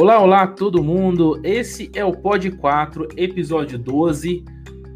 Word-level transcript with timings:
Olá, 0.00 0.18
olá 0.18 0.46
todo 0.46 0.82
mundo. 0.82 1.38
Esse 1.44 1.90
é 1.94 2.02
o 2.02 2.10
Pod 2.10 2.50
4, 2.52 3.06
episódio 3.18 3.78
12. 3.78 4.42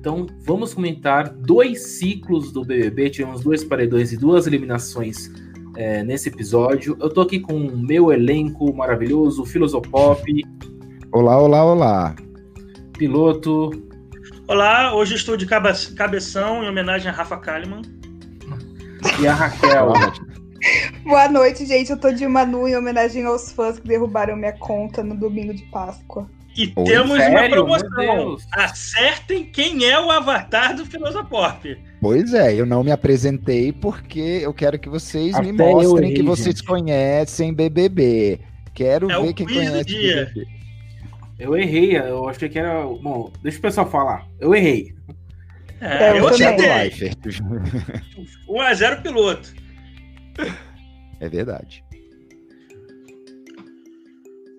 Então, 0.00 0.26
vamos 0.46 0.72
comentar 0.72 1.28
dois 1.28 1.98
ciclos 1.98 2.50
do 2.50 2.64
BBB. 2.64 3.10
Tivemos 3.10 3.42
dois 3.42 3.62
paredões 3.62 4.14
e 4.14 4.16
duas 4.16 4.46
eliminações 4.46 5.30
é, 5.76 6.02
nesse 6.02 6.30
episódio. 6.30 6.96
Eu 6.98 7.10
tô 7.10 7.20
aqui 7.20 7.38
com 7.38 7.54
o 7.54 7.76
meu 7.76 8.10
elenco 8.10 8.74
maravilhoso, 8.74 9.44
Filosopop. 9.44 10.42
Olá, 11.12 11.38
olá, 11.38 11.62
olá. 11.62 12.16
Piloto. 12.96 13.72
Olá, 14.48 14.94
hoje 14.94 15.16
estou 15.16 15.36
de 15.36 15.44
cabeção 15.44 16.64
em 16.64 16.68
homenagem 16.70 17.10
a 17.10 17.12
Rafa 17.12 17.36
Kalimann. 17.36 17.82
E 19.20 19.26
a 19.26 19.34
Raquel. 19.34 19.92
Boa 21.04 21.28
noite, 21.28 21.66
gente. 21.66 21.90
Eu 21.90 21.98
tô 21.98 22.10
de 22.10 22.26
Manu 22.26 22.66
em 22.66 22.74
homenagem 22.74 23.24
aos 23.24 23.52
fãs 23.52 23.78
que 23.78 23.86
derrubaram 23.86 24.36
minha 24.36 24.52
conta 24.54 25.04
no 25.04 25.14
domingo 25.14 25.52
de 25.52 25.62
Páscoa. 25.64 26.28
E 26.56 26.72
Oi, 26.74 26.84
temos 26.84 27.16
sério? 27.18 27.64
uma 27.64 27.78
promoção. 27.78 28.36
Acertem 28.52 29.44
quem 29.44 29.84
é 29.84 30.00
o 30.00 30.10
avatar 30.10 30.74
do 30.74 30.86
Filosopop. 30.86 31.76
Pois 32.00 32.32
é, 32.32 32.54
eu 32.54 32.64
não 32.64 32.82
me 32.82 32.90
apresentei 32.90 33.70
porque 33.70 34.40
eu 34.42 34.54
quero 34.54 34.78
que 34.78 34.88
vocês 34.88 35.34
Até 35.34 35.44
me 35.44 35.52
mostrem 35.52 36.14
que 36.14 36.22
vocês 36.22 36.56
gente. 36.56 36.66
conhecem 36.66 37.52
BBB. 37.52 38.40
Quero 38.72 39.10
é 39.10 39.20
ver 39.20 39.34
quem 39.34 39.46
conhece 39.46 39.84
dia. 39.84 40.26
BBB. 40.26 40.46
Eu 41.38 41.56
errei, 41.56 41.98
eu 41.98 42.28
achei 42.28 42.48
que 42.48 42.58
era. 42.58 42.84
Bom, 42.84 43.30
deixa 43.42 43.58
o 43.58 43.62
pessoal 43.62 43.90
falar. 43.90 44.26
Eu 44.40 44.54
errei. 44.54 44.94
É, 45.80 46.12
eu, 46.12 46.16
eu 46.16 46.28
acertei. 46.28 46.90
1x0 48.48 49.02
piloto. 49.02 49.52
É 51.24 51.28
verdade. 51.28 51.82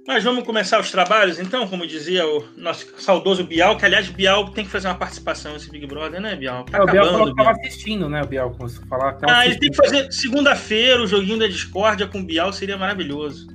Mas 0.08 0.24
vamos 0.24 0.44
começar 0.44 0.80
os 0.80 0.92
trabalhos, 0.92 1.40
então, 1.40 1.68
como 1.68 1.86
dizia 1.86 2.28
o 2.28 2.44
nosso 2.58 2.88
saudoso 3.00 3.44
Bial, 3.44 3.78
que 3.78 3.86
aliás, 3.86 4.08
Bial 4.08 4.52
tem 4.52 4.66
que 4.66 4.72
fazer 4.72 4.88
uma 4.88 4.96
participação 4.96 5.54
nesse 5.54 5.70
Big 5.70 5.86
Brother, 5.86 6.20
né, 6.20 6.36
Bial? 6.36 6.64
Tá 6.66 6.80
é, 6.80 6.82
o 6.82 6.86
Bial 6.86 7.06
falou 7.06 7.28
que 7.28 7.36
tava 7.36 7.52
assistindo, 7.52 8.10
né, 8.10 8.22
o 8.24 8.28
Bial, 8.28 8.52
como 8.52 8.70
você 8.70 8.84
falar. 8.88 9.18
Ah, 9.28 9.46
ele 9.46 9.60
tem 9.60 9.70
que 9.70 9.78
fazer 9.78 10.12
segunda-feira 10.12 11.02
o 11.04 11.08
joguinho 11.08 11.40
da 11.40 11.48
discórdia 11.48 12.08
com 12.08 12.20
o 12.20 12.24
Bial, 12.24 12.52
seria 12.52 12.78
maravilhoso. 12.78 13.48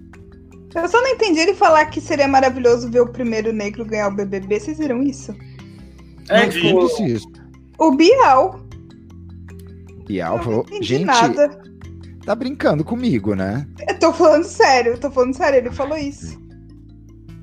Eu 0.75 0.89
só 0.89 1.01
não 1.01 1.09
entendi 1.09 1.41
ele 1.41 1.55
falar 1.55 1.87
que 1.87 2.01
seria 2.01 2.29
maravilhoso 2.29 2.91
ver 2.91 3.01
o 3.01 3.13
primeiro 3.13 3.53
negro 3.53 3.85
ganhar 3.85 4.09
o 4.09 4.15
BBB, 4.15 4.61
vocês 4.61 4.79
viram 4.79 5.03
isso? 5.03 5.35
É, 6.29 6.47
não 6.47 7.07
isso. 7.07 7.27
O 7.77 7.91
Bial. 7.93 8.61
Bial 10.07 10.43
falou, 10.43 10.67
gente, 10.81 11.05
nada. 11.05 11.70
Tá 12.25 12.35
brincando 12.35 12.85
comigo, 12.85 13.35
né? 13.35 13.67
Eu 13.89 13.99
tô 13.99 14.13
falando 14.13 14.45
sério, 14.45 14.99
tô 14.99 15.11
falando 15.11 15.35
sério, 15.35 15.59
ele 15.59 15.71
falou 15.71 15.97
isso. 15.97 16.39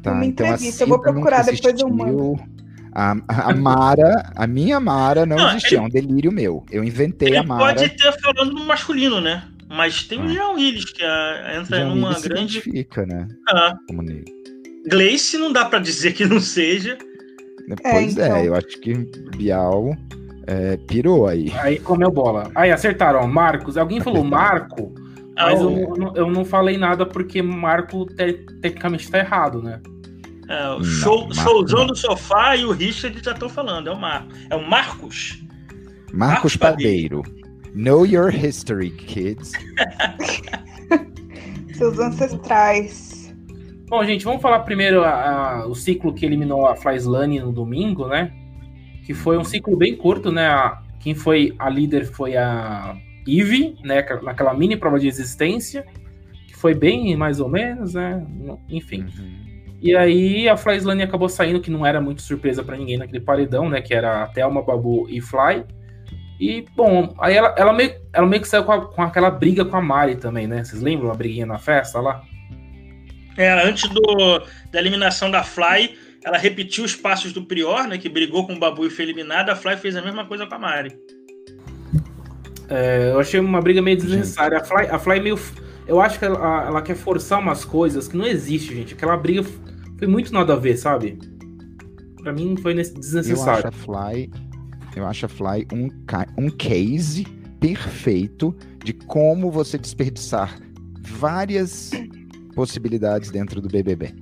Tá, 0.04 0.12
Uma 0.12 0.26
então 0.26 0.46
entrevista, 0.46 0.84
eu 0.84 0.88
vou 0.88 1.02
procurar 1.02 1.44
depois 1.44 1.80
eu 1.80 1.90
mando. 1.90 2.36
A, 2.94 3.16
a 3.28 3.56
Mara, 3.56 4.32
a 4.36 4.48
minha 4.48 4.80
Mara 4.80 5.26
não, 5.26 5.36
não 5.36 5.50
existia, 5.50 5.78
é 5.78 5.82
um 5.82 5.90
delírio 5.90 6.32
meu. 6.32 6.66
Eu 6.72 6.84
inventei 6.84 7.36
a 7.36 7.44
Mara. 7.44 7.76
Pode 7.76 7.90
ter 7.90 8.12
falando 8.20 8.54
no 8.54 8.66
masculino, 8.66 9.22
né? 9.22 9.48
Mas 9.70 10.04
tem 10.04 10.20
o 10.20 10.24
ah. 10.24 10.28
Jean 10.28 10.50
Willis, 10.52 10.86
que 10.86 11.04
a, 11.04 11.58
entra 11.60 11.78
Jean 11.78 11.90
numa 11.90 12.10
Willis 12.10 12.24
grande. 12.24 12.62
Fica, 12.62 13.06
né? 13.06 13.28
Ah. 13.50 13.76
Como 13.88 14.02
Gleice 14.88 15.38
não 15.38 15.52
dá 15.52 15.66
para 15.66 15.80
dizer 15.80 16.14
que 16.14 16.26
não 16.26 16.40
seja. 16.40 16.98
Pois 17.84 18.18
é, 18.18 18.26
então... 18.26 18.36
é, 18.38 18.48
eu 18.48 18.56
acho 18.56 18.80
que 18.80 18.94
Bial 19.36 19.96
é, 20.48 20.78
pirou 20.78 21.28
aí. 21.28 21.52
Aí 21.60 21.78
comeu 21.78 22.10
bola. 22.10 22.50
Aí 22.56 22.72
acertaram, 22.72 23.20
ó, 23.20 23.28
Marcos. 23.28 23.78
Alguém 23.78 24.00
falou 24.00 24.24
Marco, 24.26 24.96
mas 25.36 25.60
eu, 25.60 25.72
eu, 25.72 26.14
eu, 26.16 26.32
não 26.32 26.46
falei 26.46 26.78
nada 26.78 27.06
porque 27.06 27.42
Marco 27.42 28.06
te, 28.06 28.34
tecnicamente 28.62 29.12
tá 29.12 29.20
errado, 29.20 29.62
né? 29.62 29.82
É, 30.50 30.70
o 30.70 30.84
show, 30.84 31.32
showzão 31.34 31.86
do 31.86 31.96
sofá 31.96 32.56
e 32.56 32.64
o 32.64 32.72
Richard 32.72 33.22
já 33.22 33.34
estão 33.34 33.50
falando. 33.50 33.90
É 33.90 33.92
o 33.92 34.00
Marco. 34.00 34.30
É 34.50 34.56
o 34.56 34.68
Marcos. 34.68 35.44
Marcos, 36.14 36.14
Marcos 36.14 36.56
Padeiro. 36.56 37.22
Know 37.76 38.06
your 38.06 38.34
history, 38.34 38.90
kids. 38.92 39.52
Seus 41.76 42.00
ancestrais. 42.00 43.36
Bom, 43.90 44.04
gente, 44.06 44.24
vamos 44.24 44.42
falar 44.42 44.62
primeiro 44.62 45.04
a, 45.04 45.10
a, 45.60 45.68
o 45.68 45.76
ciclo 45.76 46.14
que 46.14 46.26
eliminou 46.26 46.66
a 46.66 46.76
Flyslane 46.76 47.40
no 47.40 47.52
domingo, 47.52 48.08
né? 48.08 48.32
Que 49.08 49.14
foi 49.14 49.38
um 49.38 49.44
ciclo 49.46 49.78
bem 49.78 49.96
curto, 49.96 50.34
né? 50.34 50.50
quem 51.00 51.16
foi 51.16 51.56
a 51.58 51.70
líder 51.70 52.06
foi 52.08 52.36
a 52.36 52.94
Eve, 53.26 53.78
né? 53.82 54.06
Naquela 54.22 54.54
mini 54.54 54.76
prova 54.76 55.00
de 55.00 55.08
existência, 55.08 55.86
que 56.46 56.54
foi 56.54 56.74
bem 56.74 57.16
mais 57.16 57.40
ou 57.40 57.48
menos, 57.48 57.94
né? 57.94 58.22
Enfim. 58.68 59.06
Uhum. 59.18 59.48
E 59.82 59.96
aí 59.96 60.50
a 60.50 60.58
Flyslane 60.58 61.04
acabou 61.04 61.30
saindo, 61.30 61.62
que 61.62 61.72
não 61.72 61.86
era 61.86 62.02
muito 62.02 62.22
surpresa 62.22 62.62
para 62.62 62.76
ninguém 62.76 62.98
naquele 62.98 63.22
paredão, 63.22 63.70
né? 63.70 63.80
Que 63.80 63.94
era 63.94 64.24
a 64.24 64.28
Thelma, 64.28 64.62
Babu 64.62 65.08
e 65.10 65.22
Fly. 65.22 65.64
E, 66.38 66.66
bom, 66.76 67.16
aí 67.18 67.34
ela, 67.34 67.56
ela, 67.58 67.72
meio, 67.72 67.96
ela 68.12 68.28
meio 68.28 68.42
que 68.42 68.48
saiu 68.50 68.66
com, 68.66 68.74
a, 68.74 68.86
com 68.88 69.02
aquela 69.02 69.32
briga 69.32 69.64
com 69.64 69.78
a 69.78 69.82
Mari 69.82 70.18
também, 70.18 70.48
né? 70.48 70.62
Vocês 70.66 70.82
lembram 70.82 71.10
a 71.10 71.16
briguinha 71.16 71.46
na 71.46 71.58
festa 71.58 72.02
lá? 72.02 72.22
É, 73.38 73.50
antes 73.66 73.90
do, 73.90 74.44
da 74.74 74.80
eliminação 74.80 75.32
da 75.32 75.42
Fly, 75.42 75.98
ela 76.28 76.38
repetiu 76.38 76.84
os 76.84 76.94
passos 76.94 77.32
do 77.32 77.42
Prior, 77.42 77.88
né? 77.88 77.98
Que 77.98 78.10
brigou 78.10 78.46
com 78.46 78.54
o 78.54 78.60
Babu 78.60 78.86
e 78.86 78.90
foi 78.90 79.06
eliminada. 79.06 79.54
A 79.54 79.56
Fly 79.56 79.78
fez 79.78 79.96
a 79.96 80.02
mesma 80.02 80.26
coisa 80.26 80.46
com 80.46 80.56
a 80.56 80.60
Mari. 80.60 80.94
É, 82.68 83.12
eu 83.14 83.20
achei 83.22 83.40
uma 83.40 83.62
briga 83.62 83.82
meio 83.82 83.96
desnecessária. 83.96 84.58
A 84.58 84.64
Fly, 84.64 84.88
a 84.88 85.00
Fly 85.00 85.22
meio. 85.22 85.40
Eu 85.88 86.02
acho 86.02 86.20
que 86.20 86.26
ela, 86.26 86.66
ela, 86.66 86.82
quer 86.82 86.96
forçar 86.96 87.40
umas 87.40 87.64
coisas 87.64 88.10
que 88.10 88.18
não 88.18 88.26
existe, 88.26 88.76
gente. 88.76 88.94
Aquela 88.94 89.16
briga 89.16 89.42
foi 89.98 90.06
muito 90.06 90.34
nada 90.34 90.52
a 90.52 90.58
ver, 90.58 90.76
sabe? 90.76 91.18
Pra 92.22 92.34
mim 92.34 92.58
foi 92.58 92.74
desnecessário. 92.74 93.38
Eu 93.38 93.54
acho 93.54 93.68
a 93.68 93.72
Fly, 93.72 94.30
eu 94.98 95.08
acho 95.08 95.26
a 95.28 95.30
Fly 95.30 95.68
um, 95.72 95.90
um 96.38 96.50
case 96.50 97.26
perfeito 97.62 98.54
de 98.84 98.92
como 98.92 99.50
você 99.50 99.78
desperdiçar 99.78 100.60
várias 101.00 101.92
possibilidades 102.54 103.32
dentro 103.32 103.62
do 103.62 103.70
BBB 103.70 104.14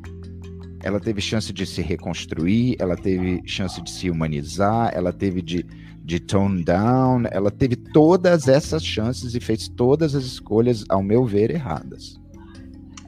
ela 0.85 0.99
teve 0.99 1.19
chance 1.19 1.51
de 1.51 1.65
se 1.65 1.81
reconstruir, 1.81 2.75
ela 2.77 2.95
teve 2.95 3.41
chance 3.43 3.81
de 3.81 3.89
se 3.89 4.07
humanizar, 4.07 4.91
ela 4.93 5.11
teve 5.11 5.41
de, 5.41 5.65
de 6.03 6.19
tone 6.19 6.63
down, 6.63 7.23
ela 7.31 7.49
teve 7.49 7.75
todas 7.75 8.47
essas 8.47 8.85
chances 8.85 9.33
e 9.33 9.39
fez 9.39 9.67
todas 9.67 10.13
as 10.13 10.23
escolhas, 10.23 10.85
ao 10.87 11.01
meu 11.01 11.25
ver, 11.25 11.49
erradas. 11.49 12.21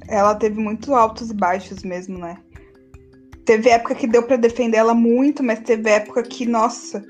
Ela 0.08 0.34
teve 0.34 0.60
muito 0.60 0.96
altos 0.96 1.30
e 1.30 1.36
baixos 1.36 1.84
mesmo, 1.84 2.18
né? 2.18 2.38
Teve 3.46 3.70
época 3.70 3.94
que 3.94 4.08
deu 4.08 4.24
para 4.24 4.38
defender 4.38 4.78
ela 4.78 4.96
muito, 4.96 5.44
mas 5.44 5.60
teve 5.60 5.88
época 5.88 6.24
que, 6.24 6.48
nossa, 6.48 7.06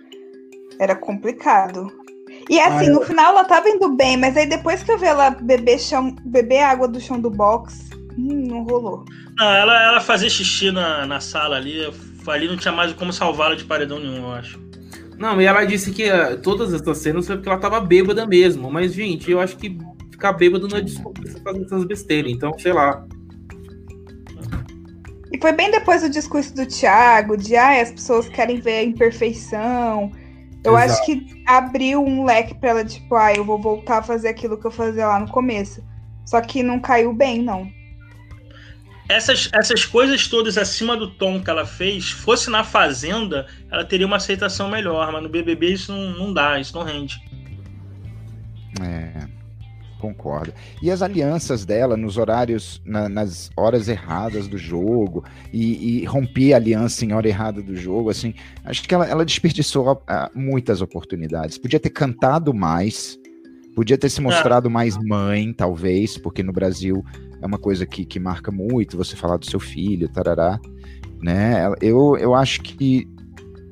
era 0.81 0.97
complicado. 0.97 1.89
E 2.49 2.59
assim, 2.59 2.89
no 2.89 3.01
final 3.05 3.31
ela 3.31 3.45
tava 3.45 3.69
indo 3.69 3.95
bem, 3.95 4.17
mas 4.17 4.35
aí 4.35 4.45
depois 4.45 4.83
que 4.83 4.91
eu 4.91 4.97
vi 4.97 5.05
ela 5.05 5.29
beber, 5.29 5.79
chão, 5.79 6.13
beber 6.25 6.59
água 6.59 6.89
do 6.89 6.99
chão 6.99 7.21
do 7.21 7.29
box, 7.29 7.87
hum, 8.17 8.47
não 8.47 8.63
rolou. 8.63 9.05
Não, 9.37 9.45
ela, 9.53 9.83
ela 9.83 10.01
fazia 10.01 10.29
xixi 10.29 10.71
na, 10.71 11.05
na 11.05 11.19
sala 11.19 11.55
ali. 11.55 11.85
Ali 12.27 12.47
não 12.47 12.57
tinha 12.57 12.73
mais 12.73 12.91
como 12.93 13.13
salvá-la 13.13 13.55
de 13.55 13.63
paredão 13.63 13.99
nenhum, 13.99 14.17
eu 14.17 14.31
acho. 14.31 14.59
Não, 15.17 15.41
e 15.41 15.45
ela 15.45 15.63
disse 15.63 15.91
que 15.91 16.11
uh, 16.11 16.37
todas 16.41 16.73
essas 16.73 16.97
cenas 16.97 17.25
foi 17.25 17.37
porque 17.37 17.49
ela 17.49 17.59
tava 17.59 17.79
bêbada 17.79 18.25
mesmo. 18.25 18.69
Mas, 18.69 18.93
gente, 18.93 19.31
eu 19.31 19.39
acho 19.39 19.55
que 19.57 19.77
ficar 20.11 20.33
bêbado 20.33 20.67
não 20.67 20.77
é 20.77 20.81
desculpa 20.81 21.21
pra 21.21 21.31
você 21.31 21.39
fazer 21.39 21.63
essas 21.63 21.85
besteiras. 21.85 22.31
Então, 22.31 22.57
sei 22.59 22.73
lá. 22.73 23.05
E 25.31 25.39
foi 25.39 25.53
bem 25.53 25.71
depois 25.71 26.01
do 26.01 26.09
discurso 26.09 26.53
do 26.53 26.65
Thiago, 26.65 27.37
de 27.37 27.55
ah, 27.55 27.81
as 27.81 27.91
pessoas 27.91 28.27
querem 28.27 28.59
ver 28.59 28.79
a 28.79 28.83
imperfeição. 28.83 30.11
Eu 30.63 30.77
Exato. 30.77 30.91
acho 30.91 31.05
que 31.05 31.43
abriu 31.45 32.03
um 32.03 32.25
leque 32.25 32.55
para 32.55 32.69
ela, 32.69 32.85
tipo, 32.85 33.15
ah, 33.15 33.33
eu 33.33 33.45
vou 33.45 33.59
voltar 33.61 33.99
a 33.99 34.03
fazer 34.03 34.27
aquilo 34.29 34.57
que 34.57 34.67
eu 34.67 34.71
fazia 34.71 35.07
lá 35.07 35.19
no 35.19 35.29
começo. 35.29 35.81
Só 36.25 36.41
que 36.41 36.61
não 36.61 36.79
caiu 36.79 37.13
bem, 37.13 37.41
não 37.41 37.76
essas, 39.09 39.49
essas 39.53 39.85
coisas 39.85 40.27
todas 40.27 40.57
acima 40.57 40.97
do 40.97 41.09
tom 41.09 41.41
que 41.41 41.49
ela 41.49 41.65
fez, 41.65 42.11
fosse 42.11 42.49
na 42.49 42.63
Fazenda, 42.63 43.47
ela 43.71 43.85
teria 43.85 44.05
uma 44.05 44.17
aceitação 44.17 44.69
melhor, 44.69 45.11
mas 45.11 45.23
no 45.23 45.29
BBB 45.29 45.73
isso 45.73 45.91
não, 45.91 46.17
não 46.17 46.33
dá, 46.33 46.59
isso 46.59 46.75
não 46.75 46.83
rende. 46.83 47.21
É, 48.81 49.27
concordo. 49.97 50.53
E 50.81 50.91
as 50.91 51.01
alianças 51.01 51.65
dela 51.65 51.95
nos 51.95 52.17
horários, 52.17 52.81
na, 52.85 53.07
nas 53.07 53.49
horas 53.55 53.87
erradas 53.87 54.47
do 54.47 54.57
jogo, 54.57 55.23
e, 55.53 56.01
e, 56.01 56.05
romper 56.05 56.53
a 56.53 56.57
aliança 56.57 57.05
em 57.05 57.13
hora 57.13 57.27
errada 57.27 57.61
do 57.61 57.75
jogo, 57.75 58.09
assim, 58.09 58.33
acho 58.65 58.83
que 58.83 58.93
ela, 58.93 59.07
ela 59.07 59.25
desperdiçou 59.25 60.03
muitas 60.35 60.81
oportunidades. 60.81 61.57
Podia 61.57 61.79
ter 61.79 61.91
cantado 61.91 62.53
mais, 62.53 63.17
podia 63.73 63.97
ter 63.97 64.09
se 64.09 64.19
mostrado 64.19 64.67
ah. 64.67 64.71
mais 64.71 64.97
mãe, 64.97 65.53
talvez, 65.53 66.17
porque 66.17 66.43
no 66.43 66.51
Brasil 66.51 67.03
é 67.41 67.45
uma 67.45 67.57
coisa 67.57 67.85
que, 67.85 68.05
que 68.05 68.19
marca 68.19 68.51
muito, 68.51 68.97
você 68.97 69.15
falar 69.15 69.37
do 69.37 69.45
seu 69.45 69.59
filho, 69.59 70.09
tarará, 70.09 70.59
né? 71.21 71.71
Eu, 71.81 72.17
eu 72.17 72.33
acho 72.33 72.61
que 72.61 73.07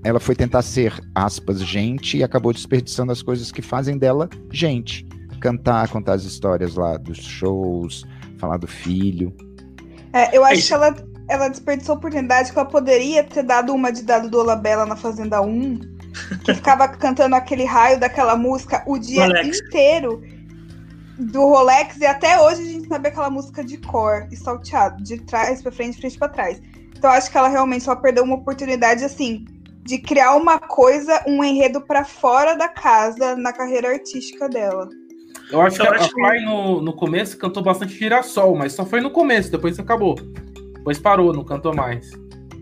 ela 0.03 0.19
foi 0.19 0.35
tentar 0.35 0.61
ser, 0.61 0.93
aspas, 1.13 1.61
gente 1.61 2.17
e 2.17 2.23
acabou 2.23 2.53
desperdiçando 2.53 3.11
as 3.11 3.21
coisas 3.21 3.51
que 3.51 3.61
fazem 3.61 3.97
dela 3.97 4.29
gente. 4.51 5.07
Cantar, 5.41 5.89
contar 5.89 6.13
as 6.13 6.23
histórias 6.23 6.75
lá 6.75 6.97
dos 6.97 7.17
shows, 7.17 8.05
falar 8.37 8.57
do 8.57 8.67
filho. 8.67 9.33
É, 10.13 10.35
eu 10.35 10.43
acho 10.43 10.67
que 10.67 10.73
ela 10.73 10.95
ela 11.27 11.47
desperdiçou 11.47 11.95
a 11.95 11.97
oportunidade 11.97 12.51
que 12.51 12.57
ela 12.57 12.67
poderia 12.67 13.23
ter 13.23 13.43
dado 13.43 13.73
uma 13.73 13.91
de 13.91 14.03
dado 14.03 14.29
do 14.29 14.37
Olabella 14.37 14.85
na 14.85 14.95
Fazenda 14.95 15.41
1, 15.41 15.79
que 16.43 16.53
ficava 16.53 16.87
cantando 16.89 17.35
aquele 17.35 17.65
raio 17.65 17.99
daquela 17.99 18.37
música 18.37 18.83
o 18.85 18.97
dia 18.97 19.43
inteiro 19.43 20.21
do 21.17 21.41
Rolex 21.41 21.97
e 21.97 22.05
até 22.05 22.39
hoje 22.41 22.61
a 22.61 22.65
gente 22.65 22.87
sabe 22.87 23.07
aquela 23.07 23.29
música 23.29 23.63
de 23.63 23.77
cor 23.77 24.27
e 24.31 24.35
salteado, 24.35 25.01
de 25.03 25.19
trás 25.21 25.61
pra 25.61 25.71
frente, 25.71 25.95
de 25.95 26.01
frente 26.01 26.17
pra 26.17 26.29
trás. 26.29 26.61
Então 26.97 27.09
eu 27.09 27.17
acho 27.17 27.31
que 27.31 27.37
ela 27.37 27.47
realmente 27.47 27.83
só 27.83 27.95
perdeu 27.95 28.23
uma 28.23 28.35
oportunidade 28.35 29.03
assim 29.03 29.45
de 29.83 29.99
criar 29.99 30.35
uma 30.35 30.57
coisa, 30.59 31.23
um 31.27 31.43
enredo 31.43 31.79
pra 31.79 32.03
fora 32.03 32.55
da 32.55 32.67
casa 32.67 33.35
na 33.35 33.53
carreira 33.53 33.89
artística 33.89 34.49
dela. 34.49 34.89
Eu 35.51 35.61
acho 35.61 35.81
Eu 35.81 35.85
que 35.85 35.95
acho 35.95 36.05
a 36.05 36.09
Fly 36.09 36.43
no, 36.43 36.81
no 36.81 36.93
começo 36.93 37.37
cantou 37.37 37.61
bastante 37.61 37.93
girassol, 37.93 38.55
mas 38.55 38.73
só 38.73 38.83
foi 38.83 38.99
no 38.99 39.11
começo, 39.11 39.51
depois 39.51 39.77
acabou. 39.77 40.15
Depois 40.73 40.97
parou, 40.97 41.31
não 41.31 41.43
cantou 41.43 41.73
mais. 41.75 42.09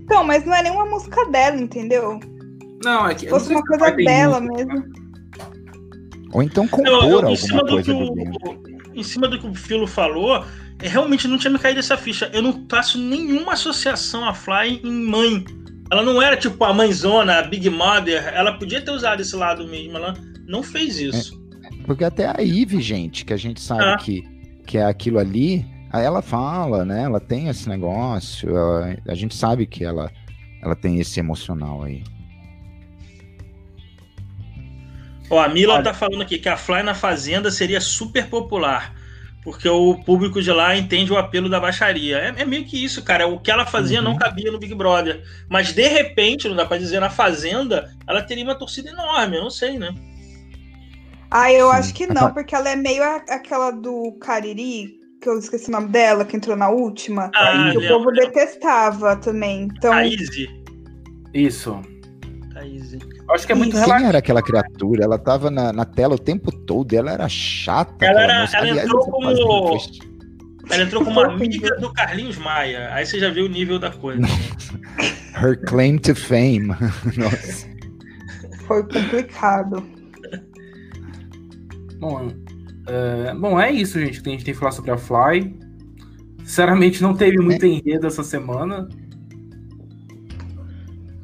Então, 0.03 0.23
mas 0.23 0.45
não 0.45 0.53
é 0.53 0.63
nenhuma 0.63 0.85
música 0.85 1.25
dela, 1.29 1.55
entendeu? 1.55 2.19
Não, 2.83 3.07
é 3.07 3.15
que. 3.15 3.21
Se 3.21 3.29
fosse 3.29 3.53
uma 3.53 3.63
coisa 3.63 3.91
dela 3.91 4.41
música, 4.41 4.73
mesmo. 4.73 5.02
Ou 6.33 6.41
então 6.43 6.63
Eu- 6.65 6.69
compor 6.69 7.23
eu- 7.29 7.35
cima 7.35 7.59
alguma 7.59 7.75
coisa 7.83 7.93
do 7.93 7.99
o, 8.11 8.63
em 8.95 9.03
cima 9.03 9.27
do 9.27 9.39
que 9.39 9.47
o 9.47 9.53
Filo 9.53 9.85
falou, 9.87 10.43
é, 10.81 10.87
realmente 10.87 11.27
não 11.27 11.37
tinha 11.37 11.51
me 11.51 11.59
caído 11.59 11.79
essa 11.79 11.95
ficha. 11.97 12.29
Eu 12.33 12.41
não 12.41 12.65
faço 12.69 12.97
nenhuma 12.97 13.53
associação 13.53 14.27
a 14.27 14.33
Fly 14.33 14.81
em 14.83 14.91
mãe. 15.05 15.43
Ela 15.91 16.01
não 16.03 16.21
era 16.21 16.35
tipo 16.35 16.63
a 16.63 16.73
mãezona, 16.73 17.37
a 17.39 17.43
Big 17.43 17.69
Mother. 17.69 18.27
Ela 18.33 18.53
podia 18.57 18.81
ter 18.81 18.91
usado 18.91 19.21
esse 19.21 19.35
lado 19.35 19.67
mesmo. 19.67 19.97
Ela 19.97 20.13
não 20.47 20.63
fez 20.63 20.97
isso. 20.99 21.39
Porque 21.85 22.03
até 22.03 22.25
a 22.27 22.35
Eve, 22.39 22.81
gente, 22.81 23.25
que 23.25 23.33
a 23.33 23.37
gente 23.37 23.61
sabe 23.61 23.83
Ah. 23.83 23.97
que, 23.97 24.23
que 24.65 24.77
é 24.77 24.85
aquilo 24.85 25.19
ali, 25.19 25.65
aí 25.91 26.03
ela 26.05 26.21
fala, 26.21 26.83
né? 26.85 27.03
Ela 27.03 27.19
tem 27.19 27.47
esse 27.49 27.67
negócio, 27.69 28.49
ela- 28.49 28.97
a 29.07 29.13
gente 29.15 29.35
sabe 29.35 29.65
que 29.67 29.83
ela, 29.83 30.09
ela 30.63 30.75
tem 30.75 30.99
esse 30.99 31.19
emocional 31.19 31.83
aí. 31.83 32.03
Ó, 35.33 35.39
a 35.41 35.47
Mila 35.49 35.81
tá 35.81 35.93
falando 35.93 36.21
aqui 36.21 36.37
que 36.37 36.47
a 36.47 36.55
Fly 36.55 36.83
na 36.83 36.93
Fazenda 36.93 37.49
seria 37.49 37.81
super 37.81 38.27
popular. 38.27 38.93
Porque 39.43 39.67
o 39.67 39.95
público 40.05 40.41
de 40.41 40.51
lá 40.51 40.75
entende 40.77 41.11
o 41.11 41.17
apelo 41.17 41.49
da 41.49 41.59
baixaria. 41.59 42.17
É, 42.19 42.41
é 42.41 42.45
meio 42.45 42.63
que 42.65 42.81
isso, 42.81 43.03
cara. 43.03 43.27
O 43.27 43.39
que 43.39 43.51
ela 43.51 43.65
fazia 43.65 43.97
Uhum. 43.99 44.05
não 44.05 44.15
cabia 44.17 44.51
no 44.51 44.59
Big 44.59 44.73
Brother. 44.73 45.21
Mas 45.49 45.73
de 45.73 45.85
repente, 45.87 46.47
não 46.47 46.55
dá 46.55 46.65
pra 46.65 46.77
dizer, 46.77 46.99
na 47.01 47.09
Fazenda, 47.09 47.91
ela 48.07 48.21
teria 48.21 48.43
uma 48.43 48.55
torcida 48.55 48.89
enorme. 48.89 49.35
Eu 49.37 49.41
não 49.43 49.49
sei, 49.49 49.77
né? 49.77 49.93
Ah, 51.29 51.51
eu 51.51 51.69
Sim. 51.71 51.75
acho 51.77 51.93
que 51.93 52.07
não, 52.07 52.31
porque 52.31 52.55
ela 52.55 52.69
é 52.69 52.75
meio 52.75 53.03
a- 53.03 53.23
aquela 53.27 53.71
do 53.71 54.13
Cariri, 54.21 54.99
que 55.19 55.27
eu 55.27 55.37
esqueci 55.39 55.67
o 55.67 55.71
nome 55.71 55.87
dela, 55.89 56.23
que 56.23 56.37
entrou 56.37 56.55
na 56.55 56.69
última. 56.69 57.31
Ah, 57.35 57.69
que 57.71 57.77
o 57.77 57.81
lembro, 57.81 57.97
povo 57.97 58.11
detestava 58.11 59.15
também. 59.17 59.63
Então, 59.63 59.91
A 59.91 60.05
Izzy. 60.05 60.47
Isso. 61.33 61.81
Eu 63.27 63.35
acho 63.35 63.45
que 63.45 63.51
é 63.51 63.55
muito 63.55 63.71
Quem 63.71 63.81
relativo. 63.81 64.09
era 64.09 64.17
aquela 64.17 64.41
criatura? 64.41 65.03
Ela 65.03 65.17
tava 65.17 65.49
na, 65.51 65.71
na 65.73 65.85
tela 65.85 66.15
o 66.15 66.19
tempo 66.19 66.51
todo, 66.51 66.93
ela 66.93 67.11
era 67.11 67.27
chata. 67.29 68.05
Ela 68.05 68.21
era- 68.23 68.33
ela 68.33 68.49
Aliás, 68.57 68.83
entrou 68.83 68.99
como- 69.09 69.29
Ela 70.71 70.83
entrou 70.83 71.03
como 71.03 71.19
amiga 71.19 71.75
do 71.77 71.91
Carlinhos 71.93 72.37
Maia. 72.37 72.93
Aí 72.93 73.05
você 73.05 73.19
já 73.19 73.29
viu 73.29 73.45
o 73.45 73.49
nível 73.49 73.77
da 73.79 73.91
coisa. 73.91 74.21
Her 75.41 75.59
claim 75.65 75.97
to 75.97 76.15
fame. 76.15 76.67
Nossa. 77.17 77.67
foi 78.67 78.81
complicado. 78.83 79.83
Bom, 81.99 82.31
é, 82.87 83.33
bom, 83.35 83.59
é 83.59 83.71
isso, 83.71 83.99
gente, 83.99 84.21
que 84.21 84.29
a 84.29 84.31
gente 84.31 84.43
tem 84.45 84.53
que 84.53 84.59
falar 84.59 84.71
sobre 84.71 84.91
a 84.91 84.97
Fly. 84.97 85.57
Sinceramente, 86.43 87.01
não 87.01 87.13
teve 87.13 87.37
muito 87.39 87.65
enredo 87.65 88.05
essa 88.07 88.23
semana. 88.23 88.87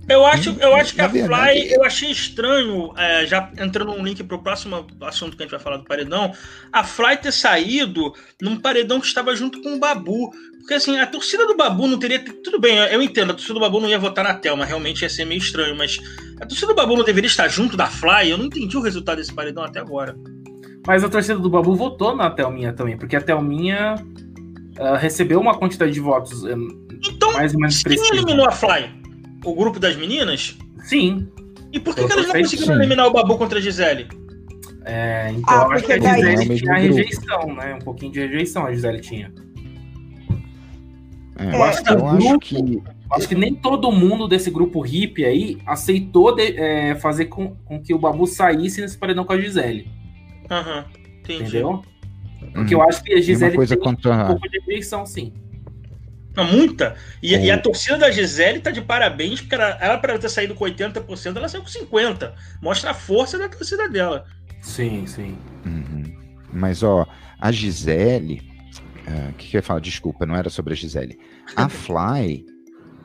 Eu 0.10 0.26
acho, 0.26 0.56
eu 0.60 0.76
acho 0.76 0.96
que 0.96 1.02
a 1.02 1.10
Fly, 1.10 1.22
verdade- 1.22 1.72
eu 1.74 1.84
achei 1.84 2.10
estranho, 2.12 2.92
é, 2.98 3.26
já 3.28 3.50
entrando 3.60 3.92
um 3.92 4.04
link 4.04 4.24
pro 4.24 4.42
próximo 4.42 4.88
assunto 5.02 5.38
que 5.38 5.44
a 5.44 5.46
gente 5.46 5.52
vai 5.52 5.60
falar 5.60 5.78
do 5.78 5.84
paredão, 5.86 6.34
a 6.74 6.84
Fly 6.84 7.18
ter 7.18 7.32
saído 7.32 8.14
num 8.42 8.58
paredão 8.58 9.00
que 9.00 9.08
estava 9.08 9.36
junto 9.36 9.62
com 9.62 9.76
o 9.76 9.80
Babu. 9.80 10.32
Porque 10.60 10.74
assim, 10.74 11.00
a 11.00 11.08
torcida 11.08 11.48
do 11.48 11.56
Babu 11.56 11.88
não 11.88 11.98
teria. 11.98 12.20
Tudo 12.20 12.60
bem, 12.60 12.78
eu 12.78 13.02
entendo, 13.02 13.32
a 13.32 13.34
torcida 13.34 13.54
do 13.54 13.60
Babu 13.60 13.80
não 13.80 13.90
ia 13.90 13.98
votar 13.98 14.24
na 14.24 14.34
Thelma, 14.34 14.66
realmente 14.66 15.02
ia 15.02 15.10
ser 15.10 15.26
meio 15.26 15.40
estranho, 15.40 15.76
mas 15.76 15.98
a 16.40 16.46
torcida 16.46 16.68
do 16.68 16.76
Babu 16.76 16.96
não 16.96 17.04
deveria 17.04 17.28
estar 17.28 17.48
junto 17.48 17.76
da 17.78 17.88
Fly, 17.88 18.30
eu 18.30 18.38
não 18.38 18.46
entendi 18.46 18.78
o 18.78 18.82
resultado 18.82 19.18
desse 19.18 19.34
paredão 19.34 19.64
até 19.64 19.80
agora. 19.80 20.16
Mas 20.86 21.04
a 21.04 21.10
torcida 21.10 21.40
do 21.40 21.50
Babu 21.50 21.76
votou 21.76 22.16
na 22.16 22.30
Thelminha 22.30 22.74
também, 22.74 22.98
porque 22.98 23.16
a 23.16 23.22
Thelminha 23.22 23.96
ah, 24.80 24.98
recebeu 24.98 25.40
uma 25.40 25.58
quantidade 25.58 25.92
de 25.92 26.00
votos 26.00 26.46
eh, 26.46 26.56
Então, 27.08 27.34
mais 27.34 27.54
ou 27.54 27.60
menos 27.60 27.82
quem 27.84 27.98
eliminou 28.14 28.48
a 28.48 28.52
Fly? 28.52 28.99
O 29.46 29.54
grupo 29.56 29.80
das 29.80 29.96
meninas? 29.96 30.58
Sim. 30.84 31.28
E 31.72 31.80
por 31.80 31.96
que, 31.96 32.06
que 32.06 32.12
elas 32.12 32.28
não 32.28 32.34
conseguiram 32.36 32.74
sim. 32.74 32.80
eliminar 32.80 33.08
o 33.08 33.12
Babu 33.14 33.38
contra 33.38 33.60
a 33.60 33.62
Gisele? 33.62 34.08
É, 34.86 35.32
então 35.32 35.54
Ah, 35.62 35.66
eu 35.66 35.72
acho 35.74 35.86
que 35.86 35.92
a 35.94 35.96
É 35.98 36.02
Gisele 36.02 36.36
mesmo 36.38 36.56
tinha 36.56 36.80
grupo. 36.80 36.96
rejeição, 36.96 37.56
né? 37.56 37.76
Um 37.76 37.80
pouquinho 37.80 38.12
de 38.12 38.20
rejeição 38.20 38.66
a 38.66 38.74
Gisele 38.74 39.00
tinha. 39.02 39.32
É, 41.38 41.56
Eu 41.56 41.64
acho 41.64 41.84
que 41.84 41.92
eu 41.92 42.08
acho 42.08 42.18
grupo- 42.18 42.40
que 42.40 42.84
Acho 43.12 43.28
que 43.28 43.34
nem 43.34 43.56
todo 43.56 43.92
mundo 43.92 44.28
desse 44.28 44.52
grupo 44.52 44.82
hippie 44.82 45.26
aí 45.26 45.58
aceitou 45.66 46.36
de- 46.36 46.56
é, 46.56 46.94
fazer 46.94 47.26
com, 47.26 47.56
com 47.66 47.82
que 47.82 47.92
o 47.92 47.98
Babu 47.98 48.28
saísse 48.28 48.82
nesse 48.82 48.96
paredão 48.96 49.26
com 49.26 49.34
a 49.34 49.40
Gisele. 49.40 49.88
Aham, 50.52 50.86
entendi. 51.20 51.42
Entendeu? 51.44 51.82
Porque 52.54 52.76
Uhum. 52.76 52.82
eu 52.82 52.88
acho 52.88 53.04
que 53.04 53.14
a 53.14 53.20
Gisele 53.22 53.58
tem 53.68 53.78
um 53.80 54.12
a. 54.14 54.26
pouco 54.26 54.48
de 54.48 54.60
rejeição, 54.60 55.08
sim. 55.08 55.34
Muita. 56.44 56.96
E, 57.22 57.36
e 57.36 57.52
a 57.52 57.58
torcida 57.58 57.98
da 57.98 58.12
Gisele 58.12 58.60
tá 58.60 58.72
de 58.72 58.82
parabéns, 58.82 59.42
porque 59.42 59.56
ela, 59.56 59.78
ela 59.80 59.98
para 59.98 60.18
ter 60.18 60.30
saído 60.30 60.56
com 60.56 60.66
80%, 60.66 61.36
ela 61.36 61.48
saiu 61.48 61.62
com 61.64 61.70
50%. 61.70 62.32
Mostra 62.62 62.92
a 62.92 62.94
força 62.94 63.38
da 63.38 63.50
torcida 63.50 63.88
dela. 63.90 64.26
Sim, 64.62 65.06
sim. 65.08 65.38
Uhum. 65.66 66.04
Mas, 66.52 66.84
ó, 66.84 67.08
a 67.40 67.52
Gisele. 67.52 68.42
ah, 69.08 69.30
O 69.30 69.34
que, 69.34 69.50
que 69.50 69.58
eu 69.58 69.60
ia 69.60 69.64
falar? 69.64 69.80
Desculpa, 69.80 70.26
não 70.26 70.36
era 70.36 70.50
sobre 70.50 70.74
a 70.74 70.76
Gisele. 70.76 71.18
A 71.56 71.68
Fly. 71.70 72.46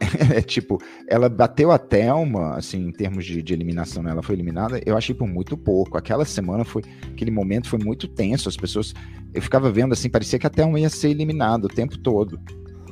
É 0.35 0.43
tipo, 0.43 0.79
ela 1.09 1.29
bateu 1.29 1.71
a 1.71 1.79
Thelma, 1.79 2.57
assim, 2.57 2.89
em 2.89 2.93
termos 2.93 3.25
de, 3.25 3.43
de 3.43 3.53
eliminação, 3.53 4.03
né? 4.03 4.11
ela 4.11 4.23
foi 4.23 4.35
eliminada, 4.35 4.81
eu 4.85 4.97
achei 4.97 5.15
por 5.15 5.27
muito 5.27 5.57
pouco. 5.57 5.97
Aquela 5.97 6.25
semana 6.25 6.65
foi, 6.65 6.83
aquele 7.13 7.31
momento 7.31 7.69
foi 7.69 7.79
muito 7.79 8.09
tenso, 8.09 8.49
as 8.49 8.57
pessoas, 8.57 8.93
eu 9.33 9.41
ficava 9.43 9.71
vendo 9.71 9.93
assim, 9.93 10.09
parecia 10.09 10.39
que 10.39 10.47
a 10.47 10.51
Thelma 10.51 10.81
ia 10.81 10.91
ser 10.91 11.11
eliminada 11.11 11.67
o 11.67 11.69
tempo 11.69 11.97
todo. 11.99 12.39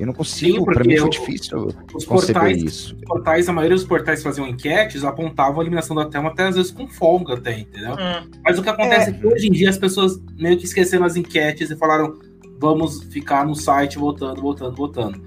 Eu 0.03 0.07
não 0.07 0.15
consigo, 0.15 0.65
porque 0.65 0.89
mim 0.89 0.97
foi 0.97 1.11
difícil 1.11 1.69
Os 1.95 2.05
conceber 2.05 2.43
portais, 2.43 2.63
isso. 2.63 2.97
os 2.97 3.01
portais, 3.03 3.49
a 3.49 3.53
maioria 3.53 3.77
dos 3.77 3.87
portais 3.87 4.19
que 4.19 4.25
faziam 4.25 4.49
enquetes 4.49 5.05
apontavam 5.05 5.61
a 5.61 5.63
eliminação 5.63 5.95
da 5.95 6.07
Thelma 6.07 6.31
até 6.31 6.49
às 6.49 6.57
vezes 6.57 6.73
com 6.73 6.89
folga 6.89 7.35
até, 7.35 7.61
entendeu? 7.61 7.93
Hum, 7.93 8.29
Mas 8.45 8.59
o 8.59 8.63
que 8.65 8.69
acontece 8.69 9.11
é, 9.11 9.13
que 9.13 9.25
hoje 9.25 9.47
em 9.47 9.53
dia 9.53 9.71
as 9.71 9.79
pessoas 9.79 10.21
meio 10.37 10.59
que 10.59 10.65
esqueceram 10.65 11.05
as 11.05 11.15
enquetes 11.15 11.71
e 11.71 11.77
falaram 11.77 12.19
vamos 12.59 13.05
ficar 13.05 13.47
no 13.47 13.55
site 13.55 13.97
votando, 13.97 14.43
votando, 14.43 14.75
votando. 14.75 15.23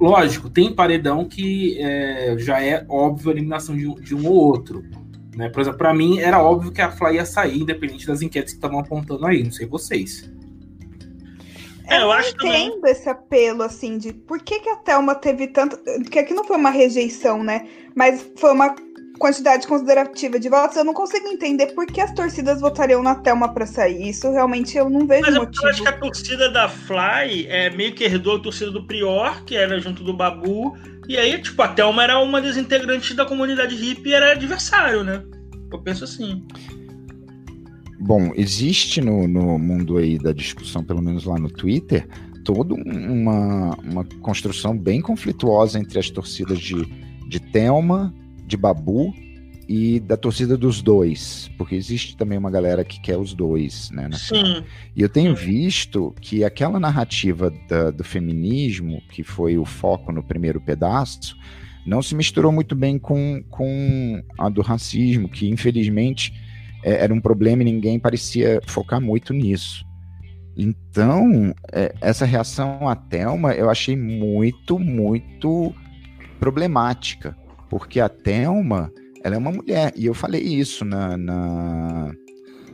Lógico, 0.00 0.48
tem 0.48 0.74
paredão 0.74 1.26
que 1.26 1.78
é, 1.78 2.36
já 2.38 2.62
é 2.62 2.86
óbvio 2.88 3.30
a 3.30 3.34
eliminação 3.34 3.76
de 3.76 3.86
um, 3.86 3.94
de 3.96 4.14
um 4.14 4.26
ou 4.26 4.34
outro. 4.34 4.82
Né? 5.36 5.50
Por 5.50 5.60
exemplo, 5.60 5.78
pra 5.78 5.92
mim 5.92 6.20
era 6.20 6.42
óbvio 6.42 6.72
que 6.72 6.80
a 6.80 6.90
Fly 6.90 7.16
ia 7.16 7.26
sair, 7.26 7.60
independente 7.60 8.06
das 8.06 8.22
enquetes 8.22 8.54
que 8.54 8.58
estavam 8.58 8.78
apontando 8.78 9.26
aí, 9.26 9.44
não 9.44 9.52
sei 9.52 9.66
vocês. 9.66 10.30
É, 11.88 11.96
eu 11.96 12.00
não 12.02 12.12
acho 12.12 12.34
também. 12.36 12.68
entendo 12.68 12.86
esse 12.86 13.08
apelo, 13.08 13.62
assim, 13.62 13.98
de 13.98 14.12
por 14.12 14.40
que, 14.40 14.60
que 14.60 14.68
a 14.68 14.76
Thelma 14.76 15.14
teve 15.14 15.46
tanto. 15.48 15.76
Porque 16.02 16.18
aqui 16.18 16.34
não 16.34 16.44
foi 16.44 16.56
uma 16.56 16.70
rejeição, 16.70 17.42
né? 17.42 17.66
Mas 17.94 18.28
foi 18.36 18.52
uma 18.52 18.74
quantidade 19.18 19.66
considerativa 19.66 20.38
de 20.38 20.48
votos. 20.48 20.76
Eu 20.76 20.84
não 20.84 20.94
consigo 20.94 21.26
entender 21.28 21.68
por 21.68 21.86
que 21.86 22.00
as 22.00 22.12
torcidas 22.12 22.60
votariam 22.60 23.02
na 23.02 23.14
Thelma 23.14 23.52
pra 23.52 23.66
sair. 23.66 24.08
Isso 24.08 24.30
realmente 24.30 24.76
eu 24.76 24.88
não 24.90 25.06
vejo 25.06 25.22
Mas 25.22 25.34
eu, 25.34 25.40
motivo. 25.42 25.64
eu 25.64 25.70
acho 25.70 25.82
que 25.82 25.88
a 25.88 25.98
torcida 25.98 26.50
da 26.50 26.68
Fly 26.68 27.46
é 27.48 27.70
meio 27.70 27.94
que 27.94 28.04
herdou 28.04 28.36
a 28.36 28.40
torcida 28.40 28.70
do 28.70 28.86
Prior, 28.86 29.44
que 29.44 29.56
era 29.56 29.78
junto 29.80 30.02
do 30.04 30.12
Babu. 30.12 30.76
E 31.08 31.16
aí, 31.16 31.40
tipo, 31.40 31.60
a 31.62 31.68
Thelma 31.68 32.02
era 32.02 32.18
uma 32.18 32.40
das 32.40 32.56
integrantes 32.56 33.14
da 33.14 33.24
comunidade 33.24 33.74
hippie 33.74 34.10
e 34.10 34.14
era 34.14 34.32
adversário, 34.32 35.04
né? 35.04 35.22
Eu 35.72 35.80
penso 35.82 36.04
assim. 36.04 36.44
Bom, 37.98 38.32
existe 38.36 39.00
no, 39.00 39.26
no 39.26 39.58
mundo 39.58 39.96
aí 39.98 40.18
da 40.18 40.32
discussão, 40.32 40.84
pelo 40.84 41.02
menos 41.02 41.24
lá 41.24 41.38
no 41.38 41.50
Twitter, 41.50 42.06
toda 42.44 42.74
um- 42.74 43.22
uma, 43.22 43.74
uma 43.76 44.04
construção 44.20 44.76
bem 44.76 45.00
conflituosa 45.00 45.78
entre 45.78 45.98
as 45.98 46.10
torcidas 46.10 46.58
de, 46.58 46.86
de 47.28 47.40
Thelma, 47.40 48.14
de 48.46 48.56
Babu 48.56 49.12
e 49.68 49.98
da 49.98 50.16
torcida 50.16 50.56
dos 50.56 50.80
dois, 50.80 51.50
porque 51.58 51.74
existe 51.74 52.16
também 52.16 52.38
uma 52.38 52.50
galera 52.52 52.84
que 52.84 53.00
quer 53.00 53.16
os 53.18 53.34
dois, 53.34 53.90
né? 53.90 54.08
Sim. 54.12 54.62
E 54.94 55.02
eu 55.02 55.08
tenho 55.08 55.34
visto 55.34 56.14
que 56.20 56.44
aquela 56.44 56.78
narrativa 56.78 57.52
da- 57.68 57.90
do 57.90 58.04
feminismo, 58.04 59.02
que 59.10 59.24
foi 59.24 59.58
o 59.58 59.64
foco 59.64 60.12
no 60.12 60.22
primeiro 60.22 60.60
pedaço, 60.60 61.36
não 61.84 62.00
se 62.00 62.14
misturou 62.14 62.52
muito 62.52 62.76
bem 62.76 62.96
com, 62.98 63.42
com 63.50 64.22
a 64.38 64.48
do 64.48 64.60
racismo, 64.62 65.28
que 65.28 65.48
infelizmente 65.48 66.32
é, 66.86 67.02
era 67.02 67.12
um 67.12 67.20
problema 67.20 67.62
e 67.62 67.64
ninguém 67.64 67.98
parecia 67.98 68.60
focar 68.64 69.00
muito 69.00 69.34
nisso. 69.34 69.84
Então, 70.56 71.52
é, 71.72 71.92
essa 72.00 72.24
reação 72.24 72.88
à 72.88 72.94
Thelma 72.94 73.52
eu 73.54 73.68
achei 73.68 73.96
muito, 73.96 74.78
muito 74.78 75.74
problemática. 76.38 77.36
Porque 77.68 77.98
a 77.98 78.08
Thelma, 78.08 78.92
ela 79.24 79.34
é 79.34 79.38
uma 79.38 79.50
mulher. 79.50 79.92
E 79.96 80.06
eu 80.06 80.14
falei 80.14 80.40
isso 80.40 80.84
na, 80.84 81.16
na, 81.16 82.14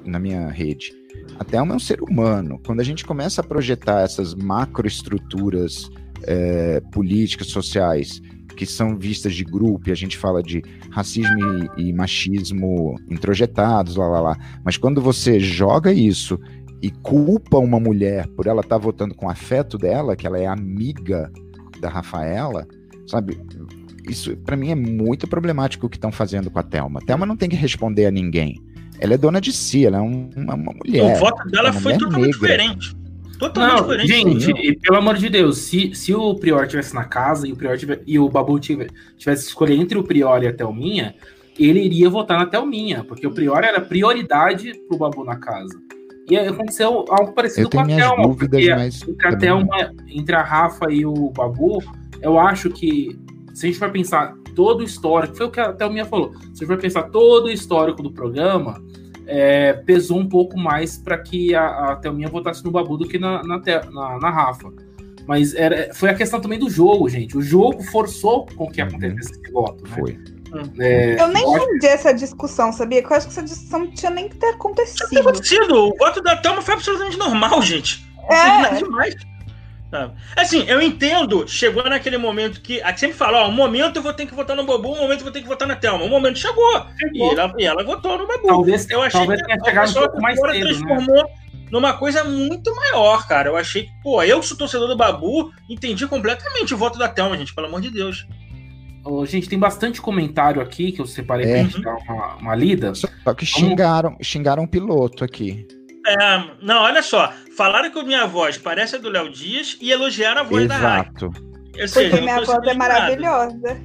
na 0.05 0.19
minha 0.19 0.49
rede. 0.49 0.93
A 1.39 1.45
Thelma 1.45 1.73
é 1.73 1.77
um 1.77 1.81
ser 1.81 2.03
humano. 2.03 2.61
Quando 2.67 2.81
a 2.81 2.85
gente 2.85 3.07
começa 3.07 3.41
a 3.41 3.45
projetar 3.45 4.03
essas 4.03 4.35
macroestruturas 4.35 5.91
é, 6.25 6.81
políticas, 6.93 7.47
sociais, 7.47 8.21
que 8.55 8.67
são 8.67 8.99
vistas 8.99 9.35
de 9.35 9.45
grupo, 9.45 9.89
e 9.89 9.93
a 9.93 9.95
gente 9.95 10.17
fala 10.17 10.43
de 10.43 10.63
racismo 10.91 11.71
e, 11.77 11.89
e 11.89 11.93
machismo 11.93 12.97
introjetados, 13.11 13.97
lá, 13.97 14.07
lá, 14.07 14.21
lá. 14.21 14.39
Mas 14.65 14.77
quando 14.77 15.01
você 15.01 15.39
joga 15.41 15.93
isso 15.93 16.39
e 16.83 16.91
culpa 16.91 17.59
uma 17.59 17.79
mulher 17.79 18.27
por 18.29 18.47
ela 18.47 18.61
estar 18.61 18.77
tá 18.77 18.83
votando 18.83 19.15
com 19.15 19.31
afeto 19.31 19.79
dela, 19.79 20.17
que 20.17 20.27
ela 20.27 20.39
é 20.39 20.47
amiga 20.47 21.31
da 21.81 21.89
Rafaela, 21.89 22.67
sabe? 23.07 23.39
Isso 24.09 24.37
para 24.39 24.57
mim 24.57 24.71
é 24.71 24.75
muito 24.75 25.29
problemático 25.29 25.87
o 25.87 25.89
que 25.89 25.97
estão 25.97 26.11
fazendo 26.11 26.51
com 26.51 26.59
a 26.59 26.63
Thelma. 26.63 27.01
A 27.01 27.07
Thelma 27.07 27.25
não 27.25 27.37
tem 27.37 27.49
que 27.49 27.57
responder 27.57 28.07
a 28.07 28.11
ninguém. 28.11 28.61
Ela 28.99 29.15
é 29.15 29.19
dona 29.19 29.41
de 29.41 29.53
si, 29.53 29.87
ela 29.87 29.99
é 29.99 30.01
um, 30.01 30.31
uma, 30.37 30.55
uma, 30.55 30.73
mulher. 30.73 31.17
O 31.17 31.19
voto 31.19 31.49
dela 31.49 31.73
foi 31.73 31.99
totalmente 31.99 32.41
negra. 32.41 32.67
diferente. 32.67 33.02
Totalmente 33.43 33.81
não, 33.81 33.97
diferente. 33.97 34.41
Gente, 34.41 34.67
e, 34.67 34.79
pelo 34.79 34.99
amor 34.99 35.17
de 35.17 35.29
Deus, 35.29 35.59
se, 35.59 35.93
se 35.95 36.15
o 36.15 36.35
Prior 36.37 36.67
tivesse 36.69 36.95
na 36.95 37.05
casa 37.05 37.49
e 37.49 37.53
o 37.53 37.57
Prior 37.57 37.77
tivesse, 37.77 38.03
e 38.07 38.19
o 38.19 38.29
Babu 38.29 38.59
tivesse, 38.61 38.91
tivesse 39.17 39.49
escolher 39.49 39.75
entre 39.75 39.99
o 39.99 40.05
Prior 40.05 40.43
e 40.43 40.47
a 40.47 40.53
Thelminha, 40.53 41.15
ele 41.59 41.81
iria 41.81 42.09
votar 42.09 42.39
na 42.39 42.47
Thelminha, 42.47 43.05
porque 43.05 43.27
o 43.27 43.33
Prior 43.33 43.65
era 43.65 43.81
prioridade 43.81 44.73
pro 44.89 44.97
Babu 44.97 45.25
na 45.25 45.37
casa. 45.37 45.77
E 46.31 46.37
aconteceu 46.37 47.05
algo 47.09 47.33
parecido 47.33 47.69
com 47.69 47.81
a 47.81 47.87
Thelma. 47.87 48.23
Dúvidas, 48.23 48.69
mas 48.69 49.09
entre 49.09 49.27
a 49.27 49.37
Thelma, 49.37 49.93
entre 50.07 50.35
a 50.37 50.43
Rafa 50.43 50.93
e 50.93 51.05
o 51.05 51.31
Babu, 51.31 51.83
eu 52.21 52.39
acho 52.39 52.71
que 52.71 53.19
se 53.53 53.67
a 53.67 53.69
gente 53.69 53.79
for 53.79 53.91
pensar 53.91 54.35
todo 54.55 54.81
o 54.81 54.85
histórico, 54.85 55.37
foi 55.37 55.47
o 55.47 55.51
que 55.51 55.59
a 55.59 55.73
Thelminha 55.73 56.05
falou, 56.05 56.33
se 56.33 56.39
a 56.39 56.49
gente 56.59 56.67
for 56.67 56.79
pensar 56.79 57.03
todo 57.11 57.47
o 57.47 57.51
histórico 57.51 58.03
do 58.03 58.13
programa, 58.13 58.81
é, 59.27 59.73
pesou 59.73 60.19
um 60.19 60.29
pouco 60.29 60.59
mais 60.59 60.99
para 60.99 61.19
que 61.19 61.55
a, 61.55 61.93
a 61.93 61.97
Thelminha 61.97 62.29
votasse 62.29 62.65
no 62.65 62.71
Babu 62.71 62.97
do 62.97 63.09
que 63.09 63.19
na, 63.19 63.43
na, 63.43 63.59
na, 63.59 64.19
na 64.19 64.31
Rafa. 64.31 64.73
Mas 65.27 65.55
era, 65.55 65.95
foi 65.95 66.11
a 66.11 66.15
questão 66.15 66.41
também 66.41 66.59
do 66.59 66.69
jogo, 66.69 67.09
gente. 67.09 67.37
O 67.37 67.43
jogo 67.43 67.83
forçou 67.85 68.47
com 68.47 68.71
que 68.71 68.83
uhum. 68.83 68.89
acontecesse 68.89 69.33
esse 69.33 69.53
voto. 69.53 69.85
Né? 69.85 69.91
Foi. 69.97 70.19
É, 70.79 71.21
eu 71.21 71.29
nem 71.29 71.43
entendi 71.43 71.87
essa 71.87 72.13
discussão, 72.13 72.73
sabia? 72.73 73.01
Eu 73.01 73.07
acho 73.15 73.27
que 73.27 73.33
essa 73.33 73.43
discussão 73.43 73.81
não 73.81 73.91
tinha 73.93 74.11
nem 74.11 74.29
que 74.29 74.37
ter 74.37 74.49
acontecido. 74.49 75.09
Não 75.13 75.23
acontecido. 75.23 75.75
O 75.75 75.97
voto 75.97 76.21
da 76.21 76.37
Thelma 76.37 76.61
foi 76.61 76.75
absolutamente 76.75 77.17
normal, 77.17 77.63
gente. 77.63 78.05
É. 78.31 78.75
demais. 78.77 79.15
Assim, 80.37 80.65
eu 80.69 80.81
entendo, 80.81 81.47
chegou 81.47 81.85
naquele 81.85 82.17
momento 82.17 82.61
que. 82.61 82.81
A 82.83 82.97
sempre 82.97 83.17
fala, 83.17 83.45
ó, 83.45 83.49
um 83.49 83.53
momento 83.53 83.97
eu 83.97 84.03
vou 84.03 84.13
ter 84.13 84.27
que 84.27 84.35
votar 84.35 84.57
no 84.57 84.65
Babu, 84.65 84.93
um 84.93 85.03
momento 85.03 85.21
eu 85.21 85.25
vou 85.25 85.33
ter 85.33 85.43
que 85.43 85.49
votar 85.49 85.69
na 85.69 85.77
Thelma. 85.77 86.05
Um 86.05 86.09
momento 86.09 86.39
chegou. 86.39 86.87
chegou. 86.99 87.33
E, 87.33 87.39
ela, 87.39 87.55
e 87.59 87.65
ela 87.65 87.85
votou 87.85 88.17
no 88.17 88.27
Babu. 88.27 88.47
Talvez, 88.47 88.89
eu 88.89 89.03
achei 89.03 89.21
talvez 89.21 89.43
que 89.43 89.53
a 89.53 89.59
pessoa 89.59 90.13
um 90.15 90.21
mais 90.21 90.41
cedo, 90.41 90.53
né? 90.53 90.61
transformou 90.61 91.25
né? 91.25 91.31
numa 91.71 91.93
coisa 91.93 92.25
muito 92.25 92.75
maior, 92.75 93.27
cara. 93.27 93.51
Eu 93.51 93.57
achei 93.57 93.85
que, 93.85 93.91
pô, 94.03 94.23
eu 94.23 94.41
que 94.41 94.47
sou 94.47 94.57
torcedor 94.57 94.89
do 94.89 94.97
Babu, 94.97 95.53
entendi 95.69 96.07
completamente 96.07 96.73
o 96.73 96.79
voto 96.79 96.99
da 96.99 97.09
Thelma, 97.09 97.37
gente, 97.37 97.55
pelo 97.55 97.67
amor 97.67 97.81
de 97.81 97.91
Deus. 97.91 98.27
Oh, 99.05 99.27
gente, 99.27 99.49
tem 99.49 99.59
bastante 99.59 100.01
comentário 100.01 100.63
aqui 100.63 100.93
que 100.93 101.01
eu 101.01 101.07
separei 101.07 101.47
é. 101.47 101.53
pra 101.53 101.63
gente 101.65 101.83
dar 101.83 101.97
uma, 101.97 102.37
uma 102.37 102.55
lida. 102.55 102.95
Só 102.95 103.35
que 103.35 103.45
xingaram, 103.45 104.17
xingaram 104.23 104.63
um 104.63 104.67
piloto 104.67 105.25
aqui. 105.25 105.67
É, 106.07 106.45
não, 106.61 106.83
olha 106.83 107.03
só. 107.03 107.33
Falaram 107.57 107.91
que 107.91 107.99
a 107.99 108.03
minha 108.03 108.27
voz 108.27 108.59
parece 108.59 108.97
a 108.97 108.99
do 108.99 109.09
Léo 109.09 109.31
Dias 109.31 109.77
e 109.81 109.91
elogiaram 109.91 110.41
a 110.41 110.45
voz 110.45 110.65
Exato. 110.65 110.83
da 110.83 110.89
rádio. 110.89 111.33
Seja, 111.89 112.11
Porque 112.11 112.21
minha 112.21 112.45
voz 112.45 112.67
é 112.67 112.75
maravilhosa. 112.75 113.81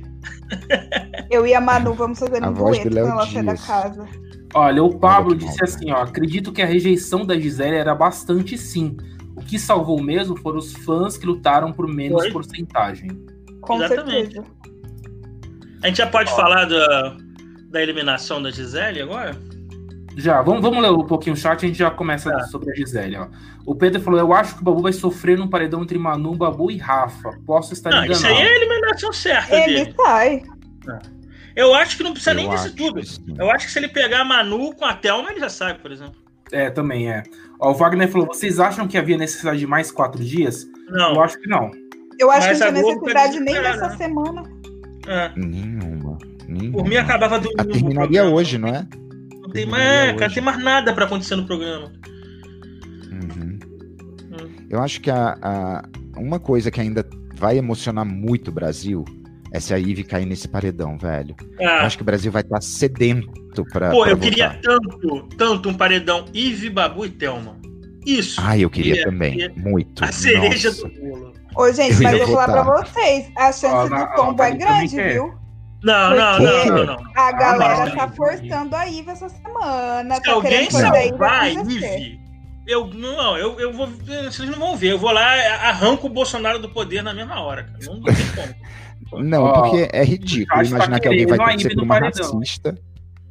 Eu 1.30 1.46
e 1.46 1.54
a 1.54 1.62
Manu 1.62 1.94
vamos 1.94 2.20
fazer 2.20 2.44
um 2.44 2.54
dueto 2.54 2.82
quando 2.82 2.98
ela 2.98 3.28
sair 3.28 3.44
da 3.44 3.56
casa. 3.56 4.08
Olha, 4.54 4.84
o 4.84 4.98
Pablo 4.98 5.36
disse 5.36 5.64
assim, 5.64 5.92
ó, 5.92 5.98
acredito 5.98 6.52
que 6.52 6.62
a 6.62 6.66
rejeição 6.66 7.26
da 7.26 7.38
Gisele 7.38 7.76
era 7.76 7.94
bastante 7.94 8.58
sim. 8.58 8.96
O 9.36 9.42
que 9.42 9.60
salvou 9.60 10.02
mesmo 10.02 10.38
foram 10.38 10.58
os 10.58 10.74
fãs 10.74 11.18
que 11.18 11.26
lutaram 11.26 11.72
por 11.72 11.88
menos 11.88 12.24
Foi. 12.24 12.32
porcentagem. 12.32 13.10
Com 13.62 13.84
Exatamente. 13.84 14.34
certeza. 14.36 14.46
A 15.84 15.88
gente 15.88 15.98
já 15.98 16.08
pode 16.08 16.32
ó. 16.32 16.36
falar 16.36 16.66
da, 16.66 17.18
da 17.70 17.84
eliminação 17.84 18.42
da 18.42 18.50
Gisele 18.50 19.02
agora? 19.02 19.36
Já, 20.18 20.42
vamos, 20.42 20.64
vamos 20.64 20.82
ler 20.82 20.90
um 20.90 21.06
pouquinho 21.06 21.36
o 21.36 21.38
chat, 21.38 21.64
a 21.64 21.68
gente 21.68 21.78
já 21.78 21.92
começa 21.92 22.32
tá. 22.32 22.44
sobre 22.46 22.72
a 22.72 22.76
Gisele. 22.76 23.18
Ó. 23.18 23.28
O 23.64 23.76
Pedro 23.76 24.02
falou: 24.02 24.20
Eu 24.20 24.34
acho 24.34 24.56
que 24.56 24.62
o 24.62 24.64
Babu 24.64 24.82
vai 24.82 24.92
sofrer 24.92 25.38
num 25.38 25.48
paredão 25.48 25.84
entre 25.84 25.96
Manu, 26.00 26.34
Babu 26.34 26.72
e 26.72 26.78
Rafa. 26.78 27.38
Posso 27.46 27.72
estar 27.74 27.92
não, 27.92 28.04
enganado. 28.04 28.14
Isso 28.14 28.26
aí 28.26 28.42
é 28.42 28.50
a 28.50 28.56
eliminação 28.56 29.14
certa 29.14 29.56
ele 29.56 29.76
dele. 29.76 29.94
sai. 29.96 30.44
É. 30.90 31.00
Eu 31.56 31.74
acho 31.76 31.98
que 31.98 32.04
não 32.04 32.14
precisa 32.14 32.32
eu 32.32 32.36
nem 32.36 32.50
disso 32.50 32.76
tudo. 32.76 33.00
Eu 33.38 33.52
acho 33.52 33.68
que 33.68 33.72
se 33.72 33.78
ele 33.78 33.90
pegar 33.90 34.22
a 34.22 34.26
Manu 34.26 34.76
com 34.76 34.86
a 34.86 34.94
Thelma, 34.96 35.30
ele 35.30 35.40
já 35.40 35.50
sai, 35.50 35.76
por 35.76 35.92
exemplo. 35.92 36.16
É, 36.52 36.72
também 36.72 37.12
é. 37.12 37.22
Ó, 37.60 37.70
o 37.70 37.76
Wagner 37.76 38.10
falou: 38.10 38.26
vocês 38.26 38.60
acham 38.60 38.88
que 38.88 38.98
havia 38.98 39.18
necessidade 39.18 39.60
de 39.60 39.68
mais 39.68 39.92
quatro 39.92 40.24
dias? 40.24 40.66
Não. 40.90 41.14
Eu 41.14 41.22
acho 41.22 41.40
que 41.40 41.48
não. 41.48 41.70
Eu 42.20 42.32
acho 42.32 42.48
Mas 42.48 42.58
que 42.58 42.72
não 42.72 42.74
tinha 42.74 42.84
necessidade 42.84 43.40
nem 43.40 43.54
dessa 43.54 43.88
né? 43.90 43.98
semana. 43.98 44.44
É. 45.06 45.32
Nenhuma, 45.36 46.18
nenhuma. 46.48 46.78
Por 46.80 46.90
mim 46.90 46.96
acabava 46.96 47.40
do. 47.40 47.50
A 47.56 47.64
terminaria 47.64 48.24
hoje, 48.24 48.58
não 48.58 48.70
é? 48.70 48.88
Não 49.48 49.54
tem 49.54 49.66
mais, 49.66 50.18
cara, 50.18 50.34
tem 50.34 50.44
mais 50.44 50.62
nada 50.62 50.94
para 50.94 51.06
acontecer 51.06 51.38
no 51.38 51.46
programa. 51.46 51.92
Uhum. 53.10 53.60
Hum. 54.34 54.68
Eu 54.70 54.82
acho 54.82 55.00
que 55.00 55.10
a, 55.10 55.38
a, 55.42 55.84
uma 56.18 56.38
coisa 56.38 56.70
que 56.70 56.82
ainda 56.82 57.08
vai 57.34 57.58
emocionar 57.58 58.06
muito 58.06 58.50
o 58.50 58.51
Brasil 58.51 59.06
é 59.54 59.60
se 59.62 59.74
a 59.74 59.80
Ive 59.80 60.04
cair 60.04 60.25
nesse 60.25 60.50
paredão, 60.50 60.98
velho. 60.98 61.34
Ah. 61.60 61.63
Eu 61.63 61.86
acho 61.86 61.98
que 61.98 62.04
o 62.04 62.06
Brasil 62.06 62.30
vai 62.30 62.42
estar 62.42 62.56
tá 62.56 62.62
sedento 62.62 63.63
pra. 63.72 63.92
Pô, 63.92 64.01
pra 64.01 64.12
eu 64.12 64.18
votar. 64.18 64.30
queria 64.30 64.60
tanto, 64.62 65.30
tanto 65.38 65.70
um 65.70 65.74
paredão 65.74 66.25
Ive, 66.34 66.70
Babu 66.70 67.06
e 67.06 67.10
Thelma. 67.10 67.58
Isso. 68.06 68.42
Ah, 68.44 68.58
eu 68.58 68.70
queria, 68.70 68.96
queria 68.96 69.10
também. 69.10 69.38
Queria... 69.38 69.54
Muito. 69.56 70.04
A 70.04 70.12
cereja 70.12 70.70
Nossa. 70.70 70.89
do 70.89 70.94
bolo. 71.00 71.34
Ô, 71.56 71.72
gente, 71.72 71.96
eu 71.96 72.04
mas 72.04 72.20
eu 72.20 72.27
vou 72.27 72.36
falar 72.36 72.63
pra 72.66 72.84
vocês. 72.84 73.32
A 73.38 73.51
chance 73.54 73.89
do 73.89 74.16
tombo 74.16 74.44
é 74.44 74.51
grande, 74.51 74.96
viu? 74.96 75.47
Não, 75.84 76.16
não, 76.16 76.40
não, 76.40 76.66
não, 76.66 76.86
não, 76.86 76.98
A 77.16 77.32
galera 77.32 77.92
tá 77.92 78.08
forçando 78.10 78.76
a 78.76 78.88
Ive 78.88 79.12
essa 79.12 79.30
semana. 79.30 80.16
Se 80.16 80.22
tá 80.24 80.32
alguém 80.32 80.72
salvar 80.72 81.44
a 81.44 81.50
Ive, 81.50 82.20
eu 82.68 82.88
não, 82.88 83.38
eu, 83.38 83.60
eu 83.60 83.72
vou. 83.72 83.88
Vocês 83.88 84.50
não 84.50 84.60
vão 84.60 84.76
ver. 84.76 84.92
Eu 84.92 85.00
vou 85.00 85.12
lá, 85.12 85.34
arranco 85.68 86.08
o 86.08 86.10
Bolsonaro 86.10 86.60
do 86.60 86.70
poder 86.70 87.02
na 87.02 87.14
mesma 87.14 87.42
hora, 87.42 87.64
cara. 87.64 87.78
Não, 87.86 88.02
tem 88.02 88.16
como. 89.10 89.24
Não, 89.24 89.54
porque 89.54 89.88
é 89.94 90.04
ridículo 90.04 90.64
imaginar 90.66 91.00
que 91.00 91.08
alguém 91.08 91.26
vai 91.26 91.38
torcer 91.38 91.76
por 91.76 91.84
uma 91.84 92.00
racista. 92.00 92.76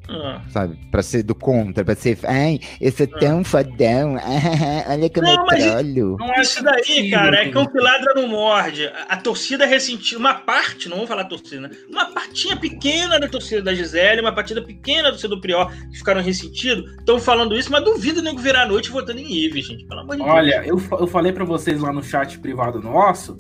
Ah. 0.09 0.41
Sabe? 0.51 0.79
Pra 0.91 1.03
ser 1.03 1.23
do 1.23 1.35
contra, 1.35 1.85
pra 1.85 1.95
ser. 1.95 2.19
Ai, 2.25 2.61
eu 2.81 2.93
sou 2.93 3.07
ah. 3.13 3.19
tão 3.19 3.45
fodão. 3.45 4.17
olha 4.89 5.11
como 5.11 5.27
não, 5.27 5.47
eu 5.47 5.47
trolho. 5.47 6.17
Não 6.19 6.33
é 6.33 6.41
isso 6.41 6.63
daí, 6.63 7.11
cara. 7.11 7.43
É 7.43 7.51
que 7.51 7.59
o 7.59 7.69
piladra 7.69 8.15
não 8.15 8.29
morde. 8.29 8.91
A, 9.09 9.17
torcida 9.17 9.67
ressentiu. 9.67 10.19
Uma 10.19 10.35
parte, 10.35 10.89
não 10.89 10.97
vamos 10.97 11.09
falar 11.09 11.25
torcida, 11.25 11.63
né? 11.63 11.71
Uma 11.91 12.07
partinha 12.07 12.57
pequena 12.57 13.19
da 13.19 13.29
torcida 13.29 13.63
da 13.63 13.75
Gisele, 13.75 14.21
uma 14.21 14.33
partida 14.33 14.63
pequena 14.63 15.11
torcida 15.11 15.35
do 15.35 15.41
Prior, 15.41 15.71
que 15.91 15.99
ficaram 15.99 16.23
ressentidos, 16.23 16.91
estão 16.99 17.19
falando 17.19 17.57
isso, 17.57 17.71
mas 17.71 17.85
duvido 17.85 18.23
nego 18.23 18.39
virar 18.39 18.63
a 18.63 18.67
noite 18.67 18.91
votando 18.91 19.19
em 19.19 19.45
Ive, 19.45 19.63
gente. 19.63 19.85
Pelo 19.87 20.01
amor 20.01 20.17
de 20.17 20.23
Olha, 20.23 20.61
Deus. 20.61 20.91
eu, 20.91 20.99
eu 21.01 21.07
falei 21.07 21.33
pra 21.33 21.45
vocês 21.45 21.81
lá 21.81 21.93
no 21.93 22.03
chat 22.03 22.39
privado 22.39 22.81
nosso. 22.81 23.37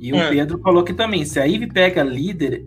E 0.00 0.12
o 0.12 0.16
é. 0.16 0.30
Pedro 0.30 0.58
falou 0.60 0.82
que 0.82 0.94
também, 0.94 1.24
se 1.24 1.38
a 1.38 1.46
Ive 1.46 1.66
pega 1.66 2.02
líder, 2.02 2.64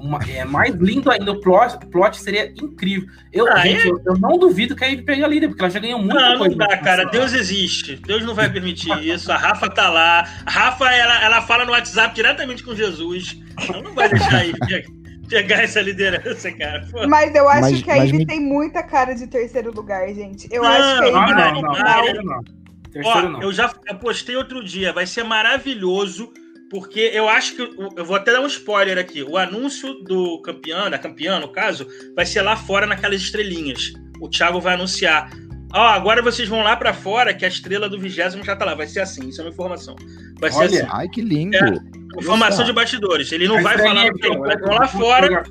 uma, 0.00 0.18
é 0.28 0.44
mais 0.44 0.74
lindo 0.74 1.10
ainda, 1.10 1.32
o 1.32 1.40
plot, 1.40 1.78
plot 1.90 2.16
seria 2.16 2.50
incrível. 2.50 3.08
Eu, 3.32 3.46
ah, 3.52 3.58
gente, 3.60 3.86
é? 3.86 3.90
eu, 3.90 4.00
eu, 4.06 4.18
não 4.18 4.38
duvido 4.38 4.74
que 4.74 4.84
a 4.84 4.88
Ivy 4.88 5.02
pegue 5.02 5.22
a 5.22 5.28
líder, 5.28 5.48
porque 5.48 5.62
ela 5.62 5.70
já 5.70 5.78
ganhou 5.78 6.00
muita 6.00 6.30
não, 6.30 6.38
coisa. 6.38 6.56
Não 6.56 6.66
dá, 6.66 6.76
cara. 6.78 7.04
Deus 7.04 7.32
existe. 7.32 7.96
Deus 7.96 8.24
não 8.24 8.34
vai 8.34 8.50
permitir 8.50 8.90
isso. 9.06 9.30
A 9.30 9.36
Rafa 9.36 9.68
tá 9.68 9.88
lá. 9.88 10.26
A 10.46 10.50
Rafa, 10.50 10.90
ela, 10.90 11.22
ela 11.22 11.42
fala 11.42 11.64
no 11.64 11.72
WhatsApp 11.72 12.14
diretamente 12.14 12.62
com 12.62 12.74
Jesus. 12.74 13.38
Ela 13.68 13.82
não 13.82 13.92
vai 13.92 14.08
deixar 14.08 14.36
a 14.36 14.42
Ivy 14.42 15.00
pegar 15.28 15.62
essa 15.62 15.80
liderança, 15.80 16.50
cara. 16.52 16.86
Pô. 16.90 17.06
Mas 17.06 17.34
eu 17.34 17.48
acho 17.48 17.70
mas, 17.70 17.82
que 17.82 17.90
a 17.90 17.96
Ivy 17.96 18.18
me... 18.18 18.26
tem 18.26 18.40
muita 18.40 18.82
cara 18.82 19.14
de 19.14 19.26
terceiro 19.26 19.72
lugar, 19.72 20.08
gente. 20.08 20.48
Eu 20.50 20.62
não, 20.62 20.70
acho 20.70 20.98
que 20.98 21.04
a 21.04 21.08
Ivy 21.08 21.34
não, 21.34 21.52
não, 21.52 21.62
não, 21.62 22.14
não, 22.14 22.22
não. 22.24 22.60
Terceiro, 22.90 23.26
Ó, 23.26 23.30
não. 23.30 23.42
Eu 23.42 23.52
já 23.52 23.72
eu 23.88 23.96
postei 23.96 24.36
outro 24.36 24.64
dia. 24.64 24.92
Vai 24.92 25.06
ser 25.06 25.22
maravilhoso 25.22 26.32
porque 26.70 27.10
eu 27.12 27.28
acho 27.28 27.56
que. 27.56 27.62
Eu 27.96 28.04
vou 28.04 28.16
até 28.16 28.32
dar 28.32 28.40
um 28.40 28.46
spoiler 28.46 28.96
aqui. 28.96 29.24
O 29.24 29.36
anúncio 29.36 29.92
do 30.04 30.40
campeão, 30.40 30.88
da 30.88 30.98
campeã, 30.98 31.40
no 31.40 31.48
caso, 31.48 31.86
vai 32.14 32.24
ser 32.24 32.42
lá 32.42 32.56
fora 32.56 32.86
naquelas 32.86 33.20
estrelinhas. 33.20 33.92
O 34.20 34.28
Thiago 34.28 34.60
vai 34.60 34.74
anunciar. 34.74 35.30
Ó, 35.72 35.80
oh, 35.80 35.88
agora 35.88 36.22
vocês 36.22 36.48
vão 36.48 36.62
lá 36.62 36.76
para 36.76 36.94
fora 36.94 37.34
que 37.34 37.44
a 37.44 37.48
estrela 37.48 37.88
do 37.88 37.98
vigésimo 37.98 38.44
já 38.44 38.54
tá 38.54 38.64
lá. 38.64 38.74
Vai 38.74 38.86
ser 38.86 39.00
assim, 39.00 39.28
isso 39.28 39.40
é 39.40 39.44
uma 39.44 39.50
informação. 39.50 39.96
Vai 40.40 40.50
Olha, 40.52 40.68
ser 40.68 40.82
assim. 40.82 40.90
Ai, 40.92 41.08
que 41.08 41.20
lindo. 41.20 41.56
É, 41.56 42.20
informação 42.20 42.64
de 42.64 42.72
bastidores. 42.72 43.32
Ele 43.32 43.48
não 43.48 43.60
vai 43.62 43.76
falar 43.76 44.06
no 44.06 44.18
tempo. 44.18 44.46
Eles 44.46 44.60
vão 44.60 44.74
lá 44.76 44.86
fora. 44.86 45.42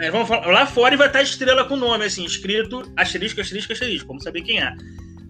É, 0.00 0.10
vão 0.10 0.26
lá 0.50 0.64
fora 0.64 0.94
e 0.94 0.96
vai 0.96 1.08
estar 1.08 1.18
a 1.18 1.22
estrela 1.22 1.66
com 1.66 1.74
o 1.74 1.76
nome, 1.76 2.06
assim, 2.06 2.24
escrito 2.24 2.82
asterisco, 2.96 3.42
asterisco, 3.42 3.72
asterisco. 3.74 4.08
Vamos 4.08 4.24
saber 4.24 4.40
quem 4.40 4.58
é. 4.58 4.74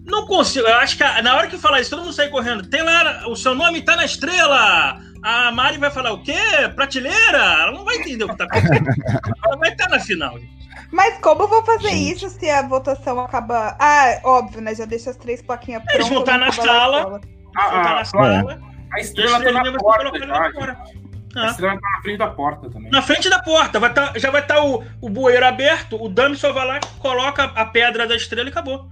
Não 0.05 0.25
consigo. 0.25 0.67
Eu 0.67 0.75
acho 0.77 0.97
que 0.97 1.03
a- 1.03 1.21
na 1.21 1.35
hora 1.35 1.47
que 1.47 1.57
falar 1.57 1.79
isso, 1.79 1.89
todo 1.91 2.01
mundo 2.03 2.13
sai 2.13 2.29
correndo. 2.29 2.67
Tem 2.67 2.81
lá, 2.81 3.27
o 3.27 3.35
seu 3.35 3.53
nome 3.53 3.81
tá 3.81 3.95
na 3.95 4.05
estrela. 4.05 4.99
A 5.23 5.51
Mari 5.51 5.77
vai 5.77 5.91
falar 5.91 6.11
o 6.13 6.23
quê? 6.23 6.33
Prateleira? 6.75 7.37
Ela 7.37 7.71
não 7.71 7.85
vai 7.85 7.97
entender 7.97 8.23
o 8.23 8.29
que 8.29 8.37
tá 8.37 8.45
acontecendo. 8.45 8.89
Ela 9.45 9.57
vai 9.57 9.69
estar 9.69 9.87
na 9.89 9.99
final. 9.99 10.35
Mas 10.91 11.19
como 11.19 11.43
eu 11.43 11.47
vou 11.47 11.63
fazer 11.63 11.89
Gente. 11.89 12.15
isso 12.15 12.29
se 12.29 12.49
a 12.49 12.67
votação 12.67 13.19
acaba. 13.19 13.77
Ah, 13.79 14.19
óbvio, 14.23 14.61
né? 14.61 14.73
Já 14.73 14.85
deixa 14.85 15.11
as 15.11 15.17
três 15.17 15.41
plaquinhas 15.41 15.83
Eles 15.93 16.07
vão 16.09 16.23
prontas, 16.23 16.33
estar 16.33 16.37
na 16.39 16.45
não 16.47 16.51
vai 16.55 16.65
lá 16.65 17.01
sala. 17.03 17.21
A, 17.55 17.69
Vou 17.69 17.81
tá 17.83 17.89
a- 17.91 17.95
na 17.95 18.05
sala. 18.05 18.61
a 18.93 18.97
e 18.97 19.01
estrela 19.01 19.39
tá 19.43 19.51
na 19.51 19.61
vai 19.63 19.71
ser 19.71 19.77
porta 19.77 19.99
colocada 20.09 20.25
já. 20.27 20.39
lá 20.39 20.51
fora. 20.51 20.77
A 21.35 21.41
Ah. 21.43 21.45
estrela 21.51 21.73
tá 21.75 21.89
na 21.95 22.01
frente 22.01 22.17
da 22.17 22.27
porta 22.27 22.69
também. 22.69 22.91
Na 22.91 23.01
frente 23.01 23.29
da 23.29 23.39
porta, 23.39 23.79
vai 23.79 23.93
tá- 23.93 24.13
já 24.15 24.31
vai 24.31 24.41
estar 24.41 24.61
o, 24.63 24.83
o 24.99 25.09
bueiro 25.09 25.45
aberto, 25.45 26.01
o 26.03 26.09
Dami 26.09 26.35
só 26.35 26.51
vai 26.51 26.65
lá, 26.65 26.79
coloca 26.99 27.43
a 27.43 27.65
pedra 27.65 28.07
da 28.07 28.15
estrela 28.15 28.49
e 28.49 28.51
acabou. 28.51 28.89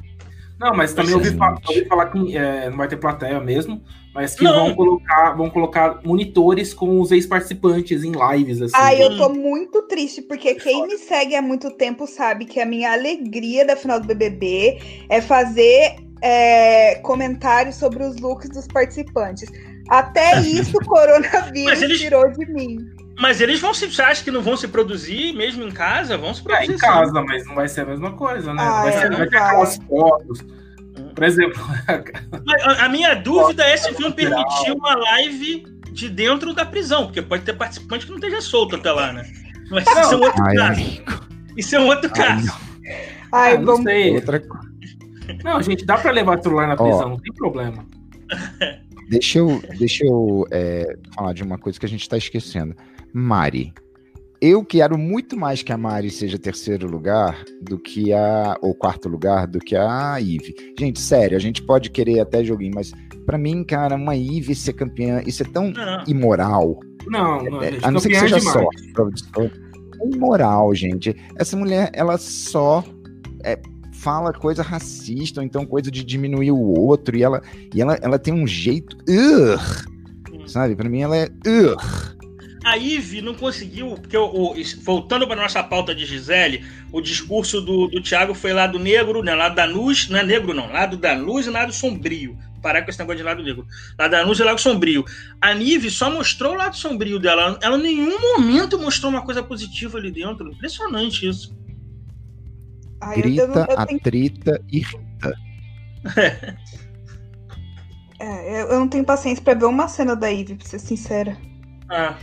Não, 0.59 0.73
mas 0.75 0.93
também 0.93 1.13
ouvi, 1.13 1.29
Gente. 1.29 1.37
fa- 1.37 1.55
ouvi 1.67 1.85
falar 1.85 2.07
que 2.07 2.35
é, 2.37 2.69
não 2.69 2.77
vai 2.77 2.87
ter 2.87 2.97
plateia 2.97 3.39
mesmo, 3.39 3.81
mas 4.13 4.35
que 4.35 4.43
Não. 4.43 4.65
vão 4.65 4.75
colocar, 4.75 5.31
vão 5.31 5.49
colocar 5.49 5.99
monitores 6.03 6.73
com 6.73 6.99
os 6.99 7.11
ex-participantes 7.11 8.03
em 8.03 8.11
lives, 8.11 8.61
assim. 8.61 8.73
Ai, 8.75 9.01
eu 9.01 9.15
tô 9.17 9.29
muito 9.29 9.83
triste, 9.83 10.21
porque 10.21 10.55
quem 10.55 10.85
me 10.85 10.97
segue 10.97 11.35
há 11.35 11.41
muito 11.41 11.71
tempo 11.71 12.05
sabe 12.05 12.43
que 12.45 12.59
a 12.59 12.65
minha 12.65 12.91
alegria 12.91 13.65
da 13.65 13.75
final 13.77 13.99
do 14.01 14.07
BBB 14.07 14.79
é 15.09 15.21
fazer 15.21 15.95
é, 16.21 16.95
comentários 16.95 17.75
sobre 17.77 18.03
os 18.03 18.17
looks 18.19 18.49
dos 18.49 18.67
participantes. 18.67 19.49
Até 19.89 20.39
isso 20.43 20.75
o 20.77 20.85
coronavírus 20.85 21.81
eles- 21.81 21.99
tirou 22.01 22.29
de 22.33 22.45
mim. 22.51 22.77
Mas 23.19 23.41
eles 23.41 23.59
vão 23.59 23.73
se. 23.73 23.85
Você 23.91 24.01
acha 24.01 24.23
que 24.23 24.31
não 24.31 24.41
vão 24.41 24.55
se 24.55 24.67
produzir 24.67 25.33
mesmo 25.33 25.63
em 25.63 25.71
casa? 25.71 26.17
Vão 26.17 26.33
se 26.33 26.41
É, 26.41 26.43
produzir. 26.43 26.71
em 26.71 26.77
sim. 26.77 26.85
casa, 26.85 27.21
mas 27.21 27.45
não 27.45 27.55
vai 27.55 27.67
ser 27.67 27.81
a 27.81 27.85
mesma 27.85 28.13
coisa, 28.13 28.53
né? 28.53 28.61
Ah, 28.63 28.81
vai, 28.83 28.93
é, 28.93 28.99
ser, 28.99 29.09
não 29.09 29.17
vai 29.17 29.27
ter 29.29 29.38
aquelas 29.38 29.77
fotos. 29.77 30.45
Por 31.13 31.23
exemplo, 31.23 31.61
a, 32.65 32.85
a 32.85 32.89
minha 32.89 33.13
dúvida 33.15 33.63
é 33.63 33.75
se 33.75 33.91
vão 33.91 34.11
permitir 34.11 34.71
uma 34.71 34.95
live 34.95 35.63
de 35.91 36.09
dentro 36.09 36.53
da 36.53 36.65
prisão, 36.65 37.05
porque 37.05 37.21
pode 37.21 37.43
ter 37.43 37.53
participante 37.53 38.05
que 38.05 38.11
não 38.11 38.19
esteja 38.19 38.41
solto 38.41 38.75
até 38.77 38.91
lá, 38.91 39.11
né? 39.11 39.29
Mas 39.69 39.85
isso 39.85 39.99
é 39.99 40.15
um 40.17 40.21
outro 40.21 40.43
Ai, 40.43 40.55
caso. 40.55 40.71
amigo. 40.71 41.21
Isso 41.57 41.75
é 41.75 41.79
um 41.79 41.88
outro 41.88 42.11
Ai, 42.15 42.17
caso. 42.17 42.53
Ai, 43.33 43.55
ah, 43.55 43.59
não 43.59 43.83
sei. 43.83 44.15
Outra. 44.15 44.41
Não, 45.43 45.61
gente, 45.61 45.85
dá 45.85 45.97
pra 45.97 46.11
levar 46.11 46.41
celular 46.41 46.67
na 46.67 46.73
Ó. 46.73 46.77
prisão, 46.77 47.09
não 47.09 47.19
tem 47.19 47.33
problema. 47.33 47.85
Deixa 49.09 49.39
eu, 49.39 49.59
deixa 49.79 50.05
eu 50.05 50.47
é, 50.51 50.95
falar 51.15 51.33
de 51.33 51.41
uma 51.41 51.57
coisa 51.57 51.79
que 51.79 51.85
a 51.85 51.89
gente 51.89 52.03
está 52.03 52.15
esquecendo. 52.15 52.75
Mari. 53.13 53.73
Eu 54.41 54.63
quero 54.63 54.97
muito 54.97 55.35
mais 55.37 55.61
que 55.61 55.73
a 55.73 55.77
Mari 55.77 56.09
seja 56.09 56.39
terceiro 56.39 56.89
lugar 56.89 57.43
do 57.61 57.77
que 57.77 58.13
a. 58.13 58.55
ou 58.61 58.73
quarto 58.73 59.09
lugar 59.09 59.45
do 59.45 59.59
que 59.59 59.75
a 59.75 60.17
Ive. 60.19 60.55
Gente, 60.79 60.99
sério, 61.01 61.35
a 61.35 61.39
gente 61.41 61.61
pode 61.61 61.89
querer 61.89 62.21
até 62.21 62.41
joguinho, 62.43 62.71
mas 62.73 62.93
pra 63.25 63.37
mim, 63.37 63.65
cara, 63.65 63.95
uma 63.95 64.15
Ive 64.15 64.55
ser 64.55 64.73
campeã, 64.73 65.21
isso 65.25 65.43
é 65.43 65.45
tão 65.45 65.71
Não. 65.71 66.03
imoral. 66.07 66.79
Não, 67.07 67.43
não, 67.43 67.61
É, 67.61 67.77
a 67.83 67.91
não 67.91 67.99
ser 67.99 68.09
que 68.09 68.15
é 68.15 68.19
seja 68.21 68.39
demais. 68.39 68.53
sorte. 68.53 69.51
imoral, 70.13 70.73
gente. 70.73 71.13
Essa 71.35 71.57
mulher, 71.57 71.89
ela 71.93 72.17
só 72.17 72.81
é, 73.43 73.59
fala 73.93 74.31
coisa 74.31 74.63
racista, 74.63 75.41
ou 75.41 75.45
então 75.45 75.65
coisa 75.65 75.91
de 75.91 76.01
diminuir 76.03 76.51
o 76.51 76.59
outro, 76.79 77.17
e 77.17 77.23
ela, 77.23 77.41
e 77.75 77.81
ela, 77.81 77.95
ela 78.01 78.17
tem 78.17 78.33
um 78.33 78.47
jeito. 78.47 78.95
Sabe? 80.47 80.75
Pra 80.75 80.89
mim, 80.89 81.01
ela 81.01 81.17
é. 81.17 81.27
A 82.71 82.77
Ive 82.77 83.21
não 83.21 83.33
conseguiu, 83.33 83.95
porque 83.95 84.17
o, 84.17 84.25
o- 84.25 84.55
voltando 84.83 85.27
para 85.27 85.41
nossa 85.41 85.63
pauta 85.63 85.93
de 85.95 86.05
Gisele, 86.05 86.63
o 86.91 87.01
discurso 87.01 87.61
do, 87.61 87.88
do 87.88 88.01
Thiago 88.01 88.33
foi 88.33 88.53
lado 88.53 88.77
negro, 88.79 89.21
né? 89.23 89.33
Lado 89.33 89.55
da 89.55 89.65
luz, 89.65 90.07
não 90.09 90.19
é 90.19 90.23
negro, 90.23 90.53
não, 90.53 90.71
lado 90.71 90.97
da 90.97 91.13
luz 91.13 91.45
e 91.47 91.49
lado 91.49 91.71
sombrio. 91.73 92.38
Parar 92.61 92.81
com 92.83 92.89
esse 92.89 92.99
negócio 92.99 93.17
de 93.19 93.23
lado 93.23 93.41
negro. 93.41 93.65
Lado 93.97 94.11
da 94.11 94.21
luz 94.25 94.38
e 94.39 94.43
lado 94.43 94.59
sombrio. 94.59 95.05
A 95.41 95.53
Nive 95.53 95.89
só 95.89 96.11
mostrou 96.11 96.53
o 96.53 96.57
lado 96.57 96.75
sombrio 96.75 97.17
dela. 97.17 97.58
Ela 97.62 97.77
em 97.77 97.82
nenhum 97.84 98.19
momento 98.38 98.77
mostrou 98.77 99.10
uma 99.10 99.21
coisa 99.21 99.41
positiva 99.41 99.97
ali 99.97 100.12
dentro. 100.12 100.51
Impressionante 100.51 101.25
isso. 101.27 101.58
Ai, 103.01 103.17
eu, 103.19 103.21
Grita, 103.21 103.41
eu 103.43 103.53
tenho, 103.53 103.79
atrita 103.79 104.62
e. 104.69 104.84
é, 108.19 108.62
eu- 108.62 108.67
eu 108.67 108.79
não 108.79 108.88
tenho 108.89 109.05
paciência 109.05 109.41
pra 109.43 109.53
ver 109.53 109.65
uma 109.65 109.88
cena 109.88 110.15
da 110.15 110.27
Ivy, 110.29 110.55
pra 110.55 110.67
ser 110.67 110.79
sincera. 110.79 111.38
Ah. 111.89 112.15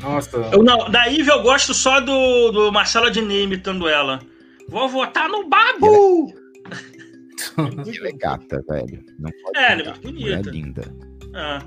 Nossa. 0.00 0.36
Eu, 0.52 0.62
não, 0.62 0.90
da 0.90 1.06
Ive 1.08 1.28
eu 1.30 1.42
gosto 1.42 1.72
só 1.74 2.00
do, 2.00 2.50
do 2.50 2.72
Marcelo 2.72 3.06
Adnet 3.06 3.42
imitando 3.44 3.88
ela. 3.88 4.20
Vou 4.68 4.88
votar 4.88 5.28
no 5.28 5.48
Babu! 5.48 6.32
Ela 7.58 8.08
é 8.08 8.12
gata, 8.12 8.62
velho. 8.68 9.04
Não 9.18 9.30
pode 9.42 9.58
É, 9.58 9.72
ela 9.72 9.82
é 9.82 9.84
muito 9.86 10.00
bonita. 10.02 10.50
linda. 10.50 10.82
Ah. 11.34 11.58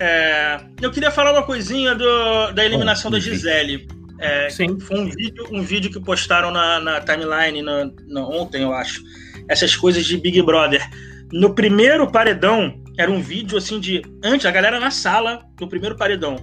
É, 0.00 0.60
eu 0.80 0.90
queria 0.90 1.10
falar 1.10 1.32
uma 1.32 1.42
coisinha 1.44 1.94
do- 1.94 2.52
da 2.52 2.64
eliminação 2.64 3.10
Bom, 3.10 3.16
da 3.16 3.20
Gisele. 3.22 3.86
É, 4.18 4.48
Sim. 4.50 4.78
Foi 4.80 4.98
um 4.98 5.08
vídeo, 5.10 5.46
um 5.50 5.62
vídeo 5.62 5.90
que 5.90 6.00
postaram 6.00 6.50
na, 6.50 6.80
na 6.80 7.00
timeline 7.00 7.62
na- 7.62 7.90
na- 8.06 8.26
ontem, 8.26 8.62
eu 8.62 8.72
acho. 8.72 9.02
Essas 9.48 9.76
coisas 9.76 10.04
de 10.04 10.16
Big 10.16 10.40
Brother. 10.42 10.86
No 11.32 11.54
primeiro 11.54 12.10
paredão, 12.10 12.80
era 12.98 13.10
um 13.10 13.20
vídeo 13.20 13.58
assim 13.58 13.78
de. 13.80 14.02
Antes, 14.22 14.46
a 14.46 14.50
galera 14.50 14.78
na 14.80 14.90
sala 14.90 15.42
do 15.56 15.68
primeiro 15.68 15.96
paredão. 15.96 16.36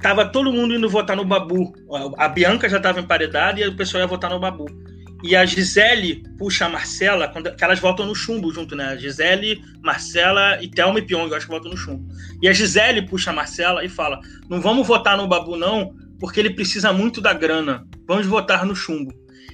Tava 0.00 0.24
todo 0.24 0.52
mundo 0.52 0.74
indo 0.74 0.88
votar 0.88 1.16
no 1.16 1.24
Babu. 1.24 1.72
A 2.16 2.28
Bianca 2.28 2.68
já 2.68 2.78
estava 2.78 3.00
emparedada 3.00 3.60
e 3.60 3.66
o 3.66 3.76
pessoal 3.76 4.02
ia 4.02 4.06
votar 4.06 4.30
no 4.30 4.40
Babu. 4.40 4.66
E 5.22 5.36
a 5.36 5.44
Gisele 5.44 6.22
puxa 6.38 6.64
a 6.64 6.68
Marcela, 6.68 7.28
quando, 7.28 7.54
que 7.54 7.62
elas 7.62 7.78
votam 7.78 8.06
no 8.06 8.14
chumbo 8.14 8.50
junto, 8.52 8.74
né? 8.74 8.96
Gisele, 8.96 9.62
Marcela 9.82 10.58
e 10.62 10.68
Thelma 10.68 10.98
e 10.98 11.02
Pyong, 11.02 11.28
eu 11.28 11.36
acho 11.36 11.46
que 11.46 11.52
votam 11.52 11.70
no 11.70 11.76
chumbo. 11.76 12.08
E 12.40 12.48
a 12.48 12.52
Gisele 12.52 13.02
puxa 13.02 13.30
a 13.30 13.34
Marcela 13.34 13.84
e 13.84 13.88
fala: 13.88 14.18
não 14.48 14.60
vamos 14.60 14.86
votar 14.86 15.18
no 15.18 15.28
Babu, 15.28 15.56
não, 15.56 15.94
porque 16.18 16.40
ele 16.40 16.50
precisa 16.50 16.92
muito 16.92 17.20
da 17.20 17.34
grana. 17.34 17.86
Vamos 18.08 18.26
votar 18.26 18.64
no 18.64 18.74
chumbo. 18.74 19.12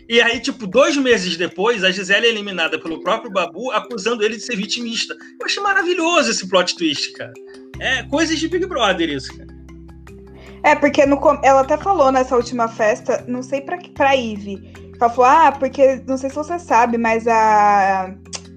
E 0.09 0.21
aí, 0.21 0.39
tipo, 0.39 0.69
dois 0.69 0.97
meses 0.97 1.37
depois, 1.37 1.83
a 1.83 1.91
Gisele 1.91 2.27
é 2.27 2.29
eliminada 2.29 2.79
pelo 2.79 3.01
próprio 3.01 3.33
Babu, 3.33 3.73
acusando 3.73 4.23
ele 4.23 4.37
de 4.37 4.43
ser 4.43 4.55
vitimista. 4.55 5.15
Eu 5.41 5.47
achei 5.47 5.61
maravilhoso 5.61 6.31
esse 6.31 6.49
plot 6.49 6.77
twist, 6.77 7.13
cara. 7.15 7.33
É 7.81 8.05
coisas 8.05 8.39
de 8.39 8.47
Big 8.47 8.65
Brother 8.67 9.11
isso, 9.11 9.37
cara. 9.37 9.56
É, 10.67 10.75
porque 10.75 11.07
no 11.07 11.17
ela 11.45 11.61
até 11.61 11.77
falou 11.77 12.11
nessa 12.11 12.35
última 12.37 12.67
festa, 12.67 13.25
não 13.29 13.41
sei 13.43 13.61
pra, 13.61 13.79
pra 13.95 14.15
Ivy. 14.17 14.73
Ela 15.01 15.09
falou, 15.11 15.31
ah, 15.31 15.53
porque 15.53 16.03
não 16.09 16.17
sei 16.17 16.29
se 16.29 16.35
você 16.37 16.59
sabe, 16.59 16.99
mas 16.99 17.27
a 17.29 18.13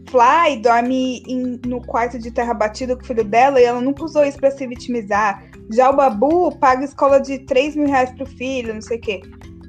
Fly 0.09 0.57
dorme 0.59 1.21
em- 1.27 1.59
no 1.67 1.79
quarto 1.85 2.17
de 2.17 2.31
terra 2.31 2.53
batida 2.55 2.95
com 2.95 3.03
o 3.03 3.05
filho 3.05 3.23
dela 3.23 3.61
e 3.61 3.63
ela 3.63 3.79
nunca 3.79 4.03
usou 4.03 4.25
isso 4.25 4.39
pra 4.39 4.49
se 4.49 4.65
vitimizar. 4.65 5.43
Já 5.71 5.89
o 5.91 5.95
Babu 5.95 6.57
paga 6.57 6.83
escola 6.83 7.19
de 7.21 7.39
3 7.45 7.75
mil 7.75 7.85
reais 7.87 8.09
pro 8.13 8.25
filho, 8.25 8.73
não 8.73 8.81
sei 8.81 8.97
o 8.97 9.01
quê. 9.01 9.21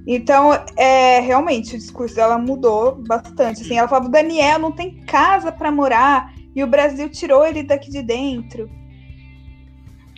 Então, 0.06 0.50
é, 0.78 1.20
realmente, 1.20 1.74
o 1.74 1.78
discurso 1.78 2.14
dela 2.14 2.38
mudou 2.38 3.02
bastante. 3.06 3.60
Assim, 3.60 3.76
ela 3.76 3.86
falava, 3.86 4.08
o 4.08 4.10
Daniel 4.10 4.58
não 4.58 4.72
tem 4.72 4.98
casa 5.04 5.52
pra 5.52 5.70
morar 5.70 6.32
e 6.56 6.64
o 6.64 6.66
Brasil 6.66 7.10
tirou 7.10 7.44
ele 7.46 7.62
daqui 7.62 7.90
de 7.90 8.00
dentro. 8.02 8.66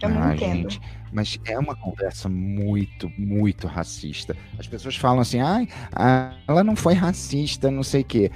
Eu 0.00 0.08
não 0.08 0.22
Ah, 0.22 0.35
entendo. 0.37 0.70
gente, 0.70 0.80
mas 1.12 1.38
é 1.44 1.59
uma 1.59 1.77
conversa 1.77 2.29
muito, 2.29 3.11
muito 3.18 3.66
racista. 3.66 4.37
As 4.59 4.66
pessoas 4.66 4.96
falam 4.96 5.20
assim, 5.20 5.40
ai, 5.40 5.68
ah, 5.92 6.35
ela 6.48 6.64
não 6.64 6.75
foi 6.75 6.94
racista, 6.94 7.70
não 7.70 7.83
sei 7.83 8.01
o 8.01 8.05
quê. 8.05 8.31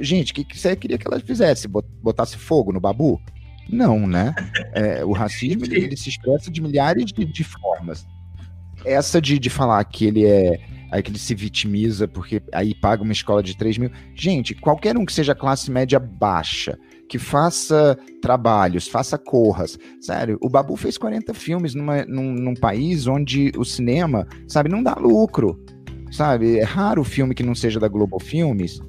Gente, 0.00 0.32
o 0.32 0.34
que, 0.34 0.44
que 0.44 0.58
você 0.58 0.74
queria 0.74 0.98
que 0.98 1.06
ela 1.06 1.20
fizesse? 1.20 1.68
Bot- 1.68 1.88
Botasse 2.02 2.36
fogo 2.36 2.72
no 2.72 2.80
babu? 2.80 3.20
Não, 3.68 4.06
né? 4.06 4.34
É, 4.72 5.04
o 5.04 5.12
racismo 5.12 5.64
ele, 5.64 5.76
ele 5.84 5.96
se 5.96 6.08
expressa 6.08 6.50
de 6.50 6.60
milhares 6.60 7.06
de, 7.06 7.24
de 7.24 7.44
formas. 7.44 8.06
Essa 8.84 9.20
de, 9.20 9.38
de 9.38 9.48
falar 9.50 9.82
que 9.84 10.04
ele 10.06 10.26
é. 10.26 10.60
Aí 10.90 11.02
que 11.02 11.10
ele 11.10 11.18
se 11.18 11.34
vitimiza 11.34 12.06
porque 12.06 12.40
aí 12.52 12.74
paga 12.74 13.02
uma 13.02 13.12
escola 13.12 13.42
de 13.42 13.56
3 13.56 13.78
mil. 13.78 13.90
Gente, 14.14 14.54
qualquer 14.54 14.96
um 14.96 15.04
que 15.04 15.12
seja 15.12 15.34
classe 15.34 15.70
média 15.70 15.98
baixa, 15.98 16.78
que 17.14 17.18
faça 17.20 17.96
trabalhos, 18.20 18.88
faça 18.88 19.16
corras. 19.16 19.78
Sério, 20.00 20.36
o 20.42 20.48
Babu 20.48 20.74
fez 20.74 20.98
40 20.98 21.32
filmes 21.32 21.72
numa, 21.72 22.04
num, 22.06 22.32
num 22.32 22.54
país 22.54 23.06
onde 23.06 23.52
o 23.56 23.64
cinema, 23.64 24.26
sabe, 24.48 24.68
não 24.68 24.82
dá 24.82 24.94
lucro. 24.94 25.56
Sabe, 26.10 26.58
é 26.58 26.64
raro 26.64 27.02
o 27.02 27.04
filme 27.04 27.32
que 27.32 27.44
não 27.44 27.54
seja 27.54 27.78
da 27.78 27.86
Globo 27.86 28.18
Filmes, 28.18 28.80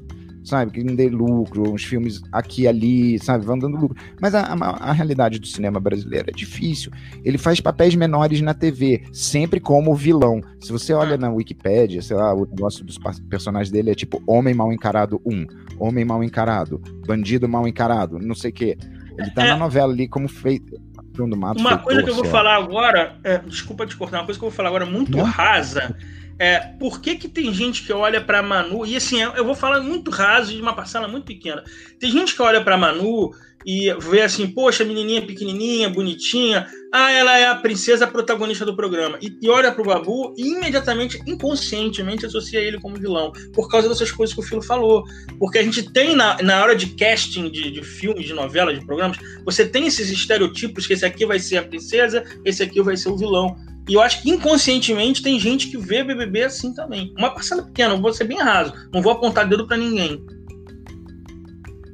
sabe, 0.45 0.71
que 0.71 0.83
não 0.83 0.95
dê 0.95 1.09
lucro, 1.09 1.73
uns 1.73 1.83
filmes 1.83 2.21
aqui 2.31 2.63
e 2.63 2.67
ali, 2.67 3.19
sabe, 3.19 3.45
vão 3.45 3.57
dando 3.57 3.77
lucro. 3.77 3.97
Mas 4.21 4.33
a, 4.35 4.41
a, 4.41 4.89
a 4.89 4.93
realidade 4.93 5.39
do 5.39 5.47
cinema 5.47 5.79
brasileiro 5.79 6.29
é 6.29 6.33
difícil. 6.33 6.91
Ele 7.23 7.37
faz 7.37 7.59
papéis 7.59 7.95
menores 7.95 8.41
na 8.41 8.53
TV, 8.53 9.03
sempre 9.11 9.59
como 9.59 9.93
vilão. 9.95 10.41
Se 10.61 10.71
você 10.71 10.93
olha 10.93 11.17
na 11.17 11.29
Wikipédia, 11.31 12.01
sei 12.01 12.15
lá, 12.15 12.33
o 12.33 12.45
negócio 12.45 12.85
dos 12.85 12.97
personagens 13.29 13.71
dele 13.71 13.91
é 13.91 13.95
tipo 13.95 14.21
Homem 14.27 14.53
Mal 14.53 14.71
Encarado 14.71 15.21
1, 15.25 15.45
Homem 15.79 16.05
Mal 16.05 16.23
Encarado, 16.23 16.81
Bandido 17.05 17.49
Mal 17.49 17.67
Encarado, 17.67 18.19
não 18.19 18.35
sei 18.35 18.51
o 18.51 18.53
quê. 18.53 18.77
Ele 19.17 19.31
tá 19.31 19.45
É. 19.45 19.49
na 19.49 19.57
novela 19.57 19.91
ali 19.91 20.07
como 20.07 20.27
feito. 20.27 20.79
Matos 21.17 21.61
Uma 21.61 21.77
coisa 21.77 22.03
que 22.03 22.09
eu 22.09 22.15
vou 22.15 22.25
falar 22.25 22.57
agora, 22.57 23.17
é, 23.23 23.37
desculpa 23.37 23.85
te 23.85 23.95
cortar, 23.95 24.17
uma 24.19 24.25
coisa 24.25 24.37
que 24.37 24.43
eu 24.45 24.49
vou 24.49 24.55
falar 24.55 24.67
agora 24.67 24.85
muito 24.85 25.15
Não. 25.15 25.23
rasa 25.23 25.95
É, 26.37 26.59
por 26.59 26.99
que, 26.99 27.15
que 27.15 27.29
tem 27.29 27.53
gente 27.53 27.83
que 27.83 27.93
olha 27.93 28.19
para 28.19 28.41
Manu, 28.41 28.85
e 28.85 28.95
assim, 28.95 29.21
eu 29.21 29.45
vou 29.45 29.55
falar 29.55 29.79
muito 29.79 30.11
raso 30.11 30.53
de 30.53 30.61
uma 30.61 30.75
parcela 30.75 31.07
muito 31.07 31.25
pequena. 31.25 31.63
Tem 31.99 32.11
gente 32.11 32.35
que 32.35 32.41
olha 32.41 32.61
para 32.61 32.77
Manu 32.77 33.31
e 33.65 33.91
vê 33.99 34.21
assim, 34.21 34.47
poxa, 34.47 34.85
menininha 34.85 35.25
pequenininha, 35.25 35.89
bonitinha, 35.89 36.67
ah, 36.93 37.11
ela 37.11 37.37
é 37.37 37.47
a 37.47 37.55
princesa 37.55 38.05
protagonista 38.05 38.63
do 38.63 38.75
programa. 38.75 39.17
E, 39.19 39.49
olha 39.49 39.71
pro 39.71 39.83
Babu 39.83 40.35
e 40.37 40.53
imediatamente, 40.53 41.19
inconscientemente, 41.25 42.25
associa 42.25 42.59
ele 42.59 42.79
como 42.79 42.95
vilão, 42.95 43.31
por 43.53 43.67
causa 43.67 43.89
dessas 43.89 44.11
coisas 44.11 44.33
que 44.35 44.39
o 44.39 44.43
Filo 44.43 44.61
falou. 44.61 45.03
Porque 45.39 45.57
a 45.57 45.63
gente 45.63 45.91
tem, 45.91 46.15
na, 46.15 46.41
na 46.43 46.61
hora 46.61 46.75
de 46.75 46.87
casting 46.95 47.49
de, 47.49 47.71
de 47.71 47.83
filmes, 47.83 48.25
de 48.25 48.33
novelas, 48.33 48.79
de 48.79 48.85
programas, 48.85 49.17
você 49.43 49.67
tem 49.67 49.87
esses 49.87 50.11
estereotipos 50.11 50.85
que 50.85 50.93
esse 50.93 51.05
aqui 51.05 51.25
vai 51.25 51.39
ser 51.39 51.57
a 51.57 51.63
princesa, 51.63 52.23
esse 52.45 52.61
aqui 52.61 52.81
vai 52.81 52.95
ser 52.95 53.09
o 53.09 53.17
vilão. 53.17 53.55
E 53.89 53.93
eu 53.93 54.01
acho 54.01 54.21
que 54.21 54.29
inconscientemente 54.29 55.21
tem 55.21 55.39
gente 55.39 55.69
que 55.69 55.77
vê 55.77 56.03
BBB 56.03 56.43
assim 56.43 56.73
também. 56.73 57.13
Uma 57.17 57.31
parcela 57.31 57.63
pequena, 57.63 57.95
vou 57.95 58.13
ser 58.13 58.23
bem 58.23 58.37
raso, 58.37 58.73
não 58.93 59.01
vou 59.01 59.11
apontar 59.11 59.47
dedo 59.47 59.67
para 59.67 59.77
ninguém. 59.77 60.23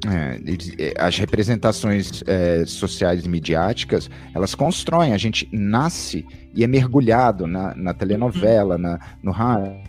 É, 0.08 0.40
é, 0.80 0.94
as 0.98 1.18
representações 1.18 2.24
é, 2.26 2.66
sociais 2.66 3.24
e 3.24 3.30
midiáticas, 3.30 4.10
elas 4.34 4.56
constroem, 4.56 5.14
a 5.14 5.18
gente 5.18 5.48
nasce 5.52 6.26
e 6.56 6.64
é 6.64 6.68
mergulhado 6.68 7.46
na, 7.46 7.76
na 7.76 7.94
telenovela, 7.94 8.78
na, 8.78 9.00
no 9.22 9.32
rádio, 9.32 9.80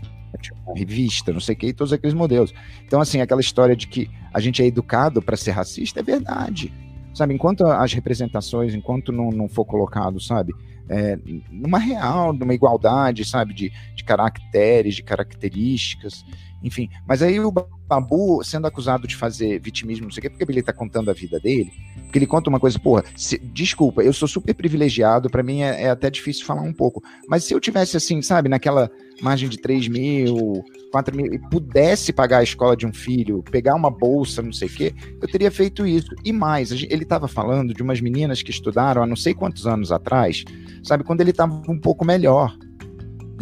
na 0.67 0.75
revista, 0.75 1.33
não 1.33 1.41
sei 1.41 1.55
o 1.55 1.59
que, 1.59 1.67
e 1.69 1.73
todos 1.73 1.93
aqueles 1.93 2.15
modelos. 2.15 2.53
Então, 2.85 3.01
assim, 3.01 3.21
aquela 3.21 3.41
história 3.41 3.75
de 3.75 3.87
que 3.87 4.11
a 4.33 4.41
gente 4.41 4.63
é 4.63 4.67
educado 4.67 5.23
para 5.23 5.37
ser 5.37 5.53
racista 5.53 6.01
é 6.01 6.03
verdade. 6.03 6.73
Sabe, 7.15 7.35
enquanto 7.35 7.65
as 7.67 7.93
representações, 7.93 8.75
enquanto 8.75 9.13
não, 9.13 9.31
não 9.31 9.49
for 9.49 9.65
colocado, 9.65 10.19
sabe, 10.21 10.55
é, 10.93 11.19
numa 11.51 11.79
real, 11.79 12.33
numa 12.33 12.53
igualdade, 12.53 13.25
sabe, 13.25 13.55
de, 13.55 13.73
de 13.95 14.05
caracteres, 14.05 14.95
de 14.95 15.03
características, 15.03 16.25
enfim. 16.63 16.89
Mas 17.09 17.23
aí 17.23 17.41
o 17.41 17.51
Babu 17.51 18.45
sendo 18.45 18.67
acusado 18.67 19.09
de 19.09 19.17
fazer 19.17 19.59
vitimismo, 19.59 20.05
não 20.05 20.13
sei 20.13 20.21
o 20.21 20.23
quê, 20.23 20.29
porque 20.31 20.45
ele 20.45 20.63
tá 20.63 20.73
contando 20.73 21.11
a 21.11 21.15
vida 21.15 21.41
dele, 21.41 21.73
porque 22.05 22.19
ele 22.19 22.27
conta 22.27 22.51
uma 22.51 22.61
coisa, 22.61 22.79
porra, 22.79 23.05
se, 23.17 23.39
desculpa, 23.39 24.03
eu 24.03 24.13
sou 24.13 24.29
super 24.29 24.55
privilegiado, 24.55 25.31
para 25.31 25.43
mim 25.43 25.63
é, 25.63 25.85
é, 25.85 25.91
até 25.91 26.11
difícil 26.11 26.45
falar 26.45 26.63
um 26.63 26.73
pouco, 26.73 27.03
mas 27.27 27.45
se 27.45 27.55
eu 27.55 27.61
tivesse 27.61 27.97
assim, 27.97 28.21
sabe, 28.21 28.49
naquela 28.49 28.91
margem 29.23 29.49
de 29.49 29.57
3 29.59 29.89
mil, 29.89 30.65
4 30.91 31.17
mil, 31.17 31.33
e 31.33 31.39
pudesse 31.39 32.13
pagar 32.13 32.39
a 32.39 32.43
escola 32.43 32.77
de 32.77 32.87
um 32.87 32.93
filho, 32.93 33.43
pegar 33.51 33.75
uma 33.75 33.91
bolsa, 33.91 34.43
não 34.43 34.53
sei 34.53 34.69
o 34.69 34.71
quê, 34.71 34.95
eu 35.21 35.29
teria 35.29 35.51
feito 35.51 35.87
isso. 35.87 36.11
E 36.25 36.33
mais, 36.33 36.71
ele 36.73 37.05
estava 37.05 37.29
falando 37.29 37.73
de 37.73 37.83
umas 37.83 38.01
meninas 38.01 38.43
que 38.43 38.51
estudaram 38.51 39.03
há 39.03 39.07
não 39.07 39.17
sei 39.17 39.33
quantos 39.33 39.67
anos 39.67 39.93
atrás, 39.93 40.45
sabe, 40.83 41.05
quando 41.05 41.21
ele 41.21 41.31
estava 41.31 41.55
um 41.69 41.79
pouco 41.79 42.05
melhor. 42.05 42.57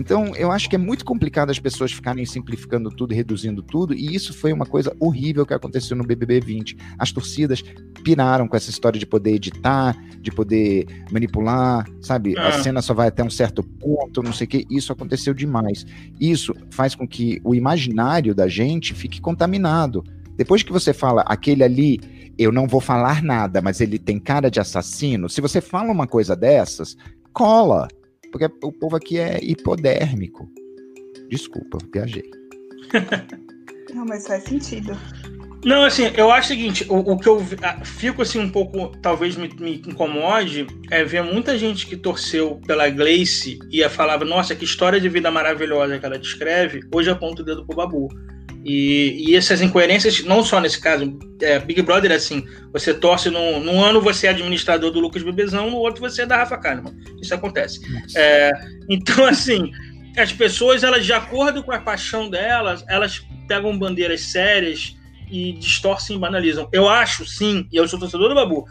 Então, 0.01 0.35
eu 0.35 0.51
acho 0.51 0.71
que 0.71 0.75
é 0.75 0.79
muito 0.79 1.05
complicado 1.05 1.51
as 1.51 1.59
pessoas 1.59 1.93
ficarem 1.93 2.25
simplificando 2.25 2.89
tudo, 2.89 3.15
reduzindo 3.15 3.63
tudo, 3.63 3.93
e 3.93 4.15
isso 4.15 4.33
foi 4.33 4.51
uma 4.51 4.65
coisa 4.65 4.97
horrível 4.99 5.45
que 5.45 5.53
aconteceu 5.53 5.95
no 5.95 6.03
BBB 6.03 6.41
20. 6.41 6.75
As 6.99 7.13
torcidas 7.13 7.63
piraram 8.03 8.49
com 8.49 8.57
essa 8.57 8.71
história 8.71 8.99
de 8.99 9.05
poder 9.05 9.35
editar, 9.35 9.95
de 10.19 10.31
poder 10.31 10.87
manipular, 11.13 11.87
sabe? 12.01 12.37
A 12.39 12.49
é. 12.49 12.63
cena 12.63 12.81
só 12.81 12.95
vai 12.95 13.09
até 13.09 13.23
um 13.23 13.29
certo 13.29 13.63
ponto, 13.63 14.23
não 14.23 14.33
sei 14.33 14.47
o 14.47 14.49
quê. 14.49 14.67
Isso 14.71 14.91
aconteceu 14.91 15.35
demais. 15.35 15.85
Isso 16.19 16.55
faz 16.71 16.95
com 16.95 17.07
que 17.07 17.39
o 17.45 17.55
imaginário 17.55 18.35
da 18.35 18.49
gente 18.49 18.95
fique 18.95 19.21
contaminado. 19.21 20.03
Depois 20.35 20.63
que 20.63 20.73
você 20.73 20.95
fala 20.95 21.21
aquele 21.27 21.63
ali, 21.63 22.01
eu 22.39 22.51
não 22.51 22.67
vou 22.67 22.81
falar 22.81 23.23
nada, 23.23 23.61
mas 23.61 23.83
ele 23.83 23.99
tem 23.99 24.19
cara 24.19 24.51
de 24.51 24.61
assassino. 24.61 25.29
Se 25.29 25.43
você 25.43 25.61
fala 25.61 25.93
uma 25.93 26.07
coisa 26.07 26.35
dessas, 26.35 26.97
cola 27.35 27.87
porque 28.31 28.47
o 28.63 28.73
povo 28.73 28.97
aqui 28.97 29.19
é 29.19 29.39
hipodérmico. 29.43 30.51
Desculpa, 31.29 31.79
viajei. 31.93 32.29
Não, 33.95 34.05
mas 34.05 34.27
faz 34.27 34.45
sentido. 34.45 34.97
Não, 35.65 35.85
assim, 35.85 36.11
eu 36.17 36.31
acho 36.31 36.47
o 36.47 36.49
seguinte, 36.49 36.87
o, 36.89 36.97
o 36.97 37.19
que 37.19 37.29
eu 37.29 37.45
fico 37.85 38.23
assim 38.23 38.39
um 38.39 38.49
pouco, 38.49 38.97
talvez 39.03 39.37
me, 39.37 39.49
me, 39.61 39.77
incomode, 39.87 40.67
é 40.91 41.05
ver 41.05 41.23
muita 41.23 41.59
gente 41.59 41.87
que 41.87 41.97
torceu 41.97 42.59
pela 42.67 42.89
Gleice 42.89 43.59
e 43.71 43.87
falava, 43.91 44.25
nossa, 44.25 44.55
que 44.55 44.65
história 44.65 44.99
de 44.99 45.09
vida 45.09 45.31
maravilhosa 45.31 45.99
que 45.99 46.07
ela 46.07 46.19
descreve, 46.19 46.81
hoje 46.95 47.11
aponta 47.11 47.43
o 47.43 47.45
dedo 47.45 47.67
pro 47.67 47.77
Babu. 47.77 48.09
E, 48.65 49.25
e, 49.27 49.37
essas 49.37 49.63
incoerências, 49.63 50.23
não 50.25 50.45
só 50.45 50.61
nesse 50.61 50.79
caso, 50.79 51.19
é, 51.41 51.59
Big 51.59 51.81
Brother 51.81 52.13
é 52.13 52.17
assim: 52.17 52.45
você 52.73 52.93
torce 52.93 53.31
num, 53.31 53.59
num, 53.61 53.83
ano 53.83 54.03
você 54.03 54.27
é 54.27 54.31
administrador 54.31 54.91
do 54.91 55.01
Lucas 55.01 55.23
Bebezão, 55.23 55.71
no 55.71 55.79
outro 55.79 56.03
você 56.03 56.23
é 56.23 56.27
da 56.27 56.37
Rafa 56.37 56.59
Kalimann. 56.59 56.95
Isso 57.23 57.35
acontece. 57.35 57.81
É, 58.15 58.51
então, 58.89 59.25
assim, 59.25 59.73
as 60.17 60.33
pessoas, 60.33 60.83
elas, 60.83 61.07
de 61.07 61.13
acordo 61.13 61.63
com 61.63 61.73
a 61.73 61.79
paixão 61.79 62.29
delas, 62.29 62.85
elas 62.87 63.25
pegam 63.49 63.79
bandeiras 63.79 64.21
sérias 64.21 64.97
e 65.31 65.53
distorcem 65.53 66.17
e 66.17 66.19
banalizam. 66.19 66.69
Eu 66.73 66.89
acho, 66.89 67.25
sim, 67.27 67.67
e 67.73 67.77
eu 67.77 67.89
sou 67.89 67.99
torcedor 67.99 68.29
do 68.29 68.35
Babu, 68.35 68.67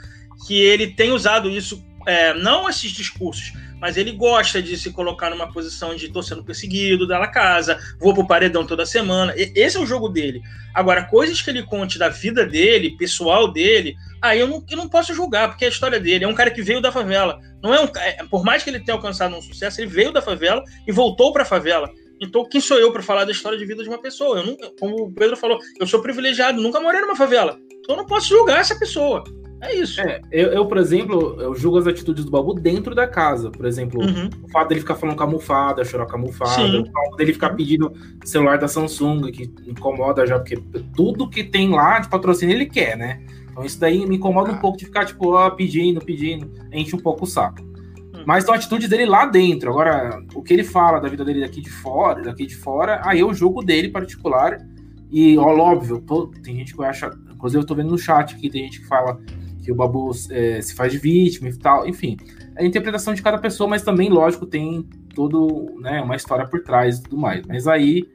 que 0.46 0.62
ele 0.62 0.88
tem 0.88 1.12
usado 1.12 1.50
isso, 1.50 1.84
é, 2.06 2.34
não 2.34 2.70
esses 2.70 2.92
discursos, 2.92 3.54
mas 3.80 3.98
ele 3.98 4.12
gosta 4.12 4.62
de 4.62 4.78
se 4.78 4.92
colocar 4.92 5.30
numa 5.30 5.52
posição 5.52 5.96
de 5.96 6.10
tô 6.10 6.22
sendo 6.22 6.44
perseguido, 6.44 7.08
da 7.08 7.28
casa, 7.28 7.80
vou 8.00 8.14
pro 8.14 8.28
paredão 8.28 8.66
toda 8.66 8.86
semana. 8.86 9.34
Esse 9.36 9.78
é 9.78 9.80
o 9.80 9.86
jogo 9.86 10.10
dele. 10.10 10.42
Agora, 10.74 11.06
coisas 11.06 11.42
que 11.42 11.50
ele 11.50 11.64
conte 11.64 11.98
da 11.98 12.10
vida 12.10 12.46
dele, 12.46 12.96
pessoal 12.98 13.52
dele, 13.52 13.96
aí 14.22 14.40
eu 14.40 14.48
não, 14.48 14.64
eu 14.70 14.78
não 14.78 14.90
posso 14.90 15.14
julgar, 15.14 15.50
porque 15.50 15.66
é 15.66 15.68
a 15.68 15.72
história 15.72 16.00
dele. 16.00 16.26
É 16.26 16.28
um 16.28 16.34
cara 16.34 16.52
que 16.52 16.62
veio 16.62 16.82
da 16.82 16.92
favela. 16.92 17.40
Não 17.62 17.74
é 17.74 17.82
um, 17.82 17.88
é, 17.98 18.24
por 18.30 18.44
mais 18.44 18.64
que 18.64 18.70
ele 18.70 18.80
tenha 18.80 18.96
alcançado 18.96 19.36
um 19.36 19.42
sucesso, 19.42 19.82
ele 19.82 19.90
veio 19.90 20.12
da 20.12 20.22
favela 20.22 20.64
e 20.88 20.92
voltou 20.92 21.32
para 21.34 21.44
a 21.44 21.46
favela. 21.46 21.90
Então, 22.22 22.44
quem 22.44 22.60
sou 22.60 22.78
eu 22.78 22.92
para 22.92 23.02
falar 23.02 23.24
da 23.24 23.32
história 23.32 23.58
de 23.58 23.66
vida 23.66 23.82
de 23.82 23.90
uma 23.90 24.02
pessoa? 24.02 24.40
Eu 24.40 24.46
não, 24.46 24.58
como 24.78 25.04
o 25.04 25.14
Pedro 25.14 25.38
falou, 25.38 25.58
eu 25.80 25.88
sou 25.88 26.02
privilegiado, 26.02 26.62
nunca 26.62 26.80
morei 26.80 27.00
numa 27.00 27.16
favela. 27.16 27.58
Então, 27.72 27.96
eu 27.96 27.98
não 27.98 28.06
posso 28.06 28.28
julgar 28.28 28.60
essa 28.60 28.78
pessoa. 28.78 29.24
É 29.62 29.76
isso. 29.76 30.00
É, 30.02 30.22
eu, 30.32 30.48
eu, 30.48 30.66
por 30.66 30.78
exemplo, 30.78 31.36
eu 31.40 31.54
julgo 31.54 31.78
as 31.78 31.88
atitudes 31.88 32.24
do 32.24 32.32
Babu 32.32 32.54
dentro 32.54 32.96
da 32.96 33.08
casa. 33.08 33.52
Por 33.52 33.66
exemplo, 33.66 34.02
uhum. 34.02 34.30
o 34.44 34.50
fato 34.50 34.70
dele 34.70 34.80
ficar 34.80 34.96
falando 34.96 35.18
camufada, 35.18 35.84
chorar 35.84 36.06
camufada, 36.06 36.82
o 36.82 36.86
fato 36.86 37.16
dele 37.18 37.34
ficar 37.34 37.52
pedindo 37.52 37.92
celular 38.24 38.58
da 38.58 38.68
Samsung, 38.68 39.32
que 39.32 39.52
incomoda 39.68 40.26
já, 40.26 40.40
porque 40.40 40.58
tudo 40.96 41.30
que 41.30 41.44
tem 41.44 41.70
lá 41.72 42.00
de 42.00 42.10
patrocínio 42.10 42.56
ele 42.56 42.66
quer, 42.66 42.98
né? 42.98 43.22
Então 43.52 43.66
isso 43.66 43.80
daí 43.80 44.06
me 44.06 44.16
incomoda 44.16 44.52
ah. 44.52 44.54
um 44.54 44.60
pouco 44.60 44.78
de 44.78 44.86
ficar, 44.86 45.06
tipo, 45.06 45.34
ó, 45.34 45.50
pedindo, 45.50 46.00
pedindo, 46.00 46.50
enche 46.72 46.96
um 46.96 47.00
pouco 47.00 47.26
o 47.26 47.28
saco. 47.28 47.62
Uhum. 47.62 48.24
Mas 48.26 48.46
são 48.46 48.54
atitudes 48.54 48.88
dele 48.88 49.06
lá 49.06 49.26
dentro. 49.26 49.70
Agora, 49.70 50.24
o 50.34 50.42
que 50.42 50.54
ele 50.54 50.64
fala 50.64 51.00
da 51.00 51.10
vida 51.10 51.26
dele 51.26 51.42
daqui 51.42 51.60
de 51.60 51.70
fora, 51.70 52.22
daqui 52.22 52.46
de 52.46 52.56
fora, 52.56 53.02
aí 53.04 53.20
eu 53.20 53.34
julgo 53.34 53.62
dele 53.62 53.90
particular. 53.90 54.58
E, 55.12 55.38
ó, 55.38 55.58
óbvio, 55.58 56.00
tô, 56.00 56.28
tem 56.28 56.56
gente 56.56 56.74
que 56.74 56.84
acha. 56.84 57.10
Inclusive, 57.34 57.62
eu 57.62 57.66
tô 57.66 57.76
vendo 57.76 57.90
no 57.90 57.98
chat 57.98 58.36
aqui, 58.36 58.50
tem 58.50 58.64
gente 58.64 58.82
que 58.82 58.88
fala 58.88 59.20
que 59.64 59.72
o 59.72 59.76
Babu 59.76 60.12
é, 60.32 60.62
se 60.62 60.76
faz 60.76 60.92
de 60.92 60.98
vítima 60.98 61.50
e 61.50 61.58
tal, 61.58 61.88
enfim. 61.88 62.18
É 62.56 62.64
a 62.64 62.66
interpretação 62.66 63.14
de 63.14 63.22
cada 63.22 63.38
pessoa, 63.38 63.70
mas 63.70 63.82
também, 63.82 64.10
lógico, 64.10 64.46
tem 64.46 64.88
todo, 65.14 65.76
né, 65.80 66.02
uma 66.02 66.16
história 66.16 66.48
por 66.48 66.62
trás 66.62 66.98
e 66.98 67.04
tudo 67.04 67.18
mais. 67.18 67.46
Mas 67.46 67.68
aí 67.68 68.08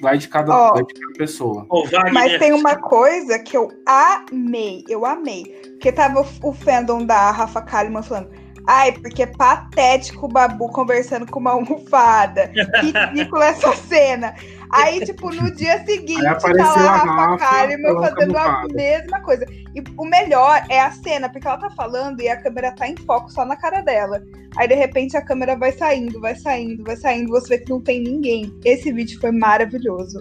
vai 0.00 0.18
de 0.18 0.28
cada, 0.28 0.70
oh, 0.70 0.74
vai 0.74 0.84
de 0.84 0.94
cada 0.94 1.12
pessoa. 1.14 1.66
Oh, 1.70 1.84
mas 2.12 2.38
tem 2.38 2.52
uma 2.52 2.76
coisa 2.76 3.38
que 3.38 3.56
eu 3.56 3.70
amei, 3.86 4.84
eu 4.88 5.06
amei. 5.06 5.44
Porque 5.72 5.92
tava 5.92 6.20
o, 6.20 6.48
o 6.48 6.52
fandom 6.52 7.04
da 7.04 7.30
Rafa 7.30 7.62
Kalimann 7.62 8.02
falando 8.02 8.30
Ai, 8.70 8.92
porque 8.92 9.22
é 9.22 9.26
patético 9.26 10.26
o 10.26 10.28
Babu 10.28 10.68
conversando 10.68 11.24
com 11.24 11.38
uma 11.38 11.52
almofada. 11.52 12.52
Ridícula 12.82 13.46
essa 13.46 13.74
cena. 13.74 14.34
Aí, 14.70 15.04
tipo, 15.04 15.30
no 15.30 15.50
dia 15.50 15.84
seguinte, 15.84 16.22
tá 16.22 16.52
lá 16.52 16.64
a 16.64 16.96
Rafa 16.96 17.38
Kalimann 17.38 18.00
fazendo 18.00 18.36
a 18.36 18.66
mesma 18.68 19.20
coisa. 19.20 19.46
E 19.74 19.82
o 19.96 20.04
melhor 20.04 20.62
é 20.68 20.80
a 20.80 20.90
cena, 20.90 21.28
porque 21.28 21.46
ela 21.46 21.58
tá 21.58 21.70
falando 21.70 22.20
e 22.20 22.28
a 22.28 22.36
câmera 22.40 22.72
tá 22.72 22.86
em 22.86 22.96
foco 22.96 23.30
só 23.30 23.44
na 23.44 23.56
cara 23.56 23.80
dela. 23.80 24.22
Aí, 24.56 24.68
de 24.68 24.74
repente, 24.74 25.16
a 25.16 25.22
câmera 25.22 25.56
vai 25.56 25.72
saindo, 25.72 26.20
vai 26.20 26.34
saindo, 26.34 26.84
vai 26.84 26.96
saindo, 26.96 27.30
você 27.30 27.56
vê 27.56 27.64
que 27.64 27.70
não 27.70 27.80
tem 27.80 28.02
ninguém. 28.02 28.52
Esse 28.64 28.92
vídeo 28.92 29.20
foi 29.20 29.32
maravilhoso. 29.32 30.20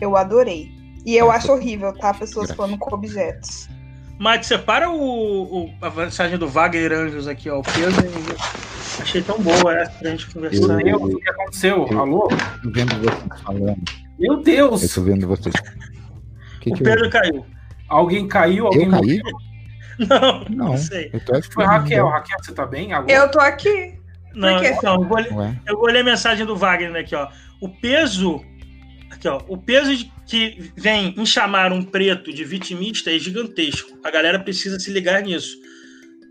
Eu 0.00 0.16
adorei. 0.16 0.68
E 1.04 1.16
eu 1.16 1.30
acho 1.30 1.52
horrível, 1.52 1.92
tá? 1.98 2.12
Pessoas 2.12 2.50
falando 2.50 2.78
com 2.78 2.94
objetos. 2.94 3.68
Mate, 4.20 4.46
separa 4.46 4.90
o, 4.90 5.64
o, 5.64 5.74
a 5.80 5.88
mensagem 5.88 6.36
do 6.36 6.46
Wagner 6.46 6.92
Anjos 6.92 7.26
aqui, 7.26 7.48
ó. 7.48 7.60
O 7.60 7.62
peso. 7.62 7.96
Achei 9.00 9.22
tão 9.22 9.40
boa 9.40 9.74
essa 9.74 9.92
pra 9.92 10.10
gente 10.10 10.26
conversar. 10.30 10.76
Meu 10.76 10.98
Deus, 10.98 11.14
o 11.14 11.18
que 11.18 11.30
aconteceu? 11.30 11.88
Eu, 11.90 11.98
Alô? 11.98 12.28
Tô 12.62 12.70
vendo 12.70 12.96
vocês 12.96 13.40
falando. 13.40 13.82
Meu 14.18 14.42
Deus! 14.42 14.82
Eu 14.82 14.88
tô 14.94 15.02
vendo 15.10 15.26
vocês. 15.26 15.54
Que 16.60 16.70
o 16.70 16.74
que 16.74 16.84
Pedro 16.84 17.06
eu... 17.06 17.10
caiu. 17.10 17.46
Alguém 17.88 18.28
caiu? 18.28 18.66
Alguém 18.66 18.84
eu 18.84 18.90
caí? 18.90 19.22
Não, 20.00 20.44
não, 20.50 20.68
não 20.68 20.76
sei. 20.76 21.10
Foi 21.54 21.64
Raquel. 21.64 22.06
Raquel, 22.06 22.36
você 22.42 22.52
tá 22.52 22.66
bem? 22.66 22.92
Alô? 22.92 23.06
Eu 23.08 23.30
tô 23.30 23.40
aqui. 23.40 23.98
Não, 24.34 24.62
então, 24.62 25.00
eu 25.00 25.08
vou, 25.08 25.16
ler, 25.16 25.62
eu 25.66 25.78
vou 25.78 25.86
ler 25.86 26.00
a 26.00 26.04
mensagem 26.04 26.44
do 26.44 26.54
Wagner 26.54 26.94
aqui, 26.94 27.14
ó. 27.14 27.26
O 27.58 27.70
peso. 27.70 28.44
Aqui, 29.10 29.26
ó. 29.26 29.40
O 29.48 29.56
peso 29.56 29.96
de 29.96 30.12
que 30.30 30.70
vem 30.76 31.12
em 31.18 31.26
chamar 31.26 31.72
um 31.72 31.82
preto 31.82 32.32
de 32.32 32.44
vitimista 32.44 33.10
é 33.10 33.18
gigantesco. 33.18 33.98
A 34.04 34.10
galera 34.12 34.38
precisa 34.38 34.78
se 34.78 34.92
ligar 34.92 35.22
nisso. 35.22 35.58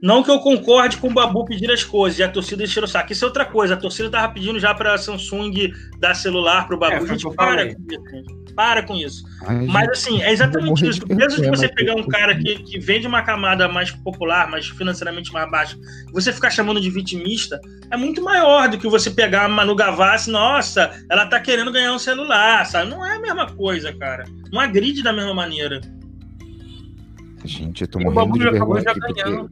Não 0.01 0.23
que 0.23 0.31
eu 0.31 0.39
concorde 0.39 0.97
com 0.97 1.07
o 1.07 1.13
Babu 1.13 1.43
pedir 1.45 1.69
as 1.69 1.83
coisas 1.83 2.19
e 2.19 2.23
a 2.23 2.29
torcida 2.29 2.63
encher 2.63 2.83
o 2.83 2.87
saco. 2.87 3.11
Isso 3.11 3.25
é 3.25 3.27
outra 3.27 3.45
coisa. 3.45 3.73
A 3.73 3.77
torcida 3.77 4.09
tava 4.09 4.33
pedindo 4.33 4.59
já 4.59 4.73
para 4.73 4.93
a 4.93 4.97
Samsung 4.97 5.73
dar 5.99 6.13
celular 6.13 6.67
para 6.67 6.75
o 6.75 6.79
Babu. 6.79 7.05
É, 7.05 7.07
gente, 7.07 7.35
para 7.35 7.65
com 7.73 7.85
isso. 7.85 8.05
Gente. 8.09 8.53
Para 8.53 8.83
com 8.83 8.95
isso. 8.95 9.23
Ai, 9.45 9.65
Mas 9.67 9.89
assim, 9.89 10.21
é 10.21 10.31
exatamente 10.31 10.87
isso. 10.87 11.01
Mesmo 11.07 11.29
de 11.29 11.41
vergonha, 11.41 11.51
você 11.51 11.67
pegar 11.69 11.95
um 11.95 12.07
cara 12.07 12.35
que, 12.35 12.55
que 12.63 12.79
vem 12.79 12.99
de 12.99 13.07
uma 13.07 13.21
camada 13.21 13.67
mais 13.67 13.91
popular, 13.91 14.49
mais 14.49 14.67
financeiramente 14.67 15.31
mais 15.31 15.49
baixa, 15.49 15.77
você 16.11 16.33
ficar 16.33 16.49
chamando 16.49 16.81
de 16.81 16.89
vitimista, 16.89 17.59
é 17.91 17.97
muito 17.97 18.21
maior 18.21 18.67
do 18.69 18.77
que 18.77 18.87
você 18.87 19.11
pegar 19.11 19.45
a 19.45 19.49
Manu 19.49 19.75
Gavassi, 19.75 20.29
nossa, 20.29 20.91
ela 21.09 21.25
tá 21.25 21.39
querendo 21.39 21.71
ganhar 21.71 21.93
um 21.93 21.99
celular, 21.99 22.65
sabe? 22.65 22.89
Não 22.89 23.05
é 23.05 23.15
a 23.15 23.19
mesma 23.19 23.47
coisa, 23.47 23.93
cara. 23.93 24.25
Não 24.51 24.59
agride 24.59 25.03
da 25.03 25.13
mesma 25.13 25.33
maneira. 25.33 25.79
Gente, 27.45 27.81
eu 27.81 27.87
tô 27.87 27.99
E 27.99 28.07
o 28.07 28.11
morrendo 28.11 28.33
de 28.39 28.49
vergonha 28.51 28.81
já 28.83 28.91
aqui, 28.91 28.99
porque 28.99 29.23
ganhando. 29.23 29.49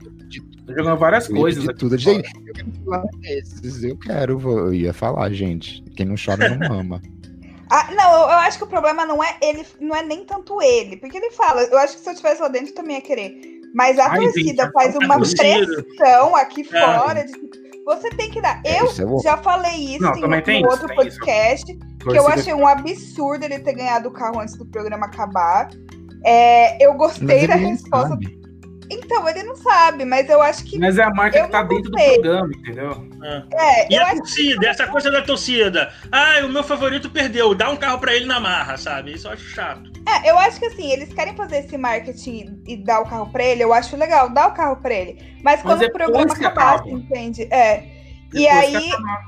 Tô 0.66 0.74
jogando 0.76 0.98
várias 1.00 1.30
eu 1.30 1.36
coisas 1.36 1.68
aqui. 1.70 1.80
tudo. 1.80 1.98
Gente, 1.98 2.30
eu 2.46 2.54
quero 2.54 2.72
falar 2.84 3.06
desses, 3.22 3.84
eu 3.84 3.98
quero, 3.98 4.38
vou- 4.38 4.60
eu 4.60 4.74
ia 4.74 4.94
falar, 4.94 5.32
gente. 5.32 5.82
Quem 5.96 6.06
não 6.06 6.16
chora 6.24 6.50
não 6.56 6.70
mama. 6.70 7.02
Ah, 7.70 7.90
não, 7.94 8.14
eu, 8.14 8.20
eu 8.30 8.38
acho 8.38 8.58
que 8.60 8.64
o 8.64 8.68
problema 8.68 9.06
não 9.06 9.22
é 9.22 9.36
ele, 9.42 9.66
não 9.82 9.94
é 9.94 10.02
nem 10.02 10.24
tanto 10.24 10.62
ele, 10.62 10.96
porque 10.96 11.18
ele 11.18 11.32
fala, 11.32 11.62
eu 11.64 11.78
acho 11.80 11.98
que 11.98 12.00
se 12.02 12.08
eu 12.08 12.14
estivesse 12.14 12.42
lá 12.42 12.48
dentro 12.48 12.74
também 12.74 12.96
ia 12.96 13.02
querer. 13.02 13.60
Mas 13.76 14.00
a 14.00 14.10
Ai, 14.10 14.20
torcida 14.22 14.64
gente, 14.64 14.72
faz 14.72 14.96
a 14.96 15.00
uma 15.00 15.20
pressão 15.20 16.34
aqui 16.38 16.62
É. 16.62 16.64
fora. 16.64 17.26
de- 17.26 17.34
você 17.84 18.10
tem 18.12 18.32
que 18.32 18.42
dar. 18.42 18.62
É, 18.66 18.80
Eu 18.80 18.86
isso 18.86 19.02
é 19.02 19.22
já 19.22 19.36
falei 19.36 19.96
isso 19.96 20.02
Não, 20.02 20.16
em 20.16 20.24
um 20.24 20.42
tem 20.42 20.62
isso, 20.62 20.70
outro 20.72 20.88
tem 20.88 21.08
isso. 21.08 21.20
podcast, 21.20 21.78
que 22.00 22.18
eu 22.18 22.26
achei 22.30 22.54
um 22.54 22.66
absurdo 22.66 23.44
ele 23.44 23.60
ter 23.60 23.74
ganhado 23.74 24.08
o 24.08 24.12
carro 24.14 24.40
antes 24.40 24.56
do 24.56 24.66
programa 24.66 25.08
acabar. 25.08 25.68
É, 26.26 26.84
eu 26.84 26.92
Mas 26.92 26.98
gostei 26.98 27.48
da 27.48 27.56
resposta. 27.56 28.10
sabe. 28.10 28.38
Então, 28.90 29.28
ele 29.28 29.44
não 29.44 29.56
sabe, 29.58 30.06
mas 30.06 30.30
eu 30.30 30.42
acho 30.42 30.64
que. 30.64 30.80
Mas 30.80 30.98
é 30.98 31.04
a 31.04 31.10
marca 31.10 31.44
que 31.44 31.52
tá 31.52 31.62
dentro 31.62 31.92
do 31.92 31.98
programa, 31.98 32.50
entendeu? 32.58 33.06
É, 33.54 33.92
E 33.92 33.96
eu 33.98 34.06
a 34.06 34.16
torcida, 34.16 34.66
essa 34.70 34.88
coisa 34.88 35.12
da 35.12 35.22
torcida. 35.22 35.92
Ah, 36.10 36.36
o 36.46 36.50
meu 36.50 36.64
favorito 36.64 37.10
perdeu, 37.10 37.54
dá 37.54 37.70
um 37.70 37.76
carro 37.76 38.00
pra 38.00 38.16
ele 38.16 38.26
na 38.26 38.40
marra, 38.40 38.78
sabe? 38.78 39.14
Isso 39.14 39.28
eu 39.28 39.34
acho 39.34 39.44
chato. 39.44 39.92
É, 40.08 40.32
eu 40.32 40.40
acho 40.40 40.58
que 40.58 40.68
assim, 40.68 40.90
eles 40.90 41.12
querem 41.14 41.36
fazer 41.36 41.58
esse 41.58 41.78
marketing 41.78 42.62
e 42.66 42.78
dar 42.78 43.02
o 43.02 43.06
carro 43.10 43.30
pra 43.30 43.44
ele, 43.44 43.62
eu 43.62 43.74
acho 43.74 43.98
legal, 43.98 44.30
dar 44.30 44.48
o 44.48 44.54
carro 44.54 44.78
pra 44.78 44.94
ele. 44.94 45.36
Mas 45.44 45.62
quando 45.62 45.80
Mas 45.80 45.90
o 45.90 45.92
programa 45.92 46.26
que 46.34 46.46
acabasse, 46.46 46.84
acaba. 46.84 46.90
entende? 46.98 47.44
É. 47.52 47.84
E 48.34 48.40
Depois 48.44 48.48
aí, 48.76 48.82
que 48.84 48.94
acabar. 48.94 49.26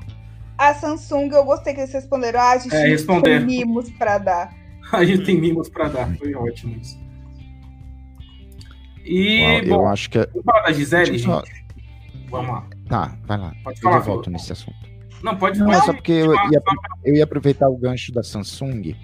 a 0.56 0.74
Samsung, 0.74 1.28
eu 1.34 1.44
gostei 1.44 1.74
que 1.74 1.80
eles 1.80 1.92
responderam, 1.92 2.40
ah, 2.40 2.52
a 2.52 2.56
gente 2.58 2.74
É, 2.74 2.82
não 2.84 2.88
responder. 2.88 3.38
tem 3.38 3.46
mimos 3.46 3.90
pra 3.90 4.16
dar. 4.16 4.58
A 4.98 5.04
gente 5.04 5.24
tem 5.24 5.40
mimos 5.40 5.68
pra 5.68 5.88
dar. 5.88 6.14
Foi 6.16 6.34
ótimo 6.34 6.76
isso. 6.80 6.98
E, 9.04 9.40
Uau, 9.42 9.58
eu 9.62 9.68
bom, 9.78 9.86
acho 9.88 10.10
que. 10.10 10.18
é- 10.18 10.26
vamos 10.26 10.44
falar 10.44 10.62
da 10.62 10.72
Gisele, 10.72 11.12
eu 11.12 11.18
só- 11.18 11.44
gente? 11.44 11.64
Vamos 12.30 12.50
lá. 12.50 12.66
Tá, 12.88 13.18
vai 13.26 13.38
lá. 13.38 13.54
Pode 13.64 13.78
Eu 13.78 13.82
falar, 13.82 13.98
já 13.98 14.04
volto 14.04 14.30
nesse 14.30 14.52
assunto. 14.52 14.76
Não, 15.22 15.36
pode 15.36 15.58
Não, 15.58 15.66
falar. 15.66 15.78
é 15.78 15.82
só 15.86 15.92
porque 15.92 16.12
eu 16.12 16.32
ia, 16.34 16.62
eu 17.04 17.14
ia 17.16 17.24
aproveitar 17.24 17.68
o 17.68 17.76
gancho 17.76 18.12
da 18.12 18.22
Samsung 18.22 18.94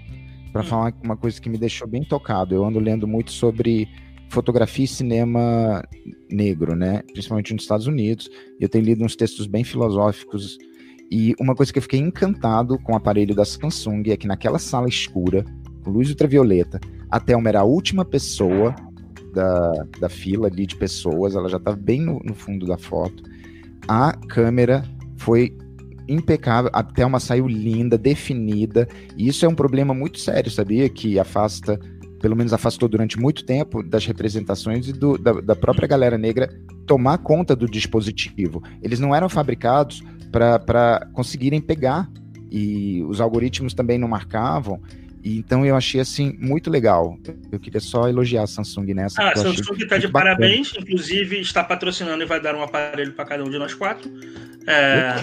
para 0.53 0.61
Hum. 0.61 0.65
falar 0.65 0.93
uma 1.03 1.17
coisa 1.17 1.39
que 1.41 1.49
me 1.49 1.57
deixou 1.57 1.87
bem 1.87 2.03
tocado. 2.03 2.55
Eu 2.55 2.65
ando 2.65 2.79
lendo 2.79 3.07
muito 3.07 3.31
sobre 3.31 3.87
fotografia 4.29 4.85
e 4.85 4.87
cinema 4.87 5.83
negro, 6.31 6.75
né? 6.75 7.01
Principalmente 7.11 7.53
nos 7.53 7.63
Estados 7.63 7.87
Unidos. 7.87 8.29
E 8.59 8.63
eu 8.63 8.69
tenho 8.69 8.85
lido 8.85 9.03
uns 9.03 9.15
textos 9.15 9.45
bem 9.45 9.63
filosóficos. 9.63 10.57
E 11.11 11.33
uma 11.39 11.55
coisa 11.55 11.71
que 11.71 11.79
eu 11.79 11.83
fiquei 11.83 11.99
encantado 11.99 12.77
com 12.79 12.93
o 12.93 12.95
aparelho 12.95 13.33
da 13.35 13.45
Samsung 13.45 14.03
é 14.07 14.17
que 14.17 14.27
naquela 14.27 14.59
sala 14.59 14.87
escura, 14.89 15.45
luz 15.87 16.09
ultravioleta, 16.09 16.79
a 17.09 17.19
Thelma 17.19 17.49
era 17.49 17.61
a 17.61 17.63
última 17.63 18.03
pessoa 18.03 18.75
da, 19.33 19.71
da 19.99 20.09
fila 20.09 20.47
ali 20.47 20.65
de 20.65 20.75
pessoas, 20.75 21.35
ela 21.35 21.49
já 21.49 21.57
estava 21.57 21.77
bem 21.77 22.01
no, 22.01 22.19
no 22.23 22.33
fundo 22.33 22.65
da 22.65 22.77
foto. 22.77 23.23
A 23.87 24.11
câmera 24.11 24.83
foi 25.15 25.55
impecável, 26.07 26.71
a 26.73 26.83
Thelma 26.83 27.19
saiu 27.19 27.47
linda, 27.47 27.97
definida, 27.97 28.87
e 29.15 29.27
isso 29.27 29.45
é 29.45 29.47
um 29.47 29.55
problema 29.55 29.93
muito 29.93 30.19
sério, 30.19 30.49
sabia? 30.49 30.87
Que 30.89 31.19
afasta, 31.19 31.79
pelo 32.21 32.35
menos 32.35 32.53
afastou 32.53 32.87
durante 32.87 33.19
muito 33.19 33.45
tempo 33.45 33.83
das 33.83 34.05
representações 34.05 34.87
e 34.87 34.93
do- 34.93 35.17
da, 35.17 35.33
da 35.33 35.55
própria 35.55 35.87
galera 35.87 36.17
negra 36.17 36.49
tomar 36.85 37.17
conta 37.17 37.55
do 37.55 37.65
dispositivo. 37.67 38.63
Eles 38.81 38.99
não 38.99 39.13
eram 39.13 39.27
fabricados 39.27 40.01
para 40.31 41.09
conseguirem 41.13 41.59
pegar, 41.61 42.09
e 42.49 43.03
os 43.03 43.19
algoritmos 43.19 43.73
também 43.73 43.97
não 43.97 44.07
marcavam, 44.07 44.81
e 45.27 45.37
então 45.39 45.65
eu 45.65 45.75
achei 45.75 45.99
assim 45.99 46.37
muito 46.39 46.69
legal. 46.69 47.19
Eu 47.51 47.59
queria 47.59 47.81
só 47.81 48.07
elogiar 48.07 48.43
a 48.43 48.47
Samsung 48.47 48.93
nessa. 48.93 49.21
Ah, 49.21 49.31
a 49.31 49.35
Samsung 49.35 49.83
está 49.83 49.97
de 49.97 50.07
bacana. 50.07 50.37
parabéns, 50.37 50.73
inclusive 50.77 51.41
está 51.41 51.61
patrocinando 51.61 52.23
e 52.23 52.25
vai 52.25 52.39
dar 52.39 52.55
um 52.55 52.63
aparelho 52.63 53.11
para 53.11 53.25
cada 53.25 53.43
um 53.43 53.49
de 53.49 53.57
nós 53.59 53.73
quatro. 53.73 54.09
É? 54.65 55.15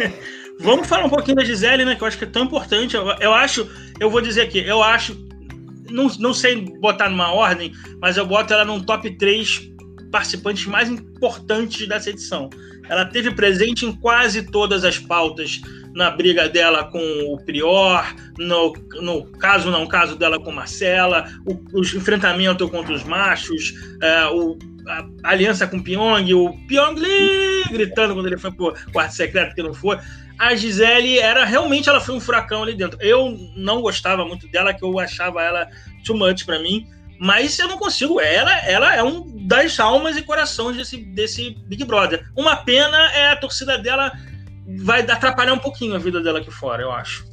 Vamos 0.60 0.86
falar 0.88 1.04
um 1.04 1.10
pouquinho 1.10 1.36
da 1.36 1.44
Gisele, 1.44 1.84
né? 1.84 1.94
Que 1.94 2.02
eu 2.02 2.08
acho 2.08 2.16
que 2.16 2.24
é 2.24 2.26
tão 2.26 2.44
importante. 2.44 2.96
Eu, 2.96 3.06
eu 3.20 3.34
acho, 3.34 3.68
eu 3.98 4.08
vou 4.10 4.22
dizer 4.22 4.40
aqui, 4.42 4.58
eu 4.58 4.82
acho, 4.82 5.14
não, 5.90 6.08
não 6.18 6.32
sei 6.32 6.56
botar 6.80 7.10
numa 7.10 7.32
ordem, 7.32 7.72
mas 8.00 8.16
eu 8.16 8.26
boto 8.26 8.54
ela 8.54 8.64
num 8.64 8.80
top 8.80 9.10
3 9.18 9.70
participantes 10.10 10.64
mais 10.66 10.88
importantes 10.88 11.86
dessa 11.86 12.08
edição. 12.08 12.48
Ela 12.88 13.04
teve 13.04 13.30
presente 13.30 13.84
em 13.84 13.92
quase 13.92 14.42
todas 14.42 14.84
as 14.84 14.98
pautas 14.98 15.60
na 15.94 16.10
briga 16.10 16.48
dela 16.48 16.84
com 16.84 17.00
o 17.32 17.38
Prior, 17.44 18.04
no, 18.38 18.72
no 19.00 19.24
caso 19.32 19.70
não 19.70 19.86
caso 19.86 20.16
dela 20.16 20.38
com 20.38 20.52
Marcela, 20.52 21.28
o, 21.46 21.78
os 21.78 21.92
enfrentamentos 21.94 22.70
contra 22.70 22.92
os 22.92 23.04
machos, 23.04 23.74
é, 24.02 24.26
o, 24.26 24.58
a, 24.86 25.04
a 25.24 25.30
aliança 25.30 25.66
com 25.66 25.78
o 25.78 25.82
Pyong, 25.82 26.32
o 26.34 26.52
Pyong 26.66 27.00
gritando 27.70 28.14
quando 28.14 28.26
ele 28.26 28.38
foi 28.38 28.52
pro 28.52 28.74
quarto 28.92 29.14
secreto 29.14 29.54
que 29.54 29.62
não 29.62 29.74
foi. 29.74 29.98
A 30.38 30.54
Gisele 30.54 31.18
era 31.18 31.44
realmente 31.44 31.88
ela 31.88 32.00
foi 32.00 32.14
um 32.14 32.20
furacão 32.20 32.62
ali 32.62 32.74
dentro. 32.74 32.98
Eu 33.02 33.36
não 33.54 33.82
gostava 33.82 34.24
muito 34.24 34.48
dela, 34.48 34.72
que 34.72 34.82
eu 34.82 34.98
achava 34.98 35.42
ela 35.42 35.68
too 36.04 36.16
much 36.16 36.46
para 36.46 36.58
mim. 36.58 36.86
Mas 37.18 37.58
eu 37.58 37.68
não 37.68 37.76
consigo. 37.76 38.18
Ela, 38.18 38.50
ela 38.60 38.96
é 38.96 39.02
um 39.02 39.46
das 39.46 39.78
almas 39.78 40.16
e 40.16 40.22
corações 40.22 40.78
desse, 40.78 40.96
desse 40.96 41.50
Big 41.66 41.84
Brother. 41.84 42.24
Uma 42.34 42.56
pena 42.56 42.96
é 43.12 43.30
a 43.30 43.36
torcida 43.36 43.76
dela 43.76 44.10
vai 44.78 45.00
atrapalhar 45.02 45.52
um 45.52 45.58
pouquinho 45.58 45.94
a 45.94 45.98
vida 45.98 46.22
dela 46.22 46.38
aqui 46.40 46.50
fora, 46.50 46.82
eu 46.82 46.90
acho. 46.90 47.24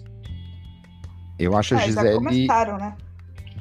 Eu 1.39 1.55
acho 1.55 1.75
a 1.75 1.77
Ah, 1.77 1.81
já 1.81 1.85
Gisele. 1.87 2.15
começaram, 2.15 2.77
né? 2.77 2.95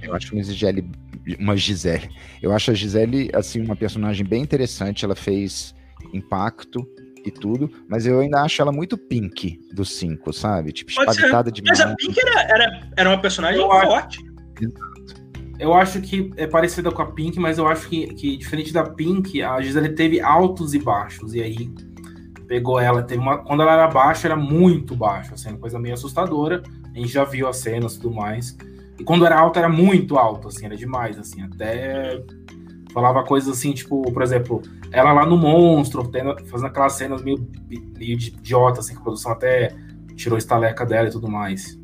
Eu 0.02 0.14
acho 0.14 0.32
uma 0.34 0.42
Gisele. 0.42 0.90
Uma 1.38 1.56
Gisele. 1.56 2.08
Eu 2.42 2.52
acho 2.52 2.70
a 2.70 2.74
Gisele, 2.74 3.30
assim, 3.34 3.60
uma 3.60 3.76
personagem 3.76 4.24
bem 4.24 4.42
interessante. 4.42 5.04
Ela 5.04 5.16
fez 5.16 5.74
impacto 6.12 6.86
e 7.24 7.30
tudo, 7.30 7.68
mas 7.88 8.06
eu 8.06 8.20
ainda 8.20 8.40
acho 8.42 8.62
ela 8.62 8.70
muito 8.70 8.96
pink 8.96 9.58
dos 9.74 9.90
cinco, 9.90 10.32
sabe? 10.32 10.72
Tipo, 10.72 10.90
espavitada 10.92 11.50
demais. 11.50 11.80
Mas 11.80 11.90
a 11.90 11.96
Pink 11.96 12.20
era, 12.20 12.42
era, 12.42 12.90
era 12.96 13.10
uma 13.10 13.20
personagem 13.20 13.60
Eu 13.60 13.72
acho. 13.72 13.86
forte. 13.88 14.18
Eu 15.58 15.74
acho 15.74 16.00
que 16.02 16.30
é 16.36 16.46
parecida 16.46 16.92
com 16.92 17.02
a 17.02 17.10
Pink, 17.10 17.40
mas 17.40 17.58
eu 17.58 17.66
acho 17.66 17.88
que, 17.88 18.06
que 18.14 18.36
diferente 18.36 18.72
da 18.72 18.84
Pink, 18.84 19.42
a 19.42 19.60
Gisele 19.60 19.88
teve 19.90 20.20
altos 20.20 20.72
e 20.74 20.78
baixos. 20.78 21.34
E 21.34 21.42
aí 21.42 21.68
pegou 22.46 22.78
ela. 22.80 23.02
Teve 23.02 23.20
uma, 23.20 23.38
quando 23.38 23.62
ela 23.62 23.72
era 23.72 23.88
baixa, 23.88 24.28
era 24.28 24.36
muito 24.36 24.94
baixo, 24.94 25.34
assim, 25.34 25.56
coisa 25.56 25.78
meio 25.78 25.94
assustadora. 25.94 26.62
A 26.94 26.98
gente 26.98 27.08
já 27.08 27.24
viu 27.24 27.48
as 27.48 27.58
cenas 27.58 27.94
e 27.94 28.00
tudo 28.00 28.14
mais. 28.14 28.56
E 28.98 29.04
quando 29.04 29.26
era 29.26 29.38
alta, 29.38 29.58
era 29.58 29.68
muito 29.68 30.18
alto, 30.18 30.48
assim, 30.48 30.64
era 30.64 30.76
demais, 30.76 31.18
assim, 31.18 31.42
até 31.42 32.22
falava 32.92 33.22
coisas 33.24 33.58
assim, 33.58 33.74
tipo, 33.74 34.10
por 34.10 34.22
exemplo, 34.22 34.62
ela 34.90 35.12
lá 35.12 35.26
no 35.26 35.36
monstro, 35.36 36.08
tendo, 36.08 36.34
fazendo 36.46 36.68
aquelas 36.68 36.94
cenas 36.94 37.22
meio, 37.22 37.46
meio 37.68 38.12
idiota, 38.12 38.80
assim, 38.80 38.94
que 38.94 39.00
a 39.00 39.02
produção 39.02 39.32
até 39.32 39.76
tirou 40.16 40.38
estaleca 40.38 40.86
dela 40.86 41.06
e 41.06 41.10
tudo 41.10 41.30
mais. 41.30 41.78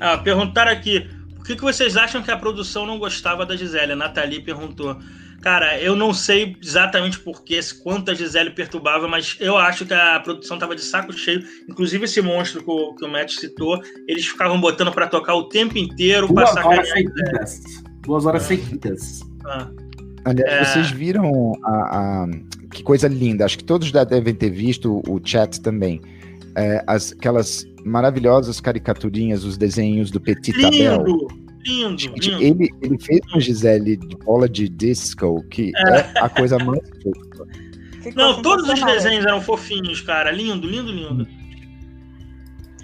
Ah, 0.00 0.16
perguntaram 0.16 0.72
aqui, 0.72 1.06
por 1.34 1.44
que, 1.44 1.54
que 1.54 1.62
vocês 1.62 1.98
acham 1.98 2.22
que 2.22 2.30
a 2.30 2.36
produção 2.38 2.86
não 2.86 2.98
gostava 2.98 3.44
da 3.44 3.56
Gisele? 3.56 3.92
A 3.92 3.96
Nathalie 3.96 4.40
perguntou. 4.40 4.96
Cara, 5.40 5.80
eu 5.80 5.94
não 5.94 6.12
sei 6.12 6.56
exatamente 6.60 7.20
porquê, 7.20 7.60
quanto 7.82 8.10
a 8.10 8.14
Gisele 8.14 8.50
perturbava, 8.50 9.06
mas 9.06 9.36
eu 9.38 9.56
acho 9.56 9.86
que 9.86 9.94
a 9.94 10.18
produção 10.18 10.58
tava 10.58 10.74
de 10.74 10.82
saco 10.82 11.12
cheio. 11.12 11.42
Inclusive 11.68 12.04
esse 12.06 12.20
monstro 12.20 12.62
que 12.62 12.70
o, 12.70 12.94
que 12.94 13.04
o 13.04 13.08
Matt 13.08 13.32
citou, 13.34 13.80
eles 14.08 14.26
ficavam 14.26 14.60
botando 14.60 14.90
para 14.92 15.06
tocar 15.06 15.34
o 15.34 15.44
tempo 15.48 15.78
inteiro, 15.78 16.26
Duas 16.26 16.56
horas 16.56 16.88
seguidas. 16.90 17.62
Duas 18.02 18.26
horas 18.26 18.42
É. 18.44 18.46
seguidas. 18.46 19.20
Ah, 19.46 19.70
Aliás, 20.24 20.52
É. 20.52 20.64
vocês 20.64 20.90
viram 20.90 21.52
a, 21.64 21.70
a- 22.24 22.26
Que 22.72 22.82
coisa 22.82 23.06
linda. 23.08 23.44
Acho 23.44 23.56
que 23.58 23.64
todos 23.64 23.88
já 23.88 24.04
devem 24.04 24.34
ter 24.34 24.50
visto 24.50 25.00
o 25.08 25.20
chat 25.24 25.60
também. 25.62 26.00
É, 26.56 26.82
as, 26.86 27.12
aquelas 27.12 27.64
maravilhosas 27.84 28.60
caricaturinhas, 28.60 29.44
os 29.44 29.56
desenhos 29.56 30.10
do 30.10 30.20
Petit 30.20 30.52
lindo, 30.52 31.28
lindo, 31.68 32.00
Gente, 32.00 32.30
lindo. 32.30 32.42
ele, 32.42 32.70
ele 32.82 32.98
fez 32.98 33.20
uma 33.28 33.40
Gisele 33.40 33.96
de 33.96 34.16
bola 34.16 34.48
de 34.48 34.68
disco, 34.68 35.44
que 35.50 35.72
é, 35.76 36.18
a 36.20 36.28
coisa 36.28 36.58
mais 36.58 36.80
fofa. 37.02 37.46
Não, 38.14 38.40
todos 38.40 38.68
os 38.68 38.82
desenhos 38.82 39.26
eram 39.26 39.40
fofinhos, 39.40 40.00
cara. 40.00 40.30
Lindo, 40.30 40.66
lindo, 40.66 40.90
lindo. 40.90 41.28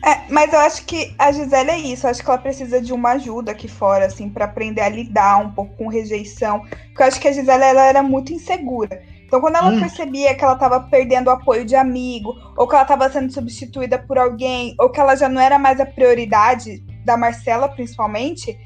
É, 0.05 0.31
mas 0.31 0.53
eu 0.53 0.59
acho 0.59 0.85
que 0.85 1.15
a 1.19 1.33
Gisele 1.33 1.71
é 1.71 1.79
isso. 1.79 2.07
Eu 2.07 2.11
acho 2.11 2.23
que 2.23 2.29
ela 2.29 2.39
precisa 2.39 2.81
de 2.81 2.93
uma 2.93 3.13
ajuda 3.13 3.53
aqui 3.53 3.69
fora, 3.69 4.05
assim, 4.05 4.29
para 4.29 4.45
aprender 4.45 4.83
a 4.83 4.89
lidar 4.89 5.39
um 5.39 5.53
pouco 5.53 5.75
com 5.77 5.89
rejeição. 5.89 6.61
Porque 6.61 7.03
eu 7.03 7.07
acho 7.07 7.21
que 7.21 7.29
a 7.29 7.33
Gisele 7.33 7.65
ela 7.65 7.87
era 7.87 8.03
muito 8.03 8.33
insegura. 8.33 9.03
Então, 9.25 9.41
quando 9.41 9.57
ela 9.57 9.71
hum. 9.71 9.81
percebia 9.81 10.35
que 10.35 10.45
ela 10.45 10.53
estava 10.53 10.79
perdendo 10.81 11.29
o 11.29 11.31
apoio 11.31 11.65
de 11.65 11.75
amigo, 11.75 12.35
ou 12.57 12.69
que 12.69 12.75
ela 12.75 12.83
estava 12.83 13.11
sendo 13.11 13.33
substituída 13.33 13.99
por 13.99 14.19
alguém, 14.19 14.75
ou 14.79 14.91
que 14.91 15.01
ela 15.01 15.17
já 15.17 15.29
não 15.29 15.41
era 15.41 15.59
mais 15.59 15.81
a 15.81 15.87
prioridade 15.87 16.85
da 17.05 17.17
Marcela, 17.17 17.69
principalmente, 17.69 18.59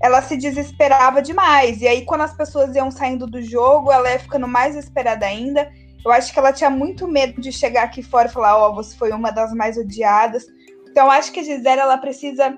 ela 0.00 0.22
se 0.22 0.36
desesperava 0.36 1.22
demais. 1.22 1.80
E 1.80 1.88
aí, 1.88 2.04
quando 2.04 2.22
as 2.22 2.36
pessoas 2.36 2.74
iam 2.74 2.90
saindo 2.90 3.26
do 3.26 3.42
jogo, 3.42 3.90
ela 3.90 4.10
ia 4.10 4.18
ficando 4.18 4.46
mais 4.46 4.74
desesperada 4.74 5.26
ainda. 5.26 5.70
Eu 6.04 6.12
acho 6.12 6.32
que 6.32 6.38
ela 6.38 6.52
tinha 6.52 6.70
muito 6.70 7.08
medo 7.08 7.40
de 7.40 7.50
chegar 7.50 7.84
aqui 7.84 8.02
fora 8.02 8.28
e 8.28 8.32
falar: 8.32 8.56
Ó, 8.56 8.70
oh, 8.70 8.74
você 8.74 8.96
foi 8.96 9.10
uma 9.10 9.30
das 9.30 9.52
mais 9.52 9.76
odiadas. 9.76 10.46
Então, 10.88 11.06
eu 11.06 11.10
acho 11.10 11.32
que 11.32 11.40
a 11.40 11.42
Gisele 11.42 11.80
ela 11.80 11.98
precisa 11.98 12.56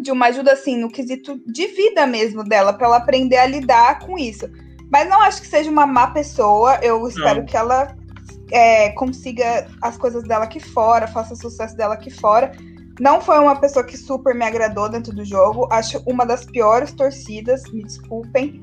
de 0.00 0.12
uma 0.12 0.26
ajuda, 0.26 0.52
assim, 0.52 0.76
no 0.76 0.90
quesito 0.90 1.40
de 1.46 1.66
vida 1.66 2.06
mesmo 2.06 2.44
dela, 2.44 2.72
para 2.72 2.86
ela 2.86 2.96
aprender 2.98 3.36
a 3.36 3.46
lidar 3.46 3.98
com 3.98 4.16
isso. 4.16 4.48
Mas 4.90 5.08
não 5.08 5.20
acho 5.20 5.40
que 5.40 5.48
seja 5.48 5.70
uma 5.70 5.86
má 5.86 6.08
pessoa. 6.08 6.78
Eu 6.82 7.06
espero 7.06 7.40
não. 7.40 7.46
que 7.46 7.56
ela 7.56 7.94
é, 8.52 8.90
consiga 8.90 9.66
as 9.82 9.96
coisas 9.96 10.22
dela 10.22 10.44
aqui 10.44 10.60
fora, 10.60 11.06
faça 11.06 11.34
o 11.34 11.36
sucesso 11.36 11.76
dela 11.76 11.94
aqui 11.94 12.10
fora. 12.10 12.52
Não 13.00 13.20
foi 13.20 13.38
uma 13.38 13.56
pessoa 13.56 13.84
que 13.84 13.96
super 13.96 14.34
me 14.34 14.44
agradou 14.44 14.88
dentro 14.88 15.14
do 15.14 15.24
jogo. 15.24 15.68
Acho 15.70 16.02
uma 16.06 16.26
das 16.26 16.44
piores 16.44 16.92
torcidas, 16.92 17.62
me 17.72 17.84
desculpem. 17.84 18.60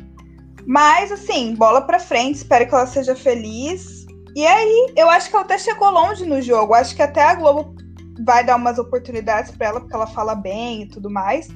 Mas, 0.66 1.12
assim, 1.12 1.56
bola 1.56 1.82
pra 1.82 2.00
frente. 2.00 2.36
Espero 2.36 2.68
que 2.68 2.76
ela 2.76 2.88
seja 2.88 3.16
feliz. 3.16 4.06
E 4.36 4.46
aí, 4.46 4.94
eu 4.98 5.10
acho 5.10 5.30
que 5.30 5.36
ela 5.36 5.46
até 5.46 5.58
chegou 5.58 5.90
longe 5.90 6.26
no 6.26 6.42
jogo. 6.42 6.74
Acho 6.74 6.96
que 6.96 7.02
até 7.02 7.24
a 7.24 7.36
Globo 7.36 7.76
vai 8.26 8.44
dar 8.44 8.58
umas 8.58 8.78
oportunidades 8.78 9.52
para 9.52 9.68
ela, 9.68 9.80
porque 9.80 9.96
ela 9.96 10.08
fala 10.08 10.36
bem 10.36 10.84
e 10.84 10.88
tudo 10.88 11.10
mais. 11.10 11.48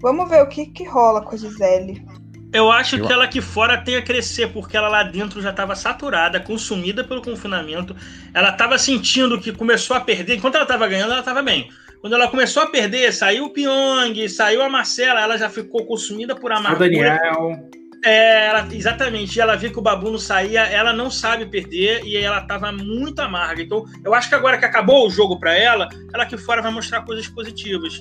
Vamos 0.00 0.28
ver 0.28 0.42
o 0.42 0.48
que, 0.48 0.66
que 0.66 0.84
rola 0.84 1.22
com 1.22 1.34
a 1.34 1.38
Gisele. 1.38 2.06
Eu 2.52 2.70
acho 2.70 2.96
eu... 2.96 3.06
que 3.06 3.12
ela 3.12 3.24
aqui 3.24 3.40
fora 3.40 3.78
tem 3.78 3.96
a 3.96 4.02
crescer, 4.02 4.52
porque 4.52 4.76
ela 4.76 4.88
lá 4.88 5.02
dentro 5.02 5.40
já 5.40 5.50
estava 5.50 5.74
saturada, 5.74 6.40
consumida 6.40 7.04
pelo 7.04 7.22
confinamento. 7.22 7.94
Ela 8.32 8.50
estava 8.50 8.78
sentindo 8.78 9.40
que 9.40 9.52
começou 9.52 9.96
a 9.96 10.00
perder. 10.00 10.36
Enquanto 10.36 10.54
ela 10.54 10.64
estava 10.64 10.86
ganhando, 10.86 11.12
ela 11.12 11.20
estava 11.20 11.42
bem. 11.42 11.70
Quando 12.00 12.12
ela 12.12 12.28
começou 12.28 12.62
a 12.62 12.66
perder, 12.66 13.12
saiu 13.12 13.46
o 13.46 13.50
Pyong, 13.50 14.28
saiu 14.28 14.62
a 14.62 14.68
Marcela, 14.68 15.20
ela 15.20 15.36
já 15.36 15.48
ficou 15.50 15.84
consumida 15.84 16.34
por 16.34 16.52
amargura. 16.52 16.86
O 16.86 16.90
Daniel. 16.90 17.68
É, 18.04 18.46
ela, 18.46 18.68
exatamente. 18.70 19.40
Ela 19.40 19.56
viu 19.56 19.72
que 19.72 19.78
o 19.78 19.82
Babu 19.82 20.10
não 20.10 20.18
saía, 20.18 20.62
ela 20.62 20.92
não 20.92 21.10
sabe 21.10 21.46
perder 21.46 22.04
e 22.04 22.16
ela 22.16 22.38
estava 22.38 22.70
muito 22.70 23.20
amarga. 23.20 23.62
Então, 23.62 23.84
eu 24.04 24.14
acho 24.14 24.28
que 24.28 24.34
agora 24.34 24.56
que 24.58 24.64
acabou 24.64 25.06
o 25.06 25.10
jogo 25.10 25.38
para 25.40 25.56
ela, 25.56 25.88
ela 26.14 26.22
aqui 26.22 26.36
fora 26.36 26.62
vai 26.62 26.70
mostrar 26.70 27.02
coisas 27.02 27.26
positivas. 27.28 28.00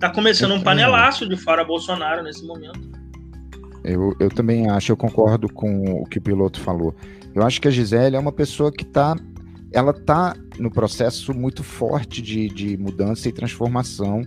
Tá 0.00 0.10
começando 0.10 0.52
um 0.52 0.62
panelaço 0.62 1.28
de 1.28 1.36
fora 1.36 1.64
Bolsonaro 1.64 2.22
nesse 2.22 2.46
momento. 2.46 2.80
Eu, 3.84 4.16
eu 4.18 4.30
também 4.30 4.68
acho, 4.68 4.92
eu 4.92 4.96
concordo 4.96 5.48
com 5.48 6.02
o 6.02 6.06
que 6.06 6.18
o 6.18 6.22
piloto 6.22 6.60
falou. 6.60 6.94
Eu 7.34 7.42
acho 7.42 7.60
que 7.60 7.68
a 7.68 7.70
Gisele 7.70 8.16
é 8.16 8.18
uma 8.18 8.32
pessoa 8.32 8.72
que 8.72 8.82
está 8.82 9.14
ela 9.76 9.90
está 9.90 10.34
no 10.58 10.70
processo 10.70 11.34
muito 11.34 11.62
forte 11.62 12.22
de, 12.22 12.48
de 12.48 12.78
mudança 12.78 13.28
e 13.28 13.32
transformação. 13.32 14.22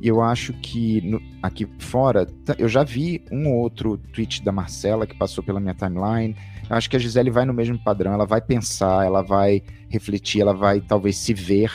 E 0.00 0.08
eu 0.08 0.22
acho 0.22 0.54
que 0.54 1.02
no, 1.02 1.20
aqui 1.42 1.68
fora, 1.78 2.26
eu 2.56 2.66
já 2.68 2.82
vi 2.84 3.22
um 3.30 3.50
ou 3.50 3.58
outro 3.58 3.98
tweet 4.14 4.42
da 4.42 4.50
Marcela 4.50 5.06
que 5.06 5.14
passou 5.14 5.44
pela 5.44 5.60
minha 5.60 5.74
timeline. 5.74 6.34
Eu 6.70 6.74
acho 6.74 6.88
que 6.88 6.96
a 6.96 6.98
Gisele 6.98 7.30
vai 7.30 7.44
no 7.44 7.52
mesmo 7.52 7.78
padrão, 7.78 8.14
ela 8.14 8.24
vai 8.24 8.40
pensar, 8.40 9.04
ela 9.04 9.20
vai 9.20 9.62
refletir, 9.90 10.40
ela 10.40 10.54
vai 10.54 10.80
talvez 10.80 11.18
se 11.18 11.34
ver 11.34 11.70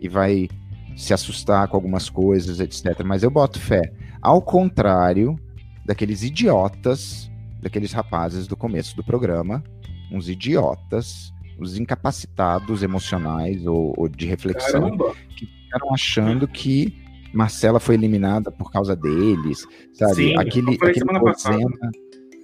e 0.00 0.08
vai 0.08 0.48
se 0.96 1.14
assustar 1.14 1.68
com 1.68 1.76
algumas 1.76 2.10
coisas, 2.10 2.58
etc. 2.58 3.04
Mas 3.04 3.22
eu 3.22 3.30
boto 3.30 3.60
fé. 3.60 3.92
Ao 4.20 4.42
contrário 4.42 5.38
daqueles 5.86 6.24
idiotas, 6.24 7.30
daqueles 7.62 7.92
rapazes 7.92 8.48
do 8.48 8.56
começo 8.56 8.96
do 8.96 9.04
programa, 9.04 9.62
uns 10.10 10.28
idiotas 10.28 11.32
os 11.58 11.78
incapacitados 11.78 12.82
emocionais 12.82 13.66
ou, 13.66 13.94
ou 13.96 14.08
de 14.08 14.26
reflexão 14.26 14.82
Caramba. 14.82 15.14
que 15.36 15.46
ficaram 15.46 15.92
achando 15.92 16.46
que 16.46 16.94
Marcela 17.32 17.78
foi 17.78 17.94
eliminada 17.94 18.50
por 18.50 18.70
causa 18.70 18.96
deles, 18.96 19.66
sabe? 19.92 20.14
Sim, 20.14 20.36
aquele 20.36 20.78
aquele 20.80 21.18
Bozena, 21.18 21.90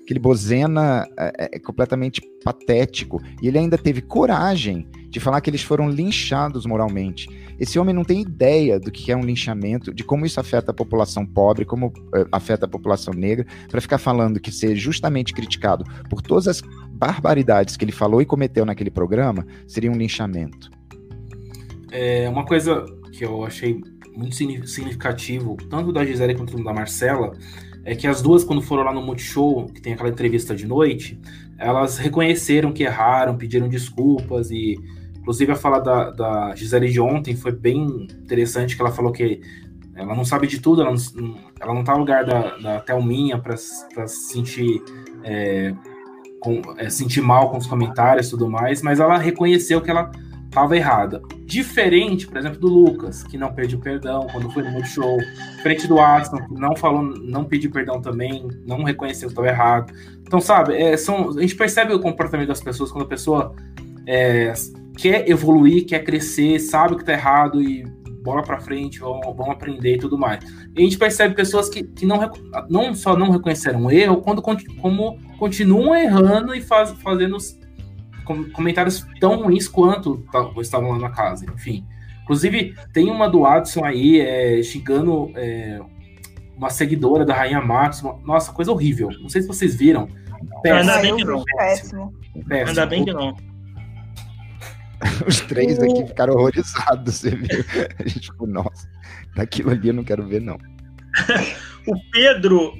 aquele 0.02 0.20
Bozena 0.20 1.08
é, 1.16 1.32
é, 1.38 1.56
é, 1.56 1.58
completamente 1.58 2.20
patético 2.44 3.20
e 3.42 3.48
ele 3.48 3.58
ainda 3.58 3.78
teve 3.78 4.02
coragem 4.02 4.86
de 5.08 5.20
falar 5.20 5.40
que 5.40 5.48
eles 5.48 5.62
foram 5.62 5.88
linchados 5.88 6.66
moralmente. 6.66 7.28
Esse 7.58 7.78
homem 7.78 7.94
não 7.94 8.04
tem 8.04 8.20
ideia 8.20 8.80
do 8.80 8.90
que 8.90 9.12
é 9.12 9.16
um 9.16 9.24
linchamento, 9.24 9.94
de 9.94 10.02
como 10.02 10.26
isso 10.26 10.40
afeta 10.40 10.72
a 10.72 10.74
população 10.74 11.24
pobre, 11.24 11.64
como 11.64 11.86
uh, 11.86 12.26
afeta 12.32 12.66
a 12.66 12.68
população 12.68 13.14
negra, 13.14 13.46
para 13.70 13.80
ficar 13.80 13.98
falando 13.98 14.40
que 14.40 14.50
ser 14.50 14.74
justamente 14.74 15.32
criticado 15.32 15.84
por 16.10 16.20
todas 16.20 16.48
as 16.48 16.62
barbaridades 17.04 17.76
que 17.76 17.84
ele 17.84 17.92
falou 17.92 18.22
e 18.22 18.24
cometeu 18.24 18.64
naquele 18.64 18.90
programa 18.90 19.46
seria 19.66 19.90
um 19.90 19.96
linchamento. 19.96 20.70
É 21.92 22.26
uma 22.30 22.46
coisa 22.46 22.82
que 23.12 23.22
eu 23.22 23.44
achei 23.44 23.78
muito 24.16 24.34
significativo, 24.34 25.54
tanto 25.68 25.92
da 25.92 26.02
Gisele 26.02 26.34
quanto 26.34 26.56
da 26.64 26.72
Marcela, 26.72 27.32
é 27.84 27.94
que 27.94 28.06
as 28.06 28.22
duas, 28.22 28.42
quando 28.42 28.62
foram 28.62 28.84
lá 28.84 28.92
no 28.94 29.02
Multishow, 29.02 29.66
que 29.66 29.82
tem 29.82 29.92
aquela 29.92 30.08
entrevista 30.08 30.56
de 30.56 30.66
noite, 30.66 31.20
elas 31.58 31.98
reconheceram 31.98 32.72
que 32.72 32.84
erraram, 32.84 33.36
pediram 33.36 33.68
desculpas 33.68 34.50
e. 34.50 34.78
Inclusive, 35.18 35.52
a 35.52 35.56
fala 35.56 35.78
da, 35.78 36.10
da 36.10 36.54
Gisele 36.54 36.90
de 36.90 37.00
ontem 37.00 37.34
foi 37.34 37.50
bem 37.50 38.06
interessante, 38.22 38.76
que 38.76 38.82
ela 38.82 38.92
falou 38.92 39.10
que 39.10 39.40
ela 39.94 40.14
não 40.14 40.24
sabe 40.24 40.46
de 40.46 40.60
tudo, 40.60 40.82
ela 40.82 40.90
não, 40.90 41.36
ela 41.58 41.74
não 41.74 41.82
tá 41.82 41.94
no 41.94 42.00
lugar 42.00 42.26
da, 42.26 42.56
da 42.58 42.80
Thelminha 42.80 43.38
para 43.38 43.56
se 43.56 44.32
sentir 44.32 44.82
é, 45.22 45.74
com, 46.44 46.60
é, 46.76 46.90
sentir 46.90 47.22
mal 47.22 47.50
com 47.50 47.56
os 47.56 47.66
comentários 47.66 48.26
e 48.26 48.30
tudo 48.30 48.50
mais, 48.50 48.82
mas 48.82 49.00
ela 49.00 49.16
reconheceu 49.16 49.80
que 49.80 49.90
ela 49.90 50.12
estava 50.44 50.76
errada. 50.76 51.22
Diferente, 51.44 52.28
por 52.28 52.36
exemplo, 52.36 52.60
do 52.60 52.68
Lucas, 52.68 53.24
que 53.24 53.38
não 53.38 53.52
pediu 53.52 53.78
perdão 53.80 54.26
quando 54.30 54.50
foi 54.52 54.62
no 54.62 54.70
Multishow. 54.70 55.18
Diferente 55.56 55.88
do 55.88 55.98
Aston, 55.98 56.36
que 56.36 56.54
não 56.54 56.76
falou, 56.76 57.02
não 57.02 57.44
pediu 57.44 57.70
perdão 57.70 58.00
também, 58.00 58.46
não 58.64 58.84
reconheceu 58.84 59.28
que 59.28 59.32
estava 59.32 59.48
errado. 59.48 59.92
Então, 60.20 60.40
sabe, 60.40 60.76
é, 60.76 60.96
são, 60.96 61.30
a 61.30 61.40
gente 61.40 61.56
percebe 61.56 61.94
o 61.94 61.98
comportamento 61.98 62.48
das 62.48 62.60
pessoas 62.60 62.92
quando 62.92 63.04
a 63.04 63.08
pessoa 63.08 63.54
é, 64.06 64.52
quer 64.96 65.28
evoluir, 65.28 65.86
quer 65.86 66.04
crescer, 66.04 66.60
sabe 66.60 66.94
que 66.94 67.02
está 67.02 67.14
errado 67.14 67.60
e 67.62 67.84
bola 68.24 68.42
para 68.42 68.58
frente, 68.58 68.98
vamos, 68.98 69.20
vamos, 69.36 69.50
aprender 69.50 69.96
e 69.96 69.98
tudo 69.98 70.16
mais. 70.16 70.42
E 70.74 70.80
a 70.80 70.80
gente 70.80 70.96
percebe 70.96 71.34
pessoas 71.34 71.68
que, 71.68 71.84
que 71.84 72.06
não, 72.06 72.18
não 72.70 72.94
só 72.94 73.14
não 73.16 73.30
reconheceram 73.30 73.84
o 73.84 73.90
erro, 73.90 74.22
quando, 74.22 74.40
como 74.40 75.18
continuam 75.38 75.94
errando 75.94 76.54
e 76.54 76.62
faz, 76.62 76.90
fazendo 77.02 77.36
comentários 78.54 79.06
tão 79.20 79.42
ruins 79.42 79.68
quanto 79.68 80.24
estavam 80.58 80.92
lá 80.92 80.98
na 80.98 81.10
casa, 81.10 81.44
enfim. 81.44 81.86
Inclusive, 82.22 82.74
tem 82.94 83.10
uma 83.10 83.28
do 83.28 83.44
Adson 83.44 83.84
aí 83.84 84.18
é, 84.18 84.62
xingando 84.62 85.30
é, 85.36 85.78
uma 86.56 86.70
seguidora 86.70 87.26
da 87.26 87.34
Rainha 87.34 87.60
Matos. 87.60 88.02
Nossa, 88.24 88.50
coisa 88.50 88.72
horrível. 88.72 89.10
Não 89.20 89.28
sei 89.28 89.42
se 89.42 89.48
vocês 89.48 89.74
viram. 89.74 90.08
Péssimo. 90.62 90.90
Ainda 90.90 91.02
bem 91.02 91.16
que 91.16 91.24
não. 91.24 91.44
Péssimo. 91.44 92.14
Péssimo. 92.48 92.68
Ainda 92.70 92.86
bem 92.86 93.04
que 93.04 93.12
não. 93.12 93.53
Os 95.26 95.40
três 95.40 95.78
aqui 95.78 96.06
ficaram 96.06 96.34
horrorizados, 96.34 97.14
você 97.20 97.30
viu? 97.30 97.64
A 97.98 98.08
gente 98.08 98.26
ficou, 98.30 98.46
nossa, 98.46 98.88
daquilo 99.34 99.70
ali 99.70 99.88
eu 99.88 99.94
não 99.94 100.04
quero 100.04 100.26
ver, 100.26 100.40
não. 100.40 100.58
o 101.86 102.10
Pedro, 102.10 102.74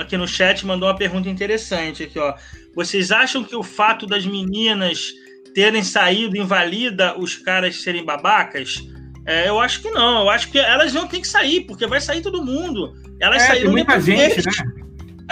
aqui 0.00 0.16
no 0.16 0.28
chat, 0.28 0.64
mandou 0.66 0.88
uma 0.88 0.96
pergunta 0.96 1.28
interessante 1.28 2.04
aqui, 2.04 2.18
ó. 2.18 2.34
Vocês 2.74 3.10
acham 3.10 3.44
que 3.44 3.56
o 3.56 3.62
fato 3.62 4.06
das 4.06 4.24
meninas 4.24 5.12
terem 5.54 5.82
saído 5.82 6.36
invalida 6.36 7.18
os 7.18 7.36
caras 7.36 7.82
serem 7.82 8.04
babacas? 8.04 8.82
É, 9.26 9.48
eu 9.48 9.60
acho 9.60 9.80
que 9.82 9.90
não. 9.90 10.22
Eu 10.22 10.30
acho 10.30 10.50
que 10.50 10.58
elas 10.58 10.92
não 10.92 11.06
têm 11.06 11.20
que 11.20 11.28
sair, 11.28 11.62
porque 11.62 11.86
vai 11.86 12.00
sair 12.00 12.22
todo 12.22 12.44
mundo. 12.44 12.94
Elas 13.20 13.42
é, 13.42 13.46
saíram 13.46 13.74
depois 13.74 14.04
gente, 14.04 14.16
deles. 14.16 14.46
Né? 14.46 14.52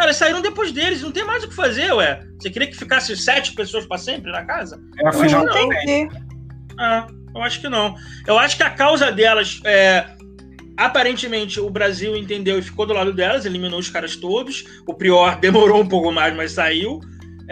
Elas 0.00 0.16
saíram 0.16 0.40
depois 0.40 0.72
deles, 0.72 1.02
não 1.02 1.12
tem 1.12 1.24
mais 1.24 1.44
o 1.44 1.48
que 1.48 1.54
fazer, 1.54 1.92
ué. 1.92 2.22
Você 2.38 2.48
queria 2.50 2.68
que 2.68 2.76
ficasse 2.76 3.14
sete 3.16 3.52
pessoas 3.52 3.84
para 3.84 3.98
sempre 3.98 4.32
na 4.32 4.44
casa? 4.44 4.80
É, 4.98 5.06
afinal, 5.06 5.44
não. 5.44 5.72
É, 6.80 7.06
eu 7.34 7.42
acho 7.42 7.60
que 7.60 7.68
não. 7.68 7.94
Eu 8.26 8.38
acho 8.38 8.56
que 8.56 8.62
a 8.62 8.70
causa 8.70 9.12
delas 9.12 9.60
é. 9.64 10.06
Aparentemente, 10.76 11.60
o 11.60 11.68
Brasil 11.68 12.16
entendeu 12.16 12.58
e 12.58 12.62
ficou 12.62 12.86
do 12.86 12.94
lado 12.94 13.12
delas, 13.12 13.44
eliminou 13.44 13.78
os 13.78 13.90
caras 13.90 14.16
todos. 14.16 14.64
O 14.86 14.94
Prior 14.94 15.36
demorou 15.40 15.82
um 15.82 15.88
pouco 15.88 16.10
mais, 16.10 16.34
mas 16.34 16.52
saiu. 16.52 17.00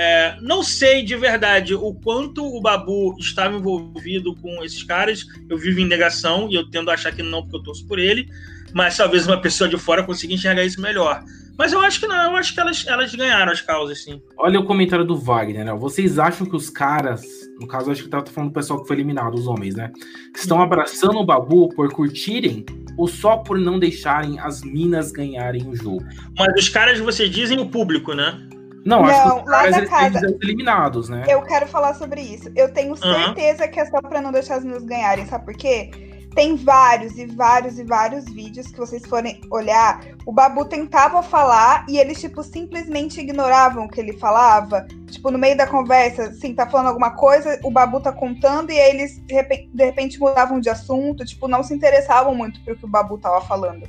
É, 0.01 0.37
não 0.41 0.63
sei 0.63 1.03
de 1.03 1.17
verdade 1.17 1.75
o 1.75 1.93
quanto 1.93 2.43
o 2.47 2.61
Babu 2.61 3.17
estava 3.19 3.57
envolvido 3.57 4.35
com 4.37 4.65
esses 4.65 4.83
caras. 4.83 5.27
Eu 5.51 5.59
vivo 5.59 5.81
em 5.81 5.87
negação 5.87 6.49
e 6.51 6.55
eu 6.55 6.71
tendo 6.71 6.91
a 6.91 6.95
achar 6.95 7.13
que 7.13 7.23
não, 7.23 7.43
porque 7.43 7.57
eu 7.57 7.63
torço 7.63 7.87
por 7.87 7.99
ele. 7.99 8.27
Mas 8.73 8.97
talvez 8.97 9.27
uma 9.27 9.41
pessoa 9.41 9.69
de 9.69 9.77
fora 9.79 10.05
consiga 10.05 10.35
enxergar 10.35 10.65
isso 10.65 10.81
melhor. 10.81 11.23
Mas 11.59 11.73
eu 11.73 11.81
acho 11.81 11.99
que 11.99 12.07
não, 12.07 12.31
eu 12.31 12.37
acho 12.37 12.55
que 12.55 12.61
elas, 12.61 12.87
elas 12.87 13.13
ganharam 13.13 13.51
as 13.51 13.61
causas, 13.61 14.05
sim. 14.05 14.23
Olha 14.37 14.61
o 14.61 14.65
comentário 14.65 15.05
do 15.05 15.17
Wagner, 15.17 15.65
né? 15.65 15.75
Vocês 15.75 16.17
acham 16.17 16.47
que 16.47 16.55
os 16.55 16.71
caras, 16.71 17.23
no 17.61 17.67
caso, 17.67 17.91
acho 17.91 18.05
que 18.05 18.09
tá 18.09 18.25
falando 18.27 18.51
do 18.51 18.55
pessoal 18.55 18.81
que 18.81 18.87
foi 18.87 18.95
eliminado, 18.95 19.35
os 19.35 19.49
homens, 19.49 19.75
né? 19.75 19.91
Estão 20.37 20.63
abraçando 20.63 21.19
o 21.19 21.27
Babu 21.27 21.69
por 21.71 21.93
curtirem 21.93 22.65
ou 22.97 23.09
só 23.09 23.39
por 23.39 23.59
não 23.59 23.77
deixarem 23.77 24.39
as 24.39 24.63
minas 24.63 25.11
ganharem 25.11 25.69
o 25.69 25.75
jogo? 25.75 26.05
Mas 26.39 26.55
os 26.57 26.69
caras, 26.69 27.01
vocês 27.01 27.29
dizem 27.29 27.59
o 27.59 27.69
público, 27.69 28.15
né? 28.15 28.39
Não, 28.85 29.05
acho 29.05 29.29
Não, 29.29 29.37
que 29.37 29.43
os 29.43 29.51
caras 29.51 29.77
eles, 29.77 29.91
casa. 29.91 30.07
eles 30.07 30.21
são 30.21 30.39
eliminados, 30.41 31.09
né? 31.09 31.25
Eu 31.29 31.43
quero 31.43 31.67
falar 31.67 31.95
sobre 31.95 32.21
isso. 32.21 32.51
Eu 32.55 32.73
tenho 32.73 32.97
certeza 32.97 33.67
que 33.67 33.81
é 33.81 33.85
só 33.85 34.01
pra 34.01 34.23
não 34.23 34.31
deixar 34.31 34.57
as 34.57 34.63
meninas 34.63 34.85
ganharem, 34.85 35.27
sabe 35.27 35.45
por 35.45 35.55
quê? 35.57 35.91
Tem 36.35 36.57
vários 36.57 37.19
e 37.19 37.27
vários 37.27 37.79
e 37.79 37.85
vários 37.85 38.25
vídeos 38.27 38.69
que 38.69 38.79
vocês 38.79 39.05
forem 39.07 39.41
olhar. 39.51 40.01
O 40.25 40.33
Babu 40.33 40.65
tentava 40.65 41.23
falar 41.23 41.85
e 41.89 41.99
eles, 41.99 42.21
tipo, 42.21 42.43
simplesmente 42.43 43.21
ignoravam 43.21 43.87
o 43.87 43.89
que 43.89 44.01
ele 44.01 44.13
falava. 44.19 44.87
Tipo, 45.11 45.31
no 45.31 45.39
meio 45.39 45.57
da 45.57 45.67
conversa, 45.67 46.25
assim, 46.25 46.55
tá 46.55 46.69
falando 46.69 46.89
alguma 46.89 47.13
coisa, 47.13 47.59
o 47.65 47.71
Babu 47.71 48.01
tá 48.01 48.13
contando 48.13 48.71
e 48.71 48.79
aí 48.79 48.91
eles, 48.91 49.19
de 49.27 49.35
repente, 49.35 49.71
de 49.73 49.85
repente 49.85 50.21
mudavam 50.21 50.61
de 50.61 50.69
assunto. 50.69 51.25
Tipo, 51.25 51.49
não 51.49 51.63
se 51.63 51.75
interessavam 51.75 52.35
muito 52.35 52.63
pelo 52.65 52.79
que 52.79 52.85
o 52.85 52.89
Babu 52.89 53.19
tava 53.19 53.41
falando. 53.41 53.89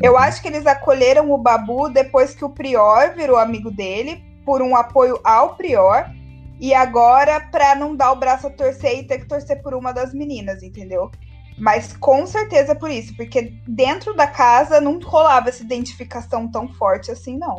Eu 0.00 0.16
acho 0.16 0.40
que 0.40 0.48
eles 0.48 0.66
acolheram 0.66 1.32
o 1.32 1.38
Babu 1.38 1.88
depois 1.88 2.34
que 2.34 2.44
o 2.44 2.50
Prior 2.50 3.14
virou 3.16 3.36
amigo 3.36 3.70
dele, 3.70 4.22
por 4.44 4.62
um 4.62 4.76
apoio 4.76 5.18
ao 5.24 5.56
Prior. 5.56 6.04
E 6.60 6.74
agora, 6.74 7.40
pra 7.40 7.74
não 7.74 7.94
dar 7.94 8.12
o 8.12 8.16
braço 8.16 8.46
a 8.46 8.50
torcer 8.50 8.98
e 8.98 9.04
ter 9.04 9.18
que 9.18 9.28
torcer 9.28 9.62
por 9.62 9.74
uma 9.74 9.92
das 9.92 10.12
meninas, 10.12 10.62
entendeu? 10.62 11.10
Mas 11.58 11.96
com 11.96 12.26
certeza 12.26 12.74
por 12.74 12.90
isso, 12.90 13.14
porque 13.16 13.52
dentro 13.66 14.14
da 14.14 14.26
casa 14.26 14.80
não 14.80 14.98
rolava 15.00 15.48
essa 15.48 15.62
identificação 15.62 16.50
tão 16.50 16.68
forte 16.68 17.10
assim, 17.10 17.36
não. 17.36 17.58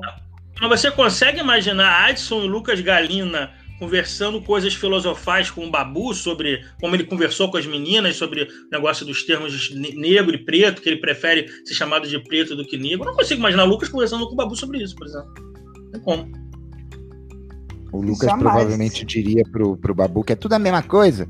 Mas 0.60 0.82
você 0.82 0.92
consegue 0.92 1.40
imaginar 1.40 2.10
Adson 2.10 2.44
e 2.44 2.48
Lucas 2.48 2.82
Galina 2.82 3.52
conversando 3.80 4.42
coisas 4.42 4.74
filosofais 4.74 5.50
com 5.50 5.66
o 5.66 5.72
Babu 5.72 6.14
sobre 6.14 6.66
como 6.82 6.96
ele 6.96 7.06
conversou 7.06 7.50
com 7.50 7.58
as 7.58 7.66
meninas 7.66 8.18
sobre 8.18 8.44
o 8.44 8.48
negócio 8.70 9.06
dos 9.06 9.24
termos 9.24 9.74
negro 9.74 10.36
e 10.36 10.44
preto, 10.44 10.82
que 10.82 10.90
ele 10.90 11.00
prefere 11.00 11.48
ser 11.66 11.74
chamado 11.74 12.08
de 12.08 12.20
preto 12.20 12.56
do 12.58 12.66
que 12.66 12.78
negro. 12.78 13.04
Eu 13.04 13.12
não 13.12 13.16
consigo 13.16 13.40
imaginar 13.40 13.64
o 13.64 13.68
Lucas 13.68 13.88
conversando 13.88 14.28
com 14.28 14.34
o 14.34 14.36
Babu 14.36 14.56
sobre 14.56 14.84
isso, 14.84 14.96
por 14.96 15.08
exemplo. 15.08 15.34
Não 15.78 15.92
tem 15.92 16.02
como. 16.02 16.32
O 17.92 18.02
Lucas 18.02 18.30
Jamais. 18.30 18.42
provavelmente 18.42 19.06
diria 19.06 19.44
pro, 19.50 19.78
pro 19.78 19.96
Babu 19.96 20.24
que 20.24 20.34
é 20.34 20.36
tudo 20.36 20.54
a 20.54 20.60
mesma 20.60 20.84
coisa. 20.84 21.28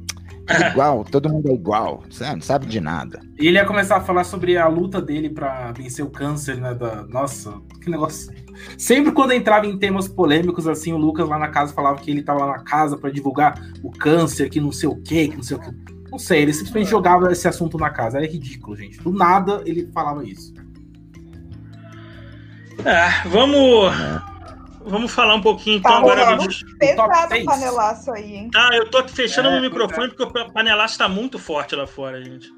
Tudo 0.50 0.66
igual, 0.72 1.06
todo 1.06 1.30
mundo 1.30 1.50
é 1.50 1.54
igual. 1.54 2.04
Você 2.10 2.24
não 2.26 2.42
sabe 2.42 2.66
de 2.66 2.82
nada. 2.82 3.20
E 3.40 3.48
ele 3.48 3.58
ia 3.58 3.66
começar 3.66 3.98
a 3.98 4.02
falar 4.02 4.24
sobre 4.24 4.58
a 4.58 4.68
luta 4.68 5.02
dele 5.02 5.30
pra 5.30 5.72
vencer 5.72 6.04
o 6.04 6.10
câncer, 6.10 6.58
né? 6.58 6.74
Da... 6.74 7.04
Nossa, 7.08 7.54
que 7.82 7.90
negócio. 7.90 8.34
Sempre 8.78 9.12
quando 9.12 9.32
entrava 9.32 9.68
em 9.68 9.78
temas 9.78 10.08
polêmicos, 10.08 10.68
assim, 10.68 10.92
o 10.92 10.98
Lucas 10.98 11.30
lá 11.30 11.38
na 11.38 11.50
casa 11.50 11.74
falava 11.74 12.00
que 12.00 12.12
ele 12.12 12.24
tava 12.24 12.46
lá 12.46 12.58
na 12.58 12.64
casa 12.64 12.98
pra 12.98 13.10
divulgar 13.10 13.62
o 13.84 13.92
câncer, 13.92 14.50
que 14.50 14.60
não 14.60 14.72
sei 14.72 14.90
o 14.90 14.96
quê, 15.02 15.28
que 15.28 15.36
não 15.36 15.44
sei 15.44 15.58
o 15.58 15.60
quê. 15.60 15.70
Não 16.12 16.18
sei, 16.18 16.42
ele 16.42 16.54
simplesmente 16.54 16.90
jogava 16.90 17.32
esse 17.32 17.48
assunto 17.48 17.78
na 17.78 17.92
casa. 17.92 18.18
Era 18.18 18.28
ridículo, 18.28 18.76
gente. 18.76 19.00
Do 19.00 19.12
nada 19.12 19.62
ele 19.66 19.88
falava 19.94 20.26
isso. 20.26 20.54
É, 22.84 23.28
vamos, 23.28 23.94
vamos 24.90 25.12
falar 25.12 25.36
um 25.36 25.42
pouquinho 25.42 25.78
então 25.78 25.92
Tá 25.92 25.98
agora. 26.00 26.38
Pesado 26.80 27.36
o 27.42 27.46
panelaço 27.46 28.12
aí, 28.12 28.36
hein? 28.36 28.50
Ah, 28.56 28.70
eu 28.74 28.90
tô 28.90 29.08
fechando 29.08 29.48
É, 29.50 29.52
meu 29.54 29.62
microfone 29.62 30.10
porque 30.14 30.24
o 30.40 30.52
panelaço 30.54 30.98
tá 30.98 31.08
muito 31.08 31.38
forte 31.40 31.76
lá 31.76 31.86
fora, 31.88 32.24
gente. 32.24 32.50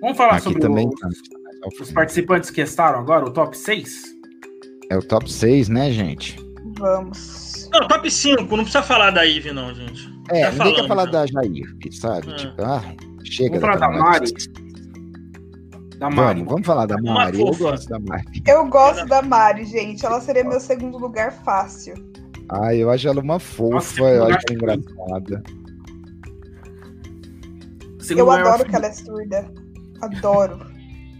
Vamos 0.00 0.16
falar 0.16 0.32
Aqui 0.34 0.42
sobre 0.44 0.60
também 0.60 0.86
o- 0.88 0.90
tá. 0.94 1.08
os 1.80 1.92
participantes 1.92 2.50
que 2.50 2.60
estaram 2.60 2.98
agora, 2.98 3.24
o 3.24 3.30
top 3.30 3.56
6? 3.56 4.02
É 4.90 4.96
o 4.98 5.02
top 5.02 5.30
6, 5.32 5.68
né, 5.68 5.90
gente? 5.90 6.36
Vamos. 6.78 7.68
Não, 7.72 7.86
top 7.88 8.10
5, 8.10 8.42
não 8.56 8.64
precisa 8.64 8.82
falar 8.82 9.10
da 9.10 9.22
Ivy, 9.22 9.52
não, 9.52 9.72
gente. 9.74 10.10
É, 10.30 10.44
Tá 10.46 10.50
ninguém 10.52 10.74
quer 10.74 10.86
falando, 10.86 10.88
falar 10.88 11.06
né? 11.06 11.12
da 11.12 11.26
Jair, 11.26 11.64
sabe? 11.92 12.30
É. 12.32 12.34
Tipo, 12.36 12.62
ah, 12.62 12.82
chega 13.24 13.58
Vamos 13.60 13.60
falar 13.60 13.76
da 13.76 13.86
timeline. 13.86 14.10
Mari. 14.10 14.32
Da 16.02 16.10
Mari. 16.10 16.40
Vamos, 16.40 16.50
vamos 16.50 16.66
falar 16.66 16.86
da 16.86 17.00
Mari. 17.00 17.40
Eu 17.40 17.54
gosto 17.54 17.88
da 17.88 18.00
Mari. 18.00 18.42
Eu 18.44 18.66
gosto 18.66 19.06
da 19.06 19.22
Mari, 19.22 19.64
gente. 19.64 20.04
Ela 20.04 20.20
seria 20.20 20.42
meu 20.42 20.58
segundo 20.58 20.98
lugar 20.98 21.30
fácil. 21.44 21.94
Ai, 22.48 22.78
eu 22.78 22.90
acho 22.90 23.06
ela 23.06 23.20
uma 23.20 23.38
fofa, 23.38 23.74
Nossa, 23.74 24.00
eu 24.00 24.24
acho 24.24 24.38
ela 24.48 24.56
engraçada. 24.56 25.42
Segundo 28.00 28.18
Eu 28.18 28.24
lugar, 28.24 28.40
adoro 28.40 28.68
que 28.68 28.74
ela 28.74 28.86
é 28.86 28.92
surda. 28.92 29.52
Adoro. 30.00 30.72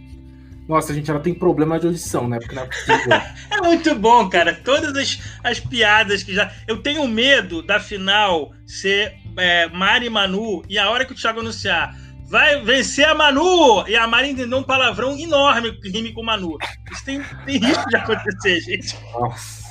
Nossa, 0.67 0.93
gente, 0.93 1.09
ela 1.09 1.21
tem 1.21 1.33
problema 1.33 1.79
de 1.79 1.87
audição, 1.87 2.27
né? 2.27 2.39
Porque 2.39 2.55
não 2.55 2.63
é 2.63 2.65
possível. 2.65 3.13
É 3.51 3.61
muito 3.61 3.95
bom, 3.95 4.27
cara. 4.27 4.53
Todas 4.65 4.93
as, 4.97 5.17
as 5.45 5.61
piadas 5.61 6.23
que 6.23 6.33
já. 6.33 6.51
Eu 6.67 6.83
tenho 6.83 7.07
medo 7.07 7.61
da 7.61 7.79
final 7.79 8.51
ser 8.65 9.13
é, 9.37 9.67
Mari 9.69 10.07
e 10.07 10.09
Manu, 10.09 10.61
e 10.67 10.77
a 10.77 10.89
hora 10.89 11.05
que 11.05 11.13
o 11.13 11.15
Thiago 11.15 11.39
anunciar. 11.39 12.02
Vai 12.33 12.59
vencer 12.63 13.05
a 13.05 13.13
Manu! 13.13 13.87
E 13.87 13.95
a 13.95 14.07
Mari 14.07 14.31
entendeu 14.31 14.57
um 14.57 14.63
palavrão 14.63 15.15
enorme 15.15 15.71
que 15.73 15.87
rime 15.89 16.11
com 16.11 16.23
Manu. 16.23 16.57
Isso 16.91 17.05
tem, 17.05 17.21
tem 17.45 17.59
risco 17.59 17.87
de 17.87 17.95
acontecer, 17.95 18.59
gente. 18.59 18.97
Nossa. 19.13 19.61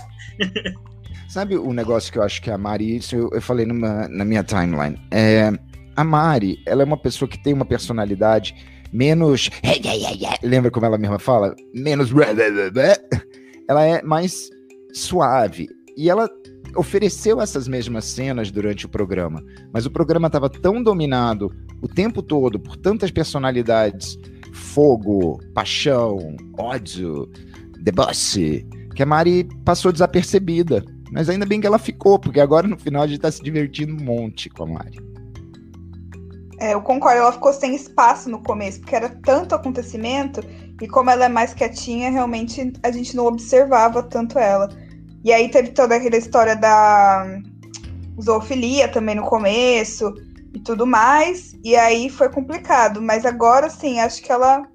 Sabe 1.29 1.57
o 1.57 1.73
negócio 1.73 2.13
que 2.13 2.19
eu 2.21 2.23
acho 2.23 2.41
que 2.41 2.53
a 2.53 2.57
Mari, 2.57 2.99
isso 2.99 3.17
eu, 3.17 3.29
eu 3.33 3.43
falei 3.43 3.67
numa- 3.67 4.07
na 4.07 4.25
minha 4.25 4.45
timeline. 4.45 4.97
É, 5.11 5.51
a 5.97 6.05
Mari, 6.05 6.63
ela 6.65 6.83
é 6.83 6.85
uma 6.85 6.97
pessoa 6.97 7.29
que 7.29 7.37
tem 7.43 7.53
uma 7.53 7.65
personalidade 7.65 8.55
menos. 8.93 9.51
Lembra 10.41 10.71
como 10.71 10.87
ela 10.87 10.97
mesma 10.97 11.19
fala? 11.19 11.57
Menos. 11.75 12.11
Ela 13.69 13.85
é 13.87 14.03
mais 14.03 14.51
suave. 14.95 15.69
E 15.97 16.09
ela 16.09 16.29
ofereceu 16.77 17.41
essas 17.41 17.69
mesmas 17.69 18.05
cenas 18.05 18.51
durante 18.51 18.87
o 18.87 18.89
programa. 18.89 19.43
Mas 19.73 19.87
o 19.87 19.91
programa 19.91 20.27
estava 20.27 20.49
tão 20.49 20.83
dominado 20.83 21.55
o 21.81 21.89
tempo 21.89 22.23
todo 22.23 22.59
por 22.59 22.77
tantas 22.77 23.11
personalidades 23.11 24.19
fogo, 24.53 25.41
paixão, 25.55 26.37
ódio, 26.59 27.29
deboche, 27.81 28.67
que 28.95 29.03
a 29.03 29.07
Mari 29.07 29.49
passou 29.65 29.91
desapercebida. 29.91 30.85
Mas 31.11 31.29
ainda 31.29 31.45
bem 31.45 31.61
que 31.61 31.67
ela 31.67 31.79
ficou, 31.79 32.19
porque 32.19 32.41
agora 32.41 32.67
no 32.67 32.79
final 32.79 33.03
a 33.03 33.07
gente 33.07 33.21
tá 33.21 33.31
se 33.31 33.43
divertindo 33.43 33.95
um 33.95 34.05
monte 34.05 34.49
com 34.49 34.65
a 34.65 34.67
Mari. 34.67 34.99
É, 36.59 36.75
eu 36.75 36.81
concordo, 36.81 37.19
ela 37.19 37.33
ficou 37.33 37.53
sem 37.53 37.75
espaço 37.75 38.31
no 38.31 38.41
começo, 38.41 38.81
porque 38.81 38.95
era 38.95 39.09
tanto 39.09 39.55
acontecimento, 39.55 40.41
e 40.81 40.87
como 40.87 41.11
ela 41.11 41.25
é 41.25 41.29
mais 41.29 41.53
quietinha, 41.53 42.11
realmente 42.11 42.73
a 42.83 42.91
gente 42.91 43.17
não 43.17 43.27
observava 43.27 44.03
tanto 44.03 44.39
ela. 44.39 44.69
E 45.25 45.33
aí 45.33 45.49
teve 45.49 45.71
toda 45.71 45.97
aquela 45.97 46.17
história 46.17 46.57
da 46.57 47.27
zoofilia 48.21 48.89
também 48.89 49.15
no 49.15 49.25
começo 49.25 50.13
e 50.55 50.61
tudo 50.61 50.87
mais, 50.87 51.57
e 51.65 51.75
aí 51.75 52.11
foi 52.11 52.29
complicado, 52.29 53.01
mas 53.01 53.25
agora 53.25 53.71
sim, 53.71 54.01
acho 54.01 54.23
que 54.23 54.31
ela 54.31 54.69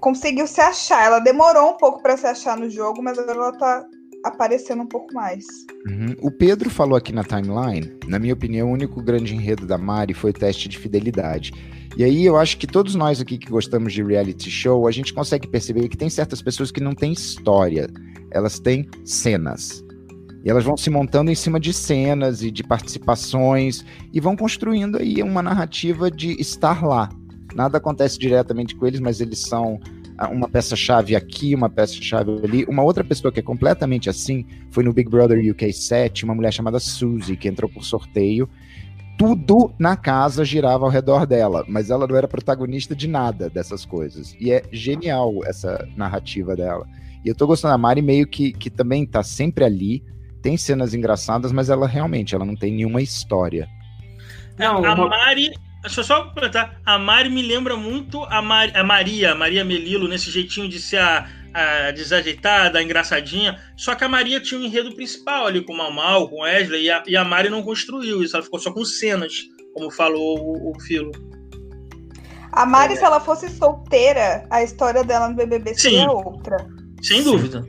conseguiu 0.00 0.46
se 0.46 0.60
achar. 0.60 1.04
Ela 1.04 1.18
demorou 1.18 1.70
um 1.70 1.76
pouco 1.76 2.02
para 2.02 2.16
se 2.16 2.26
achar 2.26 2.56
no 2.56 2.68
jogo, 2.68 3.02
mas 3.02 3.18
agora 3.18 3.38
ela 3.38 3.58
tá 3.58 3.84
aparecendo 4.24 4.82
um 4.82 4.86
pouco 4.86 5.12
mais. 5.12 5.44
Uhum. 5.86 6.16
O 6.22 6.30
Pedro 6.30 6.70
falou 6.70 6.96
aqui 6.96 7.12
na 7.12 7.22
timeline, 7.22 7.92
na 8.08 8.18
minha 8.18 8.32
opinião, 8.32 8.68
o 8.68 8.72
único 8.72 9.02
grande 9.02 9.34
enredo 9.34 9.66
da 9.66 9.76
Mari 9.76 10.14
foi 10.14 10.30
o 10.30 10.34
teste 10.34 10.68
de 10.68 10.78
fidelidade. 10.78 11.52
E 11.96 12.02
aí 12.02 12.24
eu 12.24 12.36
acho 12.36 12.58
que 12.58 12.66
todos 12.66 12.94
nós 12.94 13.20
aqui 13.20 13.38
que 13.38 13.50
gostamos 13.50 13.92
de 13.92 14.02
reality 14.02 14.50
show, 14.50 14.88
a 14.88 14.90
gente 14.90 15.12
consegue 15.12 15.46
perceber 15.46 15.88
que 15.88 15.96
tem 15.96 16.10
certas 16.10 16.42
pessoas 16.42 16.72
que 16.72 16.80
não 16.80 16.94
têm 16.94 17.12
história, 17.12 17.88
elas 18.30 18.58
têm 18.58 18.88
cenas. 19.04 19.84
E 20.44 20.50
elas 20.50 20.64
vão 20.64 20.76
se 20.76 20.90
montando 20.90 21.30
em 21.30 21.34
cima 21.34 21.60
de 21.60 21.72
cenas 21.72 22.42
e 22.42 22.50
de 22.50 22.62
participações 22.62 23.84
e 24.12 24.20
vão 24.20 24.36
construindo 24.36 24.98
aí 24.98 25.22
uma 25.22 25.42
narrativa 25.42 26.10
de 26.10 26.32
estar 26.40 26.84
lá. 26.84 27.08
Nada 27.54 27.78
acontece 27.78 28.18
diretamente 28.18 28.74
com 28.74 28.86
eles, 28.86 29.00
mas 29.00 29.20
eles 29.20 29.40
são 29.40 29.78
uma 30.30 30.48
peça-chave 30.48 31.16
aqui, 31.16 31.54
uma 31.54 31.68
peça-chave 31.68 32.30
ali. 32.42 32.64
Uma 32.66 32.82
outra 32.82 33.02
pessoa 33.02 33.32
que 33.32 33.40
é 33.40 33.42
completamente 33.42 34.08
assim 34.08 34.46
foi 34.70 34.84
no 34.84 34.92
Big 34.92 35.10
Brother 35.10 35.38
UK 35.50 35.72
7, 35.72 36.24
uma 36.24 36.34
mulher 36.34 36.52
chamada 36.52 36.78
Suzy, 36.78 37.36
que 37.36 37.48
entrou 37.48 37.70
por 37.70 37.84
sorteio. 37.84 38.48
Tudo 39.18 39.72
na 39.78 39.96
casa 39.96 40.44
girava 40.44 40.84
ao 40.84 40.90
redor 40.90 41.26
dela, 41.26 41.64
mas 41.68 41.90
ela 41.90 42.06
não 42.06 42.16
era 42.16 42.26
protagonista 42.26 42.94
de 42.94 43.06
nada 43.06 43.48
dessas 43.48 43.84
coisas. 43.84 44.36
E 44.40 44.50
é 44.50 44.62
genial 44.72 45.40
essa 45.44 45.86
narrativa 45.96 46.56
dela. 46.56 46.86
E 47.24 47.28
eu 47.28 47.34
tô 47.34 47.46
gostando 47.46 47.72
da 47.72 47.78
Mari 47.78 48.02
meio 48.02 48.26
que, 48.26 48.52
que 48.52 48.68
também 48.68 49.06
tá 49.06 49.22
sempre 49.22 49.64
ali, 49.64 50.02
tem 50.42 50.56
cenas 50.56 50.94
engraçadas, 50.94 51.52
mas 51.52 51.70
ela 51.70 51.86
realmente 51.86 52.34
ela 52.34 52.44
não 52.44 52.56
tem 52.56 52.72
nenhuma 52.72 53.00
história. 53.00 53.68
Não, 54.58 54.84
a 54.84 54.96
Mari. 54.96 55.54
Deixa 55.84 56.00
eu 56.00 56.04
só 56.04 56.24
completar. 56.24 56.80
A 56.84 56.98
Mari 56.98 57.28
me 57.28 57.42
lembra 57.42 57.76
muito 57.76 58.24
a, 58.24 58.40
Mari, 58.40 58.72
a 58.74 58.82
Maria, 58.82 59.32
a 59.32 59.34
Maria 59.34 59.62
Melilo, 59.62 60.08
nesse 60.08 60.30
jeitinho 60.30 60.66
de 60.66 60.80
ser 60.80 60.96
a, 60.96 61.28
a 61.52 61.90
desajeitada, 61.90 62.78
a 62.78 62.82
engraçadinha. 62.82 63.60
Só 63.76 63.94
que 63.94 64.02
a 64.02 64.08
Maria 64.08 64.40
tinha 64.40 64.58
um 64.58 64.64
enredo 64.64 64.94
principal 64.94 65.46
ali 65.46 65.62
com 65.62 65.74
o 65.74 65.76
Mal 65.76 65.92
Mal, 65.92 66.26
com 66.30 66.36
o 66.36 66.42
Wesley, 66.42 66.84
e 66.84 66.90
a, 66.90 67.02
e 67.06 67.14
a 67.14 67.22
Mari 67.22 67.50
não 67.50 67.62
construiu 67.62 68.22
isso. 68.22 68.34
Ela 68.34 68.42
ficou 68.42 68.58
só 68.58 68.72
com 68.72 68.82
cenas, 68.82 69.34
como 69.74 69.90
falou 69.90 70.38
o, 70.38 70.70
o 70.70 70.80
Filo. 70.80 71.12
A 72.52 72.64
Mari, 72.64 72.96
se 72.96 73.04
ela 73.04 73.20
fosse 73.20 73.50
solteira, 73.50 74.46
a 74.48 74.62
história 74.62 75.04
dela 75.04 75.28
no 75.28 75.34
BBB 75.34 75.74
Sim. 75.74 75.80
seria 75.80 76.10
outra. 76.10 76.66
Sem 77.02 77.18
Sim. 77.18 77.24
dúvida. 77.24 77.62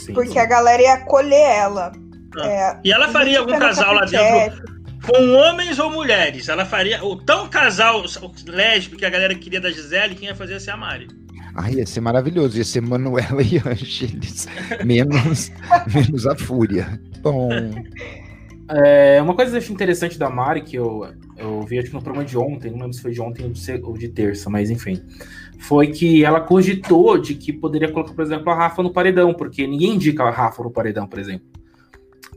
Sim. 0.00 0.14
Porque 0.14 0.38
a 0.38 0.46
galera 0.46 0.80
ia 0.80 0.94
acolher 0.94 1.50
ela. 1.50 1.92
Ah. 2.40 2.46
É, 2.46 2.80
E 2.82 2.92
ela 2.92 3.08
faria 3.08 3.40
algum 3.40 3.58
casal 3.58 3.92
lá 3.92 4.06
dentro 4.06 4.77
com 5.08 5.34
homens 5.34 5.78
ou 5.78 5.90
mulheres? 5.90 6.48
Ela 6.48 6.66
faria 6.66 7.02
o 7.04 7.16
tão 7.16 7.48
casal 7.48 8.04
lésbico 8.46 8.98
que 8.98 9.06
a 9.06 9.10
galera 9.10 9.34
queria 9.34 9.60
da 9.60 9.70
Gisele, 9.70 10.14
quem 10.14 10.28
ia 10.28 10.34
fazer 10.34 10.52
ia 10.54 10.60
ser 10.60 10.70
a 10.72 10.76
Mari. 10.76 11.08
Ai, 11.54 11.74
ia 11.74 11.86
ser 11.86 12.00
maravilhoso. 12.00 12.58
Ia 12.58 12.64
ser 12.64 12.82
Manuela 12.82 13.40
e 13.42 13.58
Ângeles. 13.58 14.46
Menos, 14.84 15.50
menos 15.92 16.26
a 16.26 16.36
Fúria. 16.36 17.00
Bom, 17.22 17.48
É, 18.70 19.20
uma 19.22 19.34
coisa 19.34 19.50
que 19.50 19.56
eu 19.56 19.62
acho 19.62 19.72
interessante 19.72 20.18
da 20.18 20.28
Mari, 20.28 20.60
que 20.60 20.76
eu, 20.76 21.08
eu 21.38 21.62
vi 21.62 21.78
acho 21.78 21.92
no 21.94 22.02
programa 22.02 22.24
de 22.24 22.36
ontem, 22.36 22.70
não 22.70 22.80
lembro 22.80 22.92
se 22.92 23.00
foi 23.00 23.12
de 23.12 23.20
ontem 23.20 23.50
ou 23.82 23.96
de 23.96 24.08
terça, 24.08 24.50
mas 24.50 24.70
enfim, 24.70 25.02
foi 25.58 25.86
que 25.86 26.22
ela 26.22 26.38
cogitou 26.38 27.16
de 27.16 27.34
que 27.34 27.50
poderia 27.50 27.90
colocar, 27.90 28.12
por 28.12 28.22
exemplo, 28.22 28.50
a 28.50 28.54
Rafa 28.54 28.82
no 28.82 28.92
paredão, 28.92 29.32
porque 29.32 29.66
ninguém 29.66 29.94
indica 29.94 30.22
a 30.22 30.30
Rafa 30.30 30.62
no 30.62 30.70
paredão, 30.70 31.06
por 31.06 31.18
exemplo. 31.18 31.46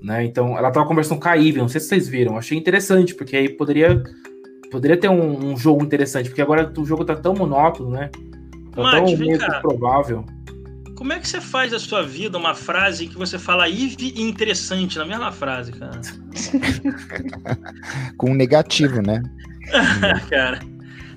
Né? 0.02 0.26
Então, 0.26 0.58
ela 0.58 0.72
tava 0.72 0.88
conversando 0.88 1.22
com 1.22 1.30
a 1.30 1.36
Ivy, 1.36 1.60
não 1.60 1.70
sei 1.70 1.80
se 1.80 1.88
vocês 1.88 2.08
viram, 2.08 2.38
achei 2.38 2.58
interessante, 2.58 3.14
porque 3.14 3.36
aí 3.38 3.50
poderia, 3.50 4.02
poderia 4.72 4.98
ter 4.98 5.10
um, 5.10 5.52
um 5.52 5.56
jogo 5.58 5.84
interessante, 5.84 6.30
porque 6.30 6.42
agora 6.42 6.72
o 6.76 6.86
jogo 6.86 7.06
tá 7.06 7.16
tão 7.16 7.34
monótono, 7.36 7.92
né? 7.92 8.10
Tá 8.74 8.82
Mate, 8.82 9.16
tão 9.16 9.26
meio 9.26 9.40
provável. 9.62 10.26
Como 10.96 11.14
é 11.14 11.20
que 11.20 11.28
você 11.28 11.42
faz 11.42 11.72
da 11.72 11.80
sua 11.80 12.04
vida 12.04 12.38
uma 12.38 12.54
frase 12.56 13.08
que 13.08 13.18
você 13.18 13.38
fala 13.40 13.68
Ive 13.68 14.14
e 14.16 14.22
interessante 14.22 14.98
na 14.98 15.06
mesma 15.06 15.32
frase, 15.32 15.72
cara? 15.72 16.00
com 18.18 18.32
um 18.32 18.36
negativo, 18.36 19.02
né? 19.02 19.22
cara. 20.30 20.60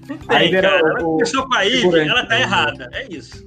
Não 0.09 0.19
Aí 0.29 0.49
tem, 0.51 0.57
era 0.59 0.71
cara. 0.71 0.85
o- 0.85 0.89
Ela 0.89 1.01
começou 1.01 1.47
com 1.47 1.55
a 1.55 1.65
Ive, 1.67 1.77
figurante, 1.83 2.11
ela 2.11 2.23
tá 2.27 2.35
né? 2.35 2.41
errada. 2.43 2.91
É 2.93 3.15
isso. 3.15 3.44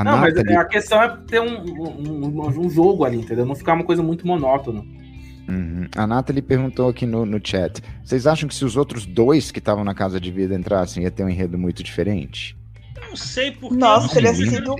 A 0.00 0.04
Não, 0.04 0.18
mas 0.18 0.34
Nathalie, 0.34 0.56
a 0.56 0.64
questão 0.64 1.02
é 1.02 1.16
ter 1.26 1.40
um, 1.40 1.62
um, 1.64 2.60
um- 2.60 2.70
jogo 2.70 3.04
ali, 3.04 3.18
entendeu? 3.18 3.44
Não 3.46 3.54
ficar 3.54 3.74
uma 3.74 3.84
coisa 3.84 4.02
muito 4.02 4.26
monótona. 4.26 4.80
Uhum. 5.48 5.86
A 5.96 6.06
Nathalie 6.06 6.42
perguntou 6.42 6.88
aqui 6.88 7.06
no, 7.06 7.24
no 7.24 7.40
chat: 7.42 7.82
vocês 8.04 8.26
acham 8.26 8.48
que 8.48 8.54
se 8.54 8.64
os 8.64 8.76
outros 8.76 9.06
dois 9.06 9.50
que 9.50 9.58
estavam 9.58 9.82
na 9.82 9.94
casa 9.94 10.20
de 10.20 10.30
vida 10.30 10.54
entrassem, 10.54 11.02
ia 11.04 11.10
ter 11.10 11.24
um 11.24 11.28
enredo 11.28 11.56
muito 11.58 11.82
diferente? 11.82 12.56
Não 13.00 13.16
sei 13.16 13.52
porque. 13.52 13.74
Nossa, 13.76 14.18
eu 14.18 14.22
não 14.22 14.34
teria 14.34 14.50
sei. 14.50 14.58
sido-. 14.58 14.76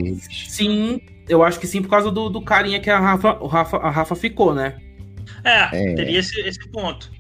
Sim, 0.51 1.01
eu 1.29 1.43
acho 1.43 1.59
que 1.59 1.67
sim, 1.67 1.81
por 1.81 1.89
causa 1.89 2.11
do, 2.11 2.29
do 2.29 2.43
carinha 2.43 2.79
que 2.81 2.91
a 2.91 2.99
Rafa, 3.01 3.39
o 3.41 3.47
Rafa, 3.47 3.79
a 3.79 3.91
Rafa 3.91 4.15
ficou, 4.15 4.55
né? 4.55 4.77
É, 5.43 5.91
É. 5.93 5.95
teria 5.95 6.19
esse, 6.19 6.39
esse 6.41 6.69
ponto. 6.71 7.11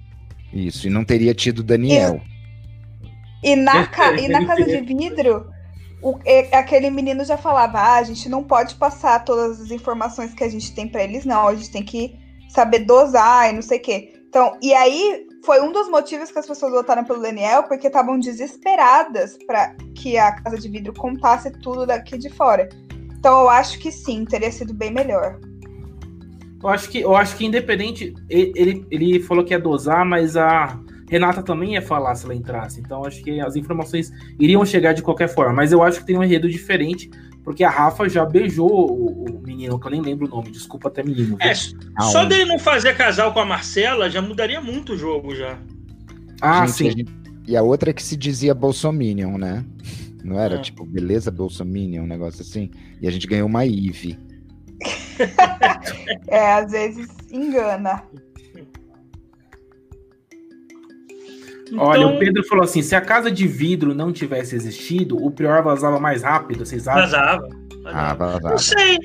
Isso, 0.53 0.87
e 0.87 0.91
não 0.91 1.05
teria 1.05 1.35
tido 1.35 1.63
Daniel. 1.63 2.21
E 3.43 3.55
na, 3.57 3.87
ca- 3.89 4.13
e 4.21 4.29
na 4.29 4.45
casa 4.45 4.65
de 4.65 4.81
vidro, 4.83 5.47
o- 6.03 6.19
e- 6.25 6.49
aquele 6.55 6.91
menino 6.91 7.25
já 7.25 7.37
falava: 7.37 7.79
ah, 7.79 7.97
a 7.97 8.03
gente 8.03 8.29
não 8.29 8.45
pode 8.45 8.75
passar 8.77 9.25
todas 9.25 9.61
as 9.61 9.71
informações 9.71 10.35
que 10.35 10.45
a 10.45 10.49
gente 10.49 10.75
tem 10.75 10.89
pra 10.89 11.03
eles, 11.03 11.25
não. 11.25 11.49
A 11.49 11.55
gente 11.55 11.71
tem 11.71 11.83
que 11.83 12.15
saber 12.49 12.81
dosar 12.81 13.51
e 13.51 13.53
não 13.53 13.63
sei 13.63 13.79
o 13.79 13.83
quê. 13.83 14.15
Então, 14.29 14.59
e 14.63 14.75
aí 14.75 15.27
foi 15.45 15.61
um 15.61 15.73
dos 15.73 15.89
motivos 15.89 16.31
que 16.31 16.39
as 16.39 16.47
pessoas 16.47 16.73
votaram 16.73 17.05
pelo 17.05 17.23
Daniel, 17.23 17.63
porque 17.63 17.87
estavam 17.87 18.19
desesperadas 18.19 19.39
para 19.47 19.75
que 19.95 20.19
a 20.19 20.33
casa 20.33 20.59
de 20.59 20.69
vidro 20.69 20.93
contasse 20.93 21.51
tudo 21.63 21.87
daqui 21.87 22.19
de 22.19 22.29
fora. 22.29 22.69
Então 23.19 23.41
eu 23.43 23.49
acho 23.49 23.79
que 23.79 23.91
sim, 23.91 24.25
teria 24.25 24.53
sido 24.53 24.75
bem 24.75 24.93
melhor. 24.93 25.39
Eu 26.63 26.69
acho 26.69 26.89
que, 26.91 27.01
eu 27.01 27.15
acho 27.15 27.37
que 27.37 27.47
independente, 27.47 28.15
ele, 28.29 28.53
ele, 28.57 28.87
ele 28.91 29.21
falou 29.21 29.45
que 29.45 29.55
ia 29.55 29.61
dosar, 29.61 30.05
mas 30.05 30.37
a 30.37 30.79
Renata 31.11 31.43
também 31.43 31.75
ia 31.75 31.83
falar 31.83 32.15
se 32.15 32.25
ela 32.25 32.35
entrasse. 32.35 32.81
Então 32.81 33.05
acho 33.05 33.23
que 33.23 33.41
as 33.41 33.57
informações 33.57 34.13
iriam 34.39 34.65
chegar 34.65 34.93
de 34.93 35.03
qualquer 35.03 35.29
forma. 35.29 35.53
Mas 35.53 35.73
eu 35.73 35.83
acho 35.83 36.01
que 36.01 36.07
tem 36.07 36.17
um 36.19 36.23
enredo 36.25 36.49
diferente, 36.49 37.11
porque 37.43 37.65
a 37.65 37.71
Rafa 37.71 38.09
já 38.09 38.25
beijou 38.27 38.69
o, 38.91 39.25
o 39.39 39.41
menino, 39.43 39.79
que 39.81 39.87
eu 39.87 39.91
nem 39.91 40.01
lembro 40.03 40.27
o 40.27 40.31
nome, 40.31 40.51
desculpa 40.51 40.89
até 40.89 41.03
menino. 41.03 41.37
É, 41.41 41.53
Ah, 41.97 42.03
só 42.03 42.25
um- 42.25 42.29
dele 42.29 42.45
não 42.45 42.59
fazer 42.59 42.97
casal 42.97 43.33
com 43.33 43.41
a 43.41 43.45
Marcela 43.47 44.11
já 44.11 44.21
mudaria 44.21 44.61
muito 44.61 44.93
o 44.93 44.97
jogo 44.99 45.35
já. 45.35 45.59
ah, 46.41 46.67
Gente, 46.67 46.77
sim. 46.77 46.89
a 46.89 46.91
gente- 46.93 47.13
E 47.47 47.57
a 47.57 47.63
outra 47.63 47.89
é 47.91 47.93
que 47.95 48.03
se 48.03 48.15
dizia 48.17 48.55
Bolsominion, 48.55 49.39
né? 49.39 49.65
Não 50.23 50.39
era? 50.39 50.57
Ah. 50.57 50.61
Tipo, 50.61 50.85
beleza, 50.85 51.31
Bolsominion, 51.31 52.03
um 52.03 52.07
negócio 52.07 52.43
assim. 52.43 52.71
E 53.01 53.09
a 53.09 53.11
gente 53.11 53.27
ganhou 53.27 53.47
uma 53.49 53.65
Eve. 53.65 54.19
É, 56.29 56.53
às 56.55 56.71
vezes 56.71 57.09
engana. 57.31 58.03
Olha, 61.77 61.99
Então, 61.99 62.15
o 62.15 62.19
Pedro 62.19 62.45
falou 62.45 62.65
assim: 62.65 62.83
se 62.83 62.95
a 62.95 63.01
casa 63.01 63.31
de 63.31 63.47
vidro 63.47 63.95
não 63.95 64.13
tivesse 64.13 64.55
existido, 64.57 65.17
o 65.23 65.31
Prior 65.31 65.63
vazava 65.63 65.99
mais 66.01 66.23
rápido, 66.23 66.65
vocês 66.65 66.87
acham? 66.89 67.03
vazava. 67.03 67.49
Ah, 67.87 68.15
vazava. 68.15 68.51
Não 68.51 68.59
sei. 68.59 68.99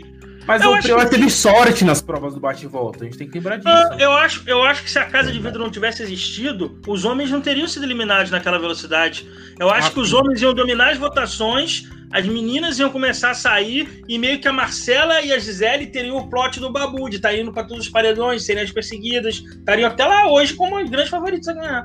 Mas 0.45 0.61
Eu 0.61 0.73
o 0.73 0.81
Prior 0.81 0.99
que- 1.05 1.11
teve 1.11 1.29
sorte 1.29 1.85
nas 1.85 2.01
provas 2.01 2.33
do 2.33 2.39
bate-volta. 2.41 3.03
A 3.03 3.05
gente 3.05 3.17
tem 3.17 3.29
que 3.29 3.35
lembrar 3.35 3.55
disso. 3.57 3.69
Ah, 3.69 3.95
eu, 3.97 4.11
acho, 4.11 4.43
eu 4.45 4.61
acho 4.61 4.83
que 4.83 4.91
se 4.91 4.99
a 4.99 5.05
Casa 5.05 5.31
de 5.31 5.39
Vidro 5.39 5.59
não 5.63 5.71
tivesse 5.71 6.03
existido, 6.03 6.77
os 6.85 7.05
homens 7.05 7.31
não 7.31 7.39
teriam 7.39 7.65
sido 7.65 7.85
eliminados 7.85 8.29
naquela 8.29 8.59
velocidade. 8.59 9.25
Eu 9.57 9.69
acho 9.69 9.87
Ah, 9.87 9.91
que 9.91 9.99
os 10.01 10.11
homens 10.11 10.41
iam 10.41 10.53
dominar 10.53 10.89
as 10.91 10.97
votações, 10.97 11.89
as 12.11 12.25
meninas 12.25 12.77
iam 12.77 12.89
começar 12.89 13.31
a 13.31 13.33
sair, 13.33 14.03
e 14.05 14.19
meio 14.19 14.37
que 14.41 14.47
a 14.47 14.51
Marcela 14.51 15.21
e 15.21 15.31
a 15.31 15.39
Gisele 15.39 15.87
teriam 15.87 16.17
o 16.17 16.29
plot 16.29 16.59
do 16.59 16.69
Babu, 16.69 17.09
de 17.09 17.15
estar 17.15 17.33
indo 17.33 17.53
para 17.53 17.63
todos 17.63 17.85
os 17.85 17.89
paredões, 17.89 18.43
serem 18.45 18.63
as 18.63 18.71
perseguidas, 18.71 19.35
estariam 19.35 19.89
até 19.89 20.05
lá 20.05 20.27
hoje 20.29 20.53
como 20.55 20.77
os 20.77 20.89
grandes 20.89 21.09
favoritos 21.09 21.47
a 21.47 21.53
ganhar. 21.53 21.83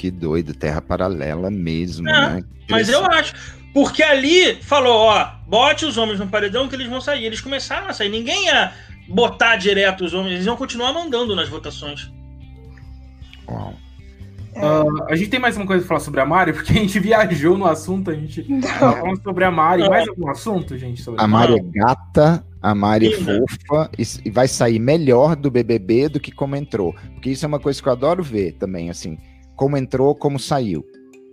Que 0.00 0.10
doido, 0.10 0.54
terra 0.54 0.80
paralela 0.80 1.50
mesmo, 1.50 2.08
É, 2.08 2.36
né? 2.36 2.44
Mas 2.70 2.88
eu 2.88 3.04
acho. 3.04 3.34
Porque 3.74 4.02
ali 4.02 4.54
falou, 4.62 4.96
ó, 4.96 5.30
bote 5.46 5.84
os 5.84 5.98
homens 5.98 6.18
no 6.18 6.26
paredão 6.26 6.66
que 6.68 6.74
eles 6.74 6.88
vão 6.88 7.02
sair. 7.02 7.26
Eles 7.26 7.42
começaram 7.42 7.86
a 7.86 7.92
sair. 7.92 8.08
Ninguém 8.08 8.46
ia 8.46 8.72
botar 9.06 9.56
direto 9.56 10.02
os 10.02 10.14
homens, 10.14 10.32
eles 10.32 10.46
iam 10.46 10.56
continuar 10.56 10.94
mandando 10.94 11.36
nas 11.36 11.50
votações. 11.50 12.10
Uau. 13.46 13.74
Ah, 14.56 14.84
a 15.10 15.16
gente 15.16 15.28
tem 15.28 15.38
mais 15.38 15.54
uma 15.58 15.66
coisa 15.66 15.82
pra 15.82 15.88
falar 15.88 16.00
sobre 16.00 16.20
a 16.20 16.24
Mari, 16.24 16.54
porque 16.54 16.72
a 16.72 16.76
gente 16.76 16.98
viajou 16.98 17.58
no 17.58 17.66
assunto, 17.66 18.10
a 18.10 18.14
gente 18.14 18.42
falando 18.78 19.22
sobre 19.22 19.44
a 19.44 19.50
Mari. 19.50 19.86
Mais 19.86 20.08
algum 20.08 20.30
assunto, 20.30 20.78
gente? 20.78 21.02
Sobre 21.02 21.22
A 21.22 21.26
Mari 21.26 21.56
é 21.56 21.78
gata, 21.78 22.42
a 22.62 22.74
Mari 22.74 23.12
é 23.12 23.18
fofa 23.18 23.90
e, 23.98 24.02
e 24.24 24.30
vai 24.30 24.48
sair 24.48 24.78
melhor 24.78 25.36
do 25.36 25.50
BBB 25.50 26.08
do 26.08 26.18
que 26.18 26.32
como 26.32 26.56
entrou. 26.56 26.94
Porque 27.12 27.28
isso 27.28 27.44
é 27.44 27.48
uma 27.48 27.60
coisa 27.60 27.82
que 27.82 27.86
eu 27.86 27.92
adoro 27.92 28.22
ver 28.22 28.52
também, 28.52 28.88
assim. 28.88 29.18
Como 29.60 29.76
entrou, 29.76 30.14
como 30.14 30.38
saiu. 30.38 30.82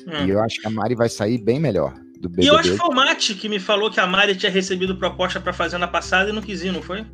Hum. 0.06 0.26
E 0.26 0.32
eu 0.32 0.44
acho 0.44 0.60
que 0.60 0.68
a 0.68 0.70
Mari 0.70 0.96
vai 0.96 1.08
sair 1.08 1.38
bem 1.38 1.62
melhor 1.62 1.94
do 2.20 2.28
BBB. 2.28 2.44
E 2.44 2.48
eu 2.48 2.58
acho 2.58 2.72
que 2.72 2.78
foi 2.78 2.90
o 2.90 2.94
Mate 2.94 3.34
que 3.36 3.48
me 3.48 3.58
falou 3.58 3.90
que 3.90 4.02
a 4.02 4.06
Mari 4.06 4.36
tinha 4.36 4.52
recebido 4.52 4.98
proposta 4.98 5.40
pra 5.40 5.54
Fazenda 5.54 5.88
passada 5.88 6.30
e 6.30 6.34
não 6.34 6.42
quis 6.42 6.62
ir, 6.62 6.74
não 6.74 6.82
foi? 6.82 7.06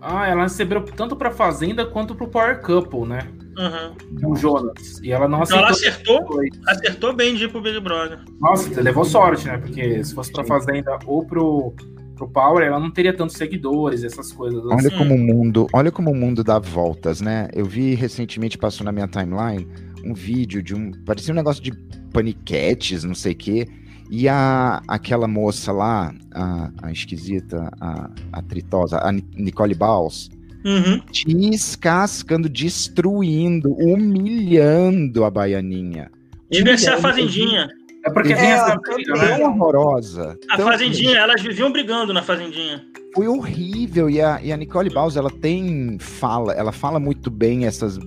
Ah, 0.00 0.28
ela 0.28 0.44
recebeu 0.44 0.80
tanto 0.84 1.16
pra 1.16 1.32
Fazenda 1.32 1.84
quanto 1.84 2.14
pro 2.14 2.28
Power 2.28 2.62
Couple, 2.62 3.00
né? 3.00 3.26
Uhum. 3.58 4.30
O 4.30 4.36
Jonas. 4.36 5.00
E 5.02 5.10
ela 5.10 5.26
não 5.26 5.42
Então 5.42 5.58
ela 5.58 5.70
aceitou. 5.70 6.18
acertou, 6.18 6.40
acertou 6.68 7.12
bem 7.12 7.34
de 7.34 7.46
ir 7.46 7.50
pro 7.50 7.60
Big 7.60 7.80
Brother. 7.80 8.20
Nossa, 8.40 8.72
você 8.72 8.80
levou 8.80 9.04
sorte, 9.04 9.44
né? 9.48 9.58
Porque 9.58 10.04
se 10.04 10.14
fosse 10.14 10.30
pra. 10.30 10.44
Fazenda 10.44 10.96
ou 11.04 11.26
pro, 11.26 11.74
pro 12.14 12.28
Power, 12.28 12.64
ela 12.64 12.78
não 12.78 12.92
teria 12.92 13.12
tantos 13.12 13.34
seguidores, 13.34 14.04
essas 14.04 14.32
coisas. 14.32 14.64
Olha 14.64 14.76
assim. 14.76 14.96
como 14.96 15.16
o 15.16 15.18
mundo, 15.18 15.66
olha 15.72 15.90
como 15.90 16.12
o 16.12 16.14
mundo 16.14 16.44
dá 16.44 16.60
voltas, 16.60 17.20
né? 17.20 17.48
Eu 17.52 17.64
vi 17.64 17.96
recentemente, 17.96 18.56
passou 18.56 18.84
na 18.84 18.92
minha 18.92 19.08
timeline, 19.08 19.66
um 20.04 20.14
vídeo 20.14 20.62
de 20.62 20.74
um. 20.74 20.92
Parecia 21.04 21.32
um 21.32 21.36
negócio 21.36 21.62
de 21.62 21.72
paniquetes, 22.12 23.04
não 23.04 23.14
sei 23.14 23.32
o 23.32 23.36
quê. 23.36 23.68
E 24.10 24.26
a, 24.28 24.80
aquela 24.88 25.28
moça 25.28 25.70
lá, 25.70 26.14
a, 26.32 26.70
a 26.82 26.92
esquisita, 26.92 27.70
a, 27.80 28.10
a 28.32 28.42
tritosa, 28.42 28.98
a 28.98 29.12
Ni- 29.12 29.24
Nicole 29.36 29.74
Baus, 29.74 30.30
Uhum. 30.64 31.00
descascando, 31.26 32.48
destruindo, 32.48 33.72
humilhando 33.74 35.24
a 35.24 35.30
baianinha. 35.30 36.10
Devia 36.50 36.76
ser 36.76 36.90
a 36.90 36.98
Fazendinha. 36.98 37.68
É 38.08 38.12
porque 38.12 38.32
É, 38.32 38.36
tem 38.36 38.46
essa 38.50 38.76
briga, 38.76 39.12
né? 39.14 39.38
Tão 39.38 39.50
horrorosa. 39.50 40.38
A 40.50 40.56
tão- 40.56 40.66
Fazendinha, 40.66 41.16
elas 41.18 41.40
viviam 41.42 41.70
brigando 41.72 42.12
na 42.12 42.22
Fazendinha. 42.22 42.84
Foi 43.14 43.26
horrível. 43.26 44.08
E 44.10 44.20
a, 44.20 44.40
e 44.42 44.52
a 44.52 44.56
Nicole 44.56 44.90
Baus, 44.90 45.16
ela 45.16 45.30
tem 45.30 45.96
fala, 45.98 46.52
ela 46.52 46.72
fala 46.72 46.98
muito 47.00 47.30
bem 47.30 47.66
essas. 47.66 47.98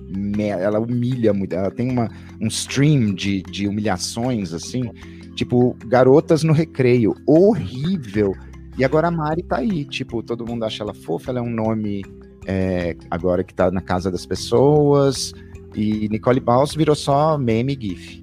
Ela 0.60 0.78
humilha 0.78 1.32
muito. 1.32 1.54
Ela 1.54 1.70
tem 1.70 1.90
uma, 1.90 2.08
um 2.40 2.46
stream 2.46 3.14
de, 3.14 3.42
de 3.42 3.66
humilhações, 3.66 4.52
assim. 4.52 4.90
Tipo, 5.34 5.76
garotas 5.86 6.42
no 6.42 6.52
recreio. 6.52 7.14
Horrível. 7.26 8.34
E 8.78 8.84
agora 8.84 9.08
a 9.08 9.10
Mari 9.10 9.42
tá 9.42 9.58
aí. 9.58 9.84
Tipo, 9.84 10.22
todo 10.22 10.46
mundo 10.46 10.64
acha 10.64 10.82
ela 10.82 10.94
fofa. 10.94 11.30
Ela 11.30 11.40
é 11.40 11.42
um 11.42 11.50
nome 11.50 12.04
é, 12.46 12.96
agora 13.10 13.42
que 13.44 13.52
tá 13.52 13.70
na 13.70 13.80
casa 13.80 14.10
das 14.10 14.24
pessoas. 14.24 15.32
E 15.74 16.08
Nicole 16.10 16.40
Baus 16.40 16.74
virou 16.74 16.94
só 16.94 17.36
meme 17.38 17.74
e 17.80 17.88
gif. 17.88 18.21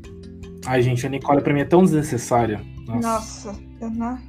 Ai, 0.69 0.83
gente, 0.83 1.03
a 1.03 1.09
Nicole 1.09 1.41
pra 1.41 1.51
mim 1.51 1.61
é 1.61 1.65
tão 1.65 1.83
desnecessária. 1.83 2.61
Nossa. 2.85 3.07
Nossa, 3.49 3.63
eu 3.81 3.89
não... 3.89 4.19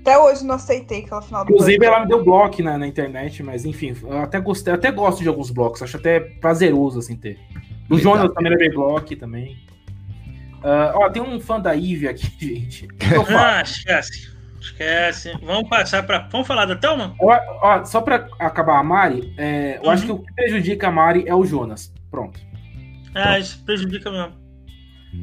Até 0.00 0.18
hoje 0.18 0.44
não 0.44 0.56
aceitei 0.56 1.00
aquela 1.00 1.22
final 1.22 1.46
do 1.46 1.50
Inclusive, 1.50 1.82
ela 1.82 2.00
me 2.00 2.08
deu 2.08 2.22
bloco 2.22 2.62
na, 2.62 2.76
na 2.76 2.86
internet, 2.86 3.42
mas 3.42 3.64
enfim, 3.64 3.96
eu 4.02 4.18
até 4.18 4.38
gostei, 4.38 4.74
até 4.74 4.90
gosto 4.90 5.22
de 5.22 5.28
alguns 5.28 5.50
blocos, 5.50 5.80
acho 5.80 5.96
até 5.96 6.20
prazeroso 6.20 6.98
assim 6.98 7.16
ter. 7.16 7.38
O 7.88 7.96
Jonas 7.98 8.34
também 8.34 8.52
é 8.52 8.56
B-Block 8.56 9.16
também. 9.16 9.56
Uh, 10.58 10.92
ó, 10.94 11.08
tem 11.08 11.22
um 11.22 11.40
fã 11.40 11.58
da 11.58 11.74
Eve 11.74 12.06
aqui, 12.06 12.28
gente. 12.38 12.88
Ah, 13.34 13.62
esquece. 13.62 14.30
Esquece. 14.60 15.32
Vamos 15.42 15.70
passar 15.70 16.02
para. 16.04 16.28
Vamos 16.30 16.46
falar 16.46 16.66
da 16.66 16.76
Thelma? 16.76 17.14
Ó, 17.18 17.38
ó, 17.62 17.84
só 17.84 18.02
para 18.02 18.28
acabar 18.38 18.78
a 18.78 18.82
Mari, 18.82 19.32
é, 19.38 19.78
eu 19.78 19.84
uhum. 19.84 19.90
acho 19.90 20.04
que 20.04 20.12
o 20.12 20.18
que 20.18 20.34
prejudica 20.34 20.88
a 20.88 20.92
Mari 20.92 21.24
é 21.26 21.34
o 21.34 21.46
Jonas. 21.46 21.90
Pronto. 22.10 22.38
Ah, 23.14 23.38
isso 23.38 23.64
prejudica 23.64 24.10
mesmo. 24.10 24.41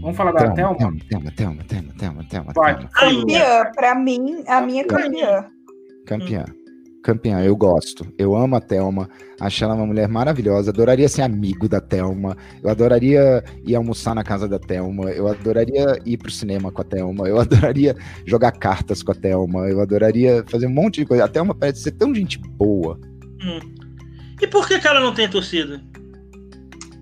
Vamos 0.01 0.15
falar 0.15 0.31
da 0.31 0.51
Thelma? 0.51 0.77
Thelma, 0.77 0.99
Thelma, 1.09 1.31
Thelma, 1.31 1.93
Thelma, 1.97 2.23
Thelma, 2.23 2.53
Thelma. 2.53 2.89
Campeã, 2.93 3.71
pra 3.75 3.95
mim, 3.95 4.43
a 4.47 4.61
minha 4.61 4.85
campeã. 4.85 5.45
Campeã. 6.05 6.45
Campeã, 7.01 7.41
eu 7.41 7.55
gosto. 7.55 8.05
Eu 8.17 8.35
amo 8.35 8.55
a 8.55 8.61
Thelma. 8.61 9.09
Acho 9.39 9.63
ela 9.63 9.73
uma 9.73 9.85
mulher 9.85 10.07
maravilhosa. 10.07 10.69
Adoraria 10.69 11.07
ser 11.07 11.21
amigo 11.21 11.67
da 11.67 11.79
Thelma. 11.79 12.35
Eu 12.61 12.69
adoraria 12.69 13.43
ir 13.65 13.75
almoçar 13.75 14.13
na 14.13 14.23
casa 14.23 14.47
da 14.47 14.59
Thelma. 14.59 15.09
Eu 15.11 15.27
adoraria 15.27 15.97
ir 16.05 16.17
pro 16.17 16.29
cinema 16.29 16.71
com 16.71 16.81
a 16.81 16.83
Thelma. 16.83 17.27
Eu 17.27 17.39
adoraria 17.39 17.95
jogar 18.25 18.51
cartas 18.51 19.01
com 19.01 19.11
a 19.11 19.15
Thelma. 19.15 19.69
Eu 19.69 19.79
adoraria 19.79 20.43
fazer 20.49 20.67
um 20.67 20.73
monte 20.73 21.01
de 21.01 21.05
coisa. 21.05 21.23
A 21.23 21.27
Thelma 21.27 21.55
parece 21.55 21.83
ser 21.83 21.91
tão 21.91 22.13
gente 22.13 22.37
boa. 22.37 22.99
Hum. 23.41 23.59
E 24.41 24.47
por 24.47 24.67
que, 24.67 24.79
que 24.79 24.87
ela 24.87 24.99
não 24.99 25.13
tem 25.13 25.29
torcida? 25.29 25.81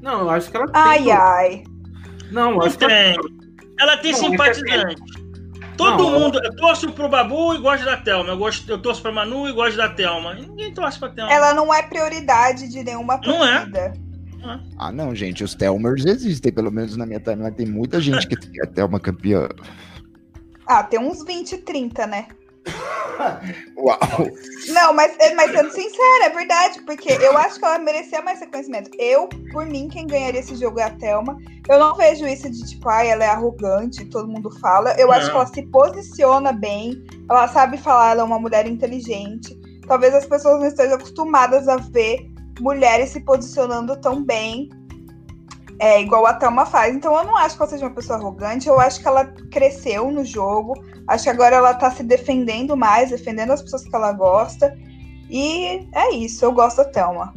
Não, 0.02 0.22
eu 0.22 0.30
acho 0.30 0.50
que 0.50 0.58
ela 0.58 0.68
tem. 0.68 0.82
Ai, 0.82 1.12
ai. 1.12 1.64
Não, 2.32 2.56
não 2.56 2.62
acho 2.62 2.78
tem. 2.78 2.88
que 2.88 2.94
ela... 3.80 3.98
tem 3.98 4.12
não, 4.12 4.20
simpatizante. 4.20 4.96
Todo 5.78 6.04
não, 6.04 6.20
mundo. 6.20 6.40
Eu 6.44 6.56
torço 6.56 6.92
pro 6.92 7.08
Babu 7.08 7.54
e 7.54 7.60
gosto 7.60 7.86
da 7.86 7.98
Thelma. 7.98 8.30
Eu, 8.30 8.38
gosto, 8.38 8.70
eu 8.70 8.82
torço 8.82 9.02
pra 9.02 9.12
Manu 9.12 9.48
e 9.48 9.54
gosto 9.54 9.78
da 9.78 9.88
Thelma. 9.88 10.34
Ninguém 10.34 10.74
torce 10.74 10.98
pra 10.98 11.10
Thelma. 11.10 11.32
Ela 11.32 11.54
não 11.54 11.72
é 11.72 11.84
prioridade 11.84 12.68
de 12.68 12.84
nenhuma 12.84 13.20
torcida. 13.22 13.94
Não 14.40 14.54
é? 14.54 14.60
Ah, 14.78 14.92
não, 14.92 15.14
gente. 15.14 15.44
Os 15.44 15.54
Thelmers 15.54 16.06
existem. 16.06 16.52
Pelo 16.52 16.72
menos 16.72 16.98
na 16.98 17.06
minha 17.06 17.20
timeline 17.20 17.56
tem 17.56 17.68
muita 17.68 18.02
gente 18.02 18.28
que 18.28 18.36
tem 18.36 18.62
a 18.64 18.66
Thelma 18.66 19.00
campeã. 19.00 19.48
Ah, 20.66 20.84
tem 20.84 21.00
uns 21.00 21.24
20, 21.24 21.58
30, 21.60 22.08
né? 22.08 22.28
Uau! 23.78 23.98
Não, 24.70 24.94
mas, 24.94 25.16
é, 25.20 25.34
mas 25.34 25.52
sendo 25.52 25.72
sincera, 25.72 26.26
é 26.26 26.30
verdade, 26.30 26.82
porque 26.82 27.12
eu 27.14 27.38
acho 27.38 27.60
que 27.60 27.66
ela 27.66 27.80
merecia 27.80 28.22
mais 28.22 28.40
reconhecimento. 28.40 28.92
Eu, 29.00 29.28
por 29.52 29.66
mim, 29.66 29.88
quem 29.88 30.08
ganharia 30.08 30.40
esse 30.40 30.56
jogo 30.56 30.80
é 30.80 30.84
a 30.84 30.90
Thelma. 30.92 31.38
Eu 31.68 31.80
não 31.80 31.96
vejo 31.96 32.28
isso 32.28 32.50
de 32.50 32.66
tipo, 32.66 32.88
ai, 32.90 33.10
ela 33.10 33.24
é 33.24 33.30
arrogante, 33.30 34.06
todo 34.06 34.28
mundo 34.28 34.50
fala. 34.60 34.94
Eu 35.00 35.08
não. 35.08 35.14
acho 35.14 35.30
que 35.30 35.36
ela 35.36 35.46
se 35.48 35.62
posiciona 35.68 36.52
bem, 36.52 37.04
ela 37.30 37.48
sabe 37.48 37.78
falar, 37.78 38.12
ela 38.12 38.22
é 38.22 38.26
uma 38.26 38.40
mulher 38.40 38.68
inteligente. 38.68 39.60
Talvez 39.88 40.14
as 40.14 40.26
pessoas 40.26 40.60
não 40.60 40.68
estejam 40.68 40.96
acostumadas 40.96 41.68
a 41.68 41.78
ver 41.78 42.30
mulheres 42.60 43.10
se 43.10 43.20
posicionando 43.22 44.00
tão 44.02 44.24
bem 44.24 44.70
é, 45.80 46.02
igual 46.02 46.26
a 46.26 46.34
Thelma 46.34 46.66
faz. 46.66 46.96
Então 46.96 47.16
eu 47.16 47.24
não 47.24 47.38
acho 47.38 47.56
que 47.56 47.62
ela 47.62 47.70
seja 47.70 47.86
uma 47.86 47.96
pessoa 47.96 48.18
arrogante, 48.18 48.68
eu 48.68 48.80
acho 48.80 49.00
que 49.00 49.08
ela 49.08 49.26
cresceu 49.52 50.12
no 50.12 50.26
jogo. 50.26 50.74
Acho 51.08 51.26
que 51.26 51.30
agora 51.30 51.56
ela 51.56 51.74
tá 51.74 51.90
se 51.92 52.04
defendendo 52.04 52.76
mais, 52.76 53.10
defendendo 53.10 53.52
as 53.52 53.62
pessoas 53.62 53.84
que 53.84 53.96
ela 53.96 54.12
gosta. 54.12 54.78
E 55.30 55.88
é 55.94 56.14
isso, 56.16 56.44
eu 56.44 56.52
gosto 56.52 56.78
da 56.78 56.86
Thelma. 56.86 57.34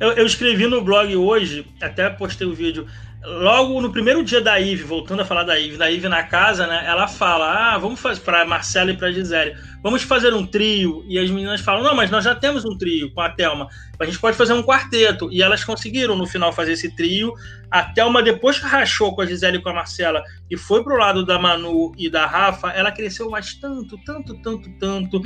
Eu, 0.00 0.12
eu 0.12 0.26
escrevi 0.26 0.66
no 0.66 0.82
blog 0.82 1.14
hoje, 1.16 1.66
até 1.80 2.10
postei 2.10 2.46
o 2.46 2.54
vídeo. 2.54 2.86
Logo 3.26 3.80
no 3.80 3.90
primeiro 3.90 4.22
dia 4.22 4.40
da 4.40 4.58
Ive, 4.60 4.82
voltando 4.82 5.20
a 5.20 5.24
falar 5.24 5.44
da 5.44 5.58
Ive, 5.58 5.76
da 5.76 5.90
Ive 5.90 6.08
na 6.08 6.22
casa, 6.24 6.66
né? 6.66 6.84
Ela 6.86 7.08
fala: 7.08 7.74
Ah, 7.74 7.78
vamos 7.78 8.00
fazer 8.00 8.20
para 8.20 8.44
Marcela 8.44 8.90
e 8.90 8.96
para 8.96 9.12
Gisele 9.12 9.56
vamos 9.84 10.02
fazer 10.02 10.32
um 10.32 10.46
trio. 10.46 11.04
E 11.06 11.18
as 11.18 11.28
meninas 11.28 11.60
falam, 11.60 11.84
não, 11.84 11.94
mas 11.94 12.10
nós 12.10 12.24
já 12.24 12.34
temos 12.34 12.64
um 12.64 12.76
trio 12.76 13.12
com 13.12 13.20
a 13.20 13.28
Thelma. 13.28 13.68
A 14.00 14.06
gente 14.06 14.18
pode 14.18 14.34
fazer 14.34 14.54
um 14.54 14.62
quarteto. 14.62 15.30
E 15.30 15.42
elas 15.42 15.62
conseguiram, 15.62 16.16
no 16.16 16.26
final, 16.26 16.54
fazer 16.54 16.72
esse 16.72 16.96
trio. 16.96 17.34
A 17.70 17.82
Thelma, 17.82 18.22
depois 18.22 18.58
que 18.58 18.64
rachou 18.64 19.14
com 19.14 19.20
a 19.20 19.26
Gisele 19.26 19.58
e 19.58 19.62
com 19.62 19.68
a 19.68 19.74
Marcela 19.74 20.22
e 20.50 20.56
foi 20.56 20.82
pro 20.82 20.96
lado 20.96 21.24
da 21.26 21.38
Manu 21.38 21.92
e 21.98 22.08
da 22.08 22.24
Rafa, 22.24 22.70
ela 22.70 22.90
cresceu 22.90 23.28
mais 23.28 23.54
tanto, 23.54 23.98
tanto, 24.06 24.34
tanto, 24.40 24.70
tanto. 24.78 25.22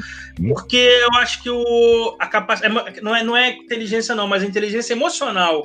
Porque 0.49 0.77
eu 0.77 1.15
acho 1.21 1.41
que 1.41 1.51
o, 1.51 2.17
a 2.19 2.27
capacidade. 2.27 2.99
É 2.99 3.01
não 3.01 3.15
é, 3.15 3.23
não 3.23 3.37
é 3.37 3.51
inteligência, 3.51 4.13
não, 4.13 4.27
mas 4.27 4.43
a 4.43 4.47
inteligência 4.47 4.93
emocional 4.93 5.65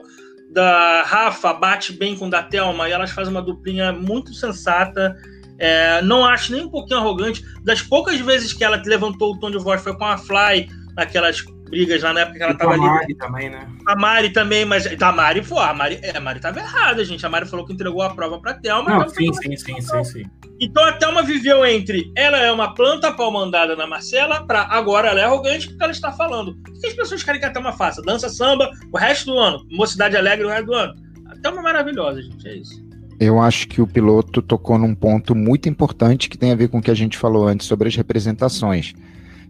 da 0.54 1.04
Rafa 1.04 1.54
bate 1.54 1.92
bem 1.92 2.16
com 2.16 2.30
da 2.30 2.44
Thelma 2.44 2.88
e 2.88 2.92
elas 2.92 3.12
fazem 3.12 3.34
uma 3.34 3.42
duplinha 3.42 3.92
muito 3.92 4.34
sensata 4.34 5.16
é, 5.58 6.02
não 6.02 6.26
acho 6.26 6.52
nem 6.52 6.66
um 6.66 6.70
pouquinho 6.70 7.00
arrogante. 7.00 7.44
Das 7.64 7.82
poucas 7.82 8.20
vezes 8.20 8.54
que 8.54 8.64
ela 8.64 8.82
levantou 8.86 9.34
o 9.34 9.40
tom 9.40 9.52
de 9.52 9.58
voz 9.58 9.82
foi 9.82 9.96
com 9.96 10.06
a 10.06 10.18
Fly, 10.18 10.68
naquelas 10.96 11.42
brigas 11.70 12.02
lá 12.02 12.14
na 12.14 12.22
época 12.22 12.38
que 12.38 12.44
ela 12.44 12.54
estava 12.54 12.74
ali. 12.74 12.84
A 12.84 12.94
Mari 12.94 13.16
também, 13.16 13.50
né? 13.50 13.68
A 13.88 13.96
Mari 13.96 14.30
também, 14.32 14.66
mas 14.66 15.02
a 15.02 15.12
Mari, 15.12 15.42
pô, 15.42 15.60
a 15.60 15.74
Mari, 15.74 16.00
é, 16.02 16.18
a 16.18 16.20
Mari 16.20 16.40
tava 16.40 16.60
errada, 16.60 17.04
gente. 17.06 17.26
A 17.26 17.30
Mari 17.30 17.48
falou 17.48 17.66
que 17.66 17.74
entregou 17.74 18.02
a 18.02 18.14
prova 18.14 18.40
pra 18.40 18.54
Thelma. 18.56 18.90
Não, 18.90 19.10
sim, 19.10 19.32
sim, 19.34 19.56
sim, 19.56 19.82
sim, 19.82 20.04
sim, 20.04 20.26
Então 20.64 20.82
a 20.86 20.94
Thelma 20.94 21.24
viveu 21.24 21.66
entre 21.66 22.10
ela 22.16 22.38
é 22.38 22.50
uma 22.50 22.74
planta 22.74 23.12
pau 23.12 23.30
mandada 23.30 23.76
na 23.76 23.86
Marcela, 23.86 24.48
pra 24.48 24.62
agora 24.62 25.10
ela 25.10 25.20
é 25.20 25.24
arrogante 25.26 25.68
porque 25.68 25.84
ela 25.84 25.92
está 25.92 26.10
falando. 26.14 26.52
O 26.52 26.80
que 26.80 26.88
as 26.88 26.94
pessoas 26.94 27.22
querem 27.22 27.42
que 27.42 27.46
a 27.46 27.52
Thelma 27.52 27.74
faça? 27.74 28.02
Dança 28.02 28.30
samba 28.30 28.72
o 28.90 28.98
resto 28.98 29.26
do 29.26 29.38
ano, 29.38 29.68
mocidade 29.70 30.16
alegre 30.16 30.46
o 30.46 30.50
resto 30.50 30.68
do 30.68 30.74
ano. 30.74 30.96
A 31.28 31.36
Thelma 31.36 31.60
é 31.60 31.64
maravilhosa, 31.64 32.22
gente, 32.22 32.48
é 32.48 32.56
isso. 32.56 32.82
Eu 33.20 33.42
acho 33.42 33.68
que 33.68 33.82
o 33.82 33.88
piloto 33.88 34.42
tocou 34.42 34.78
num 34.78 34.96
ponto 34.96 35.36
muito 35.36 35.68
importante 35.68 36.30
que 36.30 36.38
tem 36.38 36.54
a 36.54 36.56
ver 36.56 36.70
com 36.70 36.78
o 36.78 36.82
que 36.82 36.92
a 36.92 36.96
gente 36.96 37.18
falou 37.18 37.46
antes 37.46 37.68
sobre 37.68 37.90
as 37.90 37.96
representações. 37.98 38.94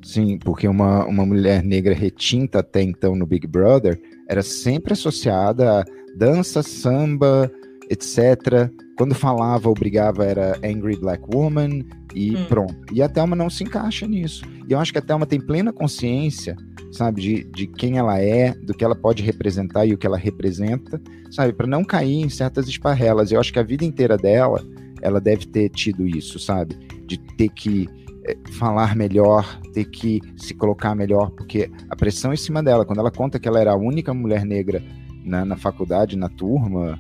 Sim, 0.02 0.40
porque 0.40 0.68
uma, 0.68 1.06
uma 1.06 1.28
mulher 1.28 1.64
negra 1.64 1.94
retinta 1.94 2.60
até 2.60 2.82
então 2.82 3.16
no 3.16 3.28
Big 3.28 3.46
Brother 3.46 4.02
era 4.28 4.42
sempre 4.42 4.94
associada 4.94 5.80
a 5.80 5.86
dança, 6.18 6.64
samba, 6.64 7.52
etc. 7.90 8.70
Quando 8.98 9.16
falava, 9.16 9.70
obrigava, 9.70 10.26
era 10.26 10.58
Angry 10.64 10.96
Black 10.98 11.24
Woman 11.34 11.84
e 12.14 12.36
hum. 12.36 12.46
pronto. 12.48 12.76
E 12.92 13.02
a 13.02 13.10
Thelma 13.10 13.36
não 13.36 13.50
se 13.50 13.64
encaixa 13.64 14.08
nisso. 14.08 14.46
E 14.68 14.74
eu 14.74 14.80
acho 14.80 14.92
que 14.92 15.00
a 15.00 15.02
Thelma 15.02 15.26
tem 15.26 15.40
plena 15.40 15.74
consciência 15.74 16.56
sabe, 16.94 17.22
de, 17.22 17.44
de 17.46 17.68
quem 17.68 17.98
ela 17.98 18.20
é, 18.20 18.54
do 18.54 18.74
que 18.74 18.86
ela 18.86 18.96
pode 18.96 19.24
representar 19.24 19.86
e 19.86 19.94
o 19.94 19.98
que 19.98 20.06
ela 20.06 20.18
representa, 20.18 21.02
sabe, 21.32 21.52
para 21.52 21.68
não 21.68 21.84
cair 21.84 22.22
em 22.22 22.30
certas 22.30 22.68
esparrelas. 22.68 23.32
Eu 23.32 23.40
acho 23.40 23.52
que 23.52 23.60
a 23.60 23.64
vida 23.64 23.84
inteira 23.84 24.16
dela, 24.16 24.64
ela 25.02 25.20
deve 25.20 25.48
ter 25.48 25.70
tido 25.70 26.08
isso, 26.08 26.40
sabe, 26.40 26.76
de 27.06 27.18
ter 27.18 27.50
que 27.50 27.90
é, 28.26 28.38
falar 28.52 28.96
melhor, 28.96 29.60
ter 29.74 29.86
que 29.86 30.22
se 30.38 30.54
colocar 30.54 30.96
melhor, 30.96 31.32
porque 31.32 31.70
a 31.90 31.96
pressão 31.96 32.32
em 32.32 32.38
cima 32.38 32.62
dela, 32.62 32.86
quando 32.86 33.00
ela 33.00 33.12
conta 33.12 33.40
que 33.40 33.48
ela 33.48 33.60
era 33.60 33.74
a 33.74 33.78
única 33.78 34.14
mulher 34.14 34.46
negra 34.46 34.82
na, 35.26 35.44
na 35.44 35.58
faculdade, 35.58 36.16
na 36.16 36.30
turma, 36.30 37.00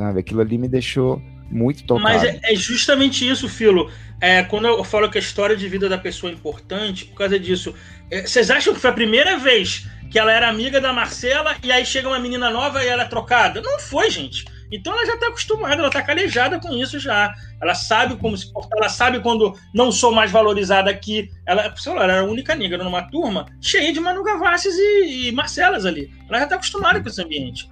sabe, 0.00 0.20
aquilo 0.20 0.40
ali 0.40 0.56
me 0.56 0.66
deixou 0.66 1.22
muito 1.50 1.84
tocado. 1.84 2.02
Mas 2.02 2.24
é, 2.24 2.40
é 2.42 2.54
justamente 2.54 3.28
isso, 3.28 3.48
Filo. 3.48 3.90
É, 4.20 4.42
quando 4.42 4.66
eu 4.66 4.82
falo 4.82 5.10
que 5.10 5.18
a 5.18 5.20
história 5.20 5.56
de 5.56 5.68
vida 5.68 5.88
da 5.88 5.98
pessoa 5.98 6.32
é 6.32 6.34
importante, 6.34 7.04
por 7.04 7.16
causa 7.16 7.38
disso. 7.38 7.74
É, 8.10 8.22
vocês 8.22 8.50
acham 8.50 8.72
que 8.72 8.80
foi 8.80 8.90
a 8.90 8.94
primeira 8.94 9.36
vez 9.36 9.86
que 10.10 10.18
ela 10.18 10.32
era 10.32 10.48
amiga 10.48 10.80
da 10.80 10.92
Marcela 10.92 11.56
e 11.62 11.70
aí 11.70 11.84
chega 11.84 12.08
uma 12.08 12.18
menina 12.18 12.50
nova 12.50 12.82
e 12.82 12.88
ela 12.88 13.02
é 13.02 13.08
trocada? 13.08 13.60
Não 13.60 13.78
foi, 13.78 14.10
gente. 14.10 14.44
Então 14.72 14.92
ela 14.92 15.04
já 15.04 15.14
está 15.14 15.26
acostumada, 15.26 15.74
ela 15.74 15.88
está 15.88 16.02
calejada 16.02 16.58
com 16.60 16.74
isso 16.74 16.98
já. 16.98 17.34
Ela 17.60 17.74
sabe 17.74 18.16
como 18.16 18.36
se 18.36 18.50
portar, 18.52 18.78
ela 18.78 18.88
sabe 18.88 19.20
quando 19.20 19.54
não 19.74 19.92
sou 19.92 20.12
mais 20.12 20.30
valorizada 20.30 20.90
aqui. 20.90 21.28
Ela, 21.44 21.74
sei 21.76 21.92
lá, 21.92 22.04
ela 22.04 22.12
era 22.14 22.22
a 22.22 22.30
única 22.30 22.54
negra 22.54 22.82
numa 22.82 23.02
turma 23.02 23.46
cheia 23.60 23.92
de 23.92 24.00
Manu 24.00 24.22
Gavassis 24.22 24.74
e, 24.76 25.28
e 25.28 25.32
Marcelas 25.32 25.84
ali. 25.84 26.10
Ela 26.28 26.38
já 26.38 26.44
está 26.44 26.56
acostumada 26.56 27.00
com 27.00 27.08
esse 27.08 27.22
ambiente. 27.22 27.68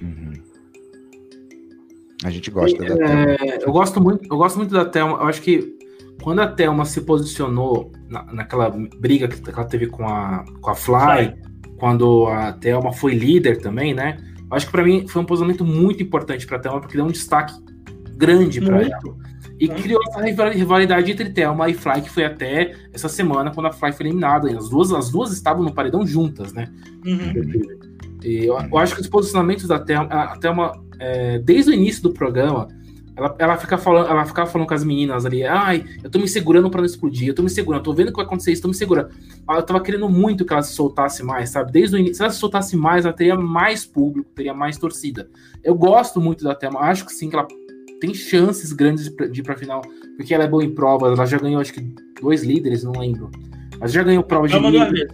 Uhum. 0.00 0.51
A 2.24 2.30
gente 2.30 2.50
gosta 2.50 2.84
é, 2.84 2.88
da 2.88 2.96
Thelma. 2.96 3.36
Eu 3.60 3.72
gosto 3.72 4.00
muito, 4.00 4.24
eu 4.30 4.36
gosto 4.36 4.56
muito 4.56 4.72
da 4.72 4.84
Thelma. 4.84 5.18
Eu 5.18 5.26
acho 5.26 5.42
que 5.42 5.76
quando 6.22 6.40
a 6.40 6.46
Thelma 6.46 6.84
se 6.84 7.00
posicionou 7.00 7.90
na, 8.08 8.24
naquela 8.32 8.70
briga 8.70 9.28
que 9.28 9.50
ela 9.50 9.64
teve 9.64 9.86
com 9.86 10.06
a, 10.06 10.44
com 10.60 10.70
a 10.70 10.74
Fly, 10.74 11.34
quando 11.78 12.26
a 12.26 12.52
Thelma 12.52 12.92
foi 12.92 13.14
líder 13.14 13.60
também, 13.60 13.92
né? 13.92 14.16
Eu 14.50 14.56
acho 14.56 14.66
que 14.66 14.72
para 14.72 14.84
mim 14.84 15.06
foi 15.08 15.22
um 15.22 15.24
posicionamento 15.24 15.64
muito 15.64 16.02
importante 16.02 16.46
para 16.46 16.58
a 16.58 16.60
Thelma, 16.60 16.80
porque 16.80 16.96
deu 16.96 17.04
um 17.04 17.10
destaque 17.10 17.54
grande 18.16 18.60
para 18.60 18.82
ela. 18.82 19.00
E 19.58 19.66
muito. 19.66 19.82
criou 19.82 20.00
essa 20.08 20.20
rivalidade 20.50 21.10
entre 21.10 21.30
Thelma 21.30 21.68
e 21.68 21.74
Fly, 21.74 22.02
que 22.02 22.10
foi 22.10 22.24
até 22.24 22.74
essa 22.92 23.08
semana, 23.08 23.50
quando 23.50 23.66
a 23.66 23.72
Fly 23.72 23.92
foi 23.92 24.06
eliminada. 24.06 24.50
As 24.56 24.68
duas, 24.68 24.92
as 24.92 25.10
duas 25.10 25.32
estavam 25.32 25.62
no 25.64 25.72
paredão 25.72 26.06
juntas, 26.06 26.52
né? 26.52 26.68
Uhum. 27.04 27.62
E 28.22 28.44
eu, 28.44 28.58
eu, 28.58 28.78
acho 28.78 28.94
que 28.94 29.00
os 29.00 29.08
posicionamentos 29.08 29.66
da 29.66 29.78
Thelma, 29.78 30.06
a 30.06 30.36
Thelma 30.36 30.72
é, 31.02 31.38
desde 31.40 31.72
o 31.72 31.74
início 31.74 32.00
do 32.00 32.12
programa, 32.12 32.68
ela, 33.16 33.34
ela, 33.38 33.56
fica 33.58 33.76
falando, 33.76 34.08
ela 34.08 34.24
ficava 34.24 34.48
falando 34.48 34.68
com 34.68 34.74
as 34.74 34.84
meninas 34.84 35.26
ali, 35.26 35.44
ai, 35.44 35.84
eu 36.02 36.08
tô 36.08 36.18
me 36.18 36.28
segurando 36.28 36.70
para 36.70 36.80
não 36.80 36.86
explodir, 36.86 37.28
eu 37.28 37.34
tô 37.34 37.42
me 37.42 37.50
segurando, 37.50 37.80
eu 37.80 37.84
tô 37.84 37.92
vendo 37.92 38.10
que 38.10 38.16
vai 38.16 38.24
acontecer 38.24 38.52
isso, 38.52 38.62
tô 38.62 38.68
me 38.68 38.74
segurando. 38.74 39.10
Eu 39.50 39.62
tava 39.62 39.80
querendo 39.80 40.08
muito 40.08 40.44
que 40.44 40.52
ela 40.52 40.62
se 40.62 40.72
soltasse 40.72 41.24
mais, 41.24 41.50
sabe? 41.50 41.72
Desde 41.72 41.96
o 41.96 41.98
início, 41.98 42.16
se 42.16 42.22
ela 42.22 42.30
se 42.30 42.38
soltasse 42.38 42.76
mais, 42.76 43.04
ela 43.04 43.12
teria 43.12 43.36
mais 43.36 43.84
público, 43.84 44.30
teria 44.34 44.54
mais 44.54 44.78
torcida. 44.78 45.28
Eu 45.62 45.74
gosto 45.74 46.20
muito 46.20 46.44
da 46.44 46.54
Thelma, 46.54 46.80
acho 46.80 47.04
que 47.04 47.12
sim, 47.12 47.28
que 47.28 47.36
ela 47.36 47.46
tem 48.00 48.14
chances 48.14 48.72
grandes 48.72 49.12
de 49.30 49.40
ir 49.40 49.42
pra 49.42 49.56
final, 49.56 49.82
porque 50.16 50.32
ela 50.32 50.44
é 50.44 50.48
boa 50.48 50.64
em 50.64 50.74
provas, 50.74 51.12
ela 51.12 51.26
já 51.26 51.38
ganhou, 51.38 51.60
acho 51.60 51.74
que, 51.74 51.94
dois 52.20 52.44
líderes, 52.44 52.84
não 52.84 52.92
lembro. 52.92 53.30
Mas 53.78 53.92
já 53.92 54.02
ganhou 54.02 54.22
prova 54.22 54.46
de 54.46 54.58
líder, 54.58 55.08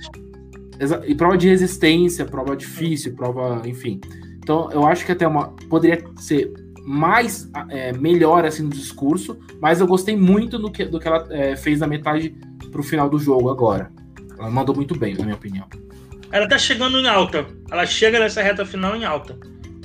e 1.06 1.14
prova 1.14 1.36
de 1.36 1.48
resistência, 1.48 2.24
prova 2.24 2.56
difícil, 2.56 3.14
prova, 3.14 3.62
enfim. 3.66 4.00
Então 4.48 4.72
eu 4.72 4.86
acho 4.86 5.04
que 5.04 5.12
até 5.12 5.28
uma 5.28 5.50
poderia 5.68 6.02
ser 6.16 6.50
mais 6.82 7.50
é, 7.68 7.92
melhor 7.92 8.46
assim 8.46 8.62
no 8.62 8.70
discurso, 8.70 9.38
mas 9.60 9.78
eu 9.78 9.86
gostei 9.86 10.16
muito 10.16 10.58
do 10.58 10.72
que, 10.72 10.86
do 10.86 10.98
que 10.98 11.06
ela 11.06 11.26
é, 11.28 11.54
fez 11.54 11.80
da 11.80 11.86
metade 11.86 12.34
pro 12.72 12.82
final 12.82 13.10
do 13.10 13.18
jogo 13.18 13.50
agora. 13.50 13.92
Ela 14.38 14.50
mandou 14.50 14.74
muito 14.74 14.98
bem, 14.98 15.14
na 15.14 15.24
minha 15.24 15.36
opinião. 15.36 15.66
Ela 16.32 16.48
tá 16.48 16.56
chegando 16.56 16.98
em 16.98 17.06
alta. 17.06 17.46
Ela 17.70 17.84
chega 17.84 18.18
nessa 18.18 18.40
reta 18.40 18.64
final 18.64 18.96
em 18.96 19.04
alta. 19.04 19.38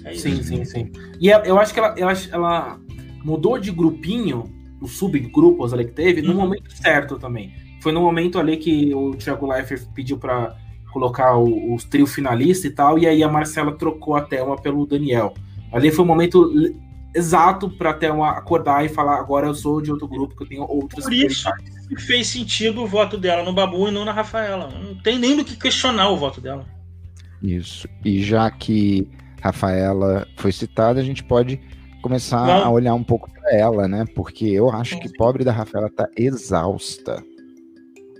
É 0.05 0.13
sim, 0.13 0.41
sim, 0.41 0.63
sim. 0.63 0.93
E 1.19 1.27
eu 1.27 1.59
acho 1.59 1.73
que 1.73 1.81
ela, 1.81 1.93
ela, 1.97 2.13
ela 2.31 2.79
mudou 3.21 3.59
de 3.59 3.69
grupinho, 3.69 4.45
os 4.79 4.93
subgrupos 4.93 5.73
ali 5.73 5.83
que 5.83 5.91
teve, 5.91 6.21
uhum. 6.21 6.27
no 6.27 6.35
momento 6.35 6.71
certo 6.71 7.19
também. 7.19 7.53
Foi 7.81 7.91
no 7.91 7.99
momento 7.99 8.39
ali 8.39 8.55
que 8.55 8.95
o 8.95 9.11
Thiago 9.13 9.45
Leifert 9.45 9.85
pediu 9.93 10.17
para 10.17 10.55
colocar 10.93 11.35
os 11.37 11.83
trio 11.83 12.05
finalista 12.05 12.67
e 12.67 12.69
tal, 12.69 12.99
e 12.99 13.07
aí 13.07 13.23
a 13.23 13.27
Marcela 13.27 13.71
trocou 13.73 14.15
a 14.15 14.21
Thelma 14.21 14.55
pelo 14.55 14.85
Daniel. 14.85 15.33
Ali 15.71 15.91
foi 15.91 16.05
o 16.05 16.07
momento 16.07 16.53
exato 17.15 17.69
para 17.69 17.93
ter 17.93 18.11
uma 18.11 18.31
acordar 18.31 18.85
e 18.85 18.89
falar 18.89 19.17
agora 19.17 19.47
eu 19.47 19.55
sou 19.55 19.81
de 19.81 19.91
outro 19.91 20.07
grupo 20.07 20.35
que 20.35 20.43
eu 20.43 20.47
tenho 20.47 20.63
outras 20.63 21.03
Por 21.03 21.13
isso 21.13 21.49
que 21.89 22.01
fez 22.01 22.27
sentido 22.27 22.83
o 22.83 22.87
voto 22.87 23.17
dela 23.17 23.43
no 23.43 23.53
Babu 23.53 23.87
e 23.87 23.91
não 23.91 24.05
na 24.05 24.11
Rafaela. 24.11 24.69
Não 24.69 24.95
tem 25.01 25.17
nem 25.19 25.35
do 25.35 25.43
que 25.43 25.55
questionar 25.55 26.09
o 26.09 26.17
voto 26.17 26.39
dela. 26.39 26.65
Isso. 27.41 27.87
E 28.05 28.23
já 28.23 28.49
que 28.49 29.07
Rafaela 29.41 30.27
foi 30.37 30.51
citada, 30.51 30.99
a 30.99 31.03
gente 31.03 31.23
pode 31.23 31.59
começar 32.01 32.63
a 32.63 32.69
olhar 32.69 32.93
um 32.93 33.03
pouco 33.03 33.31
para 33.31 33.55
ela, 33.55 33.87
né? 33.87 34.05
Porque 34.15 34.45
eu 34.45 34.69
acho 34.69 34.99
que 34.99 35.11
pobre 35.17 35.43
da 35.43 35.51
Rafaela 35.51 35.89
tá 35.89 36.07
exausta. 36.15 37.23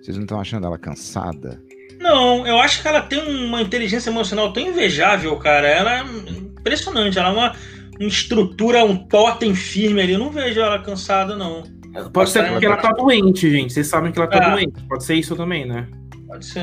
Vocês 0.02 0.18
não 0.18 0.24
estão 0.24 0.40
achando 0.40 0.68
ela 0.68 0.78
cansada? 0.78 1.62
Não, 2.04 2.46
eu 2.46 2.60
acho 2.60 2.82
que 2.82 2.88
ela 2.90 3.02
tem 3.02 3.46
uma 3.46 3.62
inteligência 3.62 4.10
emocional 4.10 4.52
tão 4.52 4.62
invejável, 4.62 5.38
cara. 5.38 5.66
Ela 5.66 6.00
é 6.00 6.02
impressionante. 6.02 7.18
Ela 7.18 7.30
é 7.30 7.32
uma 7.32 7.56
estrutura, 7.98 8.84
um 8.84 9.08
totem 9.08 9.56
firme 9.56 10.02
ali. 10.02 10.12
Eu 10.12 10.20
não 10.20 10.30
vejo 10.30 10.60
ela 10.60 10.78
cansada, 10.80 11.34
não. 11.34 11.64
Pode, 11.94 12.10
Pode 12.12 12.30
ser 12.32 12.50
porque 12.50 12.66
ela 12.66 12.76
tá 12.76 12.92
doente, 12.92 13.50
gente. 13.50 13.72
Vocês 13.72 13.88
sabem 13.88 14.12
que 14.12 14.20
ela 14.20 14.28
tá 14.28 14.38
é. 14.38 14.52
doente. 14.52 14.84
Pode 14.90 15.06
ser 15.06 15.16
isso 15.16 15.34
também, 15.34 15.66
né? 15.66 15.88
Pode 16.28 16.46
ser. 16.46 16.60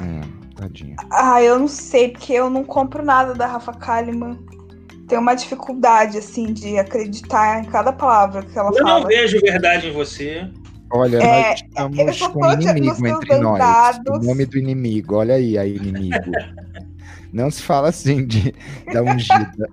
É, 0.00 0.56
tadinha. 0.56 0.96
Ah, 1.12 1.40
eu 1.40 1.56
não 1.60 1.68
sei, 1.68 2.08
porque 2.08 2.32
eu 2.32 2.50
não 2.50 2.64
compro 2.64 3.04
nada 3.04 3.34
da 3.34 3.46
Rafa 3.46 3.72
Kalimann. 3.74 4.38
Tenho 5.06 5.20
uma 5.20 5.36
dificuldade, 5.36 6.18
assim, 6.18 6.52
de 6.52 6.78
acreditar 6.78 7.62
em 7.62 7.66
cada 7.66 7.92
palavra 7.92 8.42
que 8.42 8.58
ela 8.58 8.70
eu 8.70 8.74
fala. 8.74 8.90
Eu 8.90 9.00
não 9.02 9.06
vejo 9.06 9.40
verdade 9.40 9.86
em 9.86 9.92
você. 9.92 10.50
Olha, 10.90 11.18
é, 11.18 11.50
nós 11.50 11.60
estamos 11.60 12.26
com 12.28 12.46
um 12.46 12.52
inimigo 12.52 13.06
entre 13.06 13.38
nós. 13.38 13.58
Dados. 13.58 14.24
O 14.24 14.26
nome 14.26 14.46
do 14.46 14.58
inimigo, 14.58 15.16
olha 15.16 15.34
aí, 15.34 15.58
aí, 15.58 15.76
inimigo. 15.76 16.32
não 17.32 17.50
se 17.50 17.62
fala 17.62 17.88
assim 17.88 18.26
de 18.26 18.54
da 18.92 19.02
ungida. 19.02 19.68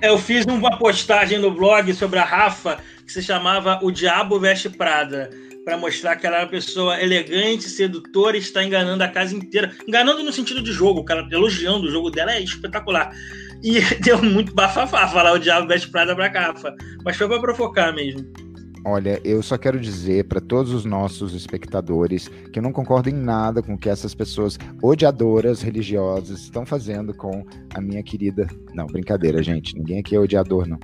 Eu 0.00 0.18
fiz 0.18 0.44
uma 0.46 0.78
postagem 0.78 1.38
no 1.38 1.50
blog 1.50 1.92
sobre 1.94 2.18
a 2.18 2.24
Rafa 2.24 2.78
que 3.04 3.12
se 3.12 3.22
chamava 3.22 3.80
O 3.82 3.90
Diabo 3.90 4.38
Veste 4.38 4.68
Prada 4.68 5.30
para 5.64 5.76
mostrar 5.76 6.14
que 6.14 6.24
ela 6.24 6.36
era 6.36 6.44
uma 6.44 6.50
pessoa 6.50 7.00
elegante, 7.02 7.68
sedutora 7.68 8.36
e 8.36 8.40
está 8.40 8.62
enganando 8.62 9.02
a 9.02 9.08
casa 9.08 9.34
inteira. 9.34 9.72
Enganando 9.86 10.22
no 10.22 10.32
sentido 10.32 10.62
de 10.62 10.70
jogo, 10.70 11.04
cara, 11.04 11.26
elogiando 11.28 11.88
o 11.88 11.90
jogo 11.90 12.08
dela 12.08 12.32
é 12.32 12.40
espetacular. 12.40 13.12
E 13.64 13.80
deu 14.00 14.22
muito 14.22 14.54
bafafá 14.54 15.08
falar 15.08 15.32
o 15.32 15.38
Diabo 15.40 15.66
Veste 15.66 15.88
Prada 15.88 16.14
pra 16.14 16.28
Rafa. 16.28 16.72
Mas 17.04 17.16
foi 17.16 17.26
para 17.26 17.40
provocar 17.40 17.92
mesmo. 17.92 18.24
Olha, 18.88 19.20
eu 19.24 19.42
só 19.42 19.58
quero 19.58 19.80
dizer 19.80 20.28
para 20.28 20.40
todos 20.40 20.72
os 20.72 20.84
nossos 20.84 21.34
espectadores 21.34 22.28
que 22.52 22.60
eu 22.60 22.62
não 22.62 22.70
concordo 22.70 23.10
em 23.10 23.12
nada 23.12 23.60
com 23.60 23.74
o 23.74 23.76
que 23.76 23.88
essas 23.88 24.14
pessoas 24.14 24.56
odiadoras 24.80 25.60
religiosas 25.60 26.42
estão 26.42 26.64
fazendo 26.64 27.12
com 27.12 27.44
a 27.74 27.80
minha 27.80 28.00
querida. 28.00 28.46
Não, 28.72 28.86
brincadeira, 28.86 29.42
gente. 29.42 29.76
Ninguém 29.76 29.98
aqui 29.98 30.14
é 30.14 30.20
odiador, 30.20 30.68
não. 30.68 30.78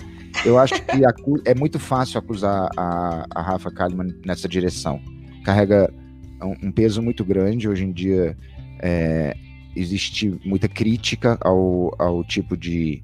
Eu 0.45 0.59
acho 0.59 0.75
que 0.75 1.01
é 1.45 1.55
muito 1.55 1.79
fácil 1.79 2.19
acusar 2.19 2.69
a, 2.77 3.25
a 3.33 3.41
Rafa 3.41 3.71
Kalimann 3.71 4.13
nessa 4.27 4.49
direção. 4.49 5.01
Carrega 5.45 5.89
um, 6.43 6.71
um 6.71 6.73
peso 6.73 7.01
muito 7.01 7.25
grande. 7.25 7.69
Hoje 7.69 7.85
em 7.85 7.93
dia 7.93 8.37
é, 8.81 9.37
existe 9.77 10.41
muita 10.45 10.67
crítica 10.69 11.39
ao, 11.41 11.95
ao 12.01 12.25
tipo 12.25 12.57
de 12.57 13.01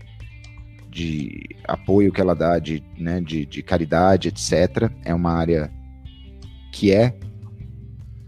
de 0.90 1.56
apoio 1.64 2.12
que 2.12 2.20
ela 2.20 2.34
dá, 2.34 2.58
de, 2.58 2.82
né, 2.98 3.20
de, 3.20 3.44
de 3.46 3.62
caridade, 3.62 4.28
etc. 4.28 4.90
É 5.04 5.14
uma 5.14 5.32
área 5.32 5.70
que 6.72 6.92
é, 6.92 7.14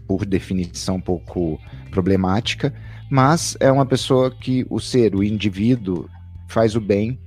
por 0.07 0.25
definição, 0.25 0.95
um 0.95 1.01
pouco 1.01 1.59
problemática, 1.89 2.73
mas 3.09 3.57
é 3.59 3.71
uma 3.71 3.85
pessoa 3.85 4.31
que 4.31 4.65
o 4.69 4.79
ser, 4.79 5.15
o 5.15 5.23
indivíduo, 5.23 6.09
faz 6.47 6.75
o 6.75 6.81
bem 6.81 7.19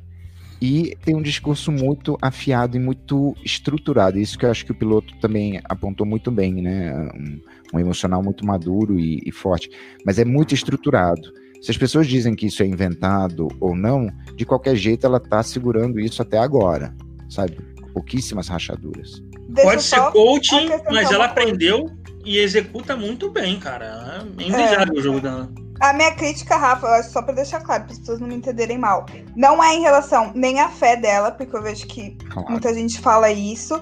e 0.60 0.96
tem 1.04 1.14
um 1.16 1.22
discurso 1.22 1.72
muito 1.72 2.16
afiado 2.22 2.76
e 2.76 2.80
muito 2.80 3.36
estruturado. 3.44 4.18
Isso 4.18 4.38
que 4.38 4.46
eu 4.46 4.50
acho 4.50 4.64
que 4.64 4.72
o 4.72 4.74
piloto 4.74 5.14
também 5.18 5.60
apontou 5.64 6.06
muito 6.06 6.30
bem, 6.30 6.62
né? 6.62 6.94
Um, 6.94 7.40
um 7.74 7.80
emocional 7.80 8.22
muito 8.22 8.46
maduro 8.46 8.98
e, 8.98 9.20
e 9.26 9.32
forte, 9.32 9.68
mas 10.06 10.18
é 10.18 10.24
muito 10.24 10.54
estruturado. 10.54 11.32
Se 11.64 11.70
as 11.70 11.78
pessoas 11.78 12.06
dizem 12.06 12.34
que 12.36 12.48
isso 12.48 12.62
é 12.62 12.66
inventado 12.66 13.48
ou 13.58 13.74
não, 13.74 14.12
de 14.36 14.44
qualquer 14.44 14.76
jeito 14.76 15.06
ela 15.06 15.16
está 15.16 15.42
segurando 15.42 15.98
isso 15.98 16.20
até 16.20 16.36
agora, 16.36 16.94
sabe? 17.30 17.56
Pouquíssimas 17.94 18.48
rachaduras. 18.48 19.22
Deixa 19.48 19.70
Pode 19.70 19.82
ser 19.82 20.00
coaching, 20.12 20.68
mas 20.92 21.10
ela 21.10 21.24
aprendeu 21.24 21.90
e 22.22 22.36
executa 22.36 22.94
muito 22.94 23.30
bem, 23.30 23.58
cara. 23.58 24.26
É 24.36 24.42
invejável 24.42 24.94
é. 24.94 24.98
o 24.98 25.02
jogo 25.02 25.20
dela. 25.22 25.50
A 25.80 25.94
minha 25.94 26.14
crítica, 26.14 26.54
Rafa, 26.54 27.02
só 27.02 27.22
para 27.22 27.36
deixar 27.36 27.62
claro, 27.62 27.84
para 27.84 27.92
as 27.94 27.98
pessoas 27.98 28.20
não 28.20 28.28
me 28.28 28.34
entenderem 28.34 28.76
mal, 28.76 29.06
não 29.34 29.64
é 29.64 29.74
em 29.74 29.80
relação 29.80 30.32
nem 30.34 30.60
à 30.60 30.68
fé 30.68 30.98
dela, 30.98 31.30
porque 31.30 31.56
eu 31.56 31.62
vejo 31.62 31.86
que 31.86 32.18
claro. 32.28 32.50
muita 32.50 32.74
gente 32.74 33.00
fala 33.00 33.30
isso, 33.30 33.74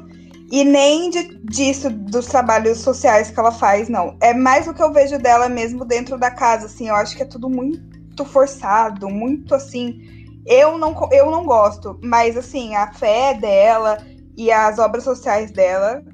e 0.53 0.65
nem 0.65 1.09
de, 1.09 1.39
disso, 1.45 1.89
dos 1.89 2.27
trabalhos 2.27 2.77
sociais 2.81 3.31
que 3.31 3.41
ela 3.41 3.51
faz, 3.51 3.89
não. 3.89 4.19
É 4.21 4.35
mais 4.35 4.69
o 4.69 4.75
que 4.75 4.83
eu 4.83 4.93
vejo 4.93 5.19
dela 5.19 5.49
mesmo 5.49 5.83
dentro 5.83 6.19
da 6.19 6.31
casa, 6.31 6.67
assim. 6.67 6.91
Eu 6.91 6.95
acho 6.95 7.17
que 7.17 7.23
é 7.23 7.27
tudo 7.27 7.49
muito 7.49 8.23
forçado, 8.27 9.09
muito 9.09 9.55
assim. 9.55 9.99
Eu 10.45 10.77
não, 10.77 10.95
eu 11.11 11.31
não 11.31 11.47
gosto, 11.47 11.99
mas 12.05 12.37
assim, 12.37 12.75
a 12.75 12.93
fé 12.93 13.33
dela 13.33 13.97
e 14.37 14.53
as 14.53 14.79
obras 14.79 15.05
sociais 15.05 15.51
dela, 15.51 16.05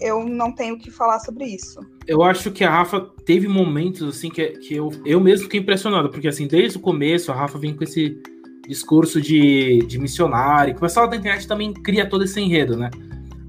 eu 0.00 0.24
não 0.24 0.52
tenho 0.52 0.76
o 0.76 0.78
que 0.78 0.88
falar 0.88 1.18
sobre 1.18 1.46
isso. 1.46 1.80
Eu 2.06 2.22
acho 2.22 2.52
que 2.52 2.62
a 2.62 2.70
Rafa 2.70 3.00
teve 3.26 3.48
momentos 3.48 4.08
assim 4.08 4.30
que, 4.30 4.50
que 4.50 4.76
eu, 4.76 4.90
eu 5.04 5.20
mesmo 5.20 5.46
fiquei 5.46 5.58
impressionado, 5.58 6.10
porque 6.10 6.28
assim, 6.28 6.46
desde 6.46 6.78
o 6.78 6.80
começo 6.80 7.32
a 7.32 7.34
Rafa 7.34 7.58
vem 7.58 7.74
com 7.74 7.82
esse 7.82 8.22
discurso 8.68 9.20
de, 9.20 9.80
de 9.80 9.98
missionário, 9.98 10.74
que 10.74 10.78
o 10.78 10.82
pessoal 10.82 11.08
da 11.08 11.16
internet 11.16 11.48
também 11.48 11.72
cria 11.72 12.08
todo 12.08 12.22
esse 12.22 12.40
enredo, 12.40 12.76
né? 12.76 12.88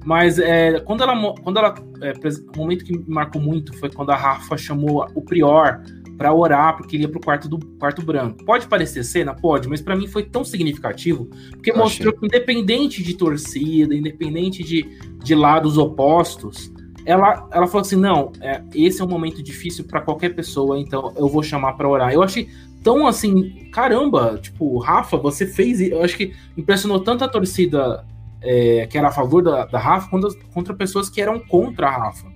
Mas 0.04 0.39
é, 0.39 0.80
quando 0.82 1.04
ela. 1.04 1.36
Quando 1.43 1.58
ela 1.58 1.76
é, 2.02 2.14
o 2.54 2.58
momento 2.58 2.84
que 2.84 2.97
me 2.97 3.06
marcou 3.08 3.41
muito 3.41 3.78
foi 3.78 3.89
quando 3.89 4.12
a 4.12 4.16
Rafa 4.16 4.58
chamou 4.58 5.08
o 5.14 5.22
Prior 5.22 5.82
para 6.18 6.34
orar, 6.34 6.78
porque 6.78 6.95
ele 6.95 7.04
ia 7.04 7.10
pro 7.10 7.20
quarto 7.20 7.47
do 7.47 7.60
quarto 7.78 8.04
branco. 8.04 8.43
Pode 8.45 8.68
parecer 8.68 9.04
cena? 9.04 9.34
Pode, 9.34 9.68
mas 9.68 9.82
para 9.82 9.95
mim 9.95 10.08
foi 10.08 10.24
tão 10.24 10.43
significativo, 10.43 11.26
porque 11.52 11.74
mostrou 11.74 12.14
que, 12.14 12.26
independente 12.26 13.02
de 13.02 13.16
torcida, 13.16 13.95
independente 13.95 14.64
de, 14.64 14.84
de 15.24 15.34
lados 15.34 15.80
opostos, 15.80 16.72
ela, 17.06 17.47
ela 17.52 17.68
falou 17.68 17.82
assim: 17.82 17.95
não, 17.95 18.32
é, 18.41 18.62
esse 18.74 19.02
é 19.02 19.06
um 19.06 19.08
momento 19.08 19.41
difícil 19.41 19.86
para 19.86 20.02
qualquer 20.02 20.36
pessoa, 20.36 20.80
então 20.80 21.14
eu 21.16 21.28
vou 21.28 21.41
chamar 21.41 21.74
para 21.74 21.89
orar. 21.89 22.14
Eu 22.14 22.22
achei 22.22 22.49
tão 22.84 23.08
assim, 23.08 23.70
caramba, 23.72 24.39
tipo, 24.41 24.78
Rafa, 24.80 25.18
você 25.18 25.45
fez. 25.45 25.82
Eu 25.82 26.04
acho 26.04 26.18
que 26.18 26.34
impressionou 26.58 26.99
tanto 26.99 27.24
a 27.24 27.28
torcida 27.28 28.06
é, 28.42 28.88
que 28.88 28.98
era 28.98 29.10
a 29.10 29.12
favor 29.12 29.44
da, 29.44 29.66
da 29.66 29.80
Rafa 29.80 30.10
contra, 30.10 30.30
contra, 30.54 30.74
pessoas 30.74 31.10
que 31.10 31.22
eram 31.22 31.39
contra 31.39 31.88
a 31.88 31.92
Rafa. 31.92 32.28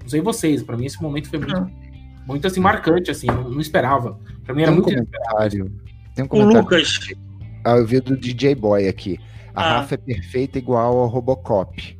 Não 0.00 0.08
sei 0.08 0.20
vocês, 0.20 0.62
para 0.62 0.76
mim 0.76 0.86
esse 0.86 1.02
momento 1.02 1.28
foi 1.28 1.38
muito, 1.38 1.70
muito 2.26 2.46
assim, 2.46 2.60
marcante, 2.60 3.10
assim, 3.10 3.26
não, 3.26 3.50
não 3.50 3.60
esperava. 3.60 4.18
Para 4.44 4.54
mim 4.54 4.62
era 4.62 4.72
tem 4.72 4.80
um 4.80 4.82
muito 4.82 4.96
comentário. 4.96 5.72
Tem 6.14 6.24
um 6.24 6.28
comentário. 6.28 6.58
O 6.58 6.62
Lucas. 6.62 6.98
Ah, 7.64 7.76
eu 7.76 7.86
vi 7.86 8.00
do 8.00 8.16
DJ 8.16 8.54
Boy 8.54 8.88
aqui. 8.88 9.18
A 9.54 9.62
ah. 9.62 9.80
Rafa 9.80 9.94
é 9.94 9.98
perfeita 9.98 10.58
igual 10.58 10.98
ao 10.98 11.08
Robocop. 11.08 11.98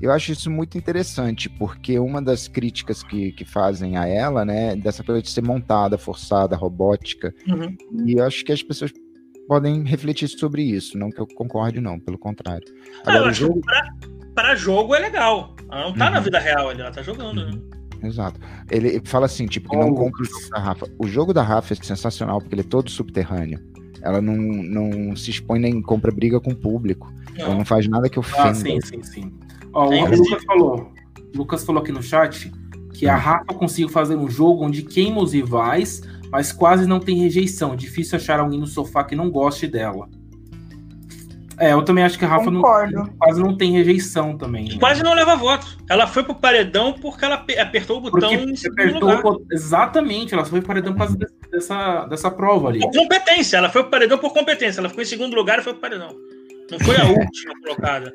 Eu 0.00 0.10
acho 0.10 0.32
isso 0.32 0.50
muito 0.50 0.78
interessante, 0.78 1.50
porque 1.50 1.98
uma 1.98 2.22
das 2.22 2.48
críticas 2.48 3.02
que, 3.02 3.32
que 3.32 3.44
fazem 3.44 3.98
a 3.98 4.06
ela, 4.06 4.46
né, 4.46 4.74
dessa 4.74 5.04
coisa 5.04 5.20
de 5.20 5.28
ser 5.28 5.42
montada, 5.42 5.98
forçada, 5.98 6.56
robótica, 6.56 7.34
uhum. 7.46 7.76
e 8.06 8.14
eu 8.14 8.24
acho 8.24 8.42
que 8.42 8.50
as 8.50 8.62
pessoas 8.62 8.92
podem 9.46 9.82
refletir 9.84 10.28
sobre 10.28 10.62
isso. 10.62 10.96
Não 10.98 11.10
que 11.10 11.20
eu 11.20 11.26
concorde, 11.26 11.80
não, 11.80 11.98
pelo 11.98 12.18
contrário. 12.18 12.66
Ah, 13.04 13.12
Agora, 13.12 13.30
o 13.30 13.32
jogo... 13.32 13.60
para 14.34 14.54
jogo 14.54 14.94
é 14.94 15.00
legal. 15.00 15.54
Ela 15.70 15.84
não 15.84 15.94
tá 15.94 16.06
uhum. 16.06 16.10
na 16.12 16.20
vida 16.20 16.38
real, 16.38 16.70
ela 16.72 16.90
tá 16.90 17.02
jogando, 17.02 17.46
né? 17.46 17.52
uhum. 17.52 17.80
Exato. 18.02 18.40
Ele 18.70 19.00
fala 19.04 19.26
assim, 19.26 19.46
tipo, 19.46 19.68
que 19.68 19.76
oh, 19.76 19.80
não 19.80 19.94
compra 19.94 20.22
o 20.22 20.24
jogo 20.24 20.50
da 20.50 20.58
Rafa. 20.58 20.86
O 20.98 21.06
jogo 21.06 21.34
da 21.34 21.42
Rafa 21.42 21.74
é 21.74 21.76
sensacional 21.76 22.40
porque 22.40 22.54
ele 22.54 22.62
é 22.62 22.64
todo 22.64 22.90
subterrâneo. 22.90 23.60
Ela 24.02 24.22
não, 24.22 24.34
não 24.34 25.14
se 25.14 25.30
expõe 25.30 25.58
nem 25.58 25.82
compra 25.82 26.10
briga 26.10 26.40
com 26.40 26.52
o 26.52 26.56
público. 26.56 27.12
Não. 27.36 27.46
Ela 27.46 27.54
não 27.56 27.64
faz 27.64 27.86
nada 27.86 28.08
que 28.08 28.18
ofenda. 28.18 28.50
Ah, 28.50 28.54
sim, 28.54 28.80
sim, 28.80 29.02
sim. 29.02 29.32
Ó, 29.72 29.88
o 29.88 30.16
Lucas 30.16 30.44
falou. 30.44 30.92
Lucas 31.34 31.64
falou 31.64 31.82
aqui 31.82 31.92
no 31.92 32.02
chat 32.02 32.50
que 32.94 33.06
a 33.06 33.14
hum. 33.14 33.18
Rafa 33.18 33.54
conseguiu 33.54 33.88
fazer 33.88 34.16
um 34.16 34.28
jogo 34.28 34.64
onde 34.64 34.82
queima 34.82 35.20
os 35.20 35.32
rivais 35.32 36.02
mas 36.30 36.52
quase 36.52 36.86
não 36.86 37.00
tem 37.00 37.18
rejeição. 37.18 37.74
Difícil 37.74 38.16
achar 38.16 38.40
alguém 38.40 38.60
no 38.60 38.66
sofá 38.66 39.04
que 39.04 39.16
não 39.16 39.30
goste 39.30 39.66
dela. 39.66 40.08
É, 41.60 41.74
eu 41.74 41.82
também 41.82 42.02
acho 42.02 42.18
que 42.18 42.24
a 42.24 42.28
Rafa 42.28 42.50
não, 42.50 42.62
quase 42.62 43.42
não 43.42 43.54
tem 43.54 43.72
rejeição 43.72 44.34
também. 44.38 44.66
Né? 44.66 44.76
Quase 44.80 45.02
não 45.02 45.12
leva 45.12 45.36
voto. 45.36 45.66
Ela 45.90 46.06
foi 46.06 46.22
pro 46.22 46.34
paredão 46.34 46.94
porque 46.94 47.22
ela 47.22 47.34
apertou 47.34 47.98
o 47.98 48.00
botão 48.00 48.30
porque 48.30 48.66
apertou 48.66 49.10
o... 49.10 49.46
Exatamente, 49.52 50.32
ela 50.32 50.42
foi 50.42 50.60
pro 50.60 50.68
paredão 50.68 50.94
por 50.94 51.00
causa 51.00 51.18
dessa, 51.50 52.06
dessa 52.06 52.30
prova 52.30 52.70
ali. 52.70 52.80
Por 52.80 52.92
competência, 52.92 53.58
ela 53.58 53.68
foi 53.68 53.82
pro 53.82 53.90
paredão 53.90 54.16
por 54.16 54.32
competência. 54.32 54.80
Ela 54.80 54.88
ficou 54.88 55.02
em 55.02 55.06
segundo 55.06 55.36
lugar 55.36 55.58
e 55.58 55.62
foi 55.62 55.74
pro 55.74 55.82
paredão. 55.82 56.16
Não 56.70 56.78
foi 56.80 56.96
a 56.96 57.04
última 57.04 57.52
colocada. 57.62 58.10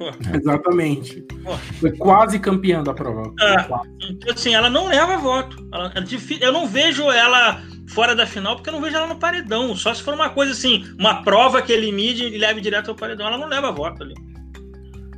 Pô. 0.00 0.10
Exatamente. 0.34 1.20
Pô. 1.44 1.54
Foi 1.78 1.92
quase 1.92 2.38
campeã 2.38 2.82
da 2.82 2.94
prova. 2.94 3.34
Ah, 3.38 3.82
então, 4.08 4.32
assim, 4.32 4.54
ela 4.54 4.70
não 4.70 4.88
leva 4.88 5.18
voto. 5.18 5.62
Ela, 5.70 5.92
é 5.94 6.46
eu 6.46 6.52
não 6.54 6.66
vejo 6.66 7.10
ela 7.10 7.62
fora 7.86 8.16
da 8.16 8.26
final, 8.26 8.56
porque 8.56 8.70
eu 8.70 8.72
não 8.72 8.80
vejo 8.80 8.96
ela 8.96 9.06
no 9.06 9.16
paredão. 9.16 9.76
Só 9.76 9.92
se 9.92 10.02
for 10.02 10.14
uma 10.14 10.30
coisa 10.30 10.52
assim, 10.52 10.86
uma 10.98 11.22
prova 11.22 11.60
que 11.60 11.70
elimine 11.70 12.34
e 12.34 12.38
leve 12.38 12.62
direto 12.62 12.88
ao 12.88 12.94
paredão. 12.94 13.26
Ela 13.26 13.36
não 13.36 13.46
leva 13.46 13.70
voto 13.70 14.02
ali. 14.02 14.14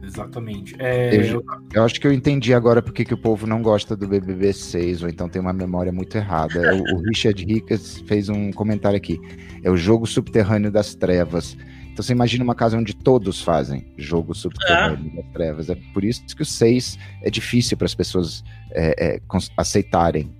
Exatamente. 0.02 0.74
É... 0.80 1.14
Eu, 1.32 1.44
eu, 1.72 1.84
acho 1.84 2.00
que 2.00 2.06
eu 2.08 2.12
entendi 2.12 2.52
agora 2.52 2.82
porque 2.82 3.04
que 3.04 3.14
o 3.14 3.16
povo 3.18 3.46
não 3.46 3.62
gosta 3.62 3.96
do 3.96 4.08
BBB 4.08 4.52
6, 4.52 5.04
ou 5.04 5.08
então 5.08 5.28
tem 5.28 5.40
uma 5.40 5.52
memória 5.52 5.92
muito 5.92 6.16
errada. 6.16 6.74
O, 6.74 6.96
o 6.96 7.02
Richard 7.02 7.40
Ricas 7.44 8.02
fez 8.08 8.28
um 8.28 8.50
comentário 8.50 8.96
aqui. 8.96 9.20
É 9.62 9.70
o 9.70 9.76
jogo 9.76 10.08
subterrâneo 10.08 10.72
das 10.72 10.92
trevas. 10.92 11.56
Então 11.92 12.02
você 12.02 12.12
imagina 12.12 12.42
uma 12.42 12.54
casa 12.54 12.78
onde 12.78 12.94
todos 12.96 13.42
fazem 13.42 13.86
jogo 13.98 14.34
subterrâneo 14.34 15.12
é. 15.12 15.16
das 15.22 15.32
trevas. 15.32 15.68
É 15.68 15.74
por 15.92 16.02
isso 16.02 16.24
que 16.34 16.40
o 16.40 16.46
6 16.46 16.98
é 17.22 17.30
difícil 17.30 17.76
para 17.76 17.84
as 17.84 17.94
pessoas 17.94 18.42
é, 18.70 19.16
é, 19.16 19.20
aceitarem. 19.58 20.34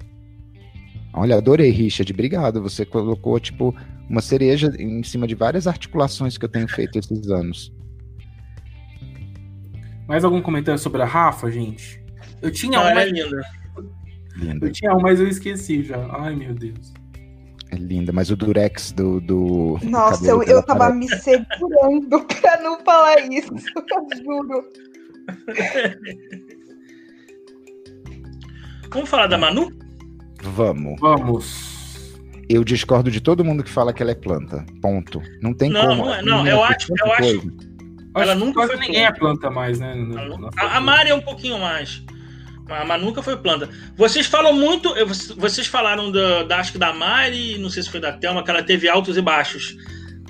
Olha, 1.13 1.37
adorei, 1.37 1.71
Richard. 1.71 2.11
Obrigado. 2.11 2.63
Você 2.63 2.87
colocou, 2.87 3.39
tipo, 3.39 3.77
uma 4.09 4.23
cereja 4.23 4.73
em 4.79 5.03
cima 5.03 5.27
de 5.27 5.35
várias 5.35 5.67
articulações 5.67 6.39
que 6.39 6.45
eu 6.47 6.49
tenho 6.49 6.67
feito 6.67 6.99
esses 6.99 7.29
anos. 7.29 7.71
Mais 10.09 10.25
algum 10.25 10.41
comentário 10.41 10.79
sobre 10.79 11.03
a 11.03 11.07
Rafa, 11.07 11.51
gente? 11.51 12.03
Eu 12.41 12.51
tinha 12.51 12.79
ah, 12.79 12.93
uma. 12.93 13.03
É 13.03 13.11
linda. 13.11 13.43
linda. 14.37 14.67
Eu 14.69 14.73
tinha 14.73 14.91
uma, 14.93 15.03
mas 15.03 15.21
eu 15.21 15.29
esqueci 15.29 15.83
já. 15.83 15.99
Ai, 16.19 16.35
meu 16.35 16.55
Deus. 16.55 16.95
É 17.73 17.77
linda, 17.77 18.13
mas 18.13 18.31
o 18.31 18.37
durex 18.37 18.93
do. 18.93 19.19
do 19.19 19.79
Nossa, 19.83 20.27
eu, 20.27 20.43
eu 20.43 20.63
tava 20.63 20.91
me 20.91 21.09
segurando 21.09 22.21
pra 22.39 22.61
não 22.61 22.79
falar 22.85 23.19
isso, 23.33 23.51
juro. 24.23 24.69
Vamos 28.91 29.09
falar 29.09 29.27
da 29.27 29.39
Manu? 29.39 29.73
Vamos. 30.43 31.01
Vamos. 31.01 31.73
Eu 32.47 32.63
discordo 32.63 33.11
de 33.11 33.23
todo 33.23 33.43
mundo 33.43 33.65
que 33.65 33.71
fala 33.71 33.95
que 33.95 34.03
ela 34.03 34.13
é 34.13 34.17
planta. 34.17 34.67
Ponto. 34.83 35.23
Não 35.41 35.55
tem 35.55 35.71
não, 35.71 35.87
como. 35.87 36.05
Não, 36.05 36.15
é, 36.15 36.23
não, 36.23 36.47
eu 36.47 36.63
acho, 36.63 36.93
eu 36.93 37.13
acho. 37.13 37.73
Ela 38.15 38.35
nunca 38.35 38.67
foi 38.67 38.77
ninguém 38.77 39.07
é 39.07 39.13
planta 39.13 39.51
mais, 39.51 39.81
né? 39.81 39.95
A, 40.59 40.77
a 40.77 40.81
Mari 40.83 41.09
é 41.09 41.15
um 41.15 41.23
pouquinho 41.23 41.59
mais. 41.59 42.05
A 42.69 42.85
Manu 42.85 43.07
nunca 43.07 43.23
foi 43.23 43.37
planta. 43.37 43.69
Vocês 43.97 44.27
falam 44.27 44.53
muito. 44.53 44.95
Vocês 45.37 45.67
falaram 45.67 46.11
da, 46.11 46.45
da 46.45 46.59
acho 46.59 46.73
que 46.73 46.79
da 46.79 46.93
Mari, 46.93 47.59
não 47.59 47.71
sei 47.71 47.83
se 47.83 47.91
foi 47.91 48.01
da 48.01 48.13
Thelma, 48.13 48.43
que 48.43 48.51
ela 48.51 48.63
teve 48.63 48.89
altos 48.89 49.17
e 49.17 49.23
baixos. 49.23 49.77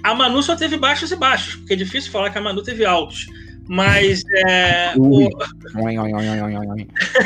A 0.03 0.14
Manu 0.14 0.43
só 0.43 0.57
teve 0.57 0.76
baixos 0.76 1.12
e 1.12 1.16
baixos, 1.16 1.57
porque 1.57 1.74
é 1.74 1.76
difícil 1.76 2.11
falar 2.11 2.30
que 2.30 2.39
a 2.39 2.41
Manu 2.41 2.62
teve 2.62 2.85
altos. 2.85 3.26
Mas 3.68 4.22
é. 4.47 4.93
O... 4.97 5.28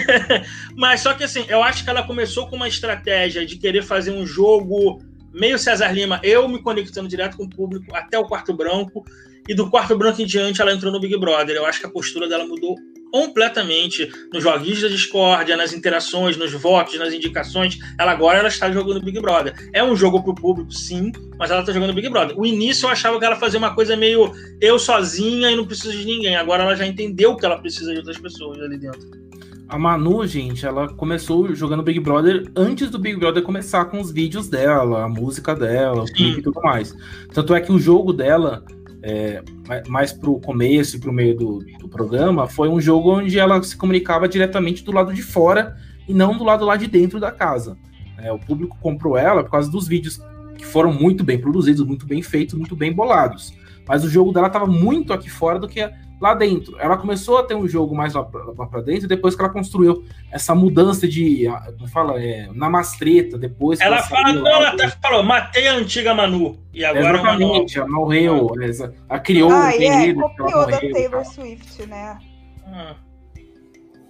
Mas 0.77 1.01
só 1.01 1.15
que 1.15 1.25
assim, 1.25 1.45
eu 1.49 1.63
acho 1.63 1.83
que 1.83 1.91
ela 1.91 2.03
começou 2.03 2.47
com 2.49 2.57
uma 2.57 2.69
estratégia 2.69 3.47
de 3.47 3.57
querer 3.57 3.83
fazer 3.83 4.11
um 4.11 4.27
jogo 4.27 5.01
meio 5.33 5.59
César 5.59 5.93
Lima, 5.93 6.19
eu 6.23 6.49
me 6.49 6.61
conectando 6.61 7.09
direto 7.09 7.37
com 7.37 7.45
o 7.45 7.51
público 7.51 7.95
até 7.95 8.19
o 8.19 8.25
quarto 8.25 8.55
branco, 8.55 9.05
e 9.49 9.55
do 9.55 9.71
quarto 9.71 9.97
branco 9.97 10.21
em 10.21 10.27
diante 10.27 10.61
ela 10.61 10.73
entrou 10.73 10.93
no 10.93 11.01
Big 11.01 11.17
Brother. 11.19 11.57
Eu 11.57 11.67
acho 11.67 11.81
que 11.81 11.87
a 11.87 11.91
postura 11.91 12.29
dela 12.29 12.47
mudou 12.47 12.77
completamente 13.11 14.11
nos 14.33 14.43
joguinhos 14.43 14.83
da 14.83 14.89
discórdia, 14.89 15.57
nas 15.57 15.73
interações, 15.73 16.37
nos 16.37 16.53
votos, 16.53 16.99
nas 16.99 17.13
indicações. 17.13 17.79
Ela 17.99 18.13
agora 18.13 18.39
ela 18.39 18.49
está 18.49 18.71
jogando 18.71 19.03
Big 19.03 19.21
Brother. 19.21 19.55
É 19.73 19.83
um 19.83 19.97
jogo 19.97 20.23
para 20.23 20.33
o 20.33 20.35
público, 20.35 20.73
sim, 20.73 21.13
mas 21.39 21.51
ela 21.51 21.61
está 21.61 21.73
jogando 21.73 21.95
Big 21.95 22.09
Brother. 22.09 22.39
O 22.39 22.45
início 22.45 22.87
eu 22.87 22.91
achava 22.91 23.19
que 23.19 23.25
ela 23.25 23.37
fazia 23.37 23.59
uma 23.59 23.75
coisa 23.75 23.97
meio 23.97 24.33
eu 24.61 24.79
sozinha 24.79 25.51
e 25.51 25.57
não 25.57 25.67
preciso 25.67 25.97
de 25.97 26.05
ninguém. 26.05 26.37
Agora 26.37 26.63
ela 26.63 26.77
já 26.77 26.87
entendeu 26.87 27.37
que 27.37 27.47
ela 27.47 27.59
precisa 27.59 27.93
de 27.93 27.99
outras 27.99 28.19
pessoas 28.19 28.59
ali 28.61 28.77
dentro. 28.79 29.27
A 29.69 29.77
Manu, 29.77 30.25
gente, 30.27 30.65
ela 30.65 30.87
começou 30.95 31.53
jogando 31.53 31.83
Big 31.83 31.99
Brother 31.99 32.45
antes 32.55 32.89
do 32.89 33.01
Big 33.01 33.17
Brother 33.19 33.43
começar 33.43 33.87
com 33.87 34.01
os 34.01 34.13
vídeos 34.13 34.49
dela, 34.49 35.05
a 35.05 35.09
música 35.09 35.57
dela, 35.57 36.03
o 36.03 36.07
clipe 36.07 36.39
e 36.39 36.43
tudo 36.43 36.61
mais. 36.63 36.95
Tanto 37.33 37.53
é 37.53 37.61
que 37.61 37.73
o 37.73 37.79
jogo 37.79 38.13
dela 38.13 38.65
é, 39.09 39.41
mais 39.87 40.13
para 40.13 40.29
o 40.29 40.41
começo 40.41 40.97
e 40.97 40.99
para 40.99 41.11
o 41.11 41.13
meio 41.13 41.37
do, 41.37 41.65
do, 41.79 41.89
programa, 41.89 42.49
foi 42.49 42.69
um 42.69 42.81
jogo 42.81 43.19
onde 43.19 43.39
ela 43.39 43.63
se 43.63 43.77
comunicava 43.77 44.29
diretamente 44.29 44.83
do 44.83 44.91
lado 44.91 45.15
de 45.15 45.23
fora 45.23 45.77
e 46.09 46.13
não 46.13 46.37
do 46.37 46.43
lado 46.43 46.65
lá 46.65 46.75
de 46.75 46.89
dentro 46.89 47.21
da 47.21 47.31
casa. 47.31 47.79
É, 48.19 48.33
o 48.33 48.39
público 48.39 48.77
comprou 48.81 49.17
ela 49.17 49.45
por 49.45 49.51
causa 49.53 49.71
dos 49.71 49.87
vídeos 49.87 50.21
que 50.59 50.67
foram 50.67 50.93
muito 50.93 51.23
bem 51.23 51.39
produzidos, 51.39 51.87
muito 51.87 52.05
bem 52.05 52.21
feitos, 52.21 52.55
muito 52.55 52.75
bem 52.75 52.93
bolados. 52.93 53.55
Mas 53.87 54.05
o 54.05 54.09
jogo 54.09 54.33
dela 54.33 54.49
estava 54.49 54.67
muito 54.67 55.13
aqui 55.13 55.31
fora 55.31 55.59
do 55.59 55.69
que 55.69 55.81
lá 56.21 56.35
dentro. 56.35 56.79
Ela 56.81 56.97
começou 56.97 57.39
a 57.39 57.43
ter 57.43 57.55
um 57.55 57.69
jogo 57.69 57.95
mais 57.95 58.15
lá 58.15 58.25
para 58.25 58.81
dentro 58.81 59.07
depois 59.07 59.35
que 59.35 59.43
ela 59.43 59.53
construiu 59.53 60.05
essa 60.31 60.55
mudança 60.55 61.07
de, 61.07 61.47
como 61.77 61.89
fala, 61.89 62.21
é, 62.21 62.49
na 62.53 62.69
mastreta, 62.69 63.39
depois. 63.39 63.81
Ela, 63.81 63.97
ela 63.97 64.07
fala, 64.07 64.33
não, 64.33 64.47
ela 64.47 64.69
até 64.71 64.89
falou, 64.89 65.23
matei 65.23 65.69
a 65.69 65.75
antiga 65.75 66.15
Manu. 66.15 66.59
E 66.73 66.85
agora 66.85 67.19
Exatamente, 67.19 67.79
ela 67.79 67.89
morreu, 67.89 68.51
ela 68.61 68.95
ah. 69.09 69.19
criou 69.19 69.51
ah, 69.51 69.67
um 69.67 69.83
é, 69.83 70.15
copiou 70.15 70.67
da 70.67 70.81
Taylor 70.81 71.25
Swift, 71.25 71.87
né? 71.87 72.19
Ah. 72.67 72.97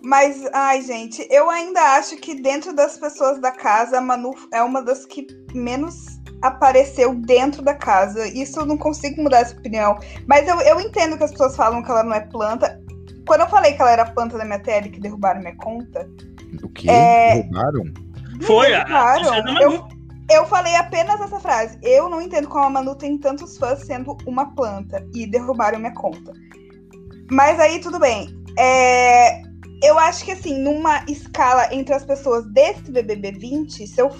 Mas, 0.03 0.49
ai, 0.53 0.83
gente, 0.83 1.27
eu 1.31 1.51
ainda 1.51 1.81
acho 1.97 2.17
que 2.19 2.41
dentro 2.41 2.73
das 2.73 2.97
pessoas 2.97 3.41
da 3.41 3.51
casa, 3.51 3.99
a 3.99 4.01
Manu 4.01 4.35
é 4.53 4.63
uma 4.63 4.81
das 4.81 5.05
que 5.05 5.27
menos 5.53 6.16
apareceu 6.43 7.15
dentro 7.15 7.63
da 7.63 7.75
casa. 7.75 8.27
Isso 8.29 8.61
eu 8.61 8.67
não 8.67 8.77
consigo 8.77 9.23
mudar 9.23 9.41
essa 9.41 9.57
opinião. 9.57 9.99
Mas 10.27 10.49
eu, 10.49 10.61
eu 10.61 10.81
entendo 10.81 11.17
que 11.17 11.25
as 11.25 11.31
pessoas 11.31 11.57
falam 11.57 11.83
que 11.83 11.91
ela 11.91 12.03
não 12.03 12.15
é 12.15 12.21
planta. 12.21 12.81
Quando 13.27 13.41
eu 13.41 13.49
falei 13.49 13.73
que 13.73 13.83
ela 13.83 13.91
era 13.91 14.05
planta 14.05 14.39
da 14.39 14.45
minha 14.45 14.61
tele, 14.61 14.91
que 14.91 15.01
derrubaram 15.01 15.41
minha 15.41 15.57
conta. 15.57 16.09
O 16.63 16.69
quê? 16.69 16.89
É... 16.89 17.43
Derrubaram? 17.43 17.85
Foi, 18.43 18.69
derrubaram. 18.69 19.61
Eu, 19.61 19.89
eu 20.31 20.47
falei 20.47 20.77
apenas 20.77 21.21
essa 21.21 21.41
frase. 21.41 21.79
Eu 21.83 22.09
não 22.09 22.21
entendo 22.21 22.49
como 22.49 22.65
a 22.65 22.71
Manu 22.71 22.95
tem 22.95 23.19
tantos 23.19 23.59
fãs 23.59 23.81
sendo 23.85 24.17
uma 24.27 24.55
planta. 24.55 25.05
E 25.15 25.27
derrubaram 25.27 25.79
minha 25.79 25.95
conta. 25.95 26.33
Mas 27.31 27.59
aí 27.59 27.81
tudo 27.81 27.99
bem. 27.99 28.29
É, 28.59 29.43
eu 29.83 29.99
acho 29.99 30.25
que 30.25 30.33
assim, 30.33 30.59
numa 30.59 31.05
escala 31.09 31.73
entre 31.75 31.95
as 31.95 32.05
pessoas 32.05 32.47
desse 32.53 32.91
BBB 32.91 33.33
20, 33.33 33.87
se 33.87 34.01
eu 34.01 34.11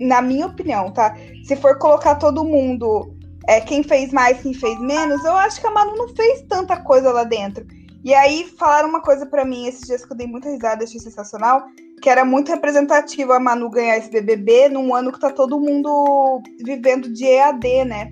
na 0.00 0.20
minha 0.22 0.46
opinião, 0.46 0.90
tá? 0.90 1.16
Se 1.44 1.56
for 1.56 1.78
colocar 1.78 2.16
todo 2.16 2.44
mundo, 2.44 3.14
é, 3.46 3.60
quem 3.60 3.82
fez 3.82 4.12
mais, 4.12 4.40
quem 4.40 4.54
fez 4.54 4.78
menos, 4.80 5.24
eu 5.24 5.36
acho 5.36 5.60
que 5.60 5.66
a 5.66 5.70
Manu 5.70 5.96
não 5.96 6.08
fez 6.08 6.42
tanta 6.48 6.76
coisa 6.76 7.12
lá 7.12 7.24
dentro. 7.24 7.66
E 8.04 8.12
aí 8.12 8.46
falaram 8.58 8.88
uma 8.88 9.00
coisa 9.00 9.24
para 9.24 9.44
mim 9.44 9.66
esses 9.66 9.86
dias 9.86 10.04
que 10.04 10.12
eu 10.12 10.16
dei 10.16 10.26
muita 10.26 10.50
risada, 10.50 10.84
achei 10.84 11.00
sensacional, 11.00 11.64
que 12.02 12.10
era 12.10 12.24
muito 12.24 12.50
representativo 12.50 13.32
a 13.32 13.40
Manu 13.40 13.70
ganhar 13.70 13.96
esse 13.96 14.10
BBB 14.10 14.68
num 14.68 14.94
ano 14.94 15.10
que 15.10 15.18
tá 15.18 15.30
todo 15.30 15.58
mundo 15.58 16.42
vivendo 16.62 17.10
de 17.10 17.24
EAD, 17.24 17.84
né? 17.86 18.10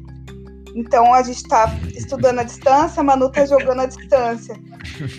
Então 0.75 1.13
a 1.13 1.23
gente 1.23 1.43
tá 1.45 1.67
estudando 1.95 2.39
à 2.39 2.43
distância, 2.43 3.01
a 3.01 3.05
Manu 3.05 3.31
tá 3.31 3.45
jogando 3.45 3.83
à 3.83 3.87
distância. 3.87 4.55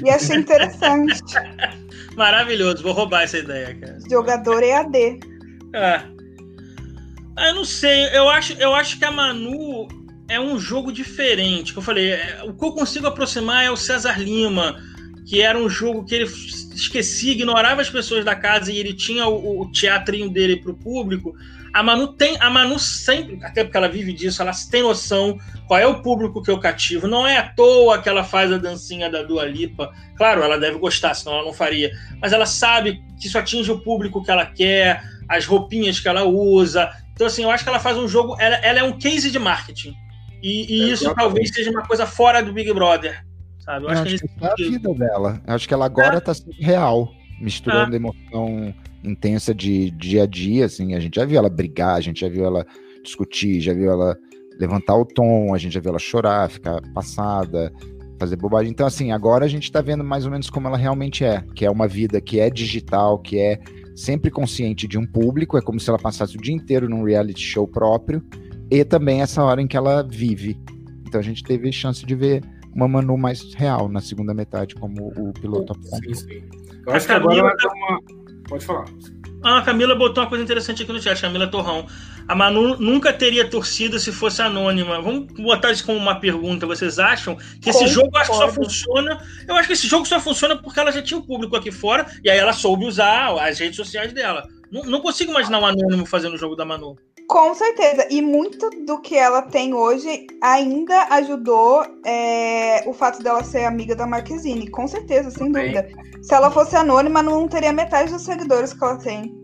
E 0.03 0.09
achei 0.09 0.37
interessante. 0.37 1.21
Maravilhoso, 2.17 2.81
vou 2.81 2.93
roubar 2.93 3.23
essa 3.23 3.37
ideia, 3.37 3.75
cara. 3.75 3.99
Jogador 4.09 4.63
EAD. 4.63 5.19
Ah, 5.75 6.03
ah, 6.03 6.22
eu 7.37 7.55
não 7.55 7.65
sei, 7.65 8.15
eu 8.15 8.29
acho, 8.29 8.53
eu 8.53 8.73
acho 8.73 8.97
que 8.97 9.05
a 9.05 9.11
Manu 9.11 9.87
é 10.27 10.39
um 10.39 10.59
jogo 10.59 10.91
diferente. 10.91 11.73
Que 11.73 11.79
eu 11.79 11.83
falei, 11.83 12.11
é, 12.11 12.43
o 12.43 12.53
que 12.53 12.65
eu 12.65 12.71
consigo 12.71 13.07
aproximar 13.07 13.63
é 13.63 13.71
o 13.71 13.77
César 13.77 14.19
Lima, 14.19 14.77
que 15.27 15.41
era 15.41 15.57
um 15.57 15.69
jogo 15.69 16.05
que 16.05 16.15
ele 16.15 16.25
esquecia, 16.25 17.31
ignorava 17.31 17.81
as 17.81 17.89
pessoas 17.89 18.25
da 18.25 18.35
casa 18.35 18.71
e 18.71 18.77
ele 18.77 18.93
tinha 18.93 19.27
o, 19.27 19.61
o 19.61 19.71
teatrinho 19.71 20.29
dele 20.29 20.57
para 20.57 20.71
o 20.71 20.75
público. 20.75 21.33
A 21.73 21.81
Manu 21.81 22.13
tem, 22.13 22.37
a 22.39 22.51
Manu 22.51 22.77
sempre, 22.77 23.39
até 23.43 23.63
porque 23.63 23.75
ela 23.75 23.89
vive 23.89 24.13
disso, 24.13 24.43
ela 24.43 24.51
tem 24.69 24.83
noção 24.83 25.39
qual 25.67 25.79
é 25.79 25.87
o 25.87 26.03
público 26.03 26.41
que 26.43 26.51
eu 26.51 26.59
cativo. 26.59 27.07
Não 27.07 27.25
é 27.25 27.37
à 27.37 27.49
toa 27.49 27.99
que 27.99 28.07
ela 28.07 28.23
faz 28.23 28.51
a 28.51 28.59
dancinha 28.59 29.09
da 29.09 29.23
Dua 29.23 29.43
Lipa. 29.45 29.91
Claro, 30.15 30.43
ela 30.43 30.59
deve 30.59 30.77
gostar, 30.77 31.15
senão 31.15 31.33
ela 31.33 31.45
não 31.45 31.53
faria. 31.53 31.91
Mas 32.21 32.31
ela 32.31 32.45
sabe 32.45 33.01
que 33.19 33.25
isso 33.25 33.39
atinge 33.39 33.71
o 33.71 33.79
público 33.79 34.23
que 34.23 34.29
ela 34.29 34.45
quer, 34.45 35.01
as 35.27 35.47
roupinhas 35.47 35.99
que 35.99 36.07
ela 36.07 36.23
usa. 36.23 36.91
Então, 37.13 37.27
assim, 37.27 37.43
eu 37.43 37.51
acho 37.51 37.63
que 37.63 37.69
ela 37.69 37.79
faz 37.79 37.97
um 37.97 38.07
jogo. 38.07 38.35
Ela, 38.39 38.55
ela 38.57 38.79
é 38.79 38.83
um 38.83 38.97
case 38.97 39.31
de 39.31 39.39
marketing. 39.39 39.93
E, 40.41 40.77
e 40.77 40.89
é, 40.89 40.93
isso 40.93 41.13
talvez 41.15 41.53
seja 41.53 41.71
uma 41.71 41.83
coisa 41.83 42.05
fora 42.05 42.41
do 42.41 42.51
Big 42.51 42.71
Brother. 42.73 43.23
Sabe? 43.59 43.85
Eu, 43.85 43.89
eu 43.89 43.97
acho, 43.99 44.03
que, 44.03 44.27
que 44.27 44.45
é 44.45 44.47
a 44.47 44.55
vida 44.55 44.93
dela. 44.93 45.41
Eu 45.47 45.53
acho 45.53 45.67
que 45.67 45.73
ela 45.73 45.85
agora 45.85 46.17
é. 46.17 46.19
tá 46.19 46.33
sendo 46.33 46.51
real. 46.59 47.09
misturando 47.39 47.93
Ah. 47.93 47.95
emoção 47.95 48.73
intensa 49.03 49.53
de 49.53 49.91
dia 49.91 50.23
a 50.23 50.25
dia, 50.25 50.65
assim, 50.65 50.95
a 50.95 50.99
gente 50.99 51.15
já 51.15 51.25
viu 51.25 51.37
ela 51.37 51.49
brigar, 51.49 51.95
a 51.95 52.01
gente 52.01 52.21
já 52.21 52.29
viu 52.29 52.45
ela 52.45 52.65
discutir, 53.03 53.59
já 53.59 53.73
viu 53.73 53.91
ela 53.91 54.15
levantar 54.57 54.95
o 54.95 55.05
tom, 55.05 55.53
a 55.53 55.57
gente 55.57 55.73
já 55.73 55.81
viu 55.81 55.89
ela 55.89 55.99
chorar, 55.99 56.49
ficar 56.49 56.81
passada, 56.93 57.71
fazer 58.17 58.37
bobagem. 58.37 58.71
Então, 58.71 58.87
assim, 58.87 59.11
agora 59.11 59.43
a 59.45 59.47
gente 59.47 59.71
tá 59.71 59.81
vendo 59.81 60.03
mais 60.03 60.25
ou 60.25 60.31
menos 60.31 60.49
como 60.49 60.67
ela 60.67 60.77
realmente 60.77 61.25
é, 61.25 61.43
que 61.53 61.65
é 61.65 61.69
uma 61.69 61.87
vida 61.87 62.21
que 62.21 62.39
é 62.39 62.49
digital, 62.49 63.19
que 63.19 63.37
é 63.37 63.59
sempre 63.95 64.31
consciente 64.31 64.87
de 64.87 64.97
um 64.97 65.05
público, 65.05 65.57
é 65.57 65.61
como 65.61 65.79
se 65.79 65.89
ela 65.89 65.99
passasse 65.99 66.37
o 66.37 66.41
dia 66.41 66.53
inteiro 66.53 66.89
num 66.89 67.03
reality 67.03 67.41
show 67.41 67.67
próprio, 67.67 68.23
e 68.69 68.83
também 68.83 69.21
essa 69.21 69.43
hora 69.43 69.61
em 69.61 69.67
que 69.67 69.77
ela 69.77 70.03
vive. 70.03 70.59
Então 71.07 71.19
a 71.19 71.23
gente 71.23 71.43
teve 71.43 71.71
chance 71.71 72.05
de 72.05 72.15
ver 72.15 72.43
uma 72.75 72.87
Manu 72.87 73.17
mais 73.17 73.53
real 73.53 73.87
na 73.87 74.01
segunda 74.01 74.33
metade, 74.33 74.75
como 74.75 75.13
o 75.15 75.31
piloto 75.33 75.73
apontou. 75.73 76.15
Sim, 76.15 76.27
sim. 76.27 76.43
Eu 76.85 76.93
acho 76.93 77.05
que 77.05 77.11
agora 77.11 77.35
Camila 77.35 77.49
ela 77.49 77.57
dá 77.57 77.73
uma. 77.73 78.01
Pode 78.49 78.65
falar. 78.65 78.85
Ah, 79.43 79.59
a 79.59 79.61
Camila 79.61 79.95
botou 79.95 80.23
uma 80.23 80.29
coisa 80.29 80.43
interessante 80.43 80.83
aqui 80.83 80.91
no 80.91 81.01
chat, 81.01 81.21
Camila 81.21 81.47
Torrão. 81.47 81.85
A 82.27 82.35
Manu 82.35 82.77
nunca 82.77 83.11
teria 83.11 83.49
torcida 83.49 83.99
se 83.99 84.11
fosse 84.11 84.41
anônima. 84.41 85.01
Vamos 85.01 85.31
botar 85.33 85.71
isso 85.71 85.85
como 85.85 85.97
uma 85.97 86.19
pergunta. 86.19 86.65
Vocês 86.65 86.99
acham 86.99 87.35
que 87.61 87.69
esse 87.69 87.79
Concordo. 87.79 87.93
jogo 87.93 88.17
acho 88.17 88.31
que 88.31 88.37
só 88.37 88.49
funciona? 88.49 89.17
Eu 89.47 89.55
acho 89.55 89.67
que 89.67 89.73
esse 89.73 89.87
jogo 89.87 90.05
só 90.05 90.19
funciona 90.19 90.55
porque 90.55 90.79
ela 90.79 90.91
já 90.91 91.01
tinha 91.01 91.19
o 91.19 91.25
público 91.25 91.55
aqui 91.55 91.71
fora 91.71 92.05
e 92.23 92.29
aí 92.29 92.37
ela 92.37 92.53
soube 92.53 92.85
usar 92.85 93.33
as 93.39 93.59
redes 93.59 93.75
sociais 93.75 94.13
dela. 94.13 94.47
Não, 94.71 94.83
não 94.83 95.01
consigo 95.01 95.31
imaginar 95.31 95.59
um 95.59 95.65
anônimo 95.65 96.05
fazendo 96.05 96.33
o 96.33 96.37
jogo 96.37 96.55
da 96.55 96.65
Manu. 96.65 96.97
Com 97.27 97.53
certeza. 97.53 98.07
E 98.09 98.21
muito 98.21 98.69
do 98.85 98.99
que 99.01 99.15
ela 99.17 99.41
tem 99.43 99.73
hoje 99.73 100.27
ainda 100.41 101.07
ajudou 101.11 101.85
é, 102.05 102.83
o 102.87 102.93
fato 102.93 103.23
dela 103.23 103.43
ser 103.43 103.65
amiga 103.65 103.95
da 103.95 104.05
Marquezine. 104.05 104.69
Com 104.69 104.87
certeza, 104.87 105.29
sem 105.29 105.51
Também. 105.51 105.73
dúvida. 105.73 105.89
Se 106.21 106.33
ela 106.33 106.51
fosse 106.51 106.75
anônima, 106.75 107.21
não 107.21 107.47
teria 107.47 107.71
metade 107.71 108.11
dos 108.11 108.23
seguidores 108.23 108.73
que 108.73 108.83
ela 108.83 108.97
tem. 108.97 109.42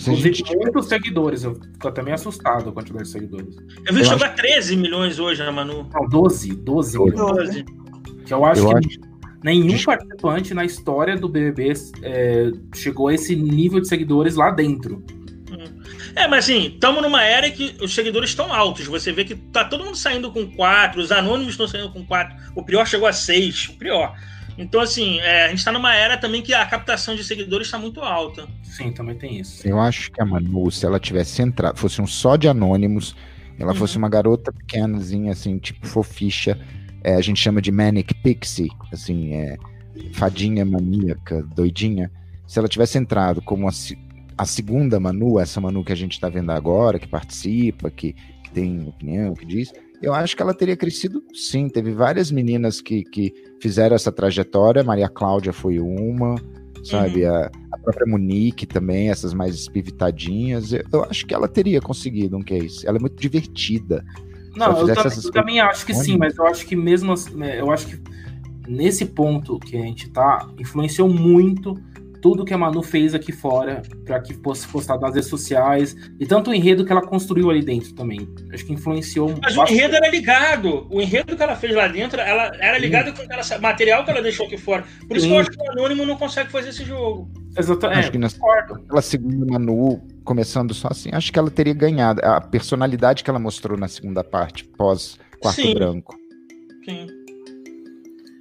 Inclusive, 0.00 0.34
gente 0.34 0.56
muitos 0.56 0.86
seguidores. 0.86 1.44
Eu 1.44 1.54
fico 1.54 1.88
até 1.88 2.02
meio 2.02 2.14
assustado 2.14 2.64
com 2.64 2.70
a 2.70 2.72
quantidade 2.72 3.04
de 3.04 3.10
seguidores. 3.10 3.56
Eu 3.56 3.94
vi 3.94 4.00
Eu 4.00 4.04
que 4.04 4.04
chegou 4.04 4.26
a 4.26 4.30
13 4.30 4.76
milhões 4.76 5.18
hoje, 5.18 5.42
a 5.42 5.50
Manu. 5.52 5.88
Não, 5.92 6.08
12, 6.08 6.54
12 6.54 6.98
Doze. 6.98 6.98
milhões. 6.98 7.36
12. 7.48 7.64
Que 8.24 8.34
eu 8.34 8.44
acho 8.44 8.60
Eu 8.60 8.80
que 8.80 9.00
nenhum 9.42 9.68
Desculpa. 9.68 9.98
participante 9.98 10.54
na 10.54 10.64
história 10.64 11.16
do 11.16 11.28
BBB 11.28 11.72
é, 12.02 12.50
chegou 12.74 13.08
a 13.08 13.14
esse 13.14 13.34
nível 13.34 13.80
de 13.80 13.88
seguidores 13.88 14.36
lá 14.36 14.50
dentro. 14.50 15.04
É, 16.14 16.26
mas 16.26 16.44
assim, 16.44 16.72
estamos 16.74 17.00
numa 17.00 17.22
era 17.22 17.48
que 17.48 17.76
os 17.80 17.94
seguidores 17.94 18.30
estão 18.30 18.52
altos. 18.52 18.86
Você 18.86 19.12
vê 19.12 19.24
que 19.24 19.36
tá 19.36 19.64
todo 19.64 19.84
mundo 19.84 19.96
saindo 19.96 20.32
com 20.32 20.46
quatro, 20.50 21.00
os 21.00 21.12
anônimos 21.12 21.52
estão 21.52 21.68
saindo 21.68 21.92
com 21.92 22.04
quatro. 22.04 22.34
O 22.56 22.64
Prior 22.64 22.84
chegou 22.86 23.06
a 23.06 23.12
seis, 23.12 23.68
o 23.68 23.78
Prior. 23.78 24.12
Então, 24.58 24.80
assim, 24.80 25.20
é, 25.20 25.44
a 25.44 25.48
gente 25.48 25.58
está 25.58 25.70
numa 25.70 25.94
era 25.94 26.16
também 26.18 26.42
que 26.42 26.52
a 26.52 26.66
captação 26.66 27.14
de 27.14 27.22
seguidores 27.22 27.68
está 27.68 27.78
muito 27.78 28.00
alta. 28.00 28.48
Sim, 28.64 28.90
também 28.92 29.16
tem 29.16 29.38
isso. 29.38 29.66
Eu 29.66 29.78
acho 29.80 30.10
que 30.10 30.20
a 30.20 30.26
Manu, 30.26 30.70
se 30.70 30.84
ela 30.84 30.98
tivesse 30.98 31.40
entrado, 31.40 31.78
fosse 31.78 32.02
um 32.02 32.06
só 32.06 32.34
de 32.36 32.48
anônimos, 32.48 33.14
ela 33.58 33.72
Uhum. 33.72 33.78
fosse 33.78 33.96
uma 33.96 34.08
garota 34.08 34.52
pequenazinha, 34.52 35.32
assim, 35.32 35.58
tipo 35.58 35.86
foficha, 35.86 36.58
é, 37.04 37.14
a 37.14 37.20
gente 37.20 37.40
chama 37.40 37.62
de 37.62 37.70
Manic 37.70 38.12
Pixie, 38.14 38.70
assim, 38.92 39.32
é, 39.34 39.56
fadinha 40.12 40.64
maníaca, 40.64 41.42
doidinha. 41.54 42.10
Se 42.46 42.58
ela 42.58 42.68
tivesse 42.68 42.98
entrado 42.98 43.40
como 43.42 43.68
a, 43.68 43.72
a 44.36 44.44
segunda 44.44 44.98
Manu, 44.98 45.38
essa 45.38 45.60
Manu 45.60 45.84
que 45.84 45.92
a 45.92 45.96
gente 45.96 46.18
tá 46.18 46.28
vendo 46.28 46.50
agora, 46.50 46.98
que 46.98 47.06
participa, 47.06 47.90
que, 47.90 48.12
que 48.42 48.50
tem 48.52 48.88
opinião, 48.88 49.34
que 49.34 49.44
diz, 49.46 49.72
eu 50.02 50.14
acho 50.14 50.36
que 50.36 50.42
ela 50.42 50.54
teria 50.54 50.76
crescido 50.76 51.22
sim. 51.34 51.68
Teve 51.68 51.92
várias 51.92 52.30
meninas 52.30 52.80
que, 52.80 53.04
que 53.04 53.32
fizeram 53.60 53.96
essa 53.96 54.12
trajetória, 54.12 54.84
Maria 54.84 55.08
Cláudia 55.08 55.52
foi 55.52 55.78
uma, 55.78 56.36
sabe? 56.84 57.24
A, 57.24 57.50
a 57.72 57.78
própria 57.78 58.06
Monique 58.06 58.66
também, 58.66 59.10
essas 59.10 59.34
mais 59.34 59.54
espivitadinhas. 59.54 60.72
Eu, 60.72 60.84
eu 60.92 61.04
acho 61.04 61.26
que 61.26 61.34
ela 61.34 61.48
teria 61.48 61.80
conseguido 61.80 62.36
um 62.36 62.42
case. 62.42 62.86
Ela 62.86 62.98
é 62.98 63.00
muito 63.00 63.20
divertida. 63.20 64.04
Não, 64.56 64.78
eu, 64.78 64.88
eu 64.88 65.32
também 65.32 65.60
acho 65.60 65.86
que 65.86 65.94
sim, 65.94 66.16
mas 66.16 66.36
eu 66.36 66.46
acho 66.46 66.66
que 66.66 66.74
mesmo 66.74 67.12
assim, 67.12 67.44
eu 67.44 67.70
acho 67.70 67.86
que 67.86 68.00
nesse 68.66 69.06
ponto 69.06 69.58
que 69.58 69.76
a 69.76 69.80
gente 69.80 70.10
tá, 70.10 70.48
influenciou 70.58 71.08
muito 71.08 71.80
tudo 72.20 72.44
que 72.44 72.52
a 72.54 72.58
Manu 72.58 72.82
fez 72.82 73.14
aqui 73.14 73.32
fora 73.32 73.82
para 74.04 74.20
que 74.20 74.34
fosse 74.34 74.66
postado 74.68 75.00
nas 75.02 75.14
redes 75.14 75.28
sociais 75.28 75.96
e 76.18 76.26
tanto 76.26 76.50
o 76.50 76.54
enredo 76.54 76.84
que 76.84 76.92
ela 76.92 77.02
construiu 77.02 77.50
ali 77.50 77.62
dentro 77.62 77.92
também. 77.94 78.28
Acho 78.52 78.64
que 78.66 78.72
influenciou 78.72 79.34
Mas 79.42 79.54
o 79.54 79.56
bastante. 79.58 79.74
enredo 79.74 79.96
era 79.96 80.08
ligado. 80.10 80.86
O 80.90 81.00
enredo 81.00 81.36
que 81.36 81.42
ela 81.42 81.56
fez 81.56 81.74
lá 81.74 81.88
dentro, 81.88 82.20
ela 82.20 82.50
era 82.60 82.78
ligado 82.78 83.12
com 83.14 83.22
o 83.22 83.60
material 83.60 84.04
que 84.04 84.10
ela 84.10 84.22
deixou 84.22 84.46
aqui 84.46 84.56
fora. 84.56 84.84
Por 85.06 85.16
isso 85.16 85.26
Sim. 85.26 85.32
que 85.32 85.36
eu 85.36 85.40
acho 85.40 85.50
que 85.50 85.62
o 85.62 85.70
Anônimo 85.72 86.04
não 86.04 86.16
consegue 86.16 86.50
fazer 86.50 86.70
esse 86.70 86.84
jogo. 86.84 87.30
Exatamente. 87.56 87.98
Acho 88.00 88.12
que 88.12 88.18
nessa 88.18 88.38
concordo. 88.38 88.74
aquela 88.74 89.02
segunda 89.02 89.46
Manu, 89.52 90.00
começando 90.24 90.74
só 90.74 90.88
assim, 90.90 91.10
acho 91.12 91.32
que 91.32 91.38
ela 91.38 91.50
teria 91.50 91.74
ganhado. 91.74 92.20
A 92.24 92.40
personalidade 92.40 93.24
que 93.24 93.30
ela 93.30 93.38
mostrou 93.38 93.78
na 93.78 93.88
segunda 93.88 94.22
parte, 94.22 94.64
pós 94.64 95.18
Quarto 95.40 95.62
Sim. 95.62 95.74
Branco. 95.74 96.16
Sim. 96.84 97.06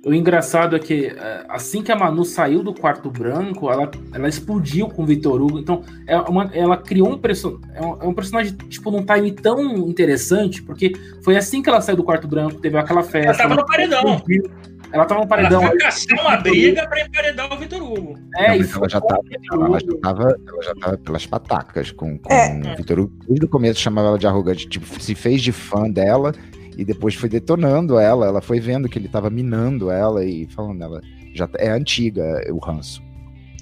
O 0.07 0.13
engraçado 0.13 0.75
é 0.75 0.79
que 0.79 1.07
é, 1.07 1.43
assim 1.49 1.81
que 1.83 1.91
a 1.91 1.95
Manu 1.95 2.23
saiu 2.23 2.63
do 2.63 2.73
quarto 2.73 3.11
branco, 3.11 3.69
ela, 3.69 3.91
ela 4.13 4.29
explodiu 4.29 4.87
com 4.87 5.03
o 5.03 5.05
Vitor 5.05 5.41
Hugo. 5.41 5.59
Então, 5.59 5.83
é 6.07 6.17
uma- 6.17 6.49
ela 6.53 6.77
criou 6.77 7.11
um, 7.11 7.17
perso 7.17 7.59
é 7.75 7.81
um, 7.85 8.01
é 8.01 8.05
um 8.07 8.13
personagem 8.13 8.53
tipo 8.69 8.89
num 8.89 9.05
time 9.05 9.31
tão 9.33 9.59
interessante, 9.89 10.63
porque 10.63 10.93
foi 11.21 11.35
assim 11.35 11.61
que 11.61 11.69
ela 11.69 11.81
saiu 11.81 11.97
do 11.97 12.03
quarto 12.03 12.27
branco, 12.27 12.55
teve 12.61 12.77
aquela 12.77 13.03
festa. 13.03 13.29
Ela 13.29 13.37
tava 13.37 13.55
no 13.55 13.65
paredão. 13.65 14.15
explodiu. 14.15 14.51
Ela 14.89 15.03
tava 15.05 15.19
no 15.21 15.27
paredão. 15.27 15.61
ela 15.61 15.69
foi 15.71 15.79
caçar 15.79 16.19
uma 16.21 16.37
briga 16.37 16.87
pra 16.87 17.01
emparedar 17.01 17.53
o 17.53 17.57
Vitor 17.57 17.83
Hugo. 17.83 18.15
É, 18.37 18.47
Não, 18.47 18.55
e 18.55 18.59
mas 18.59 18.73
ela 18.77 18.87
já 18.89 19.01
tava, 19.01 19.21
ela 19.51 19.79
já 19.81 19.97
tava, 20.01 20.23
ela 20.47 20.63
já 20.63 20.75
tava 20.75 20.97
pelas 20.99 21.25
patacas 21.25 21.91
com, 21.91 22.17
com 22.17 22.33
É. 22.33 22.73
o 22.73 22.77
Vitor 22.77 22.99
Hugo. 22.99 23.11
Desde 23.27 23.45
o 23.45 23.49
começo 23.49 23.81
chamava 23.81 24.07
ela 24.07 24.17
de 24.17 24.25
arrogante, 24.25 24.69
tipo, 24.69 24.85
se 25.01 25.13
fez 25.13 25.41
de 25.41 25.51
fã 25.51 25.89
dela 25.91 26.31
e 26.77 26.85
depois 26.85 27.15
foi 27.15 27.27
detonando 27.27 27.99
ela. 27.99 28.27
Ela 28.27 28.41
foi 28.41 28.59
vendo 28.59 28.87
que 28.87 28.99
ele 28.99 29.09
tava 29.09 29.31
minando 29.31 29.89
ela 29.89 30.23
e 30.23 30.47
falando, 30.47 30.83
ela 30.83 31.01
já 31.33 31.49
é 31.57 31.69
antiga 31.69 32.23
o 32.51 32.59
ranço. 32.59 33.01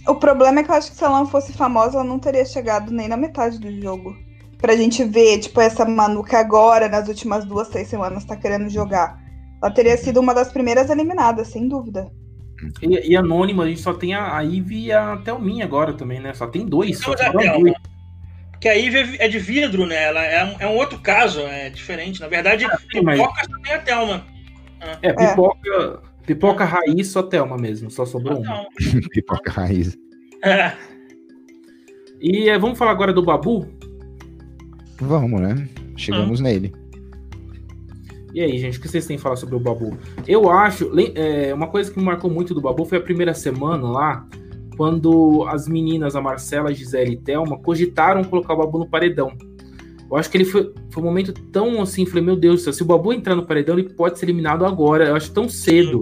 O 0.06 0.16
problema 0.16 0.60
é 0.60 0.64
que 0.64 0.70
eu 0.70 0.76
acho 0.76 0.92
que 0.92 0.98
se 0.98 1.04
ela 1.04 1.20
não 1.20 1.26
fosse 1.26 1.54
famosa, 1.54 1.98
ela 1.98 2.04
não 2.04 2.20
teria 2.20 2.46
chegado 2.46 2.92
nem 2.92 3.08
na 3.08 3.18
metade 3.18 3.58
do 3.58 3.72
jogo. 3.82 4.16
Pra 4.60 4.76
gente 4.76 5.04
ver, 5.04 5.40
tipo, 5.40 5.60
essa 5.62 5.86
Manu 5.86 6.24
que 6.24 6.36
agora, 6.36 6.90
nas 6.90 7.08
últimas 7.08 7.46
duas, 7.46 7.70
três 7.70 7.88
semanas, 7.88 8.26
tá 8.26 8.36
querendo 8.36 8.70
jogar. 8.70 9.18
Ela 9.62 9.72
teria 9.72 9.98
sido 9.98 10.20
uma 10.20 10.34
das 10.34 10.52
primeiras 10.52 10.90
eliminadas, 10.90 11.48
sem 11.48 11.68
dúvida. 11.68 12.12
E, 12.82 13.12
e 13.12 13.18
anônimo, 13.18 13.62
a 13.62 13.68
gente 13.68 13.82
só 13.82 13.94
tem 13.94 14.14
a, 14.14 14.38
a 14.38 14.42
Ivy 14.42 14.86
e 14.86 14.92
a 14.92 15.18
Thelminha 15.18 15.66
agora 15.66 15.94
também, 15.94 16.20
né? 16.20 16.34
Só 16.34 16.48
tem 16.48 16.66
dois. 16.66 17.00
Só 17.00 17.16
Thelma. 17.16 17.60
dois. 17.60 17.74
Porque 18.66 18.80
a 18.80 18.82
Ivy 18.82 19.18
é 19.20 19.28
de 19.28 19.38
vidro, 19.38 19.86
né? 19.86 20.06
Ela 20.06 20.26
é 20.26 20.44
um, 20.44 20.56
é 20.62 20.68
um 20.68 20.76
outro 20.76 20.98
caso, 20.98 21.40
é 21.42 21.70
diferente. 21.70 22.20
Na 22.20 22.28
verdade, 22.28 22.66
sim, 22.92 23.02
mas- 23.02 23.20
Pipoca 23.20 23.42
só 23.48 23.60
tem 23.60 23.74
a 23.74 23.80
Thelma. 23.80 24.26
É, 25.04 25.14
pipoca, 25.14 26.02
pipoca 26.26 26.66
raiz, 26.66 27.10
só 27.10 27.22
Thelma 27.22 27.58
mesmo, 27.58 27.92
só 27.92 28.08
sobrou 28.08 28.40
uma. 28.40 28.56
Não. 28.56 28.66
Pipoca 29.14 29.52
raiz. 29.52 29.96
É. 30.44 30.74
E 32.20 32.50
é, 32.50 32.58
vamos 32.58 32.80
falar 32.80 32.90
agora 32.90 33.14
do 33.14 33.22
Babu? 33.22 33.68
Vamos, 35.00 35.40
né? 35.42 35.70
Chegamos 35.96 36.40
nele. 36.40 36.74
E 38.34 38.42
aí, 38.42 38.58
gente, 38.58 38.80
o 38.80 38.82
que 38.82 38.88
vocês 38.88 39.06
têm 39.06 39.18
a 39.18 39.20
falar 39.20 39.36
sobre 39.36 39.54
o 39.56 39.60
Babu? 39.60 39.96
Eu 40.28 40.50
acho, 40.50 40.92
é, 41.14 41.54
uma 41.54 41.68
coisa 41.68 41.92
que 41.92 42.00
me 42.00 42.06
marcou 42.06 42.32
muito 42.32 42.56
do 42.56 42.62
Babu 42.62 42.84
foi 42.84 42.98
a 42.98 43.02
primeira 43.02 43.36
semana 43.36 43.88
lá, 43.88 44.28
quando 44.76 45.46
as 45.48 45.68
meninas, 45.68 46.16
a 46.16 46.22
Marcela, 46.22 46.70
a 46.70 46.74
Gisele 46.74 47.14
e 47.14 47.18
Thelma, 47.18 47.58
cogitaram 47.58 48.24
colocar 48.24 48.54
o 48.54 48.58
Babu 48.58 48.80
no 48.80 48.88
paredão. 48.88 49.32
Eu 50.10 50.18
acho 50.18 50.30
que 50.30 50.38
ele 50.38 50.46
foi, 50.46 50.72
foi 50.92 51.02
um 51.02 51.06
momento 51.06 51.34
tão 51.52 51.82
assim, 51.82 52.06
falei, 52.06 52.24
meu 52.24 52.36
Deus 52.36 52.64
se 52.64 52.82
o 52.82 52.86
Babu 52.86 53.12
entrar 53.12 53.36
no 53.36 53.46
paredão, 53.46 53.78
ele 53.78 53.90
pode 53.90 54.20
ser 54.20 54.26
eliminado 54.26 54.66
agora. 54.66 55.08
Eu 55.08 55.16
acho 55.16 55.32
tão 55.32 55.50
cedo, 55.50 56.02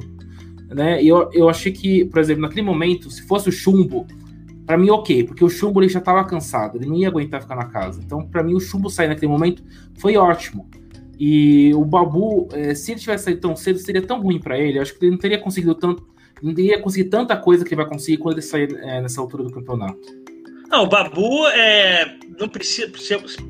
né? 0.69 1.03
Eu, 1.03 1.29
eu 1.31 1.49
achei 1.49 1.71
que, 1.71 2.05
por 2.05 2.19
exemplo, 2.19 2.41
naquele 2.41 2.63
momento, 2.63 3.09
se 3.09 3.23
fosse 3.23 3.49
o 3.49 3.51
Chumbo, 3.51 4.05
pra 4.65 4.77
mim, 4.77 4.89
ok, 4.89 5.23
porque 5.23 5.43
o 5.43 5.49
Chumbo 5.49 5.81
ele 5.81 5.89
já 5.89 6.01
tava 6.01 6.23
cansado, 6.25 6.77
ele 6.77 6.85
não 6.85 6.95
ia 6.95 7.07
aguentar 7.07 7.41
ficar 7.41 7.55
na 7.55 7.65
casa. 7.65 8.01
Então, 8.03 8.25
pra 8.27 8.43
mim, 8.43 8.55
o 8.55 8.59
Chumbo 8.59 8.89
sair 8.89 9.07
naquele 9.07 9.31
momento 9.31 9.63
foi 9.95 10.17
ótimo. 10.17 10.67
E 11.19 11.73
o 11.75 11.85
Babu, 11.85 12.49
eh, 12.51 12.75
se 12.75 12.91
ele 12.91 12.99
tivesse 12.99 13.25
saído 13.25 13.39
tão 13.39 13.55
cedo, 13.55 13.79
seria 13.79 14.01
tão 14.01 14.21
ruim 14.21 14.39
pra 14.39 14.57
ele. 14.59 14.77
Eu 14.77 14.81
acho 14.81 14.97
que 14.97 15.05
ele 15.05 15.11
não 15.11 15.19
teria 15.19 15.39
conseguido 15.39 15.75
tanto, 15.75 16.05
não 16.43 16.53
teria 16.53 16.81
conseguido 16.81 17.09
tanta 17.09 17.37
coisa 17.37 17.63
que 17.63 17.75
vai 17.75 17.85
conseguir 17.85 18.17
quando 18.17 18.35
ele 18.35 18.41
sair 18.41 18.69
eh, 18.75 19.01
nessa 19.01 19.21
altura 19.21 19.43
do 19.43 19.51
campeonato. 19.51 20.23
Não, 20.69 20.83
o 20.83 20.87
Babu 20.87 21.47
é, 21.47 22.15
não 22.39 22.49
precisa. 22.49 22.91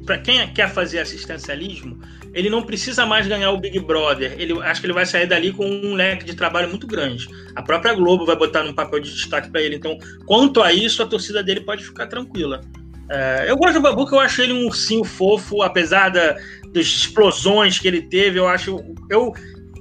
Para 0.06 0.18
quem 0.20 0.46
quer 0.54 0.70
fazer 0.70 1.00
assistencialismo, 1.00 1.98
ele 2.34 2.50
não 2.50 2.62
precisa 2.62 3.06
mais 3.06 3.26
ganhar 3.26 3.50
o 3.52 3.58
Big 3.58 3.80
Brother. 3.80 4.36
Ele 4.38 4.54
acho 4.62 4.82
que 4.82 4.88
ele 4.88 4.94
vai 4.94 5.06
sair 5.06 5.26
dali 5.26 5.54
com 5.54 5.66
um 5.66 5.94
leque 5.94 6.26
de 6.26 6.36
trabalho 6.36 6.70
muito 6.70 6.86
grande. 6.86 7.28
A 7.56 7.62
própria 7.62 7.94
Globo 7.94 8.26
vai 8.26 8.36
botar 8.36 8.64
num 8.64 8.74
papel 8.74 9.00
de 9.00 9.14
destaque 9.14 9.50
para 9.50 9.62
ele. 9.62 9.78
Então, 9.78 9.98
quanto 10.26 10.62
a 10.62 10.74
isso, 10.74 11.02
a 11.02 11.06
torcida 11.06 11.42
dele 11.42 11.62
pode 11.62 11.86
ficar 11.86 12.08
tranquila. 12.08 12.62
É, 13.10 13.46
eu 13.50 13.56
gosto 13.58 13.76
do 13.76 13.82
Babu, 13.82 14.06
que 14.06 14.14
eu 14.14 14.20
acho 14.20 14.42
ele 14.42 14.54
um 14.54 14.66
ursinho 14.66 15.04
fofo, 15.04 15.62
apesar 15.62 16.10
da, 16.10 16.34
das 16.74 16.86
explosões 16.86 17.80
que 17.80 17.88
ele 17.88 18.02
teve. 18.02 18.38
Eu 18.38 18.48
acho. 18.48 18.80
Eu, 19.10 19.34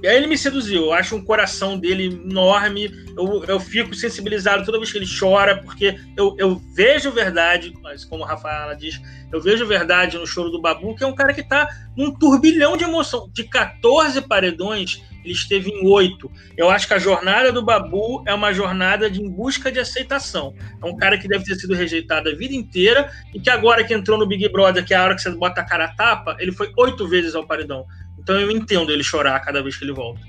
E 0.03 0.07
aí 0.07 0.17
ele 0.17 0.27
me 0.27 0.37
seduziu. 0.37 0.83
Eu 0.83 0.93
acho 0.93 1.15
um 1.15 1.23
coração 1.23 1.79
dele 1.79 2.07
enorme. 2.07 2.91
Eu, 3.17 3.41
eu 3.45 3.57
fico 3.57 3.95
sensibilizado 3.95 4.65
toda 4.65 4.77
vez 4.77 4.91
que 4.91 4.97
ele 4.97 5.07
chora, 5.07 5.61
porque 5.63 5.97
eu, 6.17 6.35
eu 6.37 6.61
vejo 6.75 7.09
verdade, 7.09 7.73
mas 7.81 8.03
como 8.03 8.25
a 8.25 8.27
Rafaela 8.27 8.75
diz, 8.75 8.99
eu 9.31 9.39
vejo 9.39 9.65
verdade 9.65 10.17
no 10.17 10.27
choro 10.27 10.49
do 10.49 10.61
Babu, 10.61 10.93
que 10.93 11.05
é 11.05 11.07
um 11.07 11.15
cara 11.15 11.33
que 11.33 11.41
tá 11.41 11.69
num 11.95 12.11
turbilhão 12.11 12.75
de 12.75 12.83
emoção. 12.83 13.29
De 13.33 13.45
14 13.45 14.21
paredões, 14.23 15.01
ele 15.23 15.33
esteve 15.33 15.71
em 15.71 15.87
oito. 15.87 16.29
Eu 16.57 16.69
acho 16.69 16.85
que 16.85 16.93
a 16.93 16.99
jornada 16.99 17.51
do 17.51 17.63
Babu 17.63 18.23
é 18.27 18.33
uma 18.33 18.51
jornada 18.51 19.09
de 19.09 19.21
em 19.21 19.29
busca 19.29 19.71
de 19.71 19.79
aceitação. 19.79 20.53
É 20.81 20.85
um 20.85 20.97
cara 20.97 21.17
que 21.17 21.29
deve 21.29 21.45
ter 21.45 21.55
sido 21.55 21.73
rejeitado 21.73 22.29
a 22.29 22.35
vida 22.35 22.53
inteira 22.53 23.09
e 23.33 23.39
que 23.39 23.49
agora 23.49 23.83
que 23.83 23.93
entrou 23.93 24.17
no 24.17 24.27
Big 24.27 24.47
Brother, 24.49 24.85
que 24.85 24.93
é 24.93 24.97
a 24.97 25.03
hora 25.03 25.15
que 25.15 25.21
você 25.21 25.31
bota 25.31 25.61
a 25.61 25.65
cara 25.65 25.85
a 25.85 25.95
tapa, 25.95 26.35
ele 26.39 26.51
foi 26.51 26.71
oito 26.77 27.07
vezes 27.07 27.35
ao 27.35 27.47
paredão. 27.47 27.85
Então 28.23 28.39
eu 28.39 28.49
entendo 28.49 28.91
ele 28.91 29.03
chorar 29.03 29.39
cada 29.41 29.61
vez 29.61 29.77
que 29.77 29.83
ele 29.83 29.93
volta. 29.93 30.21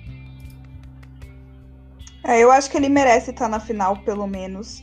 É, 2.24 2.42
eu 2.42 2.51
acho 2.51 2.70
que 2.70 2.76
ele 2.76 2.88
merece 2.88 3.30
estar 3.30 3.49
na 3.49 3.61
final, 3.61 3.99
pelo 3.99 4.26
menos. 4.26 4.82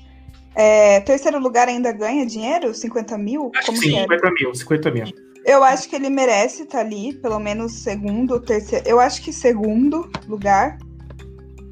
É, 0.56 1.00
terceiro 1.02 1.40
lugar 1.40 1.68
ainda 1.68 1.92
ganha 1.92 2.26
dinheiro? 2.26 2.74
50 2.74 3.18
mil? 3.18 3.52
Acho 3.56 3.68
Como 3.68 3.80
que 3.80 3.90
sim, 3.90 4.00
50 4.00 4.32
mil, 4.32 4.56
50 4.56 4.92
mil. 4.92 5.06
Eu 5.44 5.64
acho 5.64 5.90
que 5.90 5.96
ele 5.96 6.10
merece 6.10 6.64
estar 6.64 6.82
ali, 6.82 7.14
pelo 7.14 7.40
menos 7.40 7.74
segundo, 7.74 8.40
terceiro. 8.40 8.88
Eu 8.88 9.00
acho 9.00 9.22
que 9.22 9.34
segundo 9.34 10.10
lugar. 10.28 10.78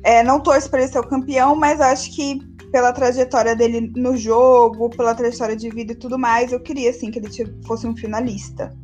É, 0.03 0.23
não 0.23 0.39
torço 0.39 0.69
para 0.69 0.81
ele 0.81 0.91
ser 0.91 0.99
o 0.99 1.07
campeão, 1.07 1.55
mas 1.55 1.79
acho 1.79 2.15
que 2.15 2.39
pela 2.71 2.93
trajetória 2.93 3.55
dele 3.55 3.91
no 3.95 4.15
jogo, 4.15 4.89
pela 4.89 5.13
trajetória 5.13 5.55
de 5.55 5.69
vida 5.69 5.91
e 5.91 5.95
tudo 5.95 6.17
mais, 6.17 6.51
eu 6.51 6.59
queria 6.59 6.89
assim 6.89 7.11
que 7.11 7.19
ele 7.19 7.29
fosse 7.65 7.85
um 7.85 7.95
finalista. 7.95 8.75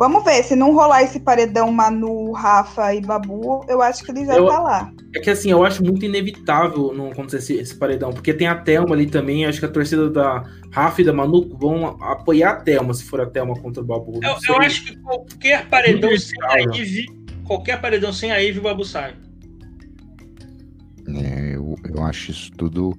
Vamos 0.00 0.24
ver, 0.24 0.42
se 0.42 0.56
não 0.56 0.72
rolar 0.72 1.02
esse 1.02 1.20
paredão 1.20 1.70
Manu, 1.70 2.32
Rafa 2.32 2.94
e 2.94 3.02
Babu, 3.02 3.66
eu 3.68 3.82
acho 3.82 4.02
que 4.02 4.10
ele 4.10 4.24
já 4.24 4.34
eu, 4.34 4.46
tá 4.46 4.58
lá. 4.58 4.90
É 5.14 5.20
que 5.20 5.28
assim, 5.28 5.50
eu 5.50 5.62
acho 5.62 5.84
muito 5.84 6.02
inevitável 6.06 6.94
não 6.94 7.10
acontecer 7.10 7.36
esse, 7.36 7.54
esse, 7.60 7.74
paredão, 7.76 8.10
porque 8.10 8.32
tem 8.32 8.46
a 8.46 8.54
Thelma 8.54 8.94
ali 8.94 9.04
também, 9.04 9.44
acho 9.44 9.60
que 9.60 9.66
a 9.66 9.70
torcida 9.70 10.08
da 10.08 10.42
Rafa 10.70 11.02
e 11.02 11.04
da 11.04 11.12
Manu 11.12 11.54
vão 11.54 12.02
apoiar 12.02 12.52
a 12.52 12.56
Thelma, 12.56 12.94
se 12.94 13.04
for 13.04 13.20
a 13.20 13.26
Thelma 13.26 13.54
contra 13.60 13.82
o 13.82 13.84
Babu. 13.84 14.18
Eu, 14.22 14.36
eu, 14.48 14.62
acho 14.62 14.86
que 14.86 14.96
qualquer 14.96 15.68
paredão 15.68 16.16
sem 16.16 16.42
a 16.44 16.56
Ivy, 16.74 17.06
qualquer 17.44 17.78
paredão 17.78 18.10
sem 18.10 18.32
a 18.32 18.38
Ivy, 18.38 18.58
o 18.58 18.62
Babu 18.62 18.86
sai. 18.86 19.14
É, 21.08 21.56
eu, 21.56 21.76
eu 21.94 22.02
acho 22.04 22.30
isso 22.30 22.50
tudo 22.52 22.96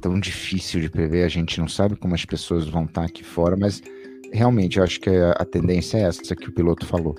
tão 0.00 0.20
difícil 0.20 0.80
de 0.80 0.88
prever, 0.88 1.24
a 1.24 1.28
gente 1.28 1.58
não 1.58 1.66
sabe 1.66 1.96
como 1.96 2.14
as 2.14 2.24
pessoas 2.24 2.68
vão 2.68 2.84
estar 2.84 3.04
aqui 3.04 3.24
fora, 3.24 3.56
mas 3.56 3.82
realmente, 4.32 4.78
eu 4.78 4.84
acho 4.84 5.00
que 5.00 5.10
a, 5.10 5.44
tendência 5.44 5.98
é 5.98 6.02
essa 6.02 6.34
que 6.34 6.48
o 6.48 6.52
piloto 6.52 6.86
falou. 6.86 7.14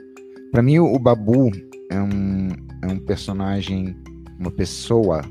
Para 0.52 0.62
mim, 0.62 0.80
o, 0.80 0.94
o 0.94 1.00
Babu 1.00 1.52
é 1.90 2.00
um, 2.00 2.50
é 2.84 2.88
um 2.88 3.00
personagem, 3.00 3.96
uma 4.40 4.52
pessoa, 4.52 5.22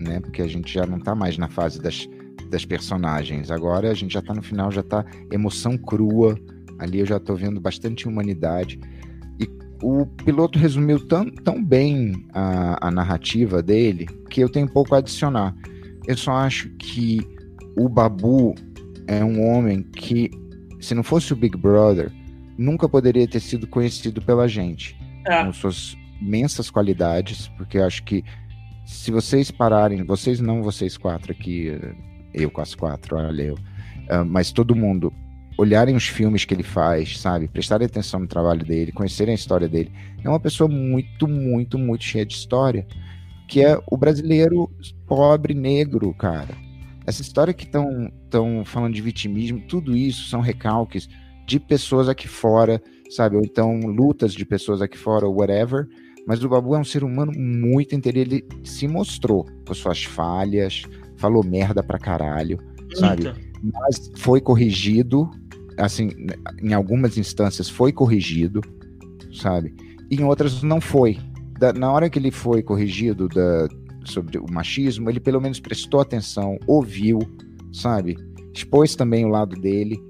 né? 0.00 0.20
Porque 0.20 0.42
a 0.42 0.48
gente 0.48 0.72
já 0.72 0.86
não 0.86 0.98
tá 0.98 1.14
mais 1.14 1.38
na 1.38 1.48
fase 1.48 1.80
das, 1.80 2.08
das 2.50 2.64
personagens. 2.64 3.50
Agora 3.50 3.90
a 3.90 3.94
gente 3.94 4.14
já 4.14 4.22
tá 4.22 4.34
no 4.34 4.42
final, 4.42 4.70
já 4.70 4.82
tá 4.82 5.04
emoção 5.30 5.76
crua. 5.76 6.38
Ali 6.78 7.00
eu 7.00 7.06
já 7.06 7.20
tô 7.20 7.34
vendo 7.34 7.60
bastante 7.60 8.08
humanidade. 8.08 8.80
E 9.38 9.48
o 9.82 10.06
piloto 10.06 10.58
resumiu 10.58 11.06
tão, 11.06 11.30
tão 11.30 11.62
bem 11.62 12.26
a, 12.32 12.88
a 12.88 12.90
narrativa 12.90 13.62
dele 13.62 14.06
que 14.28 14.40
eu 14.40 14.48
tenho 14.48 14.68
pouco 14.68 14.94
a 14.94 14.98
adicionar. 14.98 15.54
Eu 16.06 16.16
só 16.16 16.32
acho 16.32 16.68
que 16.70 17.20
o 17.76 17.88
Babu 17.88 18.54
é 19.06 19.24
um 19.24 19.48
homem 19.48 19.82
que 19.82 20.30
se 20.82 20.94
não 20.94 21.02
fosse 21.02 21.32
o 21.32 21.36
Big 21.36 21.56
Brother, 21.56 22.10
nunca 22.58 22.88
poderia 22.88 23.26
ter 23.26 23.40
sido 23.40 23.66
conhecido 23.66 24.20
pela 24.20 24.48
gente. 24.48 24.96
É. 25.26 25.44
Com 25.44 25.52
suas 25.52 25.96
imensas 26.20 26.70
qualidades, 26.70 27.48
porque 27.56 27.78
eu 27.78 27.84
acho 27.84 28.02
que 28.02 28.24
se 28.84 29.10
vocês 29.10 29.50
pararem, 29.50 30.04
vocês 30.04 30.40
não 30.40 30.62
vocês 30.62 30.96
quatro 30.96 31.32
aqui, 31.32 31.72
eu 32.34 32.50
com 32.50 32.60
as 32.60 32.74
quatro, 32.74 33.16
olha 33.16 33.42
eu, 33.42 33.54
uh, 33.54 34.24
mas 34.26 34.50
todo 34.50 34.74
mundo, 34.74 35.12
olharem 35.56 35.94
os 35.94 36.08
filmes 36.08 36.44
que 36.44 36.52
ele 36.52 36.64
faz, 36.64 37.18
sabe? 37.18 37.46
Prestarem 37.46 37.86
atenção 37.86 38.20
no 38.20 38.26
trabalho 38.26 38.64
dele, 38.64 38.90
conhecerem 38.90 39.32
a 39.32 39.36
história 39.36 39.68
dele. 39.68 39.92
É 40.22 40.28
uma 40.28 40.40
pessoa 40.40 40.68
muito, 40.68 41.28
muito, 41.28 41.78
muito 41.78 42.02
cheia 42.02 42.26
de 42.26 42.34
história, 42.34 42.86
que 43.46 43.64
é 43.64 43.80
o 43.88 43.96
brasileiro 43.96 44.68
pobre, 45.06 45.54
negro, 45.54 46.12
cara 46.14 46.71
essa 47.06 47.22
história 47.22 47.52
que 47.52 47.64
estão 47.64 48.64
falando 48.64 48.94
de 48.94 49.02
vitimismo, 49.02 49.60
tudo 49.66 49.96
isso 49.96 50.28
são 50.28 50.40
recalques 50.40 51.08
de 51.46 51.58
pessoas 51.58 52.08
aqui 52.08 52.28
fora, 52.28 52.80
sabe? 53.10 53.36
Ou 53.36 53.42
então 53.42 53.80
lutas 53.80 54.32
de 54.32 54.44
pessoas 54.44 54.80
aqui 54.80 54.96
fora, 54.96 55.26
ou 55.26 55.38
whatever. 55.38 55.86
Mas 56.26 56.42
o 56.44 56.48
Babu 56.48 56.74
é 56.74 56.78
um 56.78 56.84
ser 56.84 57.02
humano 57.02 57.32
muito 57.36 57.94
inteligente. 57.94 58.44
Ele 58.50 58.66
se 58.66 58.86
mostrou 58.86 59.44
com 59.66 59.74
suas 59.74 60.04
falhas, 60.04 60.84
falou 61.16 61.44
merda 61.44 61.82
pra 61.82 61.98
caralho, 61.98 62.58
sabe? 62.94 63.32
Mas 63.62 64.10
foi 64.16 64.40
corrigido, 64.40 65.28
assim, 65.78 66.10
em 66.62 66.72
algumas 66.72 67.18
instâncias 67.18 67.68
foi 67.68 67.92
corrigido, 67.92 68.60
sabe? 69.32 69.74
E 70.10 70.16
em 70.16 70.24
outras 70.24 70.62
não 70.62 70.80
foi. 70.80 71.18
Da, 71.58 71.72
na 71.72 71.90
hora 71.92 72.08
que 72.08 72.18
ele 72.18 72.30
foi 72.30 72.62
corrigido 72.62 73.28
da, 73.28 73.68
sobre 74.04 74.38
o 74.38 74.46
machismo, 74.50 75.08
ele 75.08 75.20
pelo 75.20 75.40
menos 75.40 75.60
prestou 75.60 76.00
atenção, 76.00 76.58
ouviu, 76.66 77.20
sabe? 77.72 78.16
Expôs 78.52 78.94
também 78.94 79.24
o 79.24 79.28
lado 79.28 79.56
dele. 79.56 80.00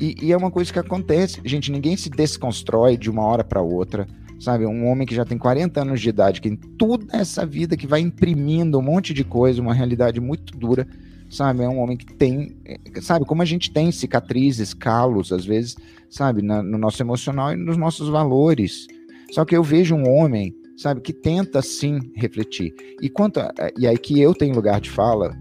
E, 0.00 0.16
e 0.22 0.32
é 0.32 0.36
uma 0.36 0.50
coisa 0.50 0.72
que 0.72 0.78
acontece. 0.78 1.40
Gente, 1.44 1.70
ninguém 1.70 1.96
se 1.96 2.08
desconstrói 2.08 2.96
de 2.96 3.10
uma 3.10 3.22
hora 3.22 3.44
para 3.44 3.60
outra. 3.60 4.06
Sabe, 4.38 4.64
um 4.64 4.86
homem 4.86 5.06
que 5.06 5.14
já 5.14 5.22
tem 5.22 5.36
40 5.36 5.82
anos 5.82 6.00
de 6.00 6.08
idade, 6.08 6.40
que 6.40 6.48
tem 6.48 6.56
toda 6.56 7.14
essa 7.14 7.44
vida 7.44 7.76
que 7.76 7.86
vai 7.86 8.00
imprimindo 8.00 8.78
um 8.78 8.82
monte 8.82 9.12
de 9.12 9.22
coisa, 9.22 9.60
uma 9.60 9.74
realidade 9.74 10.18
muito 10.18 10.56
dura, 10.56 10.88
sabe? 11.28 11.62
É 11.62 11.68
um 11.68 11.78
homem 11.78 11.94
que 11.94 12.06
tem, 12.06 12.56
sabe, 13.02 13.26
como 13.26 13.42
a 13.42 13.44
gente 13.44 13.70
tem 13.70 13.92
cicatrizes, 13.92 14.72
calos, 14.72 15.30
às 15.30 15.44
vezes, 15.44 15.76
sabe, 16.08 16.40
na, 16.40 16.62
no 16.62 16.78
nosso 16.78 17.02
emocional 17.02 17.52
e 17.52 17.56
nos 17.56 17.76
nossos 17.76 18.08
valores. 18.08 18.86
Só 19.30 19.44
que 19.44 19.54
eu 19.54 19.62
vejo 19.62 19.94
um 19.94 20.08
homem 20.08 20.54
sabe, 20.80 21.02
que 21.02 21.12
tenta 21.12 21.60
sim 21.60 22.10
refletir. 22.16 22.74
E 23.02 23.10
quanto 23.10 23.38
a, 23.38 23.52
e 23.78 23.86
aí 23.86 23.98
que 23.98 24.18
eu 24.18 24.34
tenho 24.34 24.54
lugar 24.54 24.80
de 24.80 24.88
fala 24.88 25.36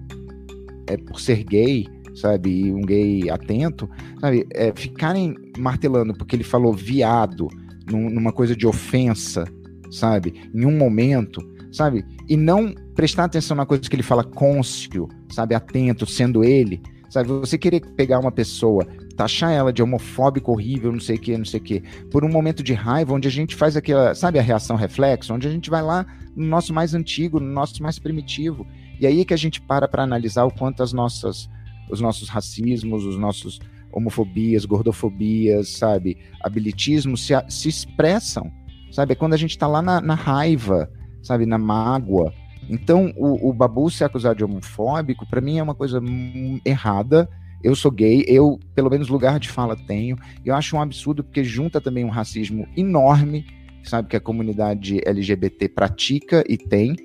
é 0.86 0.98
por 0.98 1.20
ser 1.20 1.44
gay, 1.46 1.88
sabe, 2.14 2.50
e 2.50 2.74
um 2.74 2.82
gay 2.82 3.30
atento, 3.30 3.90
sabe, 4.20 4.46
é, 4.54 4.74
ficarem 4.76 5.36
martelando 5.58 6.14
porque 6.14 6.36
ele 6.36 6.44
falou 6.44 6.74
viado 6.74 7.48
num, 7.90 8.10
numa 8.10 8.34
coisa 8.34 8.54
de 8.54 8.68
ofensa, 8.68 9.46
sabe, 9.90 10.50
em 10.54 10.66
um 10.66 10.78
momento, 10.78 11.42
sabe, 11.72 12.04
e 12.28 12.36
não 12.36 12.76
prestar 12.94 13.24
atenção 13.24 13.56
na 13.56 13.66
coisa 13.66 13.90
que 13.90 13.96
ele 13.96 14.04
fala 14.04 14.26
cônscio, 14.26 15.08
sabe, 15.32 15.56
atento, 15.56 16.06
sendo 16.06 16.44
ele, 16.44 16.82
sabe, 17.10 17.30
você 17.30 17.58
querer 17.58 17.82
pegar 17.96 18.20
uma 18.20 18.32
pessoa 18.32 18.86
taxar 19.16 19.52
ela 19.52 19.74
de 19.74 19.84
homofóbico 19.84 20.52
horrível, 20.52 20.92
não 20.92 21.00
sei 21.00 21.18
o 21.18 21.20
que, 21.20 21.38
não 21.38 21.44
sei 21.44 21.60
o 21.60 21.64
que, 21.64 21.84
por 22.10 22.24
um 22.24 22.30
momento 22.30 22.64
de 22.64 22.74
raiva, 22.74 23.14
onde 23.14 23.28
a 23.28 23.32
gente 23.32 23.56
faz 23.56 23.76
aquela, 23.76 24.16
sabe, 24.16 24.40
a 24.40 24.42
reação 24.42 24.78
reflexo, 24.78 25.34
onde 25.34 25.48
a 25.48 25.52
gente 25.52 25.70
vai 25.70 25.82
lá 25.82 26.06
no 26.36 26.46
nosso 26.46 26.74
mais 26.74 26.94
antigo, 26.94 27.40
no 27.40 27.52
nosso 27.52 27.84
mais 27.84 28.00
primitivo. 28.00 28.66
E 29.00 29.06
aí 29.06 29.26
que 29.26 29.34
a 29.34 29.38
gente 29.38 29.60
para 29.60 29.88
para 29.88 30.04
analisar 30.04 30.46
o 30.46 30.52
quanto 30.52 30.82
as 30.82 30.94
nossas, 30.94 31.50
os 31.90 32.00
nossos 32.00 32.30
racismos, 32.30 33.04
os 33.04 33.18
nossos 33.18 33.60
homofobias, 33.92 34.66
gordofobias, 34.66 35.70
sabe, 35.70 36.18
habilitismos 36.42 37.26
se, 37.26 37.34
se 37.50 37.70
expressam, 37.70 38.52
sabe? 38.92 39.14
É 39.14 39.16
quando 39.16 39.34
a 39.34 39.38
gente 39.38 39.52
está 39.52 39.68
lá 39.68 39.82
na, 39.82 40.00
na, 40.00 40.16
raiva, 40.16 40.90
sabe, 41.22 41.46
na 41.46 41.58
mágoa. 41.58 42.34
Então, 42.70 43.12
o, 43.18 43.50
o 43.50 43.54
Babu 43.54 43.90
ser 43.90 44.04
acusado 44.04 44.38
de 44.38 44.44
homofóbico, 44.44 45.26
para 45.28 45.42
mim 45.42 45.58
é 45.58 45.64
uma 45.64 45.74
coisa 45.74 46.00
errada, 46.64 47.28
eu 47.64 47.76
sou 47.76 47.92
gay, 47.92 48.24
eu, 48.28 48.60
pelo 48.74 48.90
menos, 48.90 49.10
lugar 49.10 49.40
de 49.40 49.50
fala 49.50 49.76
tenho. 49.76 50.18
Eu 50.46 50.56
acho 50.56 50.76
um 50.78 50.82
absurdo 50.82 51.24
porque 51.24 51.44
junta 51.44 51.82
também 51.82 52.06
um 52.06 52.10
racismo 52.10 52.68
enorme, 52.78 53.46
sabe, 53.84 54.08
que 54.08 54.16
a 54.16 54.22
comunidade 54.22 55.02
LGBT 55.06 55.68
pratica 55.70 56.44
e 56.48 56.58
tem, 56.58 56.96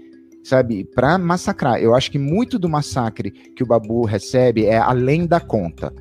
sabe, 0.44 0.84
para 0.84 1.18
massacrar. 1.18 1.80
Eu 1.80 1.94
acho 1.94 2.10
que 2.10 2.18
muito 2.18 2.58
do 2.58 2.68
massacre 2.68 3.30
que 3.30 3.62
o 3.62 3.66
Babu 3.66 4.04
recebe 4.04 4.66
é 4.66 4.76
além 4.76 5.26
da 5.26 5.40
conta. 5.40 5.92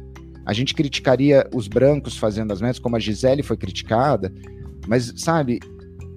A 0.45 0.53
gente 0.53 0.75
criticaria 0.75 1.49
os 1.53 1.67
brancos 1.67 2.17
fazendo 2.17 2.51
as 2.51 2.61
metas, 2.61 2.79
como 2.79 2.95
a 2.95 2.99
Gisele 2.99 3.41
foi 3.41 3.57
criticada, 3.57 4.31
mas, 4.87 5.13
sabe, 5.15 5.59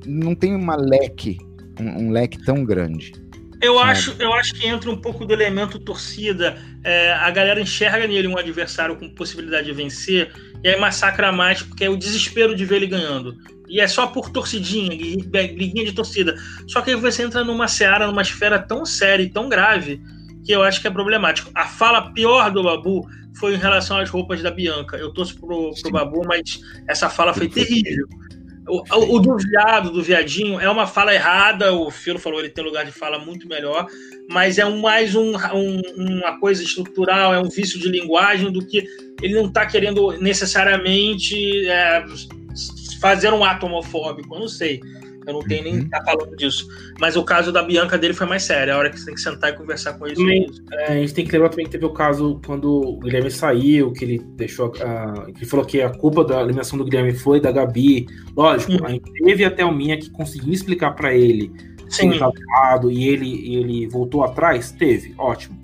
não 0.05 0.35
tem 0.35 0.55
uma 0.55 0.77
leque, 0.77 1.39
um, 1.81 2.07
um 2.07 2.11
leque 2.11 2.45
tão 2.45 2.65
grande. 2.65 3.13
Eu 3.61 3.79
acho, 3.79 4.15
eu 4.19 4.33
acho 4.35 4.53
que 4.55 4.67
entra 4.67 4.91
um 4.91 4.97
pouco 4.97 5.25
do 5.25 5.33
elemento 5.33 5.79
torcida. 5.79 6.59
É, 6.85 7.13
a 7.13 7.31
galera 7.31 7.61
enxerga 7.61 8.07
nele 8.07 8.29
um 8.29 8.39
adversário 8.39 8.97
com 8.97 9.09
possibilidade 9.09 9.67
de 9.67 9.73
vencer 9.73 10.33
e 10.63 10.69
aí 10.69 10.79
massacra 10.79 11.33
mais 11.33 11.63
porque 11.63 11.85
é 11.85 11.91
o 11.91 11.97
desespero 11.97 12.55
de 12.55 12.65
ver 12.65 12.77
ele 12.77 12.87
ganhando. 12.87 13.37
E 13.69 13.81
é 13.81 13.89
só 13.89 14.07
por 14.07 14.31
torcidinha, 14.31 14.91
briguinha 15.27 15.85
de 15.85 15.93
torcida. 15.93 16.37
Só 16.69 16.81
que 16.81 16.91
aí 16.91 16.97
você 16.97 17.23
entra 17.23 17.43
numa 17.43 17.67
seara, 17.67 18.07
numa 18.07 18.23
esfera 18.23 18.59
tão 18.59 18.85
séria 18.85 19.23
e 19.23 19.31
tão 19.31 19.49
grave 19.49 20.01
que 20.45 20.53
eu 20.53 20.63
acho 20.63 20.81
que 20.81 20.87
é 20.87 20.91
problemático. 20.91 21.51
A 21.55 21.67
fala 21.67 22.13
pior 22.13 22.51
do 22.53 22.63
Babu 22.63 23.09
foi 23.39 23.55
em 23.55 23.59
relação 23.59 23.99
às 23.99 24.09
roupas 24.09 24.43
da 24.43 24.51
Bianca. 24.51 24.97
Eu 24.97 25.13
torço 25.13 25.39
pro, 25.41 25.73
pro 25.83 25.91
Babu, 25.91 26.23
mas 26.27 26.61
essa 26.89 27.11
fala 27.11 27.35
foi 27.35 27.49
terrível. 27.49 28.07
O, 28.69 28.83
o, 28.97 29.17
o, 29.17 29.21
do 29.21 29.37
viado, 29.37 29.91
do 29.91 30.03
viadinho, 30.03 30.59
é 30.59 30.69
uma 30.69 30.87
fala 30.87 31.15
errada. 31.15 31.73
O 31.73 31.91
Filo 31.91 32.19
falou 32.19 32.41
ele 32.41 32.49
tem 32.49 32.65
lugar 32.65 32.85
de 32.85 32.93
fala 32.93 33.19
muito 33.19 33.49
melhor, 33.49 33.87
mas 34.29 34.59
é 34.59 34.67
um, 34.67 34.81
mais 34.81 35.15
um, 35.15 35.35
um, 35.55 35.81
uma 35.97 36.39
coisa 36.41 36.63
estrutural, 36.63 37.33
é 37.33 37.39
um 37.39 37.49
vício 37.49 37.79
de 37.79 37.89
linguagem 37.89 38.51
do 38.51 38.65
que 38.65 38.85
ele 39.23 39.35
não 39.35 39.47
está 39.47 39.67
querendo 39.67 40.13
necessariamente 40.21 41.69
é, 41.69 42.05
fazer 43.01 43.33
um 43.33 43.45
ato 43.45 43.67
homofóbico. 43.67 44.35
Eu 44.35 44.41
não 44.41 44.49
sei. 44.49 44.81
Eu 45.27 45.33
não 45.35 45.41
tenho 45.41 45.65
nem 45.65 45.73
que 45.73 45.79
uhum. 45.81 45.85
estar 45.87 46.01
tá 46.01 46.13
falando 46.13 46.37
disso. 46.37 46.69
Mas 47.01 47.17
o 47.17 47.25
caso 47.25 47.53
da 47.53 47.63
Bianca 47.63 47.99
dele 47.99 48.15
foi 48.15 48.27
mais 48.27 48.45
sério. 48.45 48.71
É 48.71 48.75
a 48.75 48.79
hora 48.79 48.91
que 48.91 48.99
você 48.99 49.07
tem 49.07 49.15
que 49.15 49.21
sentar 49.21 49.51
e 49.51 49.53
conversar 49.55 49.95
com 49.95 50.07
ele. 50.07 50.17
Também, 50.17 50.47
é, 50.73 50.93
a 50.93 50.95
gente 50.95 51.15
tem 51.15 51.25
que 51.25 51.33
lembrar 51.33 51.49
também 51.49 51.67
que 51.67 51.73
teve 51.73 51.85
o 51.85 51.93
caso 51.93 52.41
quando 52.47 52.71
o 52.71 52.99
Guilherme 53.01 53.31
saiu, 53.31 53.93
que 53.93 54.05
ele 54.05 54.19
deixou. 54.37 54.69
Uh, 54.69 55.33
que 55.33 55.45
falou 55.45 55.67
que 55.67 55.83
a 55.83 55.91
culpa 55.91 56.25
da 56.25 56.41
eliminação 56.41 56.79
do 56.79 56.85
Guilherme 56.85 57.15
foi 57.15 57.41
da 57.41 57.51
Gabi. 57.51 58.07
Lógico, 58.37 58.73
uhum. 58.73 58.87
a 58.87 58.91
gente 58.91 59.13
teve 59.13 59.45
a 59.45 59.51
Thelminha 59.51 59.99
que 59.99 60.11
conseguiu 60.11 60.53
explicar 60.53 60.93
para 60.93 61.15
ele 61.15 61.51
Sim. 61.89 62.11
que 62.11 62.17
errado 62.17 62.91
e 62.91 63.09
ele, 63.09 63.27
e 63.27 63.57
ele 63.57 63.87
voltou 63.89 64.23
atrás. 64.23 64.71
Teve, 64.73 65.15
ótimo. 65.19 65.59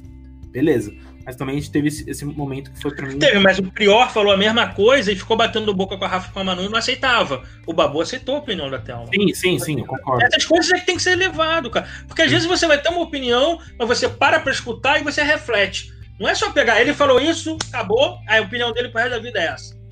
Beleza. 0.51 0.93
Mas 1.25 1.37
também 1.37 1.57
a 1.57 1.59
gente 1.59 1.71
teve 1.71 1.89
esse, 1.89 2.09
esse 2.09 2.25
momento 2.25 2.73
que 2.73 2.81
foi 2.81 2.95
pra 2.95 3.07
mim. 3.07 3.19
Teve, 3.19 3.39
mas 3.39 3.59
o 3.59 3.71
Prior 3.71 4.11
falou 4.11 4.33
a 4.33 4.37
mesma 4.37 4.69
coisa 4.69 5.13
e 5.13 5.17
ficou 5.17 5.37
batendo 5.37 5.73
boca 5.75 5.97
com 5.97 6.05
a 6.05 6.09
Rafa 6.09 6.31
e 6.31 6.33
com 6.33 6.41
a 6.41 6.45
Manu 6.45 6.65
e 6.65 6.69
não 6.69 6.79
aceitava. 6.79 7.43
O 7.67 7.73
Babu 7.73 8.01
aceitou 8.01 8.37
a 8.37 8.39
opinião 8.39 8.71
da 8.71 8.79
Thelma. 8.79 9.07
Sim, 9.15 9.35
sim, 9.35 9.59
sim, 9.59 9.81
eu 9.81 9.87
concordo. 9.87 10.25
Essas 10.25 10.45
coisas 10.45 10.73
é 10.73 10.81
que 10.81 10.87
tem 10.87 10.97
que 10.97 11.03
ser 11.03 11.15
levado, 11.15 11.71
cara. 11.71 11.87
Porque 12.07 12.23
às 12.23 12.29
sim. 12.29 12.35
vezes 12.35 12.49
você 12.49 12.67
vai 12.67 12.81
ter 12.81 12.89
uma 12.89 13.03
opinião, 13.03 13.59
mas 13.79 13.89
você 13.89 14.09
para 14.09 14.41
pra 14.41 14.53
escutar 14.53 15.01
e 15.01 15.05
você 15.05 15.23
reflete. 15.23 15.93
Não 16.19 16.29
é 16.29 16.35
só 16.35 16.51
pegar, 16.51 16.81
ele 16.81 16.93
falou 16.93 17.21
isso, 17.21 17.57
acabou, 17.69 18.19
a 18.29 18.41
opinião 18.41 18.73
dele 18.73 18.89
pro 18.89 19.01
resto 19.01 19.17
da 19.17 19.19
vida 19.19 19.41
é 19.41 19.47
essa. 19.47 19.83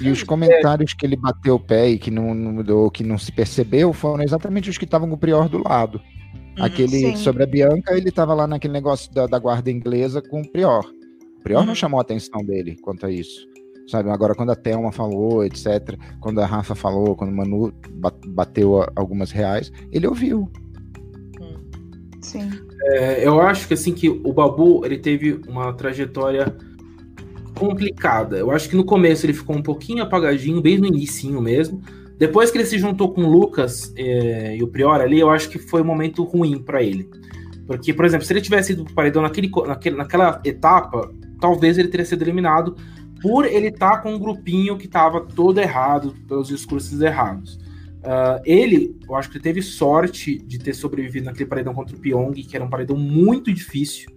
E 0.00 0.10
os 0.10 0.22
comentários 0.22 0.94
que 0.94 1.04
ele 1.04 1.16
bateu 1.16 1.56
o 1.56 1.60
pé 1.60 1.88
e 1.88 1.98
que 1.98 2.10
não, 2.10 2.34
não 2.34 2.52
mudou, 2.52 2.90
que 2.90 3.02
não 3.02 3.18
se 3.18 3.32
percebeu, 3.32 3.92
foram 3.92 4.22
exatamente 4.22 4.70
os 4.70 4.78
que 4.78 4.84
estavam 4.84 5.08
com 5.08 5.14
o 5.14 5.18
Prior 5.18 5.48
do 5.48 5.62
lado. 5.62 6.00
Uhum, 6.56 6.64
Aquele 6.64 6.98
sim. 6.98 7.16
sobre 7.16 7.42
a 7.42 7.46
Bianca, 7.46 7.96
ele 7.96 8.08
estava 8.08 8.34
lá 8.34 8.46
naquele 8.46 8.72
negócio 8.72 9.12
da, 9.12 9.26
da, 9.26 9.38
guarda 9.38 9.70
inglesa 9.70 10.22
com 10.22 10.40
o 10.40 10.48
Prior. 10.48 10.84
O 11.38 11.42
Prior 11.42 11.60
uhum. 11.60 11.66
não 11.66 11.74
chamou 11.74 11.98
a 11.98 12.02
atenção 12.02 12.44
dele 12.44 12.76
quanto 12.80 13.06
a 13.06 13.10
isso. 13.10 13.46
Sabe, 13.86 14.08
agora 14.08 14.34
quando 14.34 14.50
a 14.50 14.56
Thelma 14.56 14.90
falou, 14.90 15.44
etc., 15.44 15.98
quando 16.20 16.40
a 16.40 16.46
Rafa 16.46 16.74
falou, 16.74 17.14
quando 17.14 17.30
o 17.30 17.36
Manu 17.36 17.72
bateu 18.28 18.86
algumas 18.96 19.30
reais, 19.30 19.70
ele 19.92 20.06
ouviu. 20.06 20.50
Sim. 22.22 22.50
É, 22.84 23.26
eu 23.26 23.40
acho 23.40 23.68
que 23.68 23.74
assim 23.74 23.92
que 23.92 24.08
o 24.08 24.32
Babu 24.32 24.84
ele 24.84 24.98
teve 24.98 25.40
uma 25.46 25.72
trajetória 25.74 26.56
complicada. 27.54 28.38
Eu 28.38 28.50
acho 28.50 28.68
que 28.68 28.76
no 28.76 28.84
começo 28.84 29.26
ele 29.26 29.34
ficou 29.34 29.54
um 29.54 29.62
pouquinho 29.62 30.02
apagadinho, 30.02 30.60
bem 30.60 30.78
no 30.78 30.86
início 30.86 31.40
mesmo. 31.40 31.82
Depois 32.24 32.50
que 32.50 32.56
ele 32.56 32.64
se 32.64 32.78
juntou 32.78 33.12
com 33.12 33.22
o 33.22 33.30
Lucas 33.30 33.92
é, 33.98 34.56
e 34.56 34.62
o 34.62 34.66
Prior 34.66 34.98
ali, 34.98 35.20
eu 35.20 35.28
acho 35.28 35.50
que 35.50 35.58
foi 35.58 35.82
um 35.82 35.84
momento 35.84 36.24
ruim 36.24 36.58
para 36.58 36.82
ele. 36.82 37.06
Porque, 37.66 37.92
por 37.92 38.06
exemplo, 38.06 38.24
se 38.24 38.32
ele 38.32 38.40
tivesse 38.40 38.72
ido 38.72 38.82
pro 38.82 38.94
paredão 38.94 39.20
naquele, 39.20 39.50
naquele, 39.66 39.94
naquela 39.94 40.40
etapa, 40.42 41.12
talvez 41.38 41.76
ele 41.76 41.88
teria 41.88 42.06
sido 42.06 42.22
eliminado 42.22 42.76
por 43.20 43.44
ele 43.44 43.68
estar 43.68 43.96
tá 43.96 43.98
com 43.98 44.14
um 44.14 44.18
grupinho 44.18 44.78
que 44.78 44.86
estava 44.86 45.20
todo 45.20 45.60
errado, 45.60 46.14
pelos 46.26 46.48
discursos 46.48 46.98
errados. 46.98 47.56
Uh, 47.98 48.40
ele, 48.46 48.98
eu 49.06 49.14
acho 49.16 49.28
que 49.28 49.36
ele 49.36 49.44
teve 49.44 49.60
sorte 49.60 50.38
de 50.38 50.58
ter 50.58 50.72
sobrevivido 50.72 51.26
naquele 51.26 51.48
paredão 51.48 51.74
contra 51.74 51.94
o 51.94 52.00
Pyong, 52.00 52.32
que 52.32 52.56
era 52.56 52.64
um 52.64 52.70
paredão 52.70 52.96
muito 52.96 53.52
difícil. 53.52 54.10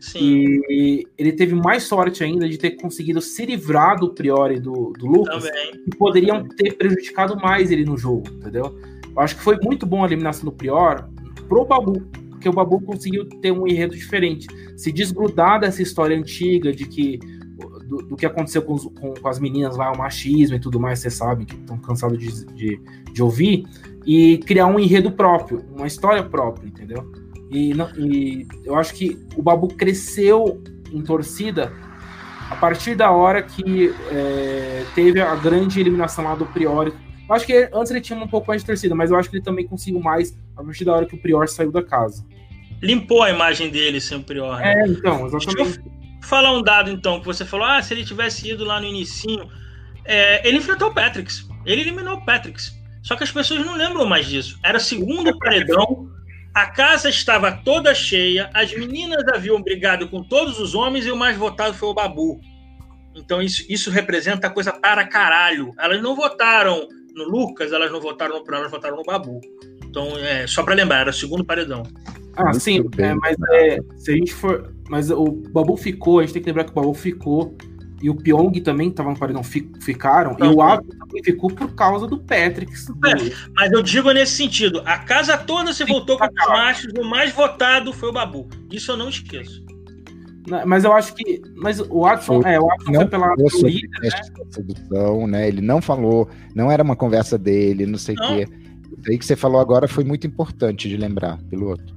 Sim. 0.00 0.60
E 0.68 1.06
ele 1.16 1.32
teve 1.32 1.54
mais 1.54 1.84
sorte 1.84 2.22
ainda 2.22 2.48
de 2.48 2.58
ter 2.58 2.72
conseguido 2.72 3.20
se 3.20 3.44
livrar 3.46 3.98
do 3.98 4.10
Priori 4.10 4.60
do, 4.60 4.92
do 4.98 5.06
Lucas, 5.06 5.44
Também. 5.44 5.84
que 5.84 5.96
poderiam 5.96 6.46
ter 6.48 6.76
prejudicado 6.76 7.36
mais 7.36 7.70
ele 7.70 7.84
no 7.84 7.96
jogo, 7.96 8.28
entendeu? 8.28 8.78
Eu 9.14 9.20
acho 9.20 9.36
que 9.36 9.42
foi 9.42 9.56
muito 9.62 9.86
bom 9.86 10.02
a 10.02 10.06
eliminação 10.06 10.44
do 10.44 10.52
Prior 10.52 11.08
pro 11.48 11.64
Babu, 11.64 12.00
porque 12.30 12.48
o 12.48 12.52
Babu 12.52 12.80
conseguiu 12.80 13.26
ter 13.26 13.50
um 13.50 13.66
enredo 13.66 13.94
diferente, 13.94 14.46
se 14.76 14.92
desgrudar 14.92 15.60
dessa 15.60 15.82
história 15.82 16.16
antiga 16.16 16.72
de 16.72 16.86
que 16.86 17.18
do, 17.86 17.98
do 17.98 18.16
que 18.16 18.26
aconteceu 18.26 18.62
com, 18.62 18.76
com, 18.76 19.14
com, 19.14 19.28
as 19.28 19.38
meninas 19.38 19.76
lá, 19.76 19.92
o 19.92 19.98
machismo 19.98 20.56
e 20.56 20.60
tudo 20.60 20.78
mais, 20.78 20.98
você 20.98 21.08
sabe 21.08 21.46
que 21.46 21.54
estão 21.54 21.78
cansados 21.78 22.18
de, 22.18 22.44
de, 22.46 22.80
de 23.12 23.22
ouvir, 23.22 23.64
e 24.06 24.38
criar 24.38 24.66
um 24.66 24.78
enredo 24.78 25.10
próprio, 25.10 25.64
uma 25.74 25.86
história 25.86 26.22
própria, 26.22 26.68
entendeu? 26.68 27.10
E, 27.50 27.72
e 27.98 28.46
eu 28.64 28.76
acho 28.76 28.94
que 28.94 29.16
o 29.36 29.42
Babu 29.42 29.68
cresceu 29.68 30.62
em 30.92 31.02
torcida 31.02 31.72
a 32.50 32.56
partir 32.56 32.94
da 32.94 33.10
hora 33.10 33.42
que 33.42 33.92
é, 34.10 34.84
teve 34.94 35.20
a 35.20 35.34
grande 35.34 35.80
eliminação 35.80 36.24
lá 36.24 36.34
do 36.34 36.46
Priori. 36.46 36.92
Eu 37.28 37.34
acho 37.34 37.44
que 37.44 37.68
antes 37.72 37.90
ele 37.90 38.00
tinha 38.00 38.18
um 38.18 38.28
pouco 38.28 38.48
mais 38.48 38.62
de 38.62 38.66
torcida, 38.66 38.94
mas 38.94 39.10
eu 39.10 39.16
acho 39.16 39.28
que 39.28 39.36
ele 39.36 39.44
também 39.44 39.66
conseguiu 39.66 40.00
mais 40.00 40.36
a 40.56 40.62
partir 40.62 40.84
da 40.84 40.92
hora 40.92 41.06
que 41.06 41.14
o 41.16 41.18
Prior 41.18 41.48
saiu 41.48 41.72
da 41.72 41.82
casa. 41.82 42.24
Limpou 42.80 43.22
a 43.22 43.30
imagem 43.30 43.70
dele 43.70 44.00
sem 44.00 44.18
o 44.18 44.22
Prior. 44.22 44.56
Né? 44.58 44.74
É, 44.74 44.86
então, 44.86 45.26
exatamente. 45.26 45.56
Deixa 45.56 45.80
eu 45.80 45.96
falar 46.22 46.52
um 46.52 46.62
dado, 46.62 46.90
então, 46.90 47.20
que 47.20 47.26
você 47.26 47.44
falou, 47.44 47.66
ah, 47.66 47.82
se 47.82 47.94
ele 47.94 48.04
tivesse 48.04 48.50
ido 48.50 48.64
lá 48.64 48.80
no 48.80 48.86
inicinho, 48.86 49.48
é, 50.04 50.46
ele 50.46 50.58
enfrentou 50.58 50.88
o 50.88 50.94
Patricks. 50.94 51.48
Ele 51.64 51.80
eliminou 51.80 52.14
o 52.14 52.24
Patricks. 52.24 52.76
Só 53.02 53.16
que 53.16 53.24
as 53.24 53.30
pessoas 53.30 53.64
não 53.64 53.76
lembram 53.76 54.06
mais 54.06 54.26
disso. 54.26 54.58
Era 54.62 54.78
segundo 54.78 55.36
paredão, 55.38 56.08
a 56.56 56.64
casa 56.64 57.10
estava 57.10 57.52
toda 57.52 57.94
cheia, 57.94 58.48
as 58.54 58.72
meninas 58.72 59.22
haviam 59.28 59.60
brigado 59.60 60.08
com 60.08 60.22
todos 60.22 60.58
os 60.58 60.74
homens 60.74 61.04
e 61.04 61.10
o 61.10 61.16
mais 61.16 61.36
votado 61.36 61.74
foi 61.74 61.86
o 61.86 61.92
Babu. 61.92 62.40
Então 63.14 63.42
isso, 63.42 63.62
isso 63.68 63.90
representa 63.90 64.48
coisa 64.48 64.72
para 64.72 65.06
caralho. 65.06 65.74
Elas 65.78 66.02
não 66.02 66.16
votaram 66.16 66.88
no 67.14 67.24
Lucas, 67.24 67.72
elas 67.72 67.92
não 67.92 68.00
votaram 68.00 68.38
no 68.38 68.42
Prado, 68.42 68.60
elas 68.60 68.72
votaram 68.72 68.96
no 68.96 69.02
Babu. 69.02 69.38
Então, 69.84 70.16
é, 70.16 70.46
só 70.46 70.62
para 70.62 70.74
lembrar, 70.74 71.00
era 71.00 71.10
o 71.10 71.12
segundo 71.12 71.44
paredão. 71.44 71.82
Ah, 72.34 72.44
Muito 72.44 72.60
sim, 72.60 72.82
é, 72.96 73.14
mas 73.14 73.36
é, 73.52 73.78
se 73.98 74.12
a 74.12 74.14
gente 74.14 74.32
for. 74.32 74.74
Mas 74.88 75.10
o 75.10 75.26
Babu 75.50 75.76
ficou, 75.76 76.20
a 76.20 76.22
gente 76.22 76.32
tem 76.32 76.42
que 76.42 76.48
lembrar 76.48 76.64
que 76.64 76.70
o 76.70 76.74
Babu 76.74 76.94
ficou 76.94 77.54
e 78.02 78.10
o 78.10 78.14
Pyong 78.14 78.52
também 78.60 78.88
estava 78.88 79.10
no 79.10 79.18
paredão, 79.18 79.42
ficaram, 79.42 80.36
e 80.38 80.42
o 80.42 80.60
Ávila 80.60 80.94
também 80.98 81.24
ficou 81.24 81.50
por 81.50 81.74
causa 81.74 82.06
do 82.06 82.18
Patrick. 82.18 82.72
É, 82.72 83.32
mas 83.54 83.72
eu 83.72 83.82
digo 83.82 84.10
nesse 84.12 84.32
sentido, 84.32 84.82
a 84.84 84.98
casa 84.98 85.38
toda 85.38 85.72
se 85.72 85.84
voltou 85.84 86.18
com 86.18 86.24
os 86.24 86.48
machos, 86.48 86.92
o 86.98 87.04
mais 87.04 87.32
votado 87.32 87.92
foi 87.92 88.10
o 88.10 88.12
Babu. 88.12 88.48
Isso 88.70 88.92
eu 88.92 88.96
não 88.96 89.08
esqueço. 89.08 89.64
Mas 90.64 90.84
eu 90.84 90.92
acho 90.92 91.12
que. 91.14 91.42
Mas 91.56 91.80
o 91.80 92.02
Watson, 92.02 92.40
é, 92.42 92.60
o 92.60 92.66
Watson 92.66 92.94
foi 92.94 93.06
pela 93.06 93.34
líder, 93.34 94.00
né? 94.00 94.10
Sedução, 94.50 95.26
né? 95.26 95.48
Ele 95.48 95.60
não 95.60 95.82
falou, 95.82 96.28
não 96.54 96.70
era 96.70 96.82
uma 96.82 96.94
conversa 96.94 97.36
dele, 97.36 97.84
não 97.84 97.98
sei 97.98 98.14
o 98.14 98.18
quê. 98.18 98.48
Isso 98.98 99.10
aí 99.10 99.18
que 99.18 99.26
você 99.26 99.34
falou 99.34 99.60
agora 99.60 99.88
foi 99.88 100.04
muito 100.04 100.26
importante 100.26 100.88
de 100.88 100.96
lembrar, 100.96 101.38
piloto. 101.50 101.94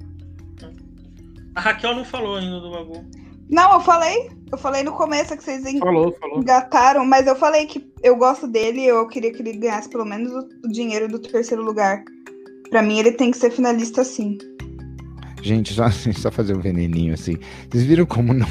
A 1.54 1.62
Raquel 1.62 1.96
não 1.96 2.06
falou 2.06 2.38
ainda 2.38 2.60
do 2.60 2.72
Babu. 2.72 3.06
Não, 3.50 3.74
eu 3.74 3.80
falei. 3.82 4.30
Eu 4.52 4.58
falei 4.58 4.84
no 4.84 4.94
começo 4.94 5.38
que 5.38 5.44
vocês 5.44 5.62
falou, 5.80 6.12
falou. 6.20 6.40
engataram, 6.40 7.06
mas 7.06 7.28
eu 7.28 7.36
falei 7.36 7.66
que 7.68 7.88
eu 8.02 8.16
gosto 8.16 8.48
dele 8.48 8.84
eu 8.84 9.08
queria 9.08 9.32
que 9.32 9.42
ele 9.42 9.54
ganhasse 9.54 9.90
pelo 9.90 10.06
menos 10.06 10.32
o, 10.32 10.70
dinheiro 10.70 11.08
do 11.08 11.20
terceiro 11.20 11.64
lugar. 11.64 12.04
Para 12.70 12.82
mim, 12.82 13.00
ele 13.00 13.12
tem 13.12 13.32
que 13.32 13.38
ser 13.38 13.52
finalista 13.52 14.04
sim. 14.04 14.38
Gente, 15.42 15.74
só, 15.74 15.90
só 16.18 16.32
fazer 16.32 16.56
um 16.56 16.62
veneninho 16.62 17.14
assim. 17.14 17.38
Vocês 17.70 17.84
viram 17.84 18.06
como 18.06 18.34
não, 18.34 18.48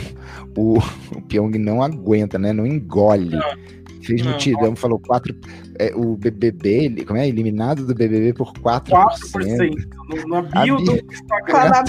o, 0.56 0.78
o 0.78 1.22
Pyong 1.22 1.58
não 1.58 1.82
aguenta, 1.82 2.38
né? 2.38 2.52
Não 2.52 2.66
engole. 2.66 3.30
Não. 3.30 3.78
Fez 4.02 4.22
multidão, 4.22 4.74
falou 4.74 4.98
quatro. 4.98 5.34
É, 5.78 5.92
o 5.94 6.16
BBB, 6.16 7.04
como 7.04 7.18
é? 7.18 7.28
Eliminado 7.28 7.84
do 7.84 7.94
BBB 7.94 8.32
por 8.32 8.52
4%. 8.54 8.88
4%. 8.88 9.88
No, 10.08 10.28
na 10.28 10.42
bio 10.42 10.76
do 10.76 10.92
Instagram. 10.92 11.84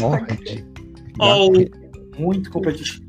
Morde. 0.00 0.64
Oh, 1.20 1.52
muito 2.18 2.50
competitivo. 2.50 3.01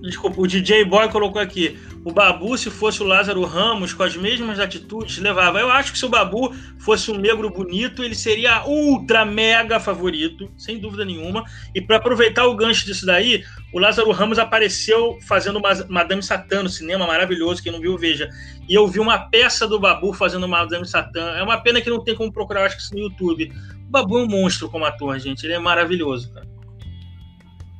Desculpa, 0.00 0.40
o 0.40 0.46
DJ 0.46 0.84
Boy 0.84 1.08
colocou 1.08 1.40
aqui. 1.40 1.78
O 2.04 2.12
Babu, 2.12 2.56
se 2.56 2.70
fosse 2.70 3.02
o 3.02 3.06
Lázaro 3.06 3.42
Ramos, 3.44 3.92
com 3.92 4.02
as 4.02 4.16
mesmas 4.16 4.60
atitudes, 4.60 5.18
levava. 5.18 5.58
Eu 5.58 5.70
acho 5.70 5.92
que 5.92 5.98
se 5.98 6.04
o 6.04 6.08
Babu 6.08 6.54
fosse 6.78 7.10
um 7.10 7.16
negro 7.16 7.50
bonito, 7.50 8.04
ele 8.04 8.14
seria 8.14 8.64
ultra 8.66 9.24
mega 9.24 9.80
favorito, 9.80 10.50
sem 10.56 10.78
dúvida 10.78 11.04
nenhuma. 11.04 11.44
E 11.74 11.80
para 11.80 11.96
aproveitar 11.96 12.46
o 12.46 12.54
gancho 12.54 12.86
disso 12.86 13.04
daí, 13.04 13.44
o 13.72 13.78
Lázaro 13.78 14.10
Ramos 14.12 14.38
apareceu 14.38 15.18
fazendo 15.26 15.60
Madame 15.88 16.22
Satã 16.22 16.62
no 16.62 16.68
cinema, 16.68 17.06
maravilhoso. 17.06 17.62
Quem 17.62 17.72
não 17.72 17.80
viu, 17.80 17.98
veja. 17.98 18.28
E 18.68 18.74
eu 18.74 18.86
vi 18.86 19.00
uma 19.00 19.18
peça 19.18 19.66
do 19.66 19.80
Babu 19.80 20.12
fazendo 20.12 20.46
Madame 20.46 20.86
Satã. 20.86 21.32
É 21.36 21.42
uma 21.42 21.58
pena 21.58 21.80
que 21.80 21.90
não 21.90 22.02
tem 22.02 22.14
como 22.14 22.32
procurar, 22.32 22.64
acho 22.64 22.76
que 22.76 22.82
isso 22.82 22.94
no 22.94 23.00
YouTube. 23.00 23.52
O 23.88 23.90
Babu 23.90 24.18
é 24.18 24.22
um 24.22 24.28
monstro 24.28 24.68
como 24.68 24.84
ator, 24.84 25.18
gente. 25.18 25.44
Ele 25.44 25.54
é 25.54 25.58
maravilhoso, 25.58 26.32
cara. 26.32 26.46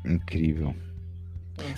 Incrível. 0.05 0.75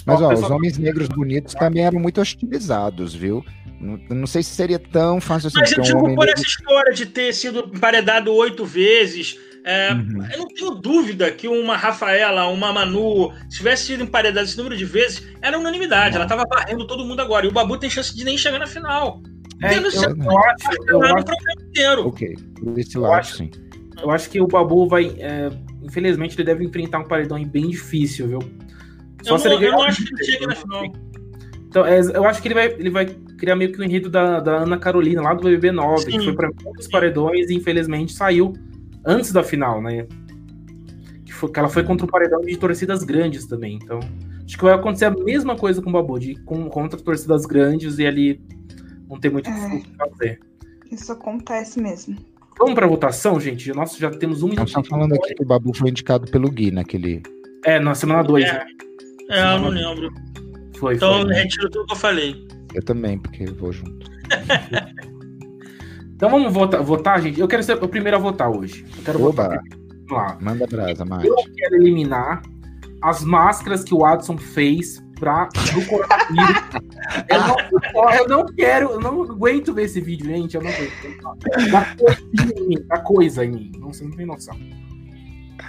Mas 0.04 0.20
ó, 0.20 0.32
os 0.32 0.50
homens 0.50 0.78
negros 0.78 1.08
bonitos 1.08 1.54
também 1.54 1.84
eram 1.84 2.00
muito 2.00 2.20
hostilizados, 2.20 3.14
viu? 3.14 3.44
Não, 3.80 3.98
não 4.10 4.26
sei 4.26 4.42
se 4.42 4.50
seria 4.50 4.78
tão 4.78 5.20
fácil 5.20 5.48
assim. 5.48 5.60
Mas 5.60 5.72
eu 5.72 5.82
digo 5.82 5.98
um 5.98 6.14
por 6.14 6.26
negro... 6.26 6.32
essa 6.32 6.42
história 6.42 6.92
de 6.92 7.06
ter 7.06 7.32
sido 7.32 7.70
emparedado 7.74 8.32
oito 8.34 8.64
vezes. 8.64 9.38
É, 9.64 9.92
uhum. 9.92 10.26
Eu 10.32 10.38
não 10.38 10.48
tenho 10.48 10.70
dúvida 10.76 11.30
que 11.30 11.46
uma 11.46 11.76
Rafaela, 11.76 12.48
uma 12.48 12.72
Manu, 12.72 13.32
se 13.50 13.58
tivesse 13.58 13.86
sido 13.86 14.02
emparedada 14.02 14.46
esse 14.46 14.56
número 14.56 14.76
de 14.76 14.84
vezes, 14.84 15.26
era 15.42 15.58
unanimidade. 15.58 16.16
Ela 16.16 16.24
estava 16.24 16.44
varrendo 16.48 16.86
todo 16.86 17.04
mundo 17.04 17.20
agora. 17.20 17.44
E 17.44 17.48
o 17.48 17.52
Babu 17.52 17.76
tem 17.76 17.90
chance 17.90 18.16
de 18.16 18.24
nem 18.24 18.38
chegar 18.38 18.58
na 18.58 18.66
final. 18.66 19.22
É, 19.62 19.76
eu, 19.76 19.82
eu, 19.82 19.82
eu, 19.82 20.38
acho, 20.38 20.68
eu 20.88 21.02
acho, 21.02 21.24
inteiro. 21.68 22.08
Ok, 22.08 22.34
por 22.58 22.78
esse 22.78 22.96
Eu 22.96 23.02
lado, 23.02 23.14
acho- 23.14 23.36
sim. 23.36 23.50
Eu 24.00 24.10
acho 24.10 24.30
que 24.30 24.40
o 24.40 24.46
Babu 24.46 24.88
vai. 24.88 25.06
é, 25.18 25.50
infelizmente, 25.82 26.36
ele 26.36 26.44
deve 26.44 26.64
enfrentar 26.64 27.00
um 27.00 27.04
paredão 27.08 27.36
aí 27.36 27.44
bem 27.44 27.68
difícil, 27.68 28.28
viu? 28.28 28.38
Eu 29.24 29.32
não, 29.32 29.38
se 29.38 29.48
ele 29.48 29.66
eu 29.66 29.72
não 29.72 29.82
acho 29.82 30.04
que 30.04 30.14
ele 30.14 30.24
chegue 30.24 30.46
na 30.46 30.54
né? 30.54 30.56
final. 30.56 30.84
Então, 31.68 31.84
é, 31.84 32.00
eu 32.00 32.24
acho 32.24 32.40
que 32.40 32.48
ele 32.48 32.54
vai, 32.54 32.66
ele 32.66 32.90
vai 32.90 33.06
criar 33.36 33.54
meio 33.54 33.72
que 33.72 33.78
o 33.78 33.84
enredo 33.84 34.08
da, 34.08 34.40
da 34.40 34.56
Ana 34.62 34.78
Carolina, 34.78 35.20
lá 35.20 35.34
do 35.34 35.42
BBB 35.42 35.70
9, 35.72 36.06
que 36.06 36.20
foi 36.20 36.34
para 36.34 36.50
muitos 36.64 36.88
paredões 36.88 37.50
e 37.50 37.54
infelizmente 37.54 38.12
saiu 38.12 38.54
antes 39.04 39.32
da 39.32 39.42
final, 39.42 39.82
né? 39.82 40.06
Que, 41.26 41.32
foi, 41.32 41.50
que 41.50 41.58
ela 41.58 41.68
foi 41.68 41.84
contra 41.84 42.06
o 42.06 42.10
paredão 42.10 42.40
de 42.40 42.56
torcidas 42.56 43.04
grandes 43.04 43.46
também. 43.46 43.78
Então, 43.82 44.00
acho 44.44 44.56
que 44.56 44.64
vai 44.64 44.72
acontecer 44.72 45.04
a 45.04 45.10
mesma 45.10 45.56
coisa 45.56 45.82
com 45.82 45.90
o 45.90 45.92
Babu, 45.92 46.18
de 46.18 46.32
ir 46.32 46.42
com, 46.44 46.68
contra 46.70 46.98
torcidas 46.98 47.44
grandes 47.44 47.98
e 47.98 48.06
ali 48.06 48.40
não 49.08 49.20
ter 49.20 49.30
muito 49.30 49.50
o 49.50 49.52
É. 49.52 49.78
que 49.78 49.94
fazer. 49.96 50.40
Isso 50.90 51.12
acontece 51.12 51.80
mesmo. 51.80 52.16
Vamos 52.58 52.74
para 52.74 52.86
votação, 52.86 53.38
gente? 53.38 53.72
Nós 53.72 53.94
já 53.96 54.10
temos 54.10 54.42
um 54.42 54.48
minuto. 54.48 54.70
só 54.70 54.82
falando 54.82 55.14
aqui 55.14 55.34
que 55.34 55.42
o 55.42 55.46
Babu 55.46 55.76
foi 55.76 55.90
indicado 55.90 56.28
pelo 56.30 56.50
Gui 56.50 56.70
naquele. 56.70 57.22
É, 57.64 57.78
na 57.78 57.94
semana 57.94 58.22
2. 58.22 58.44
É. 58.46 58.66
É, 59.30 59.54
eu 59.54 59.60
não 59.60 59.68
lembro. 59.68 60.10
Foi, 60.78 60.94
Então, 60.94 61.22
foi. 61.22 61.34
retiro 61.34 61.68
tudo 61.70 61.86
que 61.86 61.92
eu 61.92 61.96
falei. 61.96 62.46
Eu 62.74 62.82
também, 62.84 63.18
porque 63.18 63.44
eu 63.44 63.54
vou 63.54 63.72
junto. 63.72 64.08
Então 66.18 66.28
vamos 66.30 66.52
votar, 66.52 66.82
votar, 66.82 67.22
gente. 67.22 67.38
Eu 67.38 67.46
quero 67.46 67.62
ser 67.62 67.80
o 67.80 67.88
primeiro 67.88 68.16
a 68.16 68.20
votar 68.20 68.50
hoje. 68.50 68.84
Eu 68.96 69.04
quero 69.04 69.22
Oba. 69.24 69.44
votar. 69.44 69.60
Vamos 70.08 70.10
lá. 70.10 70.38
Manda 70.40 70.66
brasa, 70.66 71.04
Mate. 71.04 71.28
Eu 71.28 71.36
quero 71.56 71.76
eliminar 71.76 72.42
as 73.02 73.22
máscaras 73.22 73.84
que 73.84 73.94
o 73.94 74.04
Adson 74.04 74.36
fez 74.36 75.00
pra, 75.14 75.44
do 75.46 75.86
coronavírus. 75.86 76.62
eu, 77.28 77.38
não, 77.38 78.10
eu 78.14 78.28
não 78.28 78.46
quero, 78.46 78.90
eu 78.90 79.00
não 79.00 79.22
aguento 79.22 79.72
ver 79.72 79.84
esse 79.84 80.00
vídeo, 80.00 80.26
gente. 80.26 80.56
Eu 80.56 80.62
não 80.64 80.70
aguento. 80.70 81.70
Da 81.70 81.84
coisa 81.94 82.20
em 82.58 82.66
mim, 82.68 82.76
coisa 83.04 83.44
em 83.44 83.50
mim. 83.52 83.72
Não, 83.78 83.92
você 83.92 84.02
não 84.02 84.16
tem 84.16 84.26
noção. 84.26 84.58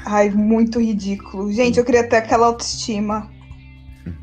Ai, 0.08 0.32
muito 0.32 0.80
ridículo. 0.82 1.52
Gente, 1.52 1.78
eu 1.78 1.86
queria 1.86 2.10
ter 2.10 2.16
aquela 2.18 2.48
autoestima. 2.48 3.30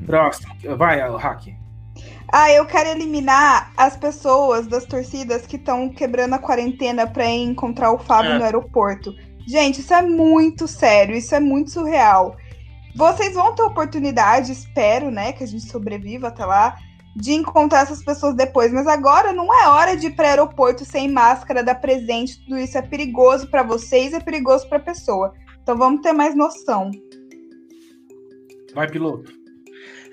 Próximo. 0.05 0.55
Vai, 0.77 1.01
Hack. 1.01 1.49
Ah, 2.33 2.51
eu 2.51 2.67
quero 2.67 2.91
eliminar 2.91 3.73
as 3.77 3.97
pessoas 3.97 4.67
das 4.67 4.85
torcidas 4.85 5.47
que 5.47 5.57
estão 5.57 5.89
quebrando 5.89 6.35
a 6.35 6.39
quarentena 6.39 7.07
pra 7.07 7.25
ir 7.27 7.43
encontrar 7.43 7.93
o 7.93 7.99
Fábio 7.99 8.33
É. 8.33 8.39
no 8.39 8.45
aeroporto. 8.45 9.15
Gente, 9.47 9.81
isso 9.81 9.95
é 9.95 10.03
muito 10.03 10.67
sério, 10.67 11.17
isso 11.17 11.35
é 11.35 11.41
muito 11.41 11.71
surreal. 11.71 12.37
Vocês 12.97 13.35
vão 13.35 13.55
ter 13.55 13.63
oportunidade, 13.63 14.51
espero, 14.53 15.11
né, 15.11 15.33
que 15.33 15.45
a 15.45 15.47
gente 15.47 15.71
sobreviva 15.71 16.29
até 16.29 16.45
lá, 16.45 16.77
de 17.15 17.33
encontrar 17.33 17.83
essas 17.83 18.05
pessoas 18.05 18.35
depois. 18.35 18.73
Mas 18.73 18.87
agora 18.87 19.33
não 19.33 19.53
é 19.55 19.69
hora 19.69 19.97
de 19.97 20.09
ir 20.09 20.17
para 20.17 20.29
aeroporto 20.29 20.85
sem 20.85 21.09
máscara, 21.09 21.63
dar 21.63 21.77
presente, 21.77 22.43
tudo 22.45 22.59
isso 22.59 22.77
é 22.77 22.83
perigoso 22.83 23.49
pra 23.49 23.63
vocês, 23.63 24.13
é 24.13 24.21
perigoso 24.21 24.69
pra 24.69 24.81
pessoa. 24.81 25.33
Então 25.63 25.77
vamos 25.77 26.01
ter 26.01 26.13
mais 26.13 26.35
noção. 26.35 26.91
Vai, 28.75 28.89
piloto. 28.91 29.33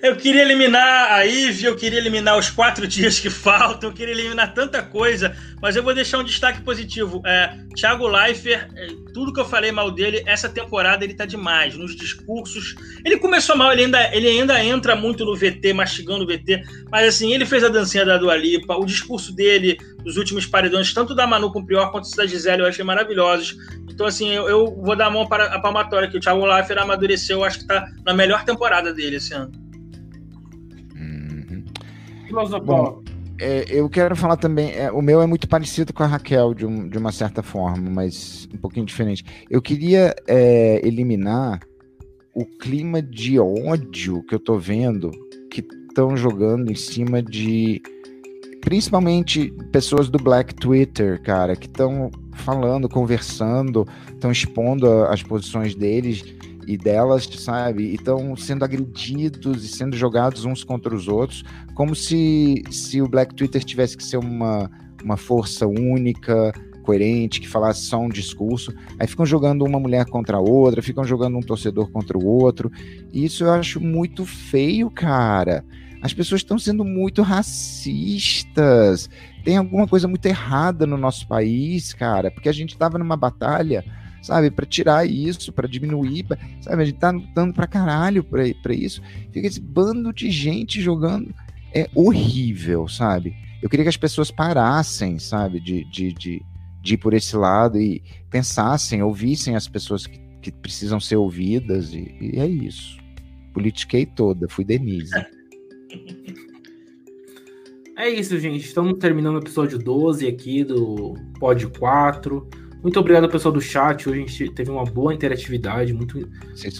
Eu 0.04 0.16
queria 0.16 0.42
eliminar 0.42 1.12
a 1.12 1.22
Ivy, 1.22 1.64
eu 1.64 1.74
queria 1.74 1.98
eliminar 1.98 2.36
os 2.36 2.50
quatro 2.50 2.84
dias 2.86 3.18
que 3.18 3.30
faltam, 3.30 3.88
eu 3.88 3.94
queria 3.94 4.12
eliminar 4.12 4.52
tanta 4.52 4.82
coisa, 4.82 5.34
mas 5.62 5.76
eu 5.76 5.82
vou 5.82 5.94
deixar 5.94 6.18
um 6.18 6.22
destaque 6.22 6.60
positivo. 6.60 7.22
É, 7.24 7.56
Thiago 7.74 8.06
Leifert, 8.06 8.68
é, 8.76 8.88
tudo 9.14 9.32
que 9.32 9.40
eu 9.40 9.46
falei 9.46 9.72
mal 9.72 9.90
dele, 9.90 10.22
essa 10.26 10.46
temporada 10.46 11.04
ele 11.04 11.14
tá 11.14 11.24
demais, 11.24 11.74
nos 11.74 11.96
discursos. 11.96 12.74
Ele 13.02 13.16
começou 13.16 13.56
mal, 13.56 13.72
ele 13.72 13.84
ainda, 13.84 14.14
ele 14.14 14.28
ainda 14.28 14.62
entra 14.62 14.94
muito 14.94 15.24
no 15.24 15.34
VT, 15.34 15.72
mastigando 15.72 16.24
o 16.24 16.26
VT, 16.26 16.62
mas 16.90 17.08
assim, 17.08 17.32
ele 17.32 17.46
fez 17.46 17.64
a 17.64 17.70
dancinha 17.70 18.04
da 18.04 18.18
Dua 18.18 18.36
Lipa, 18.36 18.76
o 18.76 18.84
discurso 18.84 19.34
dele, 19.34 19.78
dos 20.04 20.18
últimos 20.18 20.44
paredões, 20.44 20.92
tanto 20.92 21.14
da 21.14 21.26
Manu 21.26 21.50
com 21.50 21.60
o 21.60 21.66
Prior 21.66 21.90
quanto 21.90 22.10
da 22.14 22.26
Gisele, 22.26 22.60
eu 22.60 22.66
achei 22.66 22.84
maravilhosos. 22.84 23.56
Então, 23.90 24.06
assim, 24.06 24.28
eu, 24.28 24.46
eu 24.50 24.66
vou 24.66 24.94
dar 24.94 25.06
a 25.06 25.10
mão 25.10 25.26
para 25.26 25.46
a 25.46 25.58
palmatória, 25.58 26.10
que 26.10 26.18
o 26.18 26.20
Thiago 26.20 26.44
Leifert 26.44 26.82
amadureceu, 26.82 27.38
eu 27.38 27.44
acho 27.44 27.60
que 27.60 27.66
tá 27.66 27.86
na 28.04 28.12
melhor 28.12 28.44
temporada 28.44 28.92
dele 28.92 29.16
esse 29.16 29.32
ano. 29.32 29.63
Filosofal. 32.26 33.02
É, 33.40 33.64
eu 33.68 33.88
quero 33.88 34.14
falar 34.14 34.36
também, 34.36 34.72
é, 34.72 34.92
o 34.92 35.02
meu 35.02 35.20
é 35.20 35.26
muito 35.26 35.48
parecido 35.48 35.92
com 35.92 36.02
a 36.04 36.06
Raquel 36.06 36.54
de, 36.54 36.64
um- 36.64 36.88
de 36.88 36.96
uma 36.96 37.10
certa 37.10 37.42
forma, 37.42 37.90
mas 37.90 38.48
um 38.54 38.58
pouquinho 38.58 38.86
diferente. 38.86 39.24
Eu 39.50 39.60
queria 39.60 40.14
é, 40.28 40.80
eliminar 40.86 41.60
o 42.32 42.44
clima 42.44 43.02
de 43.02 43.38
ódio 43.38 44.22
que 44.24 44.34
eu 44.34 44.38
tô 44.38 44.56
vendo 44.56 45.10
que 45.50 45.64
estão 45.88 46.16
jogando 46.16 46.70
em 46.70 46.74
cima 46.76 47.20
de 47.22 47.80
principalmente 48.60 49.52
pessoas 49.72 50.08
do 50.08 50.18
Black 50.18 50.54
Twitter, 50.54 51.20
cara, 51.22 51.54
que 51.54 51.66
estão 51.66 52.10
falando, 52.32 52.88
conversando, 52.88 53.86
estão 54.08 54.32
expondo 54.32 54.86
as 55.04 55.22
posições 55.22 55.74
deles 55.74 56.24
e 56.66 56.76
delas, 56.76 57.28
sabe? 57.38 57.84
E 57.84 57.94
estão 57.94 58.36
sendo 58.36 58.64
agredidos 58.64 59.64
e 59.64 59.68
sendo 59.68 59.96
jogados 59.96 60.44
uns 60.44 60.64
contra 60.64 60.94
os 60.94 61.08
outros, 61.08 61.44
como 61.74 61.94
se, 61.94 62.62
se 62.70 63.00
o 63.00 63.08
Black 63.08 63.34
Twitter 63.34 63.62
tivesse 63.62 63.96
que 63.96 64.04
ser 64.04 64.16
uma, 64.16 64.70
uma 65.02 65.16
força 65.16 65.66
única, 65.66 66.52
coerente, 66.84 67.40
que 67.40 67.48
falasse 67.48 67.82
só 67.82 67.98
um 67.98 68.08
discurso. 68.08 68.72
Aí 68.98 69.06
ficam 69.06 69.26
jogando 69.26 69.64
uma 69.64 69.80
mulher 69.80 70.04
contra 70.06 70.36
a 70.36 70.40
outra, 70.40 70.82
ficam 70.82 71.04
jogando 71.04 71.36
um 71.36 71.40
torcedor 71.40 71.90
contra 71.90 72.16
o 72.16 72.24
outro. 72.24 72.70
E 73.12 73.24
isso 73.24 73.44
eu 73.44 73.52
acho 73.52 73.80
muito 73.80 74.24
feio, 74.24 74.90
cara. 74.90 75.64
As 76.00 76.12
pessoas 76.12 76.42
estão 76.42 76.58
sendo 76.58 76.84
muito 76.84 77.22
racistas. 77.22 79.08
Tem 79.42 79.56
alguma 79.56 79.88
coisa 79.88 80.06
muito 80.06 80.26
errada 80.26 80.86
no 80.86 80.98
nosso 80.98 81.26
país, 81.26 81.94
cara, 81.94 82.30
porque 82.30 82.48
a 82.48 82.52
gente 82.52 82.74
estava 82.74 82.98
numa 82.98 83.16
batalha, 83.16 83.82
sabe, 84.24 84.50
para 84.50 84.64
tirar 84.66 85.06
isso, 85.06 85.52
para 85.52 85.68
diminuir, 85.68 86.24
pra- 86.24 86.38
sabe, 86.60 86.82
a 86.82 86.84
gente 86.86 86.98
tá 86.98 87.10
lutando 87.10 87.52
pra 87.52 87.66
caralho 87.66 88.24
pra, 88.24 88.42
pra 88.62 88.72
isso. 88.74 89.02
Fica 89.32 89.46
esse 89.46 89.60
bando 89.60 90.12
de 90.12 90.30
gente 90.30 90.80
jogando. 90.80 91.34
É 91.74 91.88
horrível, 91.94 92.88
sabe? 92.88 93.34
Eu 93.62 93.68
queria 93.68 93.84
que 93.84 93.88
as 93.88 93.96
pessoas 93.96 94.30
parassem, 94.30 95.18
sabe, 95.18 95.60
de, 95.60 95.84
de, 95.90 96.12
de, 96.12 96.42
de 96.80 96.94
ir 96.94 96.98
por 96.98 97.12
esse 97.14 97.36
lado 97.36 97.80
e 97.80 98.02
pensassem, 98.30 99.02
ouvissem 99.02 99.56
as 99.56 99.66
pessoas 99.68 100.06
que, 100.06 100.18
que 100.40 100.52
precisam 100.52 101.00
ser 101.00 101.16
ouvidas, 101.16 101.92
e, 101.92 102.16
e 102.20 102.38
é 102.38 102.46
isso. 102.46 102.98
Politiquei 103.52 104.06
toda, 104.06 104.48
fui 104.48 104.64
Denise. 104.64 105.10
É 107.96 108.08
isso, 108.08 108.38
gente. 108.40 108.64
Estamos 108.64 108.98
terminando 108.98 109.36
o 109.36 109.38
episódio 109.38 109.78
12 109.78 110.26
aqui 110.26 110.64
do 110.64 111.14
Pod 111.38 111.64
4. 111.68 112.48
Muito 112.84 113.00
obrigado, 113.00 113.30
pessoal 113.30 113.50
do 113.50 113.62
chat. 113.62 114.06
Hoje 114.06 114.18
a 114.18 114.26
gente 114.26 114.50
teve 114.50 114.70
uma 114.70 114.84
boa 114.84 115.14
interatividade. 115.14 115.94
Muito... 115.94 116.28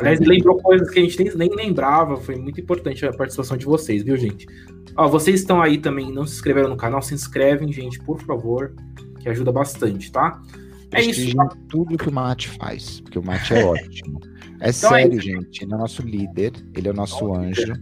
Aliás, 0.01 0.21
lembrou 0.21 0.59
coisas 0.59 0.91
que 0.91 0.99
a 0.99 1.03
gente 1.03 1.19
nem, 1.19 1.35
nem 1.35 1.57
lembrava. 1.57 2.19
Foi 2.19 2.37
muito 2.37 2.61
importante 2.61 3.07
a 3.07 3.13
participação 3.13 3.57
de 3.57 3.65
vocês, 3.65 4.03
viu, 4.03 4.15
gente? 4.15 4.47
Ó, 4.95 5.09
vocês 5.09 5.41
estão 5.41 5.63
aí 5.63 5.79
também, 5.79 6.13
não 6.13 6.27
se 6.27 6.35
inscreveram 6.35 6.69
no 6.69 6.77
canal, 6.77 7.01
se 7.01 7.15
inscrevem, 7.15 7.73
gente, 7.73 7.99
por 8.01 8.21
favor, 8.21 8.75
que 9.19 9.31
ajuda 9.31 9.51
bastante, 9.51 10.13
tá? 10.13 10.43
É 10.93 11.01
isso. 11.01 11.21
prestigiem 11.21 11.49
tudo 11.71 11.97
que 11.97 12.09
o 12.11 12.13
Mate 12.13 12.51
faz, 12.51 13.01
porque 13.01 13.19
o 13.19 13.25
Mate 13.25 13.55
é 13.55 13.65
ótimo. 13.65 14.21
É 14.61 14.69
Então 14.69 14.69
é 14.69 14.73
sério, 14.73 15.19
isso. 15.19 15.23
gente. 15.23 15.65
Ele 15.65 15.73
é 15.73 15.75
o 15.75 15.79
nosso 15.79 16.03
líder, 16.03 16.53
ele 16.77 16.87
é 16.87 16.91
o 16.91 16.95
nosso 16.95 17.35
anjo, 17.35 17.73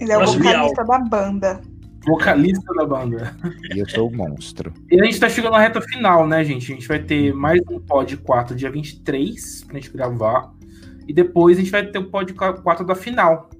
Ele 0.00 0.10
é 0.10 0.16
o 0.16 0.26
vocalista 0.26 0.82
da 0.82 0.98
banda. 0.98 1.60
Vocalista 2.06 2.72
da 2.74 2.86
banda. 2.86 3.36
e 3.74 3.78
eu 3.78 3.88
sou 3.88 4.08
o 4.08 4.16
monstro. 4.16 4.72
E 4.90 5.00
a 5.00 5.04
gente 5.04 5.20
tá 5.20 5.28
chegando 5.28 5.52
na 5.52 5.60
reta 5.60 5.80
final, 5.80 6.26
né, 6.26 6.42
gente? 6.44 6.72
A 6.72 6.74
gente 6.74 6.88
vai 6.88 6.98
ter 6.98 7.32
mais 7.34 7.60
um 7.70 7.78
Pod 7.80 8.16
4 8.16 8.54
dia 8.56 8.70
23 8.70 9.64
pra 9.64 9.74
gente 9.74 9.90
gravar. 9.90 10.52
E 11.06 11.12
depois 11.12 11.56
a 11.58 11.60
gente 11.60 11.70
vai 11.70 11.84
ter 11.86 11.98
o 11.98 12.10
Pod 12.10 12.32
4 12.32 12.84
da 12.84 12.94
final. 12.94 13.50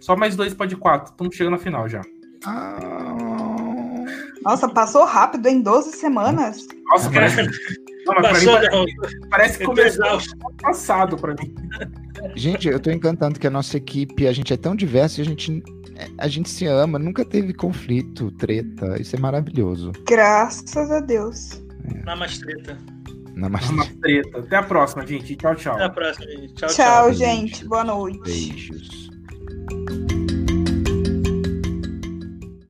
Só 0.00 0.16
mais 0.16 0.34
dois 0.34 0.54
Pod 0.54 0.74
4. 0.74 1.12
Estamos 1.12 1.36
chegando 1.36 1.52
na 1.52 1.58
final 1.58 1.88
já. 1.88 2.02
Ah, 2.44 4.04
Nossa, 4.42 4.68
passou 4.68 5.04
rápido 5.04 5.46
em 5.46 5.60
12 5.60 5.92
semanas. 5.92 6.66
Nossa, 6.86 7.10
parece, 7.10 7.42
não, 8.06 8.14
mim 8.14 8.22
parece, 8.22 8.46
parece 9.28 9.58
que 9.58 9.64
começou 9.64 10.06
ano 10.06 10.20
passado 10.62 11.16
pra 11.16 11.34
mim. 11.34 11.54
gente, 12.34 12.68
eu 12.68 12.80
tô 12.80 12.90
encantando 12.90 13.38
que 13.38 13.46
a 13.46 13.50
nossa 13.50 13.76
equipe, 13.76 14.26
a 14.26 14.32
gente 14.32 14.52
é 14.52 14.56
tão 14.56 14.74
diversa 14.74 15.20
e 15.20 15.22
a 15.22 15.24
gente, 15.26 15.62
a 16.18 16.28
gente 16.28 16.48
se 16.48 16.66
ama, 16.66 16.98
nunca 16.98 17.24
teve 17.24 17.52
conflito, 17.52 18.30
treta. 18.32 19.00
Isso 19.00 19.16
é 19.16 19.18
maravilhoso. 19.18 19.92
Graças 20.06 20.90
a 20.90 21.00
Deus. 21.00 21.62
Namastreta. 22.04 22.76
Namastê. 23.34 23.72
Uma 23.72 23.86
treta. 24.02 24.38
Até 24.40 24.56
a 24.56 24.62
próxima, 24.62 25.06
gente. 25.06 25.36
Tchau, 25.36 25.54
tchau. 25.54 25.74
Até 25.74 25.84
a 25.84 25.90
próxima, 25.90 26.26
gente. 26.26 26.54
Tchau, 26.54 26.68
Tchau, 26.68 27.04
tchau. 27.04 27.12
gente. 27.12 27.64
Boa 27.66 27.84
noite. 27.84 28.20
Beijos. 28.24 29.08